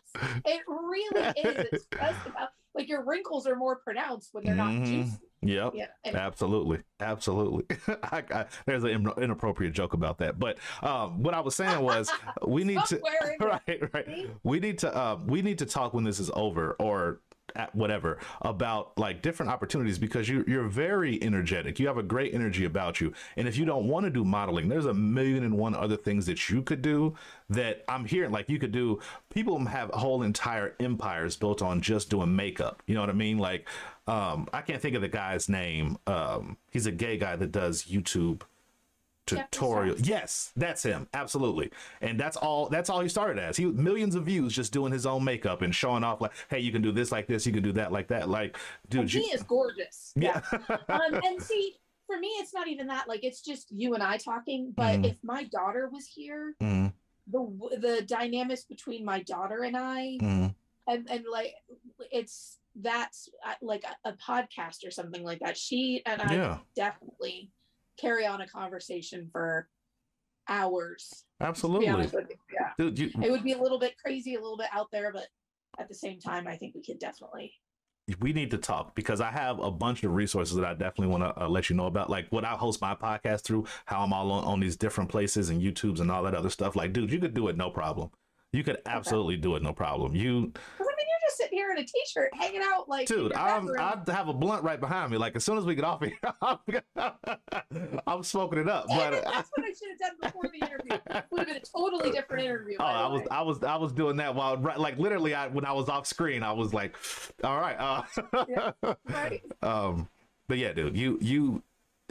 It 0.46 0.62
really 0.68 1.28
is. 1.38 1.68
It's 1.72 1.86
just 1.94 2.28
about 2.28 2.50
like 2.74 2.90
your 2.90 3.06
wrinkles 3.06 3.48
are 3.48 3.56
more 3.56 3.78
pronounced 3.78 4.34
when 4.34 4.44
they're 4.44 4.54
Mhm. 4.54 4.80
not 4.80 4.86
juicy. 4.86 5.12
Yep. 5.42 5.74
Yeah. 5.76 5.88
Absolutely, 6.06 6.80
absolutely. 7.00 7.66
I, 8.04 8.24
I, 8.32 8.46
there's 8.66 8.84
an 8.84 8.90
in- 8.90 9.24
inappropriate 9.24 9.74
joke 9.74 9.94
about 9.94 10.18
that, 10.20 10.40
but 10.40 10.58
um, 10.82 11.22
what 11.22 11.34
I 11.34 11.40
was 11.40 11.56
saying 11.56 11.82
was 11.82 12.12
we 12.46 12.64
need 12.66 12.80
to 12.86 12.88
somewhere 12.88 13.14
in 13.32 13.38
there, 13.40 13.90
right, 13.94 13.94
right. 13.94 14.30
We 14.44 14.60
need 14.60 14.80
to 14.80 14.96
uh, 14.96 15.20
we 15.26 15.42
need 15.42 15.60
to 15.60 15.66
talk 15.66 15.94
when 15.94 16.04
this 16.04 16.20
is 16.20 16.32
over 16.34 16.74
or 16.80 17.22
at 17.56 17.74
whatever 17.76 18.20
about 18.42 18.98
like 18.98 19.22
different 19.22 19.52
opportunities 19.52 19.98
because 19.98 20.28
you 20.28 20.44
you're 20.48 20.68
very 20.68 21.22
energetic. 21.24 21.80
You 21.80 21.88
have 21.88 21.98
a 21.98 22.04
great 22.04 22.34
energy 22.34 22.66
about 22.66 23.00
you, 23.00 23.14
and 23.38 23.48
if 23.48 23.58
you 23.58 23.66
don't 23.66 23.88
want 23.88 24.06
to 24.06 24.10
do 24.10 24.24
modeling, 24.24 24.68
there's 24.68 24.86
a 24.86 24.94
million 24.94 25.44
and 25.44 25.58
one 25.58 25.76
other 25.76 25.98
things 25.98 26.26
that 26.26 26.50
you 26.50 26.62
could 26.62 26.82
do 26.82 27.16
that 27.50 27.84
I'm 27.88 28.06
hearing. 28.06 28.32
Like 28.32 28.50
you 28.50 28.60
could 28.60 28.72
do. 28.72 29.00
People 29.30 29.64
have 29.66 29.90
whole 29.92 30.24
entire 30.24 30.76
empires 30.80 31.36
built 31.36 31.62
on 31.62 31.82
just 31.82 32.10
doing 32.10 32.36
makeup. 32.36 32.82
You 32.88 32.96
know 32.96 33.02
what 33.02 33.10
I 33.10 33.14
mean? 33.14 33.38
Like 33.38 33.68
um, 34.08 34.48
I 34.54 34.62
can't 34.62 34.82
think 34.82 34.96
of 34.96 35.02
the 35.02 35.08
guy's 35.08 35.50
name. 35.50 35.98
Um, 36.08 36.58
he's 36.72 36.86
a 36.86 36.92
gay 36.92 37.18
guy 37.18 37.36
that 37.36 37.52
does 37.52 37.84
YouTube 37.84 38.42
tutorial. 39.26 39.96
Yes, 40.00 40.52
that's 40.56 40.84
him. 40.84 41.08
Absolutely. 41.14 41.72
And 42.02 42.20
that's 42.20 42.38
all 42.38 42.70
that's 42.70 42.90
all 42.90 43.02
he 43.02 43.10
started 43.10 43.42
as. 43.42 43.58
He 43.58 43.66
millions 43.66 44.16
of 44.16 44.24
views 44.26 44.54
just 44.54 44.72
doing 44.74 44.92
his 44.92 45.06
own 45.06 45.24
makeup 45.24 45.62
and 45.62 45.74
showing 45.74 46.04
off 46.04 46.22
like, 46.22 46.32
hey, 46.50 46.60
you 46.60 46.72
can 46.72 46.82
do 46.82 46.92
this 46.92 47.12
like 47.12 47.28
this, 47.28 47.46
you 47.46 47.52
can 47.54 47.64
do 47.64 47.72
that 47.74 47.92
like 47.92 48.08
that. 48.10 48.30
Like, 48.30 48.58
dude, 48.90 49.02
and 49.02 49.14
you, 49.14 49.22
he 49.22 49.28
is 49.28 49.44
gorgeous. 49.44 50.14
yeah. 50.18 50.42
um, 50.90 51.14
and 51.24 51.42
see, 51.42 51.76
for 52.08 52.18
me, 52.20 52.28
it's 52.40 52.54
not 52.54 52.68
even 52.68 52.88
that. 52.88 53.08
Like, 53.08 53.24
it's 53.24 53.42
just 53.42 53.72
you 53.72 53.94
and 53.96 54.04
I 54.04 54.18
talking. 54.18 54.74
But 54.76 55.00
Mhm. 55.00 55.10
if 55.12 55.18
my 55.24 55.44
daughter 55.46 55.90
was 55.92 56.06
here, 56.06 56.56
Mhm, 56.62 56.94
the 57.28 57.78
the 57.80 58.02
dynamics 58.04 58.64
between 58.66 59.04
my 59.04 59.22
daughter 59.24 59.64
and 59.64 59.76
I, 59.76 60.18
mhm. 60.22 60.56
and 60.88 61.10
and 61.10 61.26
like, 61.32 61.54
it's 62.12 62.60
that's 62.76 63.30
uh, 63.48 63.54
like 63.62 63.84
a, 64.04 64.10
a 64.10 64.14
podcast 64.14 64.86
or 64.86 64.92
something 64.92 65.24
like 65.24 65.40
that. 65.40 65.58
She 65.58 66.02
and 66.06 66.22
I 66.22 66.36
Yeah. 66.36 66.58
definitely 66.76 67.50
carry 67.98 68.26
on 68.26 68.42
a 68.42 68.48
conversation 68.48 69.30
for 69.32 69.68
hours. 70.48 71.26
Absolutely. 71.42 71.88
honest 71.88 72.14
with 72.14 72.30
you, 72.30 72.36
yeah, 72.54 72.70
Dude, 72.78 73.00
you, 73.00 73.12
it 73.22 73.32
would 73.32 73.44
be 73.44 73.54
a 73.54 73.62
little 73.62 73.80
bit 73.80 73.98
crazy, 73.98 74.36
a 74.36 74.42
little 74.42 74.58
bit 74.58 74.68
out 74.74 74.88
there, 74.92 75.12
but 75.12 75.28
at 75.80 75.88
the 75.88 75.96
same 75.96 76.20
time, 76.20 76.48
I 76.48 76.56
think 76.56 76.76
we 76.76 76.82
could 76.82 77.00
definitely. 77.00 77.54
we 78.20 78.32
need 78.32 78.52
to 78.52 78.58
talk 78.58 78.96
because 78.96 79.20
I 79.20 79.32
have 79.32 79.60
a 79.60 79.72
bunch 79.72 80.04
of 80.04 80.14
resources 80.14 80.56
that 80.56 80.66
I 80.66 80.74
definitely 80.74 81.08
want 81.08 81.24
to 81.24 81.44
uh, 81.44 81.50
let 81.50 81.70
you 81.70 81.76
know 81.76 81.88
about. 81.88 82.10
Like 82.10 82.28
what 82.30 82.46
I 82.46 82.52
host 82.52 82.82
my 82.82 82.96
podcast 82.96 83.42
through, 83.42 83.66
how 83.86 84.02
I'm 84.02 84.14
all 84.14 84.32
on, 84.32 84.44
on 84.46 84.60
these 84.60 84.78
different 84.78 85.10
places 85.10 85.50
and 85.50 85.62
YouTubes 85.62 86.00
and 86.00 86.10
all 86.12 86.24
that 86.24 86.36
other 86.36 86.50
stuff. 86.50 86.76
Like, 86.76 86.94
dude, 86.94 87.12
you 87.12 87.20
could 87.20 87.34
do 87.34 87.48
it 87.50 87.58
no 87.58 87.70
problem. 87.70 88.12
You 88.54 88.64
could 88.64 88.78
absolutely 88.86 89.36
do 89.36 89.56
it 89.58 89.64
no 89.64 89.74
problem. 89.74 90.16
You, 90.16 90.54
Because 91.38 91.50
I 91.52 91.56
mean, 91.56 91.58
you're 91.58 91.58
just 91.58 91.58
sitting 91.58 91.58
here 91.58 91.72
in 91.72 91.78
a 91.78 91.86
t-shirt, 91.86 92.30
hanging 92.34 92.62
out 92.64 92.90
like. 92.90 93.08
dude, 93.08 93.34
I'm. 93.34 93.70
I 93.80 93.98
have 94.12 94.28
a 94.28 94.34
blunt 94.34 94.64
right 94.64 94.80
behind 94.80 95.12
me. 95.12 95.18
Like 95.18 95.36
as 95.36 95.44
soon 95.44 95.58
as 95.58 95.66
we 95.66 95.76
get 95.76 95.84
off 95.84 96.04
here, 96.04 96.18
I'm, 96.42 96.58
I'm 98.08 98.24
smoking 98.24 98.60
it 98.60 98.70
up. 98.70 98.88
Damn 98.88 98.98
But 98.98 99.14
it, 99.14 99.24
that's 99.32 99.50
what 99.56 99.66
I 99.66 99.70
should 99.70 99.90
have 99.90 100.00
done 100.00 100.16
before 100.22 100.44
the 100.44 100.66
interview. 100.66 101.00
It 101.18 101.26
would 101.32 101.40
have 101.40 101.48
been 101.48 101.58
a 101.58 101.60
totally 101.60 102.12
different 102.12 102.46
interview. 102.46 102.78
Oh, 102.80 102.84
I 102.84 103.08
was. 103.08 103.22
I 103.32 103.42
was, 103.42 103.64
I 103.64 103.76
was 103.76 103.92
doing 103.92 104.18
that 104.18 104.34
while, 104.36 104.58
right, 104.58 104.80
like, 104.80 104.98
literally, 104.98 105.34
I 105.34 105.48
when 105.48 105.66
I 105.66 105.72
was 105.74 105.90
off 105.90 106.06
screen, 106.08 106.44
I 106.44 106.52
was 106.52 106.74
like, 106.74 106.96
"All 107.44 107.60
right." 107.60 107.76
Uh, 107.80 108.96
Right. 109.06 109.42
um, 109.62 110.08
but 110.48 110.58
yeah, 110.58 110.74
dude, 110.74 110.96
you, 110.98 111.18
you, 111.22 111.64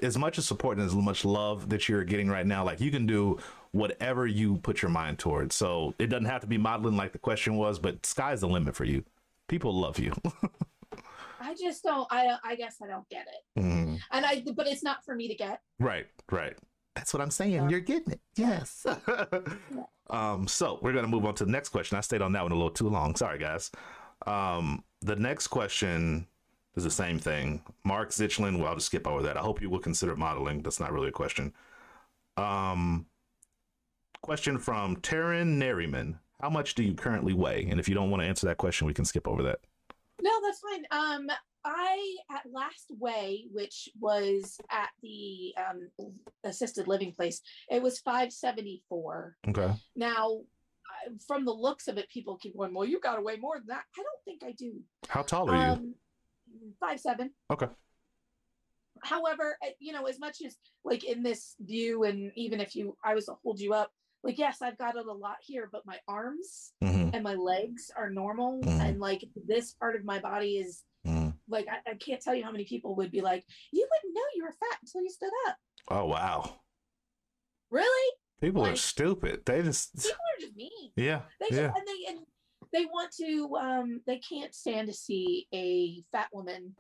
as 0.03 0.19
much 0.19 0.39
as 0.39 0.47
support 0.47 0.79
and 0.79 0.87
as 0.87 0.95
much 0.95 1.25
love 1.25 1.69
that 1.69 1.89
you're 1.89 2.05
getting 2.05 2.29
right 2.29 2.47
now, 2.47 2.65
like, 2.65 2.81
you 2.81 2.91
can 2.91 3.07
do 3.07 3.39
whatever 3.73 4.27
you 4.27 4.57
put 4.59 4.83
your 4.83 4.91
mind 4.91 5.19
towards. 5.19 5.55
So 5.55 5.95
it 5.99 6.07
doesn't 6.07 6.27
have 6.27 6.41
to 6.43 6.47
be 6.47 6.59
modeling, 6.59 6.97
like 6.97 7.13
the 7.13 7.19
question 7.19 7.57
was, 7.57 7.79
but 7.79 8.05
sky's 8.07 8.41
the 8.41 8.49
limit 8.49 8.75
for 8.77 8.85
you. 8.85 9.05
People 9.49 9.75
love 9.75 9.99
you. 9.99 10.13
I 11.41 11.55
just 11.55 11.83
don't. 11.83 12.07
I 12.11 12.37
I 12.43 12.55
guess 12.57 12.77
I 12.83 12.87
don't 12.87 13.09
get 13.11 13.27
it, 13.27 13.61
Mm, 13.61 13.99
and 14.13 14.25
I. 14.27 14.43
But 14.57 14.67
it's 14.67 14.83
not 14.83 15.05
for 15.05 15.15
me 15.15 15.29
to 15.29 15.35
get. 15.35 15.61
right, 15.79 16.07
right. 16.31 16.57
That's 16.97 17.13
what 17.13 17.21
I'm 17.21 17.31
saying. 17.31 17.53
Yeah. 17.53 17.69
You're 17.69 17.81
getting 17.81 18.13
it. 18.13 18.21
Yes. 18.37 18.87
um, 20.11 20.47
so 20.47 20.79
we're 20.81 20.93
gonna 20.93 21.09
move 21.09 21.25
on 21.27 21.35
to 21.35 21.45
the 21.45 21.51
next 21.51 21.69
question. 21.71 21.99
I 21.99 22.01
stayed 22.01 22.23
on 22.23 22.33
that 22.33 22.43
one 22.43 22.53
a 22.53 22.55
little 22.55 22.71
too 22.71 22.89
long. 22.89 23.15
Sorry, 23.17 23.39
guys. 23.39 23.71
Um, 24.27 24.85
the 25.03 25.17
next 25.17 25.49
question 25.49 26.27
is 26.77 26.85
the 26.85 26.91
same 26.91 27.19
thing. 27.19 27.63
Mark 27.85 28.11
Zichlin, 28.11 28.59
well, 28.59 28.69
I'll 28.69 28.75
just 28.77 28.87
skip 28.87 29.07
over 29.07 29.23
that. 29.23 29.37
I 29.37 29.41
hope 29.41 29.61
you 29.61 29.69
will 29.69 29.81
consider 29.81 30.17
modeling. 30.17 30.63
That's 30.63 30.81
not 30.81 30.93
really 30.93 31.09
a 31.09 31.13
question. 31.13 31.53
Um, 32.37 33.07
question 34.23 34.59
from 34.59 34.97
Taryn 34.97 35.59
Nerryman. 35.59 36.19
How 36.45 36.51
much 36.51 36.75
do 36.75 36.83
you 36.83 36.93
currently 36.93 37.33
weigh? 37.33 37.69
And 37.71 37.81
if 37.81 37.89
you 37.89 37.95
don't 37.95 38.11
want 38.11 38.23
to 38.23 38.29
answer 38.29 38.45
that 38.49 38.59
question, 38.59 38.87
we 38.87 38.93
can 38.93 39.07
skip 39.07 39.27
over 39.27 39.43
that. 39.45 39.61
No, 40.21 40.31
that's 40.43 40.61
fine. 40.61 40.85
Um, 40.91 41.31
I 41.65 42.17
at 42.31 42.43
last 42.53 42.89
weigh, 42.99 43.47
which 43.51 43.89
was 43.99 44.59
at 44.71 44.91
the 45.03 45.55
um, 45.57 45.89
assisted 46.45 46.87
living 46.87 47.13
place, 47.13 47.41
it 47.71 47.83
was 47.83 47.99
five 48.01 48.31
seventy 48.31 48.83
four. 48.91 49.39
Okay. 49.49 49.73
Now, 49.97 50.41
from 51.27 51.47
the 51.47 51.51
looks 51.51 51.89
of 51.89 51.97
it, 51.97 52.11
people 52.11 52.37
keep 52.37 52.55
going, 52.59 52.75
"Well, 52.75 52.87
you 52.87 53.01
got 53.01 53.17
to 53.17 53.23
weigh 53.23 53.39
more 53.39 53.57
than 53.57 53.69
that." 53.69 53.85
I 53.97 54.03
don't 54.03 54.25
think 54.27 54.43
I 54.45 54.53
do. 54.53 54.83
How 55.09 55.23
tall 55.23 55.51
are 55.51 55.57
you? 55.57 55.73
Um, 55.73 55.95
five 56.79 57.01
seven. 57.01 57.31
Okay. 57.51 57.69
However, 59.03 59.57
uh, 59.65 59.71
you 59.79 59.95
know, 59.95 60.05
as 60.05 60.21
much 60.21 60.43
as 60.45 60.57
like 60.85 61.05
in 61.05 61.23
this 61.23 61.55
view, 61.61 62.05
and 62.05 62.33
even 62.37 62.61
if 62.61 62.77
you, 62.77 62.99
I 63.03 63.15
was 63.15 63.25
to 63.27 63.35
hold 63.43 63.61
you 63.61 63.73
up, 63.73 63.91
like 64.25 64.39
yes, 64.39 64.63
I've 64.63 64.79
got 64.79 64.97
it 64.97 65.07
a 65.07 65.13
lot 65.13 65.37
here, 65.43 65.69
but 65.71 65.87
my 65.87 65.99
arms 66.09 66.73
hmm 66.83 67.11
and 67.13 67.23
my 67.23 67.35
legs 67.35 67.91
are 67.97 68.11
normal, 68.11 68.63
Mhm. 68.63 68.81
and 68.81 68.99
like 68.99 69.23
this 69.47 69.73
part 69.75 69.95
of 69.95 70.05
my 70.05 70.19
body 70.19 70.57
is 70.59 70.83
hmm 71.05 71.29
like 71.47 71.67
I, 71.69 71.91
I 71.91 71.95
can't 71.97 72.23
tell 72.23 72.35
you 72.35 72.43
how 72.43 72.51
many 72.51 72.65
people 72.65 72.97
would 72.97 73.11
be 73.11 73.21
like, 73.21 73.45
you 73.71 73.87
wouldn't 73.91 74.15
know 74.17 74.23
you 74.35 74.45
were 74.45 74.53
fat 74.53 74.79
until 74.83 75.03
you 75.03 75.11
stood 75.11 75.31
up. 75.47 75.57
Oh 75.89 76.07
wow. 76.07 76.61
Really? 77.71 78.13
People 78.41 78.65
are 78.65 78.77
stupid. 78.77 79.43
They 79.47 79.63
just 79.63 79.95
People 79.95 80.11
are 80.37 80.41
just 80.41 80.57
mean. 80.57 80.93
yeah 80.97 81.23
They 81.41 81.49
just, 81.49 81.61
yeah 81.61 81.73
and 81.77 81.87
they 81.87 82.11
and 82.13 82.19
they 82.73 82.85
want 82.87 83.13
to 83.17 83.57
um 83.57 84.01
they 84.07 84.19
can't 84.19 84.55
stand 84.55 84.89
to 84.89 84.93
see 84.95 85.47
a 85.53 86.03
fat 86.13 86.29
woman 86.33 86.75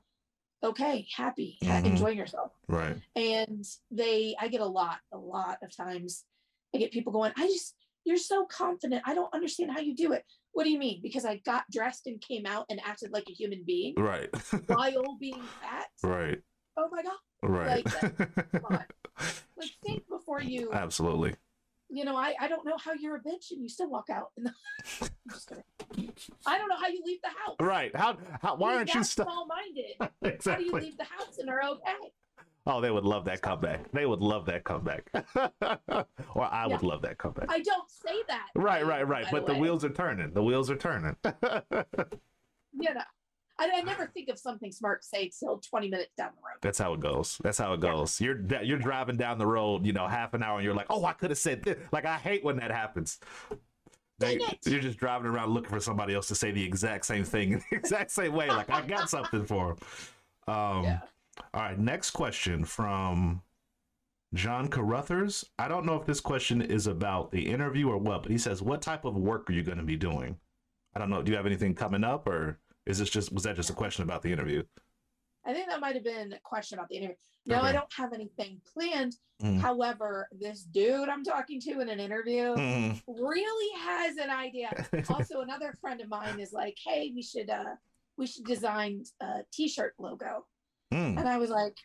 okay, 0.63 1.07
happy, 1.15 1.59
ha- 1.63 1.81
Mhm. 1.81 1.87
enjoying 1.87 2.17
herself. 2.17 2.53
right. 2.69 2.97
And 3.15 3.65
they 3.91 4.35
I 4.41 4.49
get 4.49 4.63
a 4.63 4.67
lot, 4.67 4.99
a 5.13 5.19
lot 5.19 5.59
of 5.63 5.77
times 5.77 6.25
I 6.75 6.79
get 6.79 6.93
people 6.93 7.13
going, 7.13 7.33
I 7.37 7.47
just 7.47 7.75
you're 8.05 8.17
so 8.19 8.45
confident. 8.47 9.03
I 9.07 9.15
don't 9.15 9.33
understand 9.33 9.71
how 9.73 9.81
you 9.81 9.95
do 9.97 10.13
it. 10.13 10.25
What 10.53 10.65
do 10.65 10.71
you 10.71 10.79
mean? 10.79 11.01
Because 11.03 11.25
I 11.25 11.41
got 11.45 11.65
dressed 11.73 12.07
and 12.07 12.21
came 12.21 12.45
out 12.47 12.67
and 12.69 12.81
acted 12.85 13.11
like 13.13 13.25
a 13.29 13.33
human 13.33 13.63
being 13.67 13.95
Right. 13.97 14.29
while 14.67 15.17
being 15.19 15.43
fat? 15.63 15.87
right. 16.03 16.39
Oh 16.77 16.89
my 16.91 17.03
god. 17.03 17.19
Right. 17.43 17.87
on. 18.71 18.85
Like 19.57 19.71
think 19.87 20.09
before 20.09 20.43
you 20.43 20.71
Absolutely. 20.73 21.35
you 21.89 22.05
know, 22.05 22.17
I, 22.17 22.35
I 22.41 22.49
don't 22.49 22.67
know 22.67 22.77
how 22.77 22.93
you're 22.93 23.17
a 23.17 23.21
bitch 23.21 23.53
and 23.53 23.63
you 23.63 23.69
still 23.69 23.89
walk 23.89 24.11
out. 24.11 24.31
in 24.37 24.45
the-. 24.45 24.53
I 26.47 26.59
don't 26.59 26.69
know 26.69 26.77
how 26.77 26.89
you 26.89 27.01
leave 27.07 27.21
the 27.23 27.29
house. 27.29 27.57
Right. 27.61 27.95
How 27.95 28.19
how 28.43 28.57
why 28.57 28.75
aren't 28.75 28.93
you 28.93 29.01
that 29.01 29.07
stuck? 29.07 29.29
small-minded? 29.31 30.43
How 30.45 30.57
do 30.57 30.65
you 30.65 30.73
leave 30.73 30.97
the 30.99 31.05
house 31.05 31.39
and 31.39 31.49
are 31.49 31.63
okay? 31.63 32.11
Oh, 32.67 32.81
they 32.81 32.91
would 32.91 33.05
love 33.05 33.27
that 33.27 33.43
comeback. 33.43 33.91
They 33.93 34.07
would 34.07 34.21
love 34.21 34.47
that 34.47 34.65
comeback. 34.65 35.11
or 36.35 36.45
I 36.45 36.67
would 36.67 36.83
love 36.83 37.03
that 37.03 37.19
comeback. 37.19 37.47
I 37.51 37.61
don't 37.61 37.91
say 37.91 38.23
that. 38.29 38.47
Right, 38.55 38.87
right, 38.87 39.07
right. 39.07 39.27
But 39.31 39.47
the 39.47 39.53
way. 39.53 39.61
wheels 39.61 39.85
are 39.85 39.91
turning. 39.91 40.33
The 40.33 40.43
wheels 40.43 40.71
are 40.71 40.77
turning. 40.77 41.17
You 42.77 42.93
know, 42.93 43.03
I, 43.61 43.71
I 43.73 43.83
never 43.83 44.07
think 44.07 44.29
of 44.29 44.37
something 44.39 44.73
smart 44.73 45.03
to 45.03 45.07
say 45.09 45.31
till 45.39 45.59
20 45.59 45.89
minutes 45.89 46.11
down 46.19 46.31
the 46.35 46.41
road. 46.43 46.59
That's 46.61 46.79
how 46.79 46.93
it 46.95 46.99
goes. 47.01 47.39
That's 47.43 47.57
how 47.59 47.73
it 47.75 47.81
goes. 47.81 48.21
You're 48.21 48.41
you're 48.65 48.79
driving 48.79 49.17
down 49.17 49.39
the 49.39 49.47
road, 49.47 49.87
you 49.87 49.93
know, 49.93 50.09
half 50.09 50.35
an 50.35 50.43
hour, 50.43 50.57
and 50.57 50.65
you're 50.65 50.75
like, 50.75 50.89
"Oh, 50.91 51.05
I 51.05 51.13
could 51.13 51.31
have 51.31 51.39
said 51.39 51.63
this." 51.63 51.79
Like 51.93 52.05
I 52.05 52.17
hate 52.17 52.43
when 52.45 52.57
that 52.57 52.73
happens. 52.73 53.21
They- 54.19 54.39
Dang 54.39 54.49
it. 54.49 54.59
you're 54.67 54.81
just 54.81 54.99
driving 54.99 55.29
around 55.29 55.51
looking 55.55 55.71
for 55.71 55.79
somebody 55.79 56.15
else 56.15 56.27
to 56.29 56.35
say 56.35 56.51
the 56.51 56.65
exact 56.65 57.07
same 57.07 57.23
thing 57.25 57.53
in 57.53 57.59
the 57.71 57.77
exact 57.77 58.11
same 58.11 58.33
way. 58.33 58.49
Like 58.49 58.71
I 58.71 58.83
got 58.83 59.09
something 59.09 59.45
for 59.47 59.71
him. 59.71 59.77
Um, 60.53 60.83
Yeah. 60.85 60.99
All 61.53 61.61
right, 61.63 61.79
next 61.79 62.11
question 62.13 62.65
from 62.65 63.43
John 64.35 64.69
Carruthers. 64.69 65.45
I 65.59 65.69
don't 65.69 65.87
know 65.87 65.97
if 65.97 66.07
this 66.07 66.21
question 66.21 66.61
is 66.63 66.87
about 66.87 67.31
the 67.31 67.49
interview 67.49 67.89
or 67.89 67.99
what, 67.99 68.23
but 68.23 68.33
he 68.33 68.39
says, 68.39 68.63
"What 68.63 68.83
type 68.83 69.05
of 69.05 69.17
work 69.17 69.49
are 69.49 69.53
you 69.53 69.63
going 69.63 69.79
to 69.79 69.85
be 69.85 69.97
doing?" 69.97 70.39
I 70.95 70.99
don't 70.99 71.11
know. 71.11 71.23
Do 71.23 71.31
you 71.33 71.37
have 71.37 71.47
anything 71.47 71.75
coming 71.75 72.05
up, 72.05 72.27
or 72.27 72.59
is 72.87 72.99
this 72.99 73.11
just 73.11 73.33
was 73.33 73.43
that 73.45 73.57
just 73.57 73.71
a 73.71 73.75
question 73.75 74.03
about 74.05 74.23
the 74.23 74.33
interview? 74.33 74.63
I 75.47 75.53
think 75.53 75.69
that 75.69 75.81
might 75.81 75.95
have 75.95 76.05
been 76.05 76.33
a 76.33 76.41
question 76.43 76.79
about 76.79 76.89
the 76.89 76.97
interview. 76.97 77.17
No, 77.47 77.59
Okay. 77.59 77.67
I 77.69 77.73
don't 77.73 77.93
have 77.95 78.15
anything 78.15 78.63
planned. 78.73 79.15
Mm. 79.43 79.61
However, 79.61 80.27
this 80.33 80.63
dude 80.63 81.09
I'm 81.11 81.23
talking 81.23 81.61
to 81.61 81.81
in 81.81 81.89
an 81.91 82.01
interview 82.01 82.55
Mm. 82.57 83.03
really 83.07 83.79
has 83.81 84.17
an 84.17 84.31
idea. 84.31 84.71
also 85.11 85.41
another 85.43 85.77
friend 85.81 86.01
of 86.01 86.09
mine 86.09 86.41
is 86.41 86.53
like 86.53 86.79
hey 86.83 87.13
we 87.15 87.23
should 87.23 87.51
uh 87.51 87.75
we 88.17 88.27
should 88.27 88.45
design 88.47 89.03
a 89.21 89.41
t-shirt 89.53 89.95
logo 89.99 90.47
Mm. 90.95 91.19
and 91.19 91.29
i 91.29 91.39
was 91.39 91.51
like 91.51 91.77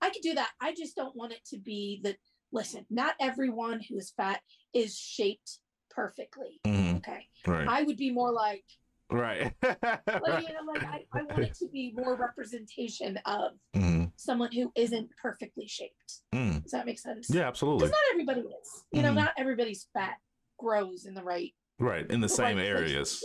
i 0.00 0.10
could 0.10 0.22
do 0.22 0.34
that 0.34 0.50
i 0.60 0.72
just 0.72 0.94
don't 0.96 1.16
want 1.16 1.32
it 1.32 1.44
to 1.46 1.58
be 1.58 2.00
that 2.04 2.16
listen 2.52 2.86
not 2.88 3.14
everyone 3.20 3.80
who 3.80 3.96
is 3.98 4.12
fat 4.16 4.40
is 4.72 4.96
shaped 4.96 5.58
perfectly 5.90 6.60
Mhm. 6.64 6.98
okay 6.98 7.26
Right. 7.46 7.66
i 7.68 7.82
would 7.82 7.96
be 7.96 8.10
more 8.10 8.32
like 8.32 8.64
Right. 9.10 9.54
like 9.62 10.46
you 10.46 10.52
know 10.52 10.70
like 10.72 10.84
I, 10.84 11.04
I 11.14 11.22
want 11.22 11.38
it 11.42 11.54
to 11.60 11.68
be 11.68 11.92
more 11.96 12.14
representation 12.14 13.18
of 13.24 13.52
Mhm. 13.74 14.12
someone 14.16 14.52
who 14.52 14.70
isn't 14.76 15.10
perfectly 15.20 15.66
shaped 15.66 16.20
Mm. 16.34 16.62
does 16.62 16.72
that 16.72 16.86
make 16.86 16.98
sense 16.98 17.28
Yeah, 17.30 17.48
absolutely. 17.48 17.86
because 17.88 17.90
not 17.92 18.12
everybody 18.12 18.40
is 18.42 18.84
you 18.92 19.02
know 19.02 19.12
Mhm. 19.12 19.16
not 19.16 19.32
everybody's 19.38 19.88
fat 19.94 20.18
grows 20.58 21.06
in 21.06 21.14
the 21.14 21.24
right 21.24 21.54
Right. 21.80 22.04
In 22.10 22.20
the 22.20 22.26
the 22.26 22.34
same 22.34 22.56
right 22.56 22.66
areas. 22.66 23.24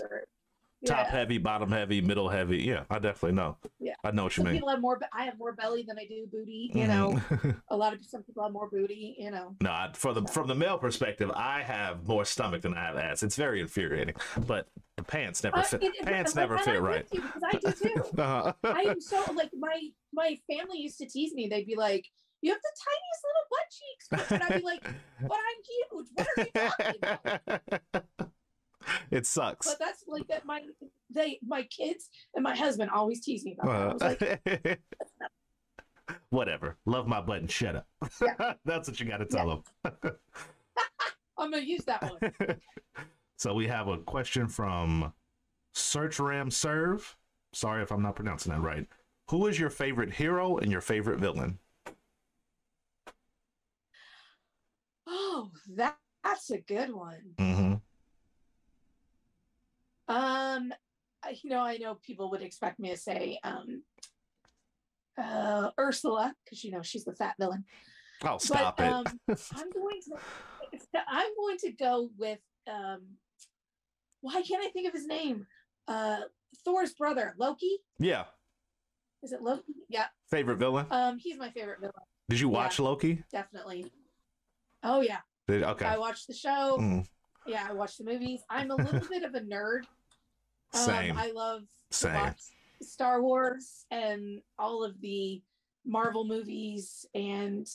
Or- 0.84 0.88
Top 0.88 1.08
heavy, 1.08 1.38
bottom 1.38 1.72
heavy, 1.72 2.02
middle 2.02 2.28
heavy. 2.30 2.58
Yeah, 2.64 2.84
I 2.90 3.00
definitely 3.00 3.36
know. 3.36 3.58
Yeah. 3.80 3.94
I 4.04 4.12
know 4.12 4.24
what 4.24 4.36
you 4.38 4.44
mean. 4.44 4.54
people 4.56 4.70
have 4.70 4.82
more. 4.82 5.00
I 5.14 5.24
have 5.26 5.38
more 5.38 5.54
belly 5.54 5.84
than 5.88 5.98
I 5.98 6.06
do 6.06 6.28
booty. 6.32 6.72
You 6.74 6.88
know, 6.88 7.14
Mhm. 7.30 7.62
a 7.70 7.76
lot 7.78 7.94
of 7.94 8.04
some 8.06 8.24
people 8.24 8.44
have 8.44 8.52
more 8.52 8.70
booty. 8.70 9.16
You 9.18 9.32
know, 9.32 9.56
no, 9.62 9.70
I- 9.72 9.92
for 9.94 10.14
the 10.14 10.24
from 10.28 10.48
the 10.48 10.56
male 10.56 10.78
perspective, 10.78 11.32
I 11.34 11.62
have 11.64 12.08
more 12.08 12.26
stomach 12.26 12.62
than 12.64 12.74
I 12.74 12.82
have 12.86 12.98
ass. 12.98 13.24
It's 13.24 13.36
very 13.36 13.62
infuriating. 13.62 14.16
But 14.46 14.68
the 14.98 15.04
pants 15.04 15.44
never 15.44 15.58
Uh, 15.60 15.64
fit. 15.64 15.84
it- 15.84 15.96
it- 15.96 16.06
pants 16.06 16.36
never 16.36 16.58
fit 16.58 16.82
right. 16.82 17.06
you 17.12 17.22
Because 17.22 17.44
I 17.46 17.52
do 17.58 17.72
too. 18.12 18.22
Uh-huh. 18.22 18.54
I 18.64 18.82
am 18.82 19.00
so 19.02 19.24
like 19.34 19.52
my 19.58 19.90
my 20.14 20.38
family 20.52 20.80
used 20.80 20.98
to 21.00 21.08
tease 21.08 21.34
me. 21.34 21.48
They'd 21.48 21.66
be 21.66 21.76
like, 21.76 22.06
"You 22.42 22.52
have 22.52 22.62
the 22.62 22.76
tiniest 22.86 23.24
little 23.26 23.48
butt 23.50 23.68
cheeks," 23.72 24.32
and 24.34 24.44
I'd 24.44 24.60
be 24.60 24.66
like, 24.66 24.84
"But 25.28 25.38
I'm 25.38 25.60
huge. 25.72 26.08
What 26.14 26.28
are 26.28 26.44
you 26.44 26.52
talking 26.70 27.80
about?" 27.94 28.30
it 29.12 29.26
sucks. 29.26 29.68
But 29.68 29.80
that's 29.80 30.04
like 30.08 30.28
that. 30.28 30.46
My 30.46 30.62
they 31.10 31.40
my 31.46 31.64
kids 31.64 32.10
and 32.36 32.44
my 32.44 32.56
husband 32.56 32.92
always 32.92 33.22
tease 33.24 33.44
me 33.46 33.58
about 33.60 34.00
that. 34.00 34.20
I 34.22 34.38
was 34.38 34.56
like, 34.56 34.82
Uh, 36.10 36.16
Whatever. 36.30 36.78
Love 36.86 37.08
my 37.08 37.22
button. 37.22 37.48
Shut 37.48 37.76
up. 37.78 37.88
Yeah. 38.22 38.54
That's 38.66 38.90
what 38.90 39.00
you 39.00 39.06
got 39.06 39.18
to 39.18 39.26
tell 39.26 39.64
them. 39.84 40.14
I'm 41.38 41.52
gonna 41.52 41.64
use 41.64 41.86
that 41.86 42.02
one. 42.04 42.58
so 43.38 43.54
we 43.54 43.68
have 43.68 43.88
a 43.88 43.98
question 44.00 44.48
from 44.48 45.14
Search 45.74 46.20
Ram 46.20 46.52
Serve. 46.52 47.16
Sorry 47.54 47.84
if 47.84 47.92
I'm 47.92 48.02
not 48.02 48.16
pronouncing 48.16 48.52
that 48.52 48.62
right. 48.62 48.86
Who 49.30 49.48
is 49.48 49.60
your 49.60 49.70
favorite 49.70 50.14
hero 50.14 50.58
and 50.58 50.72
your 50.72 50.82
favorite 50.82 51.20
villain? 51.20 51.60
Oh, 55.08 55.52
that 55.76 55.98
that's 56.24 56.50
a 56.52 56.60
good 56.60 56.94
one. 56.94 57.22
Mm-hmm. 57.38 57.74
Um, 60.08 60.74
you 61.42 61.50
know, 61.50 61.62
I 61.62 61.78
know 61.78 61.96
people 61.96 62.30
would 62.32 62.42
expect 62.42 62.80
me 62.80 62.90
to 62.90 62.98
say 62.98 63.40
um, 63.44 63.84
uh, 65.18 65.70
Ursula 65.80 66.34
because 66.44 66.64
you 66.64 66.72
know 66.72 66.82
she's 66.82 67.06
the 67.06 67.14
fat 67.16 67.36
villain. 67.40 67.64
Oh, 68.24 68.38
stop 68.38 68.78
but 68.78 68.86
it. 68.86 68.92
um, 68.92 69.06
I'm 69.56 69.70
going 69.72 70.02
to 70.02 71.00
I'm 71.08 71.36
going 71.38 71.58
to 71.60 71.72
go 71.72 72.10
with 72.18 72.40
um, 72.70 73.02
why 74.22 74.42
can't 74.42 74.64
I 74.64 74.70
think 74.70 74.88
of 74.88 74.94
his 74.94 75.06
name? 75.08 75.46
Uh, 75.88 76.22
Thor's 76.64 76.94
brother, 76.94 77.34
Loki. 77.38 77.78
yeah. 78.00 78.26
Is 79.22 79.32
it 79.32 79.42
Loki? 79.42 79.74
Yeah. 79.88 80.08
Favorite 80.30 80.58
villain? 80.58 80.86
Um, 80.92 81.18
he's 81.18 81.38
my 81.38 81.50
favorite 81.50 81.80
villain, 81.80 81.94
Did 82.30 82.42
you 82.42 82.50
watch 82.50 82.78
Loki? 82.80 83.24
definitely. 83.32 83.86
Oh 84.84 85.00
yeah, 85.00 85.20
Did, 85.48 85.64
okay. 85.64 85.86
I 85.86 85.98
watched 85.98 86.28
the 86.28 86.34
show. 86.34 86.78
Mm, 86.80 87.06
Yeah, 87.46 87.66
I 87.70 87.74
watch 87.74 87.98
the 87.98 88.04
movies. 88.04 88.42
I'm 88.50 88.72
a 88.72 88.76
little 88.76 89.08
bit 89.10 89.24
of 89.24 89.36
a 89.36 89.42
nerd. 89.42 89.82
Um, 90.76 90.86
Same. 90.86 91.16
I 91.20 91.30
love 91.30 91.62
Same. 91.92 92.34
Star 92.82 93.22
Wars 93.22 93.86
and 93.92 94.42
all 94.58 94.84
of 94.84 95.00
the 95.02 95.40
Marvel 95.86 96.26
movies 96.26 97.06
and 97.14 97.68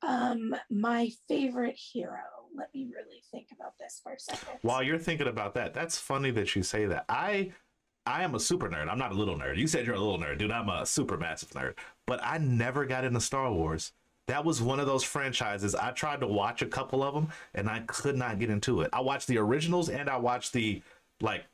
um 0.00 0.54
my 0.70 1.10
favorite 1.28 1.76
hero. 1.76 2.22
Let 2.56 2.72
me 2.74 2.86
really 2.86 3.22
think 3.30 3.48
about 3.52 3.74
this 3.78 4.00
for 4.02 4.12
a 4.14 4.18
second. 4.18 4.58
While 4.62 4.82
you're 4.82 4.98
thinking 4.98 5.26
about 5.28 5.52
that, 5.56 5.74
that's 5.74 5.98
funny 5.98 6.30
that 6.30 6.56
you 6.56 6.62
say 6.62 6.86
that. 6.86 7.04
I 7.10 7.52
I 8.06 8.22
am 8.22 8.34
a 8.34 8.40
super 8.40 8.68
nerd. 8.68 8.88
I'm 8.88 8.98
not 8.98 9.12
a 9.12 9.16
little 9.16 9.36
nerd. 9.36 9.58
You 9.58 9.66
said 9.66 9.84
you're 9.84 9.94
a 9.94 10.00
little 10.00 10.18
nerd, 10.18 10.38
dude. 10.38 10.50
I'm 10.50 10.68
a 10.68 10.86
super 10.86 11.18
massive 11.18 11.50
nerd. 11.50 11.74
But 12.06 12.20
I 12.22 12.38
never 12.38 12.86
got 12.86 13.04
into 13.04 13.20
Star 13.20 13.52
Wars. 13.52 13.92
That 14.26 14.44
was 14.44 14.62
one 14.62 14.80
of 14.80 14.86
those 14.86 15.04
franchises. 15.04 15.74
I 15.74 15.90
tried 15.92 16.20
to 16.20 16.26
watch 16.26 16.62
a 16.62 16.66
couple 16.66 17.02
of 17.02 17.12
them 17.14 17.28
and 17.54 17.68
I 17.68 17.80
could 17.80 18.16
not 18.16 18.38
get 18.38 18.48
into 18.50 18.80
it. 18.80 18.90
I 18.92 19.00
watched 19.00 19.28
the 19.28 19.36
originals 19.38 19.90
and 19.90 20.08
I 20.08 20.16
watched 20.16 20.52
the 20.52 20.82
like 21.20 21.44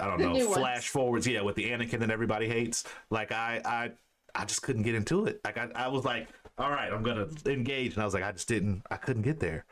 I 0.00 0.06
don't 0.06 0.18
The 0.18 0.24
know 0.24 0.34
new 0.34 0.48
ones. 0.48 0.52
flash 0.54 0.88
forwards, 0.88 1.26
yeah, 1.26 1.42
with 1.42 1.56
the 1.56 1.70
Anakin 1.70 1.98
that 2.00 2.10
everybody 2.10 2.48
hates. 2.48 2.84
Like 3.10 3.32
I 3.32 3.60
I 3.64 3.90
I 4.34 4.44
just 4.44 4.62
couldn't 4.62 4.82
get 4.82 4.94
into 4.94 5.26
it. 5.26 5.40
Like 5.44 5.58
I, 5.58 5.68
I 5.74 5.88
was 5.88 6.04
like, 6.04 6.28
all 6.58 6.70
right, 6.70 6.92
I'm 6.92 7.02
gonna 7.02 7.28
engage, 7.46 7.94
and 7.94 8.02
I 8.02 8.04
was 8.04 8.14
like, 8.14 8.22
I 8.24 8.32
just 8.32 8.48
didn't, 8.48 8.82
I 8.90 8.96
couldn't 8.96 9.22
get 9.22 9.40
there. 9.40 9.66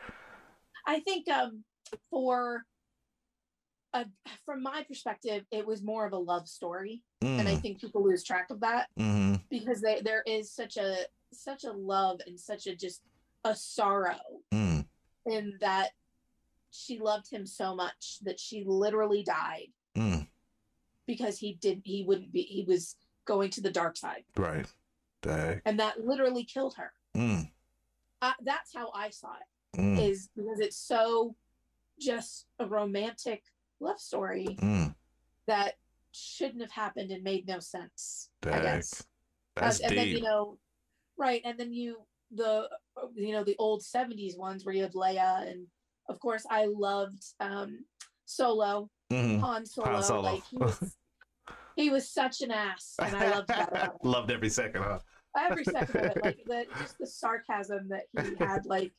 I 0.86 1.00
think 1.00 1.28
um 1.28 1.64
for 2.10 2.64
uh, 3.92 4.04
from 4.46 4.62
my 4.62 4.84
perspective, 4.86 5.44
it 5.50 5.66
was 5.66 5.82
more 5.82 6.06
of 6.06 6.12
a 6.12 6.18
love 6.18 6.48
story, 6.48 7.02
and 7.38 7.48
I 7.48 7.56
Mm, 7.56 7.62
think 7.62 7.80
people 7.80 8.04
lose 8.04 8.22
track 8.22 8.50
of 8.50 8.60
that 8.60 8.88
hmm 8.96 9.40
because 9.50 9.80
they, 9.80 10.00
there 10.00 10.22
is 10.26 10.52
such 10.52 10.76
a 10.76 11.06
such 11.32 11.64
a 11.64 11.72
love 11.72 12.20
and 12.26 12.38
such 12.38 12.66
a 12.66 12.74
just 12.74 13.02
a 13.44 13.54
sorrow 13.54 14.18
mm, 14.52 14.84
in 15.26 15.54
that 15.60 15.90
she 16.70 16.98
loved 16.98 17.30
him 17.30 17.46
so 17.46 17.74
much 17.74 18.18
that 18.22 18.38
she 18.38 18.64
literally 18.66 19.22
died 19.22 19.68
mm, 19.96 20.26
because 21.06 21.38
he 21.38 21.54
did 21.54 21.82
he 21.84 22.04
wouldn't 22.06 22.32
be 22.32 22.42
he 22.42 22.64
was 22.64 22.96
going 23.24 23.50
to 23.50 23.60
the 23.60 23.70
dark 23.70 23.96
side. 23.96 24.24
Right. 24.36 24.66
Dang. 25.22 25.60
and 25.66 25.78
that 25.80 26.02
literally 26.02 26.44
killed 26.44 26.74
her. 26.76 26.92
Mm, 27.14 27.50
uh, 28.22 28.32
that's 28.42 28.74
how 28.74 28.90
i 28.94 29.10
saw 29.10 29.34
it 29.74 29.80
mm, 29.80 30.00
is 30.00 30.28
because 30.36 30.60
it's 30.60 30.76
so 30.76 31.34
just 31.98 32.46
a 32.58 32.66
romantic 32.66 33.42
love 33.80 34.00
story 34.00 34.56
mm, 34.60 34.94
that 35.46 35.74
shouldn't 36.12 36.60
have 36.60 36.70
happened 36.70 37.10
and 37.10 37.22
made 37.22 37.46
no 37.46 37.58
sense 37.58 38.30
i 38.46 38.60
guess. 38.60 39.04
That's 39.56 39.80
and 39.80 39.96
then 39.96 40.08
you 40.08 40.22
know 40.22 40.58
right 41.20 41.42
and 41.44 41.58
then 41.58 41.72
you 41.72 41.98
the 42.32 42.68
uh, 42.96 43.06
you 43.14 43.32
know 43.32 43.44
the 43.44 43.54
old 43.58 43.82
70s 43.82 44.36
ones 44.36 44.64
where 44.64 44.74
you 44.74 44.82
have 44.82 44.92
leia 44.94 45.48
and 45.48 45.66
of 46.08 46.18
course 46.18 46.44
i 46.50 46.64
loved 46.66 47.22
um 47.38 47.84
solo 48.24 48.88
Mhm. 49.12 49.40
han 49.40 49.66
solo, 49.66 49.88
Han 49.90 50.02
Solo. 50.04 50.22
like 50.22 50.42
he 50.50 50.56
was, 50.56 50.96
he 51.76 51.90
was 51.90 52.10
such 52.10 52.40
an 52.42 52.50
ass 52.52 52.94
and 53.00 53.14
i 53.16 53.30
loved 53.30 53.48
that. 53.48 53.92
Loved 54.04 54.30
every 54.30 54.48
second, 54.48 54.82
huh? 54.82 54.98
every 55.38 55.64
second 55.64 55.96
of 55.96 56.04
it 56.10 56.16
like 56.22 56.38
the 56.46 56.64
just 56.78 56.96
the 56.98 57.06
sarcasm 57.06 57.88
that 57.88 58.04
he 58.12 58.34
had 58.36 58.64
like 58.66 58.92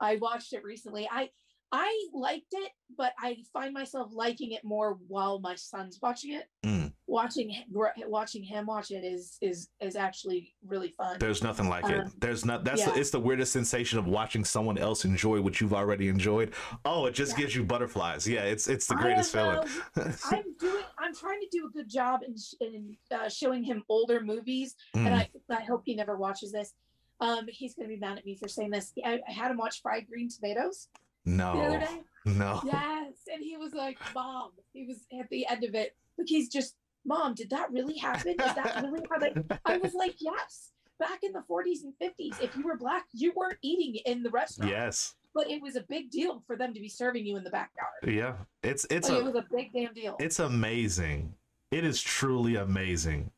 i 0.00 0.16
watched 0.16 0.52
it 0.52 0.64
recently 0.64 1.08
i 1.12 1.28
i 1.70 2.06
liked 2.12 2.52
it 2.52 2.72
but 2.96 3.12
i 3.20 3.36
find 3.52 3.72
myself 3.72 4.10
liking 4.12 4.50
it 4.52 4.64
more 4.64 4.98
while 5.06 5.38
my 5.40 5.54
son's 5.54 5.98
watching 6.02 6.32
it 6.34 6.46
Mm. 6.64 6.92
Watching 7.10 7.50
him, 7.50 7.64
watching 8.08 8.42
him 8.42 8.66
watch 8.66 8.90
it 8.90 9.04
is 9.04 9.36
is 9.40 9.68
is 9.80 9.96
actually 9.96 10.54
really 10.66 10.94
fun 10.96 11.16
There's 11.18 11.42
nothing 11.42 11.68
like 11.68 11.84
it. 11.90 12.00
Um, 12.00 12.12
There's 12.18 12.44
not. 12.44 12.64
That's 12.64 12.80
yeah. 12.80 12.92
the, 12.92 13.00
it's 13.00 13.10
the 13.10 13.18
weirdest 13.20 13.52
sensation 13.52 13.98
of 13.98 14.06
watching 14.06 14.44
someone 14.44 14.78
else 14.78 15.04
enjoy 15.04 15.40
what 15.40 15.60
you've 15.60 15.74
already 15.74 16.08
enjoyed. 16.08 16.52
Oh, 16.84 17.06
it 17.06 17.14
just 17.14 17.32
Yeah. 17.32 17.38
gives 17.38 17.56
you 17.56 17.64
butterflies. 17.64 18.26
Yeah, 18.28 18.42
it's 18.44 18.68
it's 18.68 18.86
the 18.86 18.94
greatest 18.94 19.32
feeling. 19.32 19.58
i'm 19.96 20.44
doing 20.58 20.82
i'm 20.98 21.14
trying 21.14 21.40
to 21.40 21.48
do 21.50 21.66
a 21.66 21.70
good 21.70 21.88
job 21.88 22.20
in, 22.26 22.34
in 22.60 22.96
uh, 23.10 23.28
showing 23.28 23.62
him 23.64 23.82
older 23.88 24.20
movies 24.20 24.76
and 24.94 25.08
Mm, 25.08 25.26
I, 25.50 25.56
I 25.56 25.62
hope 25.64 25.82
he 25.84 25.94
never 25.94 26.16
watches 26.16 26.52
this 26.52 26.72
um 27.20 27.46
he's 27.48 27.74
gonna 27.74 27.88
be 27.88 27.96
mad 27.96 28.18
at 28.18 28.24
me 28.24 28.36
for 28.36 28.48
saying 28.48 28.70
this 28.70 28.92
i, 29.04 29.20
I 29.28 29.32
had 29.32 29.50
him 29.50 29.56
watch 29.56 29.82
fried 29.82 30.06
green 30.08 30.28
tomatoes 30.30 30.88
No. 31.24 31.54
the 31.54 31.60
other 31.62 31.78
no, 31.78 31.86
day 31.86 32.02
no. 32.26 32.60
Yes. 32.64 33.14
And 33.32 33.42
he 33.42 33.56
was 33.56 33.72
like, 33.72 33.98
Mom, 34.14 34.50
he 34.74 34.84
was 34.86 35.06
at 35.18 35.28
the 35.30 35.46
end 35.48 35.64
of 35.64 35.74
it. 35.74 35.96
Like 36.18 36.28
he's 36.28 36.48
just, 36.50 36.74
Mom, 37.04 37.34
did 37.34 37.50
that 37.50 37.70
really 37.72 37.96
happen? 37.96 38.32
Is 38.32 38.54
that 38.54 38.82
really 38.82 39.00
how 39.10 39.18
they 39.18 39.32
I 39.64 39.78
was 39.78 39.94
like, 39.94 40.16
Yes. 40.18 40.72
Back 40.98 41.20
in 41.22 41.32
the 41.32 41.42
40s 41.50 41.78
and 41.84 41.94
50s, 42.02 42.42
if 42.42 42.54
you 42.56 42.62
were 42.62 42.76
black, 42.76 43.06
you 43.14 43.32
weren't 43.34 43.56
eating 43.62 44.02
in 44.04 44.22
the 44.22 44.28
restaurant. 44.28 44.70
Yes. 44.70 45.14
But 45.34 45.48
it 45.50 45.62
was 45.62 45.74
a 45.76 45.80
big 45.80 46.10
deal 46.10 46.42
for 46.46 46.56
them 46.56 46.74
to 46.74 46.80
be 46.80 46.90
serving 46.90 47.24
you 47.24 47.38
in 47.38 47.44
the 47.44 47.48
backyard. 47.50 47.88
Yeah. 48.06 48.34
It's 48.62 48.86
it's 48.90 49.08
like 49.08 49.18
a 49.18 49.20
it 49.20 49.24
was 49.24 49.34
a 49.36 49.46
big 49.50 49.72
damn 49.72 49.94
deal. 49.94 50.16
it's 50.20 50.40
amazing. 50.40 51.32
It 51.70 51.84
is 51.84 52.02
truly 52.02 52.56
amazing. 52.56 53.30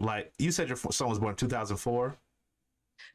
Like 0.00 0.32
you 0.38 0.50
said, 0.50 0.66
your 0.68 0.76
son 0.76 1.08
was 1.08 1.18
born 1.20 1.30
in 1.32 1.36
2004, 1.36 2.16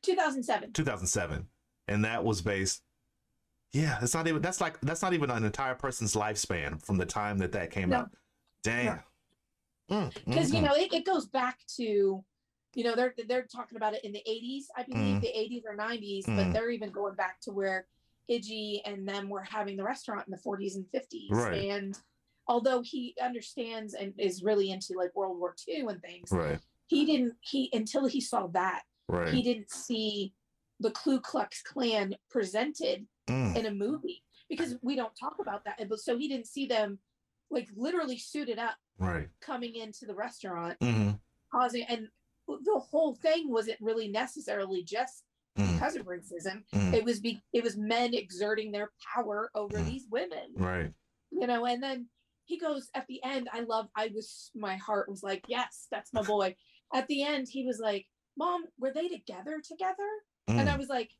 2007. 0.04 0.72
2007, 0.74 1.48
and 1.88 2.06
that 2.06 2.24
was 2.24 2.42
based. 2.42 2.82
Yeah, 3.74 3.98
it's 4.02 4.14
not 4.14 4.28
even. 4.28 4.42
That's 4.42 4.62
like 4.62 4.80
that's 4.82 5.02
not 5.02 5.14
even 5.14 5.30
an 5.30 5.44
entire 5.44 5.76
person's 5.76 6.14
lifespan 6.16 6.84
from 6.86 6.98
the 6.98 7.06
time 7.06 7.38
that 7.40 7.52
that 7.54 7.72
came 7.72 7.90
No. 7.90 7.98
out. 7.98 8.12
Damn. 8.64 8.98
Mm, 8.98 9.04
Because, 10.26 10.54
you 10.54 10.60
mhm. 10.62 10.64
know, 10.64 10.76
it, 10.76 10.94
it 10.94 11.06
goes 11.06 11.28
back 11.28 11.60
to, 11.78 12.24
you 12.74 12.84
know, 12.84 12.96
they're 12.96 13.14
they're 13.28 13.46
talking 13.46 13.76
about 13.76 13.94
it 13.94 14.04
in 14.06 14.12
the 14.14 14.24
80s, 14.28 14.64
I 14.78 14.84
believe, 14.84 15.18
Mm. 15.18 15.22
the 15.22 15.28
80s 15.36 15.64
or 15.66 15.76
90s, 15.76 16.26
Mm. 16.26 16.36
but 16.38 16.54
they're 16.54 16.70
even 16.70 16.92
going 16.92 17.16
back 17.16 17.40
to 17.42 17.52
where 17.52 17.88
Idgie 18.30 18.82
and 18.86 19.08
them 19.08 19.30
were 19.30 19.44
having 19.44 19.76
the 19.76 19.84
restaurant 19.84 20.26
in 20.28 20.32
the 20.32 20.38
40s 20.38 20.76
and 20.76 20.86
50s. 20.92 21.30
Right. 21.32 21.70
And 21.70 21.98
although 22.48 22.82
he 22.82 23.16
understands 23.22 23.94
and 23.94 24.14
is 24.18 24.42
really 24.44 24.72
into 24.72 24.94
like 24.96 25.14
World 25.16 25.38
War 25.38 25.54
II 25.68 25.88
and 25.90 26.02
things, 26.02 26.32
right, 26.32 26.60
he 26.88 27.06
didn't 27.06 27.36
he 27.42 27.70
until 27.74 28.06
he 28.06 28.22
saw 28.22 28.48
that, 28.48 28.84
right. 29.10 29.34
he 29.34 29.42
didn't 29.42 29.70
see 29.72 30.34
the 30.80 30.92
Ku 30.92 31.20
Klux 31.20 31.62
Klan 31.62 32.16
presented 32.30 33.08
Mm, 33.28 33.56
in 33.56 33.66
a 33.68 33.72
movie 33.72 34.24
because 34.50 34.76
we 34.82 34.96
don't 34.96 35.16
talk 35.16 35.36
about 35.40 35.64
that. 35.66 35.80
So 36.00 36.18
he 36.18 36.28
didn't 36.28 36.48
see 36.48 36.66
them 36.66 37.00
like 37.52 37.70
literally 37.76 38.18
suited 38.18 38.58
up 38.58 38.76
right. 39.02 39.30
coming 39.42 39.76
into 39.76 40.06
the 40.06 40.16
restaurant 40.16 40.78
hmm 40.82 41.12
causing 41.52 41.84
and 41.90 42.08
the 42.48 42.80
whole 42.80 43.14
thing 43.16 43.50
wasn't 43.52 43.78
really 43.82 44.08
necessarily 44.08 44.84
just 44.84 45.24
Mm, 45.58 45.74
because 45.74 45.98
of 45.98 46.06
racism 46.06 46.64
mm, 46.74 46.94
it 46.94 47.04
was 47.04 47.20
be 47.20 47.42
it 47.52 47.62
was 47.62 47.76
men 47.76 48.14
exerting 48.14 48.72
their 48.72 48.92
power 49.14 49.52
over 49.54 49.80
Mm. 49.80 49.86
these 49.86 50.06
women 50.10 50.54
right. 50.56 50.94
you 51.30 51.46
know 51.46 51.66
and 51.66 51.84
then 51.84 52.08
he 52.46 52.58
goes 52.58 52.90
at 52.96 53.06
the 53.08 53.22
end 53.24 53.50
i 53.52 53.60
love 53.60 53.90
i 53.98 54.10
was 54.14 54.50
my 54.56 54.78
heart 54.78 55.10
was 55.10 55.24
like 55.24 55.44
yes 55.48 55.88
that's 55.92 56.14
my 56.14 56.22
boy 56.22 56.56
at 56.94 57.06
the 57.08 57.22
end 57.22 57.48
he 57.50 57.66
was 57.66 57.80
like 57.80 58.08
mom 58.38 58.64
were 58.80 58.94
they 58.94 59.10
together 59.10 59.62
together 59.62 60.08
and 60.48 60.70
i 60.70 60.76
Mm, 60.76 60.78
was 60.78 60.88
like 60.88 61.12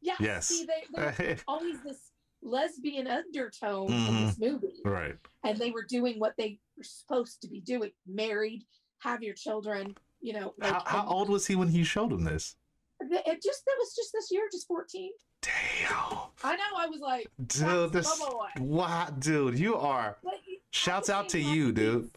yes, 0.00 0.16
Yes. 0.20 0.48
see 0.48 0.64
they, 0.64 1.36
always 1.46 1.82
this 1.82 2.09
lesbian 2.42 3.06
undertone 3.06 3.92
in 3.92 3.98
Mhm. 4.06 4.26
this 4.26 4.38
movie 4.38 4.80
right. 4.84 5.16
and 5.44 5.58
they 5.58 5.70
were 5.70 5.84
doing 5.84 6.18
what 6.18 6.34
they 6.38 6.58
were 6.76 6.82
supposed 6.84 7.42
to 7.42 7.48
be 7.48 7.60
doing 7.60 7.90
married 8.06 8.64
have 9.00 9.22
your 9.22 9.34
children 9.34 9.94
you 10.20 10.32
know 10.32 10.54
like 10.58 10.72
How, 10.72 10.82
how 11.02 11.06
old 11.08 11.28
was 11.28 11.46
he 11.46 11.54
when 11.56 11.68
he 11.68 11.84
showed 11.84 12.12
him 12.12 12.24
this? 12.24 12.56
it 13.02 13.42
just 13.42 13.64
that 13.64 13.76
was 13.78 13.94
just 13.94 14.12
this 14.12 14.28
year 14.30 14.48
just 14.52 14.66
14 14.66 15.10
Damn, 15.42 16.18
i 16.44 16.54
know 16.56 16.62
i 16.76 16.86
was 16.86 17.00
like 17.00 17.30
dude, 17.46 17.92
this 17.92 18.22
wow, 18.58 19.06
dude, 19.18 19.58
you 19.58 19.74
are. 19.76 20.18
He- 20.44 20.60
Shouts 20.72 21.08
out 21.10 21.28
to 21.30 21.40
you, 21.40 21.72
dude. 21.72 22.10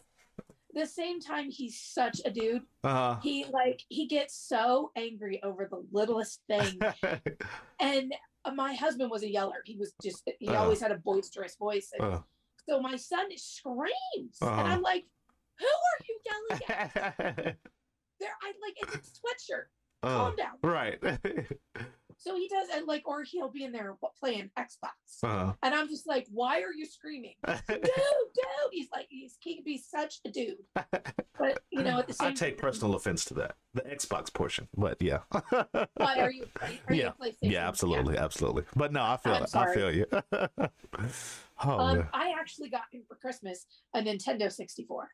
the 0.74 0.86
same 0.86 1.20
time 1.20 1.50
he's 1.50 1.78
such 1.80 2.20
a 2.24 2.30
dude 2.30 2.62
Uh, 2.82 3.18
he 3.20 3.44
like 3.50 3.80
he 3.88 4.06
gets 4.06 4.34
so 4.36 4.90
angry 4.96 5.42
over 5.42 5.66
the 5.70 5.82
littlest 5.92 6.40
thing 6.48 6.78
and 7.80 8.14
my 8.52 8.74
husband 8.74 9.10
was 9.10 9.22
a 9.22 9.30
yeller. 9.30 9.62
He 9.64 9.76
was 9.76 9.94
just 10.02 10.22
he 10.38 10.48
Uh. 10.48 10.60
always 10.62 10.80
had 10.80 10.90
a 10.92 10.96
boisterous 10.98 11.56
voice. 11.56 11.90
And 11.98 12.14
uh, 12.14 12.20
so 12.68 12.80
my 12.80 12.96
son 12.96 13.26
screams 13.36 14.38
Uh-huh. 14.42 14.60
and 14.60 14.68
i'm 14.72 14.82
like 14.82 15.04
who 15.58 15.66
are 15.66 16.00
you 16.08 16.18
yelling 16.26 16.62
at? 16.68 17.56
There 18.20 18.30
i 18.42 18.52
like 18.62 18.76
it's 18.76 18.94
a 18.94 18.98
sweatshirt. 19.52 19.64
Uh, 20.02 20.08
calm 20.08 20.36
down. 20.36 20.58
Right. 20.62 21.00
So 22.18 22.36
he 22.36 22.48
does, 22.48 22.68
and 22.74 22.86
like, 22.86 23.02
or 23.06 23.22
he'll 23.22 23.50
be 23.50 23.64
in 23.64 23.72
there 23.72 23.96
playing 24.18 24.50
Xbox, 24.58 25.22
uh, 25.22 25.52
and 25.62 25.74
I'm 25.74 25.88
just 25.88 26.06
like, 26.06 26.26
"Why 26.32 26.62
are 26.62 26.72
you 26.72 26.86
screaming, 26.86 27.34
dude, 27.46 27.58
dude?" 27.68 27.84
He's 28.72 28.88
like, 28.92 29.06
he's 29.08 29.36
he 29.40 29.56
can 29.56 29.64
be 29.64 29.78
such 29.78 30.20
a 30.24 30.30
dude, 30.30 30.56
but 31.38 31.60
you 31.70 31.82
know, 31.82 31.98
at 31.98 32.06
the 32.06 32.14
same 32.14 32.28
I 32.28 32.32
take 32.32 32.58
personal 32.58 32.94
offense 32.94 33.24
to 33.26 33.34
that, 33.34 33.56
the 33.74 33.82
Xbox 33.82 34.32
portion, 34.32 34.68
but 34.76 35.00
yeah. 35.00 35.18
Why 35.94 36.20
are 36.20 36.32
you? 36.32 36.46
Are 36.60 36.94
Yeah. 36.94 37.04
You 37.04 37.06
a 37.08 37.24
PlayStation? 37.24 37.36
yeah, 37.42 37.68
absolutely, 37.68 38.16
absolutely. 38.16 38.64
But 38.76 38.92
no, 38.92 39.02
I 39.02 39.16
feel. 39.16 39.46
I 39.54 39.74
feel 39.74 39.94
you. 39.94 40.06
oh 41.64 41.78
Um. 41.78 42.08
I 42.12 42.34
actually 42.38 42.68
got 42.70 42.82
him 42.90 43.02
for 43.08 43.16
Christmas 43.16 43.66
a 43.94 44.00
Nintendo 44.00 44.50
64. 44.50 45.08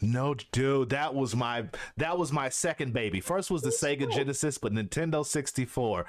No, 0.00 0.34
dude, 0.52 0.90
that 0.90 1.14
was 1.14 1.36
my 1.36 1.66
that 1.96 2.18
was 2.18 2.32
my 2.32 2.48
second 2.48 2.92
baby. 2.92 3.20
First 3.20 3.50
was 3.50 3.62
the 3.62 3.70
Sega. 3.70 4.10
Genesis, 4.10 4.58
but 4.58 4.72
Nintendo 4.72 5.24
64. 5.24 6.06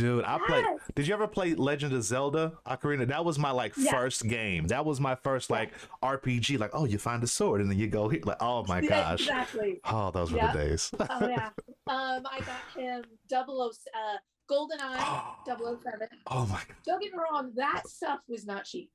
Dude, 0.00 0.24
I 0.24 0.38
played. 0.46 0.64
Did 0.94 1.06
you 1.06 1.12
ever 1.14 1.26
play 1.26 1.54
Legend 1.54 1.92
of 1.92 2.02
Zelda 2.02 2.54
Ocarina? 2.66 3.06
That 3.08 3.24
was 3.24 3.38
my 3.38 3.50
like 3.50 3.74
Yeah. 3.76 3.90
first 3.92 4.26
game. 4.26 4.66
That 4.68 4.84
was 4.86 4.98
my 5.00 5.14
first 5.14 5.50
like 5.50 5.72
RPG. 6.02 6.58
Like, 6.58 6.70
oh, 6.72 6.86
you 6.86 6.96
find 6.98 7.22
a 7.22 7.26
sword 7.26 7.60
and 7.60 7.70
then 7.70 7.78
you 7.78 7.86
go 7.86 8.08
here. 8.08 8.20
Like, 8.24 8.38
oh 8.40 8.64
my 8.66 8.80
Yeah, 8.80 8.88
gosh. 9.10 9.20
Exactly. 9.20 9.80
Oh, 9.84 10.10
those 10.10 10.32
were 10.32 10.40
the 10.40 10.52
days. 10.52 10.90
Oh 10.98 11.28
yeah. 11.28 11.50
Um, 11.86 12.22
I 12.30 12.38
got 12.40 12.62
him 12.76 13.02
double 13.28 13.60
O 13.62 13.68
uh 13.70 14.16
GoldenEye 14.48 15.34
007. 15.44 16.08
oh 16.28 16.46
my. 16.46 16.54
God. 16.54 16.66
Don't 16.86 17.02
get 17.02 17.12
me 17.12 17.18
wrong, 17.18 17.50
that 17.56 17.88
stuff 17.88 18.20
was 18.28 18.46
not 18.46 18.64
cheap, 18.64 18.90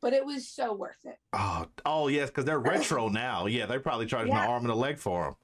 but 0.00 0.12
it 0.12 0.24
was 0.26 0.48
so 0.48 0.72
worth 0.74 0.96
it. 1.04 1.16
Oh, 1.32 1.66
oh 1.86 2.08
yes, 2.08 2.28
because 2.28 2.44
they're 2.44 2.58
retro 2.74 3.08
now. 3.08 3.46
Yeah, 3.46 3.66
they're 3.66 3.78
probably 3.78 4.06
charging 4.06 4.32
Yeah. 4.32 4.42
an 4.44 4.50
arm 4.50 4.62
and 4.64 4.72
a 4.72 4.74
leg 4.74 4.98
for 4.98 5.24
them. 5.26 5.36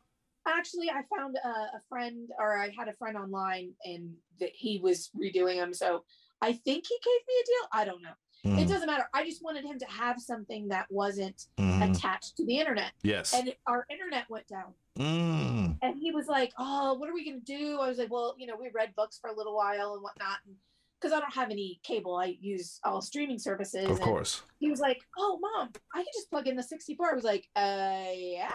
Actually, 0.46 0.90
I 0.90 1.02
found 1.16 1.36
a, 1.42 1.48
a 1.48 1.80
friend, 1.88 2.28
or 2.38 2.58
I 2.58 2.70
had 2.78 2.88
a 2.88 2.92
friend 2.92 3.16
online, 3.16 3.72
and 3.84 4.12
that 4.40 4.50
he 4.52 4.80
was 4.82 5.10
redoing 5.20 5.56
them. 5.56 5.72
So 5.72 6.04
I 6.42 6.52
think 6.52 6.84
he 6.86 6.96
gave 7.02 7.26
me 7.26 7.34
a 7.40 7.44
deal. 7.46 7.68
I 7.72 7.84
don't 7.84 8.02
know. 8.02 8.10
Mm, 8.44 8.60
It 8.62 8.68
doesn't 8.68 8.86
matter. 8.86 9.04
I 9.14 9.24
just 9.24 9.42
wanted 9.42 9.64
him 9.64 9.78
to 9.78 9.86
have 9.86 10.20
something 10.20 10.68
that 10.68 10.86
wasn't 10.90 11.46
mhm. 11.58 11.90
attached 11.90 12.36
to 12.36 12.44
the 12.44 12.58
internet. 12.58 12.92
Yes. 13.02 13.32
And 13.32 13.54
our 13.66 13.86
internet 13.90 14.28
went 14.28 14.46
down. 14.48 14.74
Mm, 14.98 15.78
And 15.80 15.96
he 15.98 16.12
was 16.12 16.26
like, 16.26 16.52
Oh, 16.58 16.92
what 16.94 17.08
are 17.08 17.14
we 17.14 17.24
going 17.24 17.40
to 17.42 17.46
do? 17.58 17.78
I 17.80 17.88
was 17.88 17.96
like, 17.96 18.10
Well, 18.12 18.34
you 18.38 18.46
know, 18.46 18.56
we 18.60 18.68
read 18.74 18.94
books 18.96 19.18
for 19.18 19.30
a 19.30 19.34
little 19.34 19.56
while 19.56 19.94
and 19.94 20.02
whatnot. 20.02 20.38
And 20.46 20.56
because 21.00 21.16
I 21.16 21.20
don't 21.20 21.32
have 21.32 21.50
any 21.50 21.80
cable, 21.84 22.16
I 22.16 22.36
use 22.38 22.80
all 22.84 23.00
streaming 23.00 23.38
services. 23.38 23.84
of 23.86 23.92
and 23.92 24.00
course. 24.00 24.42
He 24.58 24.68
was 24.68 24.78
like, 24.80 25.00
Oh, 25.16 25.38
mom, 25.40 25.70
I 25.94 25.98
can 25.98 26.12
just 26.14 26.28
plug 26.30 26.46
in 26.46 26.54
the 26.56 26.62
64. 26.62 27.12
I 27.12 27.14
was 27.14 27.24
like, 27.24 27.48
Uh, 27.56 28.12
yeah. 28.12 28.50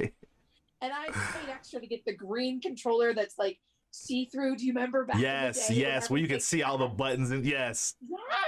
and 0.80 0.92
I 0.92 1.06
paid 1.06 1.48
extra 1.50 1.80
to 1.80 1.86
get 1.86 2.04
the 2.04 2.14
green 2.14 2.60
controller 2.60 3.14
that's 3.14 3.38
like 3.38 3.58
see 3.90 4.26
through. 4.26 4.56
Do 4.56 4.66
you 4.66 4.72
remember 4.72 5.04
back? 5.04 5.16
in 5.16 5.22
the 5.22 5.26
Yes, 5.26 5.68
day 5.68 5.74
yes, 5.74 6.10
where 6.10 6.20
you 6.20 6.28
can 6.28 6.40
see 6.40 6.62
all 6.62 6.78
the 6.78 6.88
buttons 6.88 7.30
and 7.30 7.44
yes. 7.44 7.94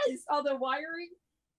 Yes, 0.08 0.20
all 0.30 0.42
the 0.42 0.56
wiring. 0.56 1.10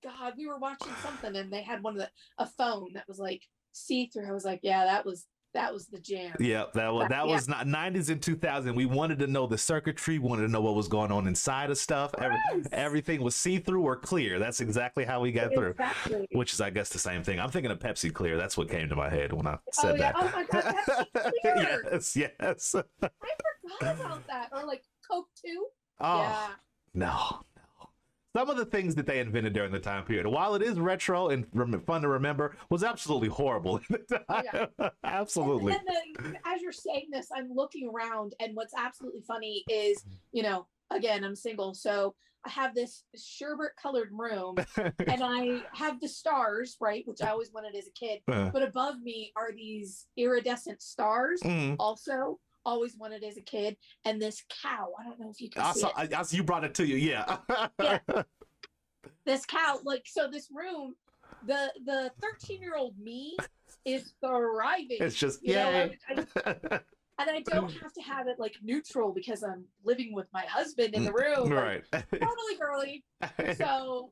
God, 0.04 0.34
we 0.38 0.48
were 0.48 0.60
watching 0.60 0.94
something 1.02 1.36
and 1.36 1.52
they 1.52 1.62
had 1.62 1.84
one 1.84 1.94
of 1.94 2.00
the 2.00 2.10
a 2.38 2.48
phone 2.48 2.94
that 2.94 3.08
was 3.08 3.20
like 3.20 3.41
see 3.72 4.08
through. 4.08 4.30
I 4.30 4.32
was 4.32 4.46
like, 4.46 4.62
yeah, 4.64 4.86
that 4.86 5.06
was 5.06 5.26
that 5.54 5.74
was 5.74 5.88
the 5.88 6.00
jam. 6.00 6.36
Yeah, 6.40 6.66
that 6.74 6.94
was 6.94 7.10
that 7.10 7.26
Yeah. 7.28 7.34
was 7.34 7.48
not 7.48 7.66
90s 7.68 8.10
and 8.10 8.22
2000. 8.22 8.76
We 8.76 8.86
wanted 8.86 9.20
to 9.20 9.28
know 9.28 9.48
the 9.48 9.58
circuitry, 9.58 10.20
wanted 10.20 10.44
to 10.44 10.48
know 10.48 10.62
what 10.62 10.76
was 10.76 10.88
going 10.88 11.12
on 11.12 11.28
inside 11.28 11.70
of 11.72 11.78
stuff. 11.78 12.12
Every, 12.18 12.38
Yes. 12.54 12.68
everything 12.72 13.22
was 13.22 13.36
see-through 13.36 13.82
or 13.84 13.96
clear. 13.96 14.38
That's 14.40 14.62
exactly 14.62 15.06
how 15.06 15.22
we 15.22 15.32
got 15.32 15.54
through. 15.54 15.76
Which 16.32 16.54
is, 16.54 16.62
I 16.62 16.70
guess, 16.70 16.90
the 16.90 17.00
same 17.00 17.24
thing. 17.24 17.40
I'm 17.40 17.50
thinking 17.50 17.72
of 17.72 17.80
Pepsi 17.80 18.14
Clear. 18.14 18.38
That's 18.38 18.58
what 18.58 18.70
came 18.70 18.90
to 18.90 18.96
my 18.96 19.10
head 19.10 19.34
when 19.34 19.48
I 19.48 19.54
Oh 19.56 19.60
said 19.72 19.98
yeah. 19.98 20.12
that. 20.12 20.16
Oh 20.18 20.32
my 20.36 20.44
god, 20.46 20.76
Pepsi 20.86 21.32
Clear. 21.42 21.84
yes, 21.92 22.16
yes. 22.16 22.76
I 22.76 22.84
forgot 23.80 24.00
about 24.06 24.28
that. 24.28 24.50
Or 24.52 24.64
like 24.66 24.84
Coke 25.10 25.30
too. 25.44 25.68
Oh 26.00 26.20
Yeah. 26.22 26.48
no. 26.94 27.42
Some 28.35 28.49
of 28.49 28.57
the 28.57 28.65
things 28.65 28.93
that 28.95 29.07
they 29.07 29.19
invented 29.19 29.53
during 29.53 29.72
the 29.72 29.80
time 29.80 30.03
period, 30.03 30.27
while 30.27 30.53
it 30.53 30.61
is 30.61 30.80
retro 30.80 31.30
and 31.30 31.47
fun 31.85 32.01
to 32.01 32.07
remember, 32.07 32.56
was 32.69 32.84
absolutely 32.84 33.30
horrible 33.30 33.81
Oh, 33.91 34.41
time. 34.41 34.68
absolutely. 35.03 35.73
And, 35.73 35.81
and 36.15 36.35
the, 36.35 36.39
as 36.47 36.61
you're 36.61 36.72
saying 36.72 37.07
this, 37.11 37.27
I'm 37.35 37.49
looking 37.53 37.89
around, 37.89 38.35
and 38.39 38.56
what's 38.56 38.73
absolutely 38.77 39.22
funny 39.22 39.64
is, 39.68 40.03
you 40.31 40.43
know, 40.43 40.68
again, 40.91 41.23
I'm 41.23 41.35
single, 41.35 41.73
so 41.73 42.14
I 42.45 42.49
have 42.51 42.76
this 42.76 43.03
sherbet 43.18 43.72
colored 43.81 44.10
room, 44.11 44.57
and 44.77 45.23
I 45.23 45.61
have 45.73 45.99
the 45.99 46.07
stars, 46.07 46.77
right, 46.80 47.03
which 47.07 47.22
I 47.22 47.30
always 47.30 47.51
wanted 47.51 47.76
as 47.76 47.88
a 47.88 47.91
kid. 47.91 48.19
Uh, 48.27 48.49
But 48.49 48.61
above 48.64 49.01
me 49.01 49.31
are 49.35 49.51
these 49.51 50.06
iridescent 50.18 50.81
stars, 50.81 51.41
mm. 51.41 51.76
also 51.80 52.39
always 52.65 52.95
wanted 52.98 53.23
as 53.23 53.38
a 53.38 53.41
kid, 53.41 53.77
and 54.06 54.22
this 54.22 54.44
cow. 54.61 54.91
I 54.99 55.03
don't 55.03 55.19
know 55.19 55.30
if 55.30 55.41
you 55.41 55.49
can 55.49 55.61
I 55.61 55.72
see 55.73 55.80
saw, 55.81 55.90
it. 55.90 56.14
I, 56.14 56.19
I, 56.19 56.23
you 56.31 56.44
brought 56.44 56.64
it 56.64 56.73
to 56.76 56.86
you, 56.86 56.95
yeah. 56.95 57.38
Yeah. 57.81 57.99
This 59.26 59.45
cow, 59.45 59.80
like, 59.86 60.06
so 60.07 60.27
this 60.27 60.49
room, 60.52 60.95
the 61.45 61.72
the 61.86 62.11
13 62.19 62.61
year 62.61 62.76
old 62.76 62.98
me 62.98 63.38
is 63.86 64.14
thriving. 64.26 64.98
It's 64.99 65.15
just 65.15 65.45
You 65.45 65.53
know, 65.53 65.69
yay. 65.69 65.98
I- 66.10 66.26
I- 66.45 66.80
and 67.19 67.30
I 67.30 67.41
don't 67.41 67.72
have 67.73 67.94
to 67.94 68.02
have 68.02 68.27
it 68.27 68.40
like 68.40 68.56
neutral 68.64 69.11
because 69.14 69.44
I'm 69.44 69.65
living 69.84 70.14
with 70.14 70.27
my 70.34 70.45
husband 70.45 70.95
in 70.95 71.03
the 71.03 71.11
mm, 71.11 71.19
room. 71.19 71.49
like, 71.49 71.84
right. 71.91 72.06
totally 72.11 72.56
girly. 72.60 73.03
So, 73.56 74.11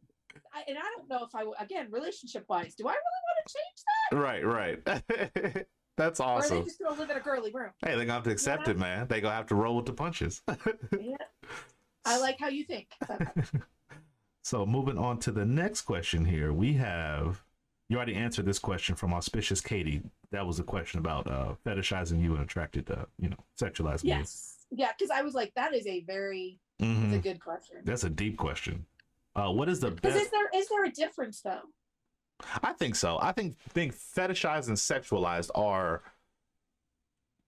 I, 0.53 0.64
and 0.68 0.78
I 0.78 0.82
don't 0.95 1.10
know 1.10 1.26
if 1.26 1.34
I, 1.34 1.45
again, 1.64 1.88
relationship 1.90 2.45
wise, 2.49 2.76
do 2.76 2.88
I 2.88 2.91
really 2.91 3.24
want 3.26 3.48
to 3.48 3.53
change 3.57 3.80
that? 3.88 4.18
right, 4.18 5.56
right. 5.56 5.65
That's 5.98 6.19
that? 6.19 6.24
Or 6.26 6.28
awesome. 6.38 6.60
they 6.60 6.64
just 6.65 6.78
to 6.80 6.90
live 6.91 7.10
in 7.10 7.18
a 7.18 7.19
girly 7.19 7.52
room? 7.52 7.72
Hey, 7.84 7.90
they're 7.95 7.98
gonna 8.06 8.14
have 8.14 8.24
to 8.24 8.30
accept 8.32 8.68
Yeah. 8.68 8.72
it, 8.72 8.78
man. 8.78 9.07
They're 9.07 9.19
gonna 9.19 9.36
have 9.36 9.48
to 9.48 9.56
roll 9.56 9.76
with 9.76 9.86
the 9.88 9.94
punches. 9.94 10.41
Yeah. 10.99 11.18
I 12.06 12.18
like 12.19 12.40
how 12.40 12.48
you 12.48 12.64
think. 12.64 12.88
so 14.44 14.65
moving 14.65 14.98
on 14.98 15.19
to 15.19 15.32
the 15.32 15.44
next 15.45 15.82
question 15.82 16.24
here, 16.24 16.53
we 16.53 16.74
have 16.74 17.44
you 17.90 17.98
already 17.98 18.15
answered 18.15 18.45
this 18.45 18.60
question 18.60 18.95
from 18.95 19.14
auspicious 19.14 19.60
Katie. 19.61 20.02
That 20.32 20.45
was 20.45 20.60
a 20.60 20.64
question 20.64 20.99
about 20.99 21.28
uh 21.28 21.56
fetishizing 21.65 22.22
you 22.22 22.34
and 22.34 22.44
attracted 22.44 22.88
to, 22.88 23.07
you 23.19 23.30
know, 23.30 23.38
sexualized 23.60 24.02
yes. 24.03 24.65
Yeah. 24.72 24.91
Because 24.98 25.10
I 25.11 25.22
was 25.22 25.34
like, 25.34 25.53
that 25.56 25.74
is 25.74 25.86
a 25.88 26.02
very, 26.02 26.60
you. 26.80 26.91
it's 26.91 27.14
a 27.15 27.18
Mhm. 27.19 27.24
good 27.24 27.40
question. 27.41 27.78
That's 27.84 28.03
a 28.03 28.10
deep 28.10 28.38
question. 28.38 28.86
Uh 29.36 29.52
what 29.52 29.68
is 29.68 29.80
the 29.82 29.91
best 29.91 30.15
is 30.15 30.30
there 30.30 30.49
is 30.53 30.69
there 30.69 30.86
a 30.86 30.91
difference 30.91 31.41
though? 31.41 31.61
I 32.64 32.74
think 32.74 32.96
so. 32.96 33.18
I 33.22 33.32
think 33.32 33.58
being 33.74 33.92
fetishized 33.92 34.68
and 34.68 34.78
sexualized 34.78 35.50
are 35.56 36.04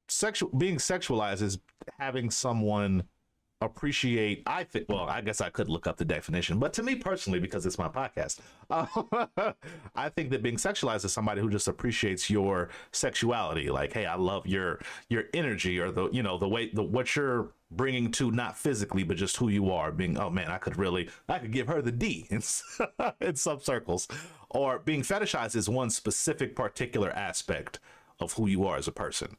sexual 0.08 0.50
being 0.58 0.78
sexualized 0.78 1.42
is 1.42 1.60
having 2.00 2.30
someone 2.30 3.04
appreciate 3.62 4.42
i 4.48 4.64
think 4.64 4.86
well 4.88 5.04
i 5.10 5.20
guess 5.20 5.42
i 5.42 5.50
could 5.50 5.68
look 5.68 5.86
up 5.86 5.98
the 5.98 6.06
definition 6.06 6.60
but 6.60 6.72
to 6.72 6.82
me 6.82 6.96
personally 6.96 7.40
because 7.40 7.66
it's 7.66 7.78
my 7.78 7.90
podcast 7.90 8.40
uh, 8.70 8.86
i 9.96 10.08
think 10.08 10.30
that 10.30 10.42
being 10.42 10.56
sexualized 10.56 11.04
is 11.04 11.12
somebody 11.12 11.42
who 11.42 11.50
just 11.50 11.68
appreciates 11.68 12.30
your 12.30 12.70
sexuality. 12.94 13.70
Like 13.70 13.92
hey 13.92 14.06
i 14.06 14.16
love 14.16 14.48
your 14.48 14.80
your 15.10 15.26
energy 15.34 15.78
or 15.78 15.92
the 15.92 16.10
you 16.12 16.24
know 16.24 16.38
the 16.38 16.48
way 16.48 16.70
the 16.72 16.82
what 16.82 17.14
you're 17.18 17.50
bringing 17.72 18.12
to 18.12 18.32
not 18.32 18.58
physically 18.58 19.04
but 19.04 19.18
just 19.18 19.36
who 19.36 19.50
you 19.50 19.72
are 19.72 19.92
being 19.92 20.18
oh 20.18 20.30
man 20.30 20.50
i 20.50 20.58
could 20.58 20.78
really 20.78 21.10
i 21.28 21.38
could 21.38 21.52
give 21.52 21.68
her 21.68 21.82
the 21.82 21.92
d 21.92 22.28
in, 22.30 22.42
in 23.20 23.36
some 23.36 23.60
circles. 23.60 24.08
Or 24.52 24.80
being 24.80 25.02
fetishized 25.02 25.56
is 25.56 25.70
one 25.70 25.90
specific 25.90 26.56
particular 26.56 27.12
aspect 27.12 27.80
of 28.20 28.34
who 28.34 28.48
you 28.48 28.66
are 28.66 28.78
as 28.78 28.88
a 28.88 28.92
person 28.92 29.36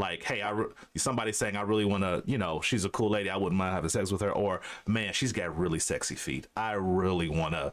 like 0.00 0.22
hey 0.24 0.40
i 0.42 0.50
re- 0.50 0.66
somebody 0.96 1.32
saying 1.32 1.56
i 1.56 1.60
really 1.62 1.84
want 1.84 2.02
to 2.02 2.22
you 2.26 2.38
know 2.38 2.60
she's 2.60 2.84
a 2.84 2.88
cool 2.88 3.10
lady 3.10 3.28
i 3.30 3.36
wouldn't 3.36 3.58
mind 3.58 3.74
having 3.74 3.90
sex 3.90 4.10
with 4.10 4.20
her 4.20 4.32
or 4.32 4.60
man 4.86 5.12
she's 5.12 5.32
got 5.32 5.56
really 5.56 5.78
sexy 5.78 6.14
feet 6.14 6.48
i 6.56 6.72
really 6.72 7.28
want 7.28 7.52
to 7.52 7.72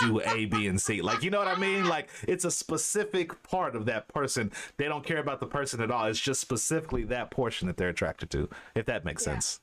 do 0.00 0.20
a 0.22 0.46
b 0.46 0.66
and 0.66 0.80
c 0.80 1.02
like 1.02 1.22
you 1.22 1.30
know 1.30 1.38
what 1.38 1.46
i 1.46 1.58
mean 1.60 1.86
like 1.86 2.08
it's 2.26 2.44
a 2.44 2.50
specific 2.50 3.42
part 3.42 3.76
of 3.76 3.84
that 3.84 4.08
person 4.08 4.50
they 4.78 4.86
don't 4.86 5.04
care 5.04 5.18
about 5.18 5.40
the 5.40 5.46
person 5.46 5.80
at 5.82 5.90
all 5.90 6.06
it's 6.06 6.18
just 6.18 6.40
specifically 6.40 7.04
that 7.04 7.30
portion 7.30 7.68
that 7.68 7.76
they're 7.76 7.90
attracted 7.90 8.30
to 8.30 8.48
if 8.74 8.86
that 8.86 9.04
makes 9.04 9.26
Yeah. 9.26 9.34
sense 9.34 9.60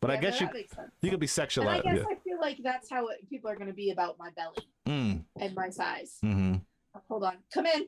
but 0.00 0.10
i 0.10 0.14
Yeah, 0.14 0.20
no, 0.20 0.26
guess 0.26 0.40
you 0.40 0.46
that 0.48 0.54
makes 0.54 0.74
sense. 0.74 0.90
you 1.02 1.10
could 1.10 1.20
be 1.20 1.26
And 1.28 1.68
I 1.68 1.80
guess 1.82 1.98
yeah. 1.98 2.04
I 2.10 2.14
feel 2.24 2.40
like 2.40 2.58
that's 2.64 2.90
how 2.90 3.06
it, 3.08 3.28
people 3.30 3.48
are 3.48 3.54
going 3.56 3.68
to 3.68 3.74
be 3.74 3.90
about 3.90 4.18
my 4.18 4.30
belly 4.36 4.66
mm, 4.86 5.22
and 5.40 5.54
my 5.54 5.70
size. 5.70 6.18
hmm 6.20 6.56
Hold 7.08 7.24
on. 7.24 7.36
Come 7.52 7.66
in. 7.66 7.86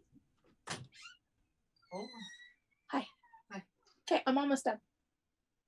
Hi. 1.93 1.99
Hi. 4.09 4.17
Okay, 4.17 4.23
I'm 4.27 4.39
almost 4.39 4.65
done. 4.65 4.79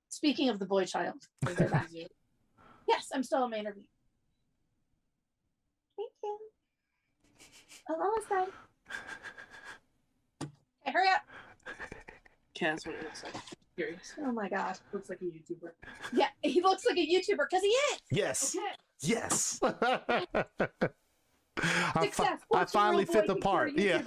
Speaking 0.08 0.48
of 0.48 0.58
the 0.58 0.66
boy 0.66 0.84
child, 0.84 1.16
yes, 2.88 3.08
I'm 3.12 3.22
still 3.22 3.44
a 3.44 3.48
my 3.48 3.58
interview. 3.58 3.82
Thank 5.96 6.10
you. 6.22 6.38
I'm 7.88 8.00
almost 8.00 8.28
done. 8.28 8.48
Okay, 10.42 10.92
hurry 10.92 11.08
up. 11.08 11.22
Okay, 12.56 12.66
that's 12.66 12.86
what 12.86 12.94
it 12.94 13.02
looks 13.04 13.24
like. 13.24 13.34
Curious. 13.76 14.14
Oh 14.20 14.32
my 14.32 14.48
god. 14.48 14.78
Looks 14.92 15.08
like 15.08 15.20
a 15.20 15.24
YouTuber. 15.24 15.70
Yeah, 16.12 16.28
he 16.42 16.60
looks 16.62 16.84
like 16.86 16.96
a 16.96 17.06
YouTuber 17.06 17.46
because 17.50 17.62
he 17.62 17.68
is. 17.68 18.00
yes 18.10 18.56
Okay. 18.56 18.66
Yes. 19.00 19.60
I, 21.60 22.08
fi- 22.08 22.36
I 22.54 22.64
finally 22.66 23.04
fit 23.04 23.26
the 23.26 23.36
part. 23.36 23.76
Yeah. 23.76 24.02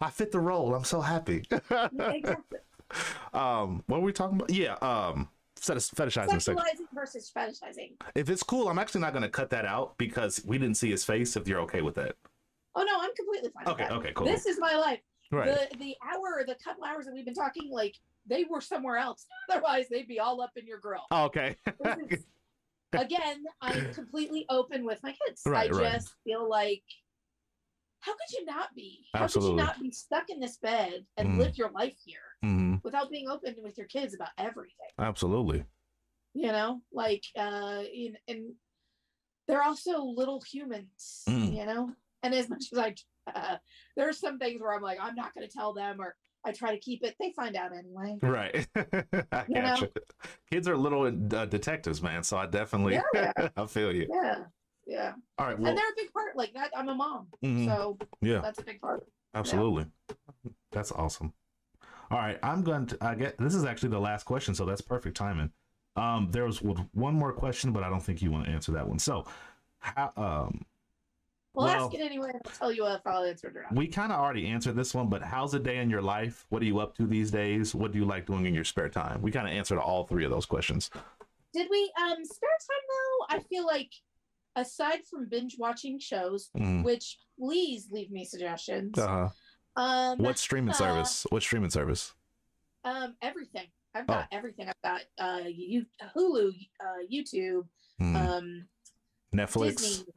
I 0.00 0.10
fit 0.10 0.32
the 0.32 0.40
role. 0.40 0.74
I'm 0.74 0.84
so 0.84 1.00
happy. 1.00 1.44
Exactly. 1.50 2.58
um, 3.34 3.82
what 3.86 4.00
were 4.00 4.06
we 4.06 4.12
talking 4.12 4.36
about? 4.36 4.50
Yeah. 4.50 4.74
Um, 4.82 5.28
fetishizing. 5.60 6.28
Sexualizing 6.28 6.86
versus 6.94 7.32
fetishizing. 7.36 7.92
If 8.14 8.28
it's 8.28 8.42
cool, 8.42 8.68
I'm 8.68 8.78
actually 8.78 9.00
not 9.00 9.12
going 9.12 9.22
to 9.22 9.28
cut 9.30 9.50
that 9.50 9.64
out 9.64 9.96
because 9.98 10.42
we 10.44 10.58
didn't 10.58 10.76
see 10.76 10.90
his 10.90 11.04
face. 11.04 11.36
If 11.36 11.48
you're 11.48 11.60
okay 11.60 11.80
with 11.82 11.94
that. 11.96 12.16
Oh 12.76 12.82
no, 12.82 12.92
I'm 13.00 13.14
completely 13.14 13.50
fine. 13.50 13.68
Okay. 13.72 13.88
Okay. 13.94 14.12
Cool. 14.14 14.26
This 14.26 14.46
is 14.46 14.58
my 14.58 14.76
life. 14.76 15.00
right. 15.30 15.70
The 15.70 15.76
the 15.78 15.96
hour, 16.04 16.44
the 16.46 16.56
couple 16.62 16.84
hours 16.84 17.06
that 17.06 17.14
we've 17.14 17.24
been 17.24 17.34
talking, 17.34 17.70
like 17.70 17.94
they 18.28 18.44
were 18.48 18.60
somewhere 18.60 18.96
else. 18.96 19.26
Otherwise, 19.50 19.86
they'd 19.90 20.08
be 20.08 20.18
all 20.20 20.40
up 20.40 20.50
in 20.56 20.66
your 20.66 20.78
grill. 20.78 21.02
okay. 21.12 21.56
Is- 22.10 22.24
Again, 22.92 23.42
I'm 23.60 23.92
completely 23.92 24.46
open 24.50 24.84
with 24.84 25.00
my 25.02 25.12
kids. 25.26 25.42
Right, 25.44 25.68
I 25.68 25.76
right. 25.76 25.92
just 25.94 26.14
feel 26.22 26.48
like, 26.48 26.84
how 27.98 28.12
could 28.12 28.38
you 28.38 28.44
not 28.44 28.68
be? 28.76 29.00
How 29.14 29.24
Absolutely. 29.24 29.56
could 29.56 29.60
you 29.60 29.66
not 29.66 29.80
be 29.80 29.90
stuck 29.90 30.30
in 30.30 30.38
this 30.38 30.58
bed 30.58 31.04
and 31.16 31.30
Mhm. 31.30 31.38
live 31.38 31.58
your 31.58 31.70
life 31.72 31.96
here 32.04 32.20
hmm 32.44 32.74
without 32.82 33.10
being 33.10 33.28
open 33.28 33.54
with 33.62 33.78
your 33.78 33.86
kids 33.86 34.14
about 34.14 34.28
everything? 34.38 34.90
Absolutely. 34.98 35.64
You 36.34 36.48
know, 36.48 36.80
like, 36.92 37.24
uh, 37.38 37.82
in, 37.92 38.16
and 38.28 38.52
they're 39.48 39.62
also 39.62 40.02
little 40.02 40.42
humans. 40.50 41.22
Mm. 41.28 41.56
You 41.56 41.66
know, 41.66 41.90
and 42.22 42.34
as 42.34 42.48
much 42.48 42.64
as 42.72 42.78
I, 42.78 42.94
uh, 43.34 43.56
there 43.96 44.08
are 44.08 44.12
some 44.12 44.38
things 44.38 44.60
where 44.60 44.74
I'm 44.74 44.82
like, 44.82 44.98
I'm 45.00 45.14
not 45.14 45.34
going 45.34 45.46
to 45.46 45.52
tell 45.52 45.72
them, 45.72 46.00
or 46.00 46.16
I 46.44 46.52
try 46.52 46.72
to 46.72 46.80
keep 46.80 47.04
it. 47.04 47.14
They 47.20 47.32
find 47.32 47.56
out 47.56 47.70
anyway. 47.72 48.18
Right. 48.22 48.66
I 49.32 49.44
You 49.48 49.62
know? 49.62 49.76
Kids 50.50 50.68
are 50.68 50.76
little 50.76 51.06
uh, 51.06 51.46
detectives, 51.46 52.02
man. 52.02 52.22
So 52.22 52.36
I 52.36 52.46
definitely, 52.46 53.00
Yeah. 53.14 53.32
I 53.56 53.66
feel 53.66 53.94
you. 53.94 54.08
Yeah, 54.10 54.38
yeah. 54.86 55.12
All 55.38 55.46
right. 55.46 55.58
Well, 55.58 55.68
and 55.68 55.78
they're 55.78 55.88
a 55.88 55.96
big 55.96 56.12
part. 56.12 56.36
Like 56.36 56.52
that, 56.54 56.70
I'm 56.76 56.88
a 56.88 56.94
mom, 56.94 57.28
mhm, 57.42 57.66
so 57.66 57.98
yeah. 58.20 58.40
that's 58.40 58.58
a 58.58 58.64
big 58.64 58.80
part. 58.80 59.06
Absolutely. 59.34 59.86
That's 60.72 60.92
awesome. 60.92 61.32
All 62.14 62.20
right, 62.20 62.38
I'm 62.44 62.62
going 62.62 62.86
to 62.86 62.98
I 63.00 63.16
get 63.16 63.36
this 63.38 63.56
is 63.56 63.64
actually 63.64 63.88
the 63.88 63.98
last 63.98 64.22
question, 64.22 64.54
so 64.54 64.64
that's 64.64 64.80
perfect 64.80 65.16
timing. 65.16 65.50
Um 65.96 66.28
there 66.30 66.44
was 66.44 66.62
one 66.62 67.14
more 67.14 67.32
question, 67.32 67.72
but 67.72 67.82
I 67.82 67.88
don't 67.90 68.00
think 68.02 68.22
you 68.22 68.30
want 68.30 68.44
to 68.46 68.52
answer 68.52 68.70
that 68.70 68.86
one. 68.88 69.00
So, 69.00 69.24
how 69.80 70.12
um 70.16 70.64
Well, 71.54 71.66
Well- 71.66 71.86
ask 71.86 71.94
it 71.94 72.00
anyway, 72.00 72.30
I'll 72.32 72.52
tell 72.52 72.70
you 72.72 72.86
if 72.86 73.00
I'll 73.04 73.24
answer 73.24 73.48
it 73.48 73.56
or 73.56 73.62
not. 73.62 73.74
We 73.74 73.88
kind 73.88 74.12
of 74.12 74.20
already 74.20 74.46
answered 74.46 74.76
this 74.76 74.94
one, 74.94 75.08
but 75.08 75.22
how's 75.22 75.54
a 75.54 75.58
day 75.58 75.78
in 75.78 75.90
your 75.90 76.02
life? 76.02 76.46
What 76.50 76.62
are 76.62 76.66
you 76.66 76.78
up 76.78 76.94
to 76.98 77.06
these 77.08 77.32
days? 77.32 77.74
What 77.74 77.90
do 77.90 77.98
you 77.98 78.04
like 78.04 78.26
doing 78.26 78.46
in 78.46 78.54
your 78.54 78.64
spare 78.64 78.88
time? 78.88 79.20
We 79.20 79.32
kind 79.32 79.48
of 79.48 79.52
answered 79.52 79.80
all 79.80 80.04
three 80.06 80.24
of 80.24 80.30
those 80.30 80.46
questions. 80.46 80.90
Did 81.52 81.66
we 81.68 81.92
um 82.00 82.24
spare 82.24 82.58
time 82.68 82.84
though? 82.92 83.36
I 83.36 83.40
feel 83.40 83.66
like 83.66 83.90
aside 84.54 85.00
from 85.10 85.28
binge 85.28 85.56
watching 85.58 85.98
shows, 85.98 86.50
Mm. 86.56 86.84
which 86.84 87.18
please 87.36 87.88
leave 87.90 88.12
me 88.12 88.24
suggestions. 88.24 88.96
Uh, 88.96 89.30
Um, 89.76 90.18
what 90.18 90.38
streaming 90.38 90.70
uh, 90.70 90.74
service? 90.74 91.26
What 91.30 91.42
streaming 91.42 91.70
service? 91.70 92.14
um, 92.84 93.16
everything. 93.22 93.66
I've 93.94 94.04
Oh. 94.08 94.12
got 94.14 94.28
everything. 94.32 94.68
I've 94.68 94.82
got 94.82 95.02
uh, 95.18 95.44
you, 95.46 95.86
Hulu, 96.16 96.52
uh, 96.80 96.84
YouTube, 97.10 97.66
Mm. 98.00 98.16
um, 98.16 98.68
Netflix. 99.34 99.76
Disney, 99.78 100.12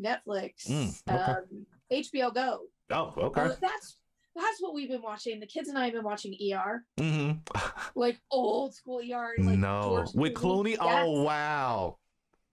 Netflix, 0.00 0.66
Mm, 0.68 1.02
okay. 1.08 1.32
um, 1.32 1.66
HBO 1.90 2.30
Go. 2.32 2.66
Oh, 2.90 3.12
okay. 3.16 3.40
Uh, 3.42 3.54
that's 3.60 3.96
that's 4.34 4.60
what 4.60 4.72
we've 4.74 4.88
been 4.88 5.02
watching. 5.02 5.40
The 5.40 5.46
kids 5.46 5.68
and 5.68 5.76
I 5.78 5.84
have 5.84 5.92
been 5.94 6.04
watching 6.04 6.32
ER, 6.34 6.84
mm-hmm. 6.98 7.38
like 7.98 8.20
old 8.30 8.74
school 8.74 9.00
ER. 9.00 9.34
Like 9.38 9.58
no, 9.58 9.82
George 9.82 10.14
with 10.14 10.34
Clooney. 10.34 10.76
Oh, 10.80 11.22
wow. 11.22 11.98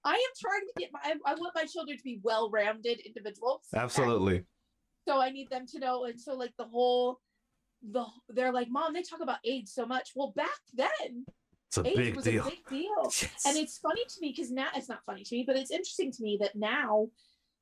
I 0.04 0.14
am 0.14 0.18
trying 0.40 0.62
to 0.62 0.74
get 0.78 0.92
my. 0.94 1.00
I, 1.04 1.14
I 1.32 1.36
want 1.36 1.54
my 1.56 1.66
children 1.66 1.98
to 1.98 2.04
be 2.04 2.20
well-rounded 2.24 3.00
individuals. 3.02 3.68
Absolutely. 3.76 4.46
So 5.08 5.20
I 5.20 5.30
need 5.32 5.50
them 5.50 5.66
to 5.68 5.80
know. 5.80 6.06
And 6.06 6.20
so 6.20 6.36
like 6.36 6.54
the 6.58 6.66
whole, 6.66 7.20
the 7.92 8.06
they're 8.30 8.54
like, 8.54 8.68
Mom, 8.70 8.94
they 8.94 9.02
talk 9.02 9.22
about 9.22 9.38
AIDS 9.46 9.74
so 9.74 9.86
much. 9.86 10.12
Well, 10.16 10.34
back 10.36 10.50
then, 10.74 11.26
It's 11.70 11.78
a 11.78 11.88
AIDS 11.88 11.96
big 11.98 12.16
was 12.16 12.26
deal. 12.26 12.46
a 12.48 12.50
big 12.50 12.66
deal. 12.70 12.90
Yes. 13.06 13.44
And 13.46 13.58
it's 13.58 13.78
funny 13.78 14.04
to 14.04 14.16
me 14.22 14.34
because 14.36 14.52
now 14.52 14.68
it's 14.76 14.90
not 14.90 15.00
funny 15.06 15.24
to 15.24 15.36
me, 15.36 15.44
but 15.48 15.56
it's 15.56 15.72
interesting 15.72 16.12
to 16.12 16.24
me 16.24 16.38
that 16.42 16.56
now 16.56 17.08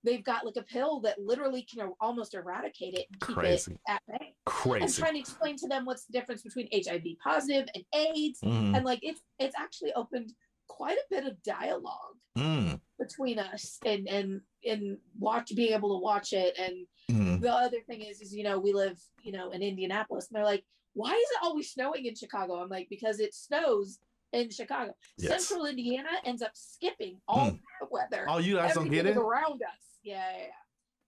they've 0.03 0.23
got 0.23 0.45
like 0.45 0.55
a 0.57 0.61
pill 0.63 1.01
that 1.01 1.19
literally 1.19 1.63
can 1.69 1.81
er- 1.87 1.91
almost 1.99 2.33
eradicate 2.33 2.93
it 2.93 3.05
and 3.11 3.21
keep 3.21 3.35
Crazy. 3.35 3.73
it 3.73 3.79
at 3.89 4.01
bay. 4.07 4.33
Crazy. 4.45 4.83
And 4.85 4.93
trying 4.93 5.13
to 5.13 5.19
explain 5.19 5.55
to 5.57 5.67
them 5.67 5.85
what's 5.85 6.05
the 6.05 6.13
difference 6.17 6.41
between 6.43 6.67
HIV 6.73 7.03
positive 7.23 7.67
and 7.75 7.83
AIDS. 7.93 8.39
Mm, 8.43 8.75
And 8.75 8.85
like 8.85 8.99
it's 9.01 9.21
it's 9.39 9.55
actually 9.57 9.93
opened 9.93 10.31
quite 10.69 10.97
a 10.97 11.03
bit 11.09 11.25
of 11.25 11.41
dialogue 11.43 12.17
mm, 12.37 12.79
between 12.99 13.39
us 13.39 13.79
and 13.85 14.07
and 14.07 14.41
and 14.65 14.97
watch 15.17 15.51
being 15.55 15.73
able 15.73 15.97
to 15.97 16.03
watch 16.03 16.33
it 16.33 16.57
and 16.59 16.75
mm. 17.11 17.26
The 17.41 17.51
other 17.51 17.79
thing 17.87 18.01
is 18.01 18.21
is 18.21 18.33
you 18.35 18.43
know 18.43 18.59
we 18.59 18.73
live 18.73 18.99
you 19.21 19.31
know 19.31 19.51
in 19.51 19.61
indianapolis 19.61 20.27
and 20.27 20.35
they're 20.37 20.43
like 20.45 20.63
why 20.93 21.11
is 21.11 21.29
it 21.31 21.39
always 21.43 21.71
snowing 21.71 22.05
in 22.05 22.15
chicago 22.15 22.55
i'm 22.61 22.69
like 22.69 22.87
because 22.89 23.19
it 23.19 23.33
snows 23.33 23.99
in 24.33 24.49
chicago 24.49 24.93
Yes. 25.17 25.45
central 25.47 25.65
indiana 25.67 26.09
ends 26.25 26.41
up 26.41 26.51
skipping 26.53 27.19
all 27.27 27.51
Mm. 27.51 27.59
the 27.81 27.87
weather 27.91 28.25
Oh, 28.27 28.37
you 28.39 28.55
guys 28.55 28.73
don't 28.73 28.89
get 28.89 29.05
it? 29.05 29.15
around 29.17 29.61
us 29.61 29.99
yeah, 30.03 30.31
yeah, 30.31 30.37
yeah 30.43 30.47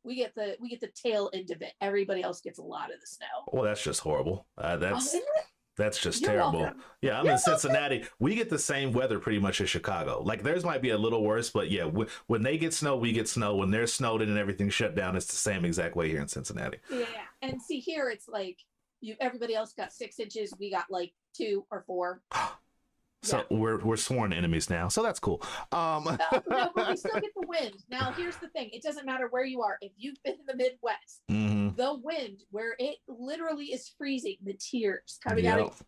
we 0.04 0.16
get 0.16 0.34
the 0.36 0.56
we 0.62 0.70
get 0.70 0.80
the 0.82 0.88
tail 0.96 1.30
end 1.34 1.52
of 1.52 1.62
it 1.62 1.74
everybody 1.82 2.22
else 2.24 2.40
gets 2.42 2.60
a 2.60 2.64
lot 2.64 2.94
of 2.94 3.00
the 3.02 3.08
snow 3.08 3.28
Well, 3.52 3.64
that's 3.64 3.84
just 3.84 4.00
horrible. 4.02 4.48
Uh, 4.58 4.74
Oh, 4.76 4.78
that's 4.78 5.14
it? 5.14 5.24
That's 5.80 6.00
just 6.00 6.22
You're 6.22 6.32
terrible. 6.32 6.62
welcome. 6.62 6.84
Yeah, 7.02 7.20
I'm 7.20 7.26
You're 7.26 7.34
in 7.34 7.40
Cincinnati. 7.40 8.06
We 8.20 8.36
get 8.36 8.50
the 8.50 8.60
same 8.60 8.92
weather 8.92 9.18
pretty 9.18 9.40
much 9.40 9.62
as 9.62 9.70
Chicago. 9.70 10.22
Like 10.24 10.44
theirs 10.44 10.64
might 10.64 10.82
be 10.82 10.92
a 10.92 10.98
little 10.98 11.24
worse, 11.24 11.50
but 11.50 11.72
yeah, 11.72 11.86
w- 11.86 12.08
when 12.28 12.44
they 12.44 12.58
get 12.58 12.74
snow, 12.74 12.96
we 12.98 13.12
get 13.12 13.28
snow. 13.28 13.56
When 13.56 13.72
they're 13.72 13.88
snowed 13.88 14.22
in 14.22 14.30
and 14.30 14.38
everything 14.38 14.70
shut 14.70 14.96
down, 14.96 15.16
it's 15.16 15.26
the 15.28 15.36
same 15.36 15.66
exact 15.66 15.96
way 15.96 16.10
here 16.10 16.22
in 16.22 16.28
Cincinnati. 16.28 16.78
yeah, 16.92 17.00
yeah 17.00 17.06
and 17.42 17.62
see 17.62 17.80
here 17.80 18.10
it's 18.10 18.28
like 18.28 18.58
you 19.02 19.16
everybody 19.22 19.56
else 19.56 19.74
got 19.74 19.94
six 19.94 20.20
inches 20.20 20.54
we 20.60 20.70
got 20.70 20.86
like 20.92 21.14
two 21.34 21.66
or 21.72 21.84
four 21.88 22.22
So 23.22 23.44
we're 23.50 23.80
we're 23.84 23.98
sworn 23.98 24.32
enemies 24.32 24.70
now. 24.70 24.88
So 24.88 25.04
that's 25.04 25.20
cool. 25.20 25.42
Um, 25.74 26.06
no, 26.06 26.42
no, 26.50 26.70
but 26.74 26.90
we 26.90 26.96
still 26.96 27.20
get 27.20 27.34
the 27.36 27.48
wind. 27.48 27.76
Now, 27.90 28.14
here's 28.14 28.38
the 28.38 28.48
thing: 28.50 28.70
it 28.72 28.82
doesn't 28.82 29.06
matter 29.06 29.28
where 29.30 29.44
you 29.44 29.62
are. 29.62 29.78
If 29.82 29.92
you've 29.98 30.22
been 30.24 30.36
in 30.36 30.46
the 30.48 30.56
Midwest, 30.56 31.22
mhm. 31.30 31.76
the 31.76 32.00
wind, 32.02 32.44
where 32.52 32.76
it 32.80 32.98
literally 33.08 33.66
is 33.66 33.92
freezing, 33.98 34.38
the 34.44 34.54
tears 34.54 35.20
coming 35.28 35.46
out. 35.48 35.60
Of, 35.60 35.84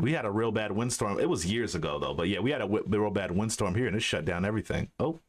We 0.00 0.12
had 0.12 0.24
a 0.24 0.30
real 0.30 0.50
bad 0.50 0.72
windstorm. 0.72 1.20
It 1.20 1.28
was 1.28 1.46
years 1.46 1.76
ago 1.76 1.98
though, 2.00 2.14
but 2.14 2.28
yeah, 2.28 2.40
we 2.40 2.50
had 2.50 2.60
a 2.60 2.64
w- 2.64 2.84
real 2.86 3.10
bad 3.10 3.30
windstorm 3.30 3.74
here, 3.76 3.86
and 3.86 3.94
it 3.96 4.02
shut 4.02 4.24
down 4.24 4.44
everything. 4.44 4.90
Oh, 4.98 5.20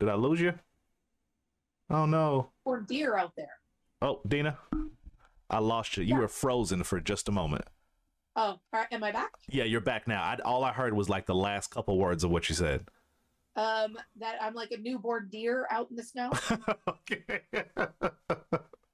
did 0.00 0.10
I 0.10 0.14
lose 0.16 0.40
you? 0.40 0.52
Oh 1.90 2.04
no. 2.04 2.50
or 2.66 2.80
deer 2.82 3.16
out 3.16 3.32
there. 3.36 3.52
Oh, 4.02 4.20
Dina, 4.28 4.58
I 5.48 5.58
lost 5.60 5.96
you. 5.96 6.02
You 6.04 6.14
Yeah. 6.16 6.20
were 6.20 6.28
frozen 6.28 6.84
for 6.84 7.00
just 7.00 7.26
a 7.28 7.32
moment. 7.32 7.64
Oh, 8.36 8.42
all 8.42 8.60
right. 8.72 8.86
Am 8.92 9.02
I 9.02 9.12
back? 9.12 9.32
Yeah, 9.48 9.64
you're 9.64 9.80
back 9.80 10.06
now. 10.06 10.22
I, 10.22 10.38
all 10.44 10.64
I 10.64 10.72
heard 10.72 10.94
was 10.94 11.08
like 11.08 11.26
the 11.26 11.34
last 11.34 11.70
couple 11.70 11.98
words 11.98 12.24
of 12.24 12.30
what 12.30 12.48
you 12.48 12.54
said. 12.54 12.86
Um, 13.56 13.98
that 14.20 14.36
I'm 14.40 14.54
like 14.54 14.70
a 14.70 14.76
newborn 14.76 15.28
deer 15.30 15.66
out 15.70 15.90
in 15.90 15.96
the 15.96 16.04
snow. 16.04 16.30
okay. 16.88 17.40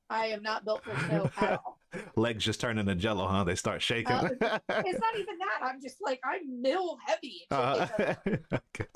I 0.09 0.27
am 0.27 0.43
not 0.43 0.65
built 0.65 0.83
for 0.85 0.99
snow 1.07 1.31
at 1.39 1.61
all. 1.65 1.79
Legs 2.17 2.45
just 2.45 2.61
turn 2.61 2.79
into 2.79 2.95
jello, 2.95 3.27
huh? 3.27 3.45
They 3.45 3.55
start 3.55 3.83
shaking. 3.83 4.13
Uh, 4.13 4.31
It's 4.41 5.01
not 5.01 5.17
even 5.19 5.39
that. 5.39 5.61
I'm 5.63 5.83
just 5.83 5.97
like 6.01 6.21
I'm 6.25 6.63
mill 6.63 6.99
heavy. 7.07 7.43
Uh, 7.51 7.87
okay. 8.01 8.87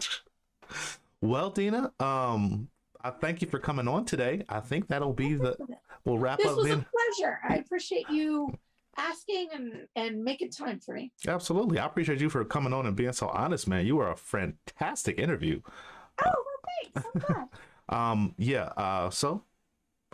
Well, 1.21 1.51
Dina, 1.51 1.93
um, 2.01 2.69
I 3.03 3.11
thank 3.11 3.43
you 3.43 3.49
for 3.49 3.59
coming 3.59 3.89
on 3.89 4.05
today. 4.05 4.45
I 4.49 4.61
think 4.61 4.89
that'll 4.89 5.13
be 5.13 5.35
the 5.35 5.57
we'll 6.05 6.19
wrap 6.19 6.39
this 6.39 6.47
up 6.47 6.57
This 6.57 6.65
was 6.65 6.79
a 6.79 6.87
pleasure. 7.19 7.41
I 7.49 7.57
appreciate 7.57 8.09
you 8.11 8.53
asking 8.99 9.49
and 9.55 9.73
and 9.97 10.23
making 10.23 10.51
time 10.51 10.81
for 10.81 10.95
me. 10.95 11.13
Absolutely. 11.27 11.79
I 11.79 11.87
appreciate 11.87 12.21
you 12.21 12.29
for 12.29 12.45
coming 12.45 12.73
on 12.73 12.87
and 12.87 12.97
being 12.97 13.13
so 13.13 13.29
honest, 13.29 13.69
man. 13.69 13.87
You 13.87 13.97
were 13.97 14.11
a 14.11 14.17
fantastic 14.17 15.19
interview. 15.19 15.61
Oh, 16.25 16.45
well, 16.95 17.05
thanks. 17.15 17.49
Um, 17.89 18.35
yeah, 18.37 18.65
uh, 18.77 19.11
so 19.11 19.45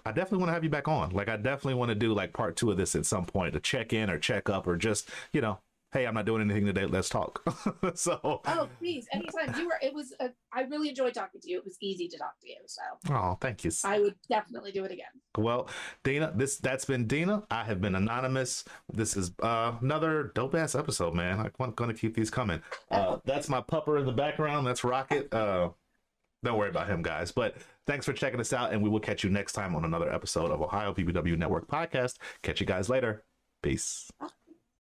I 0.06 0.12
definitely 0.12 0.38
want 0.38 0.50
to 0.50 0.54
have 0.54 0.64
you 0.64 0.70
back 0.70 0.88
on. 0.88 1.10
Like 1.10 1.28
I 1.28 1.36
definitely 1.36 1.74
want 1.74 1.88
to 1.88 1.94
do 1.94 2.12
like 2.12 2.32
part 2.32 2.56
two 2.56 2.70
of 2.70 2.76
this 2.76 2.94
at 2.94 3.06
some 3.06 3.24
point 3.24 3.54
to 3.54 3.60
check 3.60 3.92
in 3.92 4.10
or 4.10 4.18
check 4.18 4.48
up 4.48 4.66
or 4.66 4.76
just, 4.76 5.08
you 5.32 5.40
know, 5.40 5.58
hey, 5.94 6.06
I'm 6.06 6.12
not 6.14 6.26
doing 6.26 6.42
anything 6.42 6.66
today. 6.66 6.84
Let's 6.84 7.08
talk. 7.08 7.42
so 7.94 8.18
Oh, 8.22 8.68
please, 8.78 9.06
anytime 9.12 9.54
you 9.58 9.66
were. 9.66 9.78
It 9.80 9.94
was. 9.94 10.12
A, 10.20 10.28
I 10.52 10.62
really 10.62 10.90
enjoyed 10.90 11.14
talking 11.14 11.40
to 11.40 11.48
you. 11.50 11.58
It 11.58 11.64
was 11.64 11.78
easy 11.80 12.08
to 12.08 12.18
talk 12.18 12.34
to 12.42 12.48
you, 12.48 12.56
so 12.66 12.82
Oh, 13.14 13.38
thank 13.40 13.64
you. 13.64 13.70
I 13.84 14.00
would 14.00 14.16
definitely 14.28 14.72
do 14.72 14.84
it 14.84 14.92
again. 14.92 15.06
Well, 15.38 15.70
Dina, 16.02 16.32
this 16.34 16.58
that's 16.58 16.84
been 16.84 17.06
Dina. 17.06 17.44
I 17.50 17.64
have 17.64 17.80
been 17.80 17.94
anonymous. 17.94 18.64
This 18.92 19.16
is 19.16 19.30
uh, 19.42 19.72
another 19.80 20.32
dope 20.34 20.54
ass 20.54 20.74
episode, 20.74 21.14
man. 21.14 21.50
I'm 21.58 21.70
gonna 21.72 21.94
keep 21.94 22.14
these 22.14 22.30
coming. 22.30 22.60
Uh, 22.90 23.18
that's 23.24 23.48
my 23.48 23.60
pupper 23.60 23.98
in 23.98 24.04
the 24.04 24.12
background. 24.12 24.66
That's 24.66 24.84
Rocket. 24.84 25.32
Uh, 25.32 25.70
don't 26.42 26.58
worry 26.58 26.68
about 26.68 26.88
him, 26.88 27.02
guys. 27.02 27.32
But 27.32 27.56
thanks 27.86 28.04
for 28.04 28.12
checking 28.12 28.40
us 28.40 28.52
out, 28.52 28.72
and 28.72 28.82
we 28.82 28.90
will 28.90 29.00
catch 29.00 29.24
you 29.24 29.30
next 29.30 29.52
time 29.52 29.74
on 29.74 29.84
another 29.84 30.12
episode 30.12 30.50
of 30.50 30.60
Ohio 30.60 30.92
BBW 30.92 31.38
Network 31.38 31.68
Podcast. 31.68 32.18
Catch 32.42 32.60
you 32.60 32.66
guys 32.66 32.88
later. 32.88 33.24
Peace. 33.62 34.10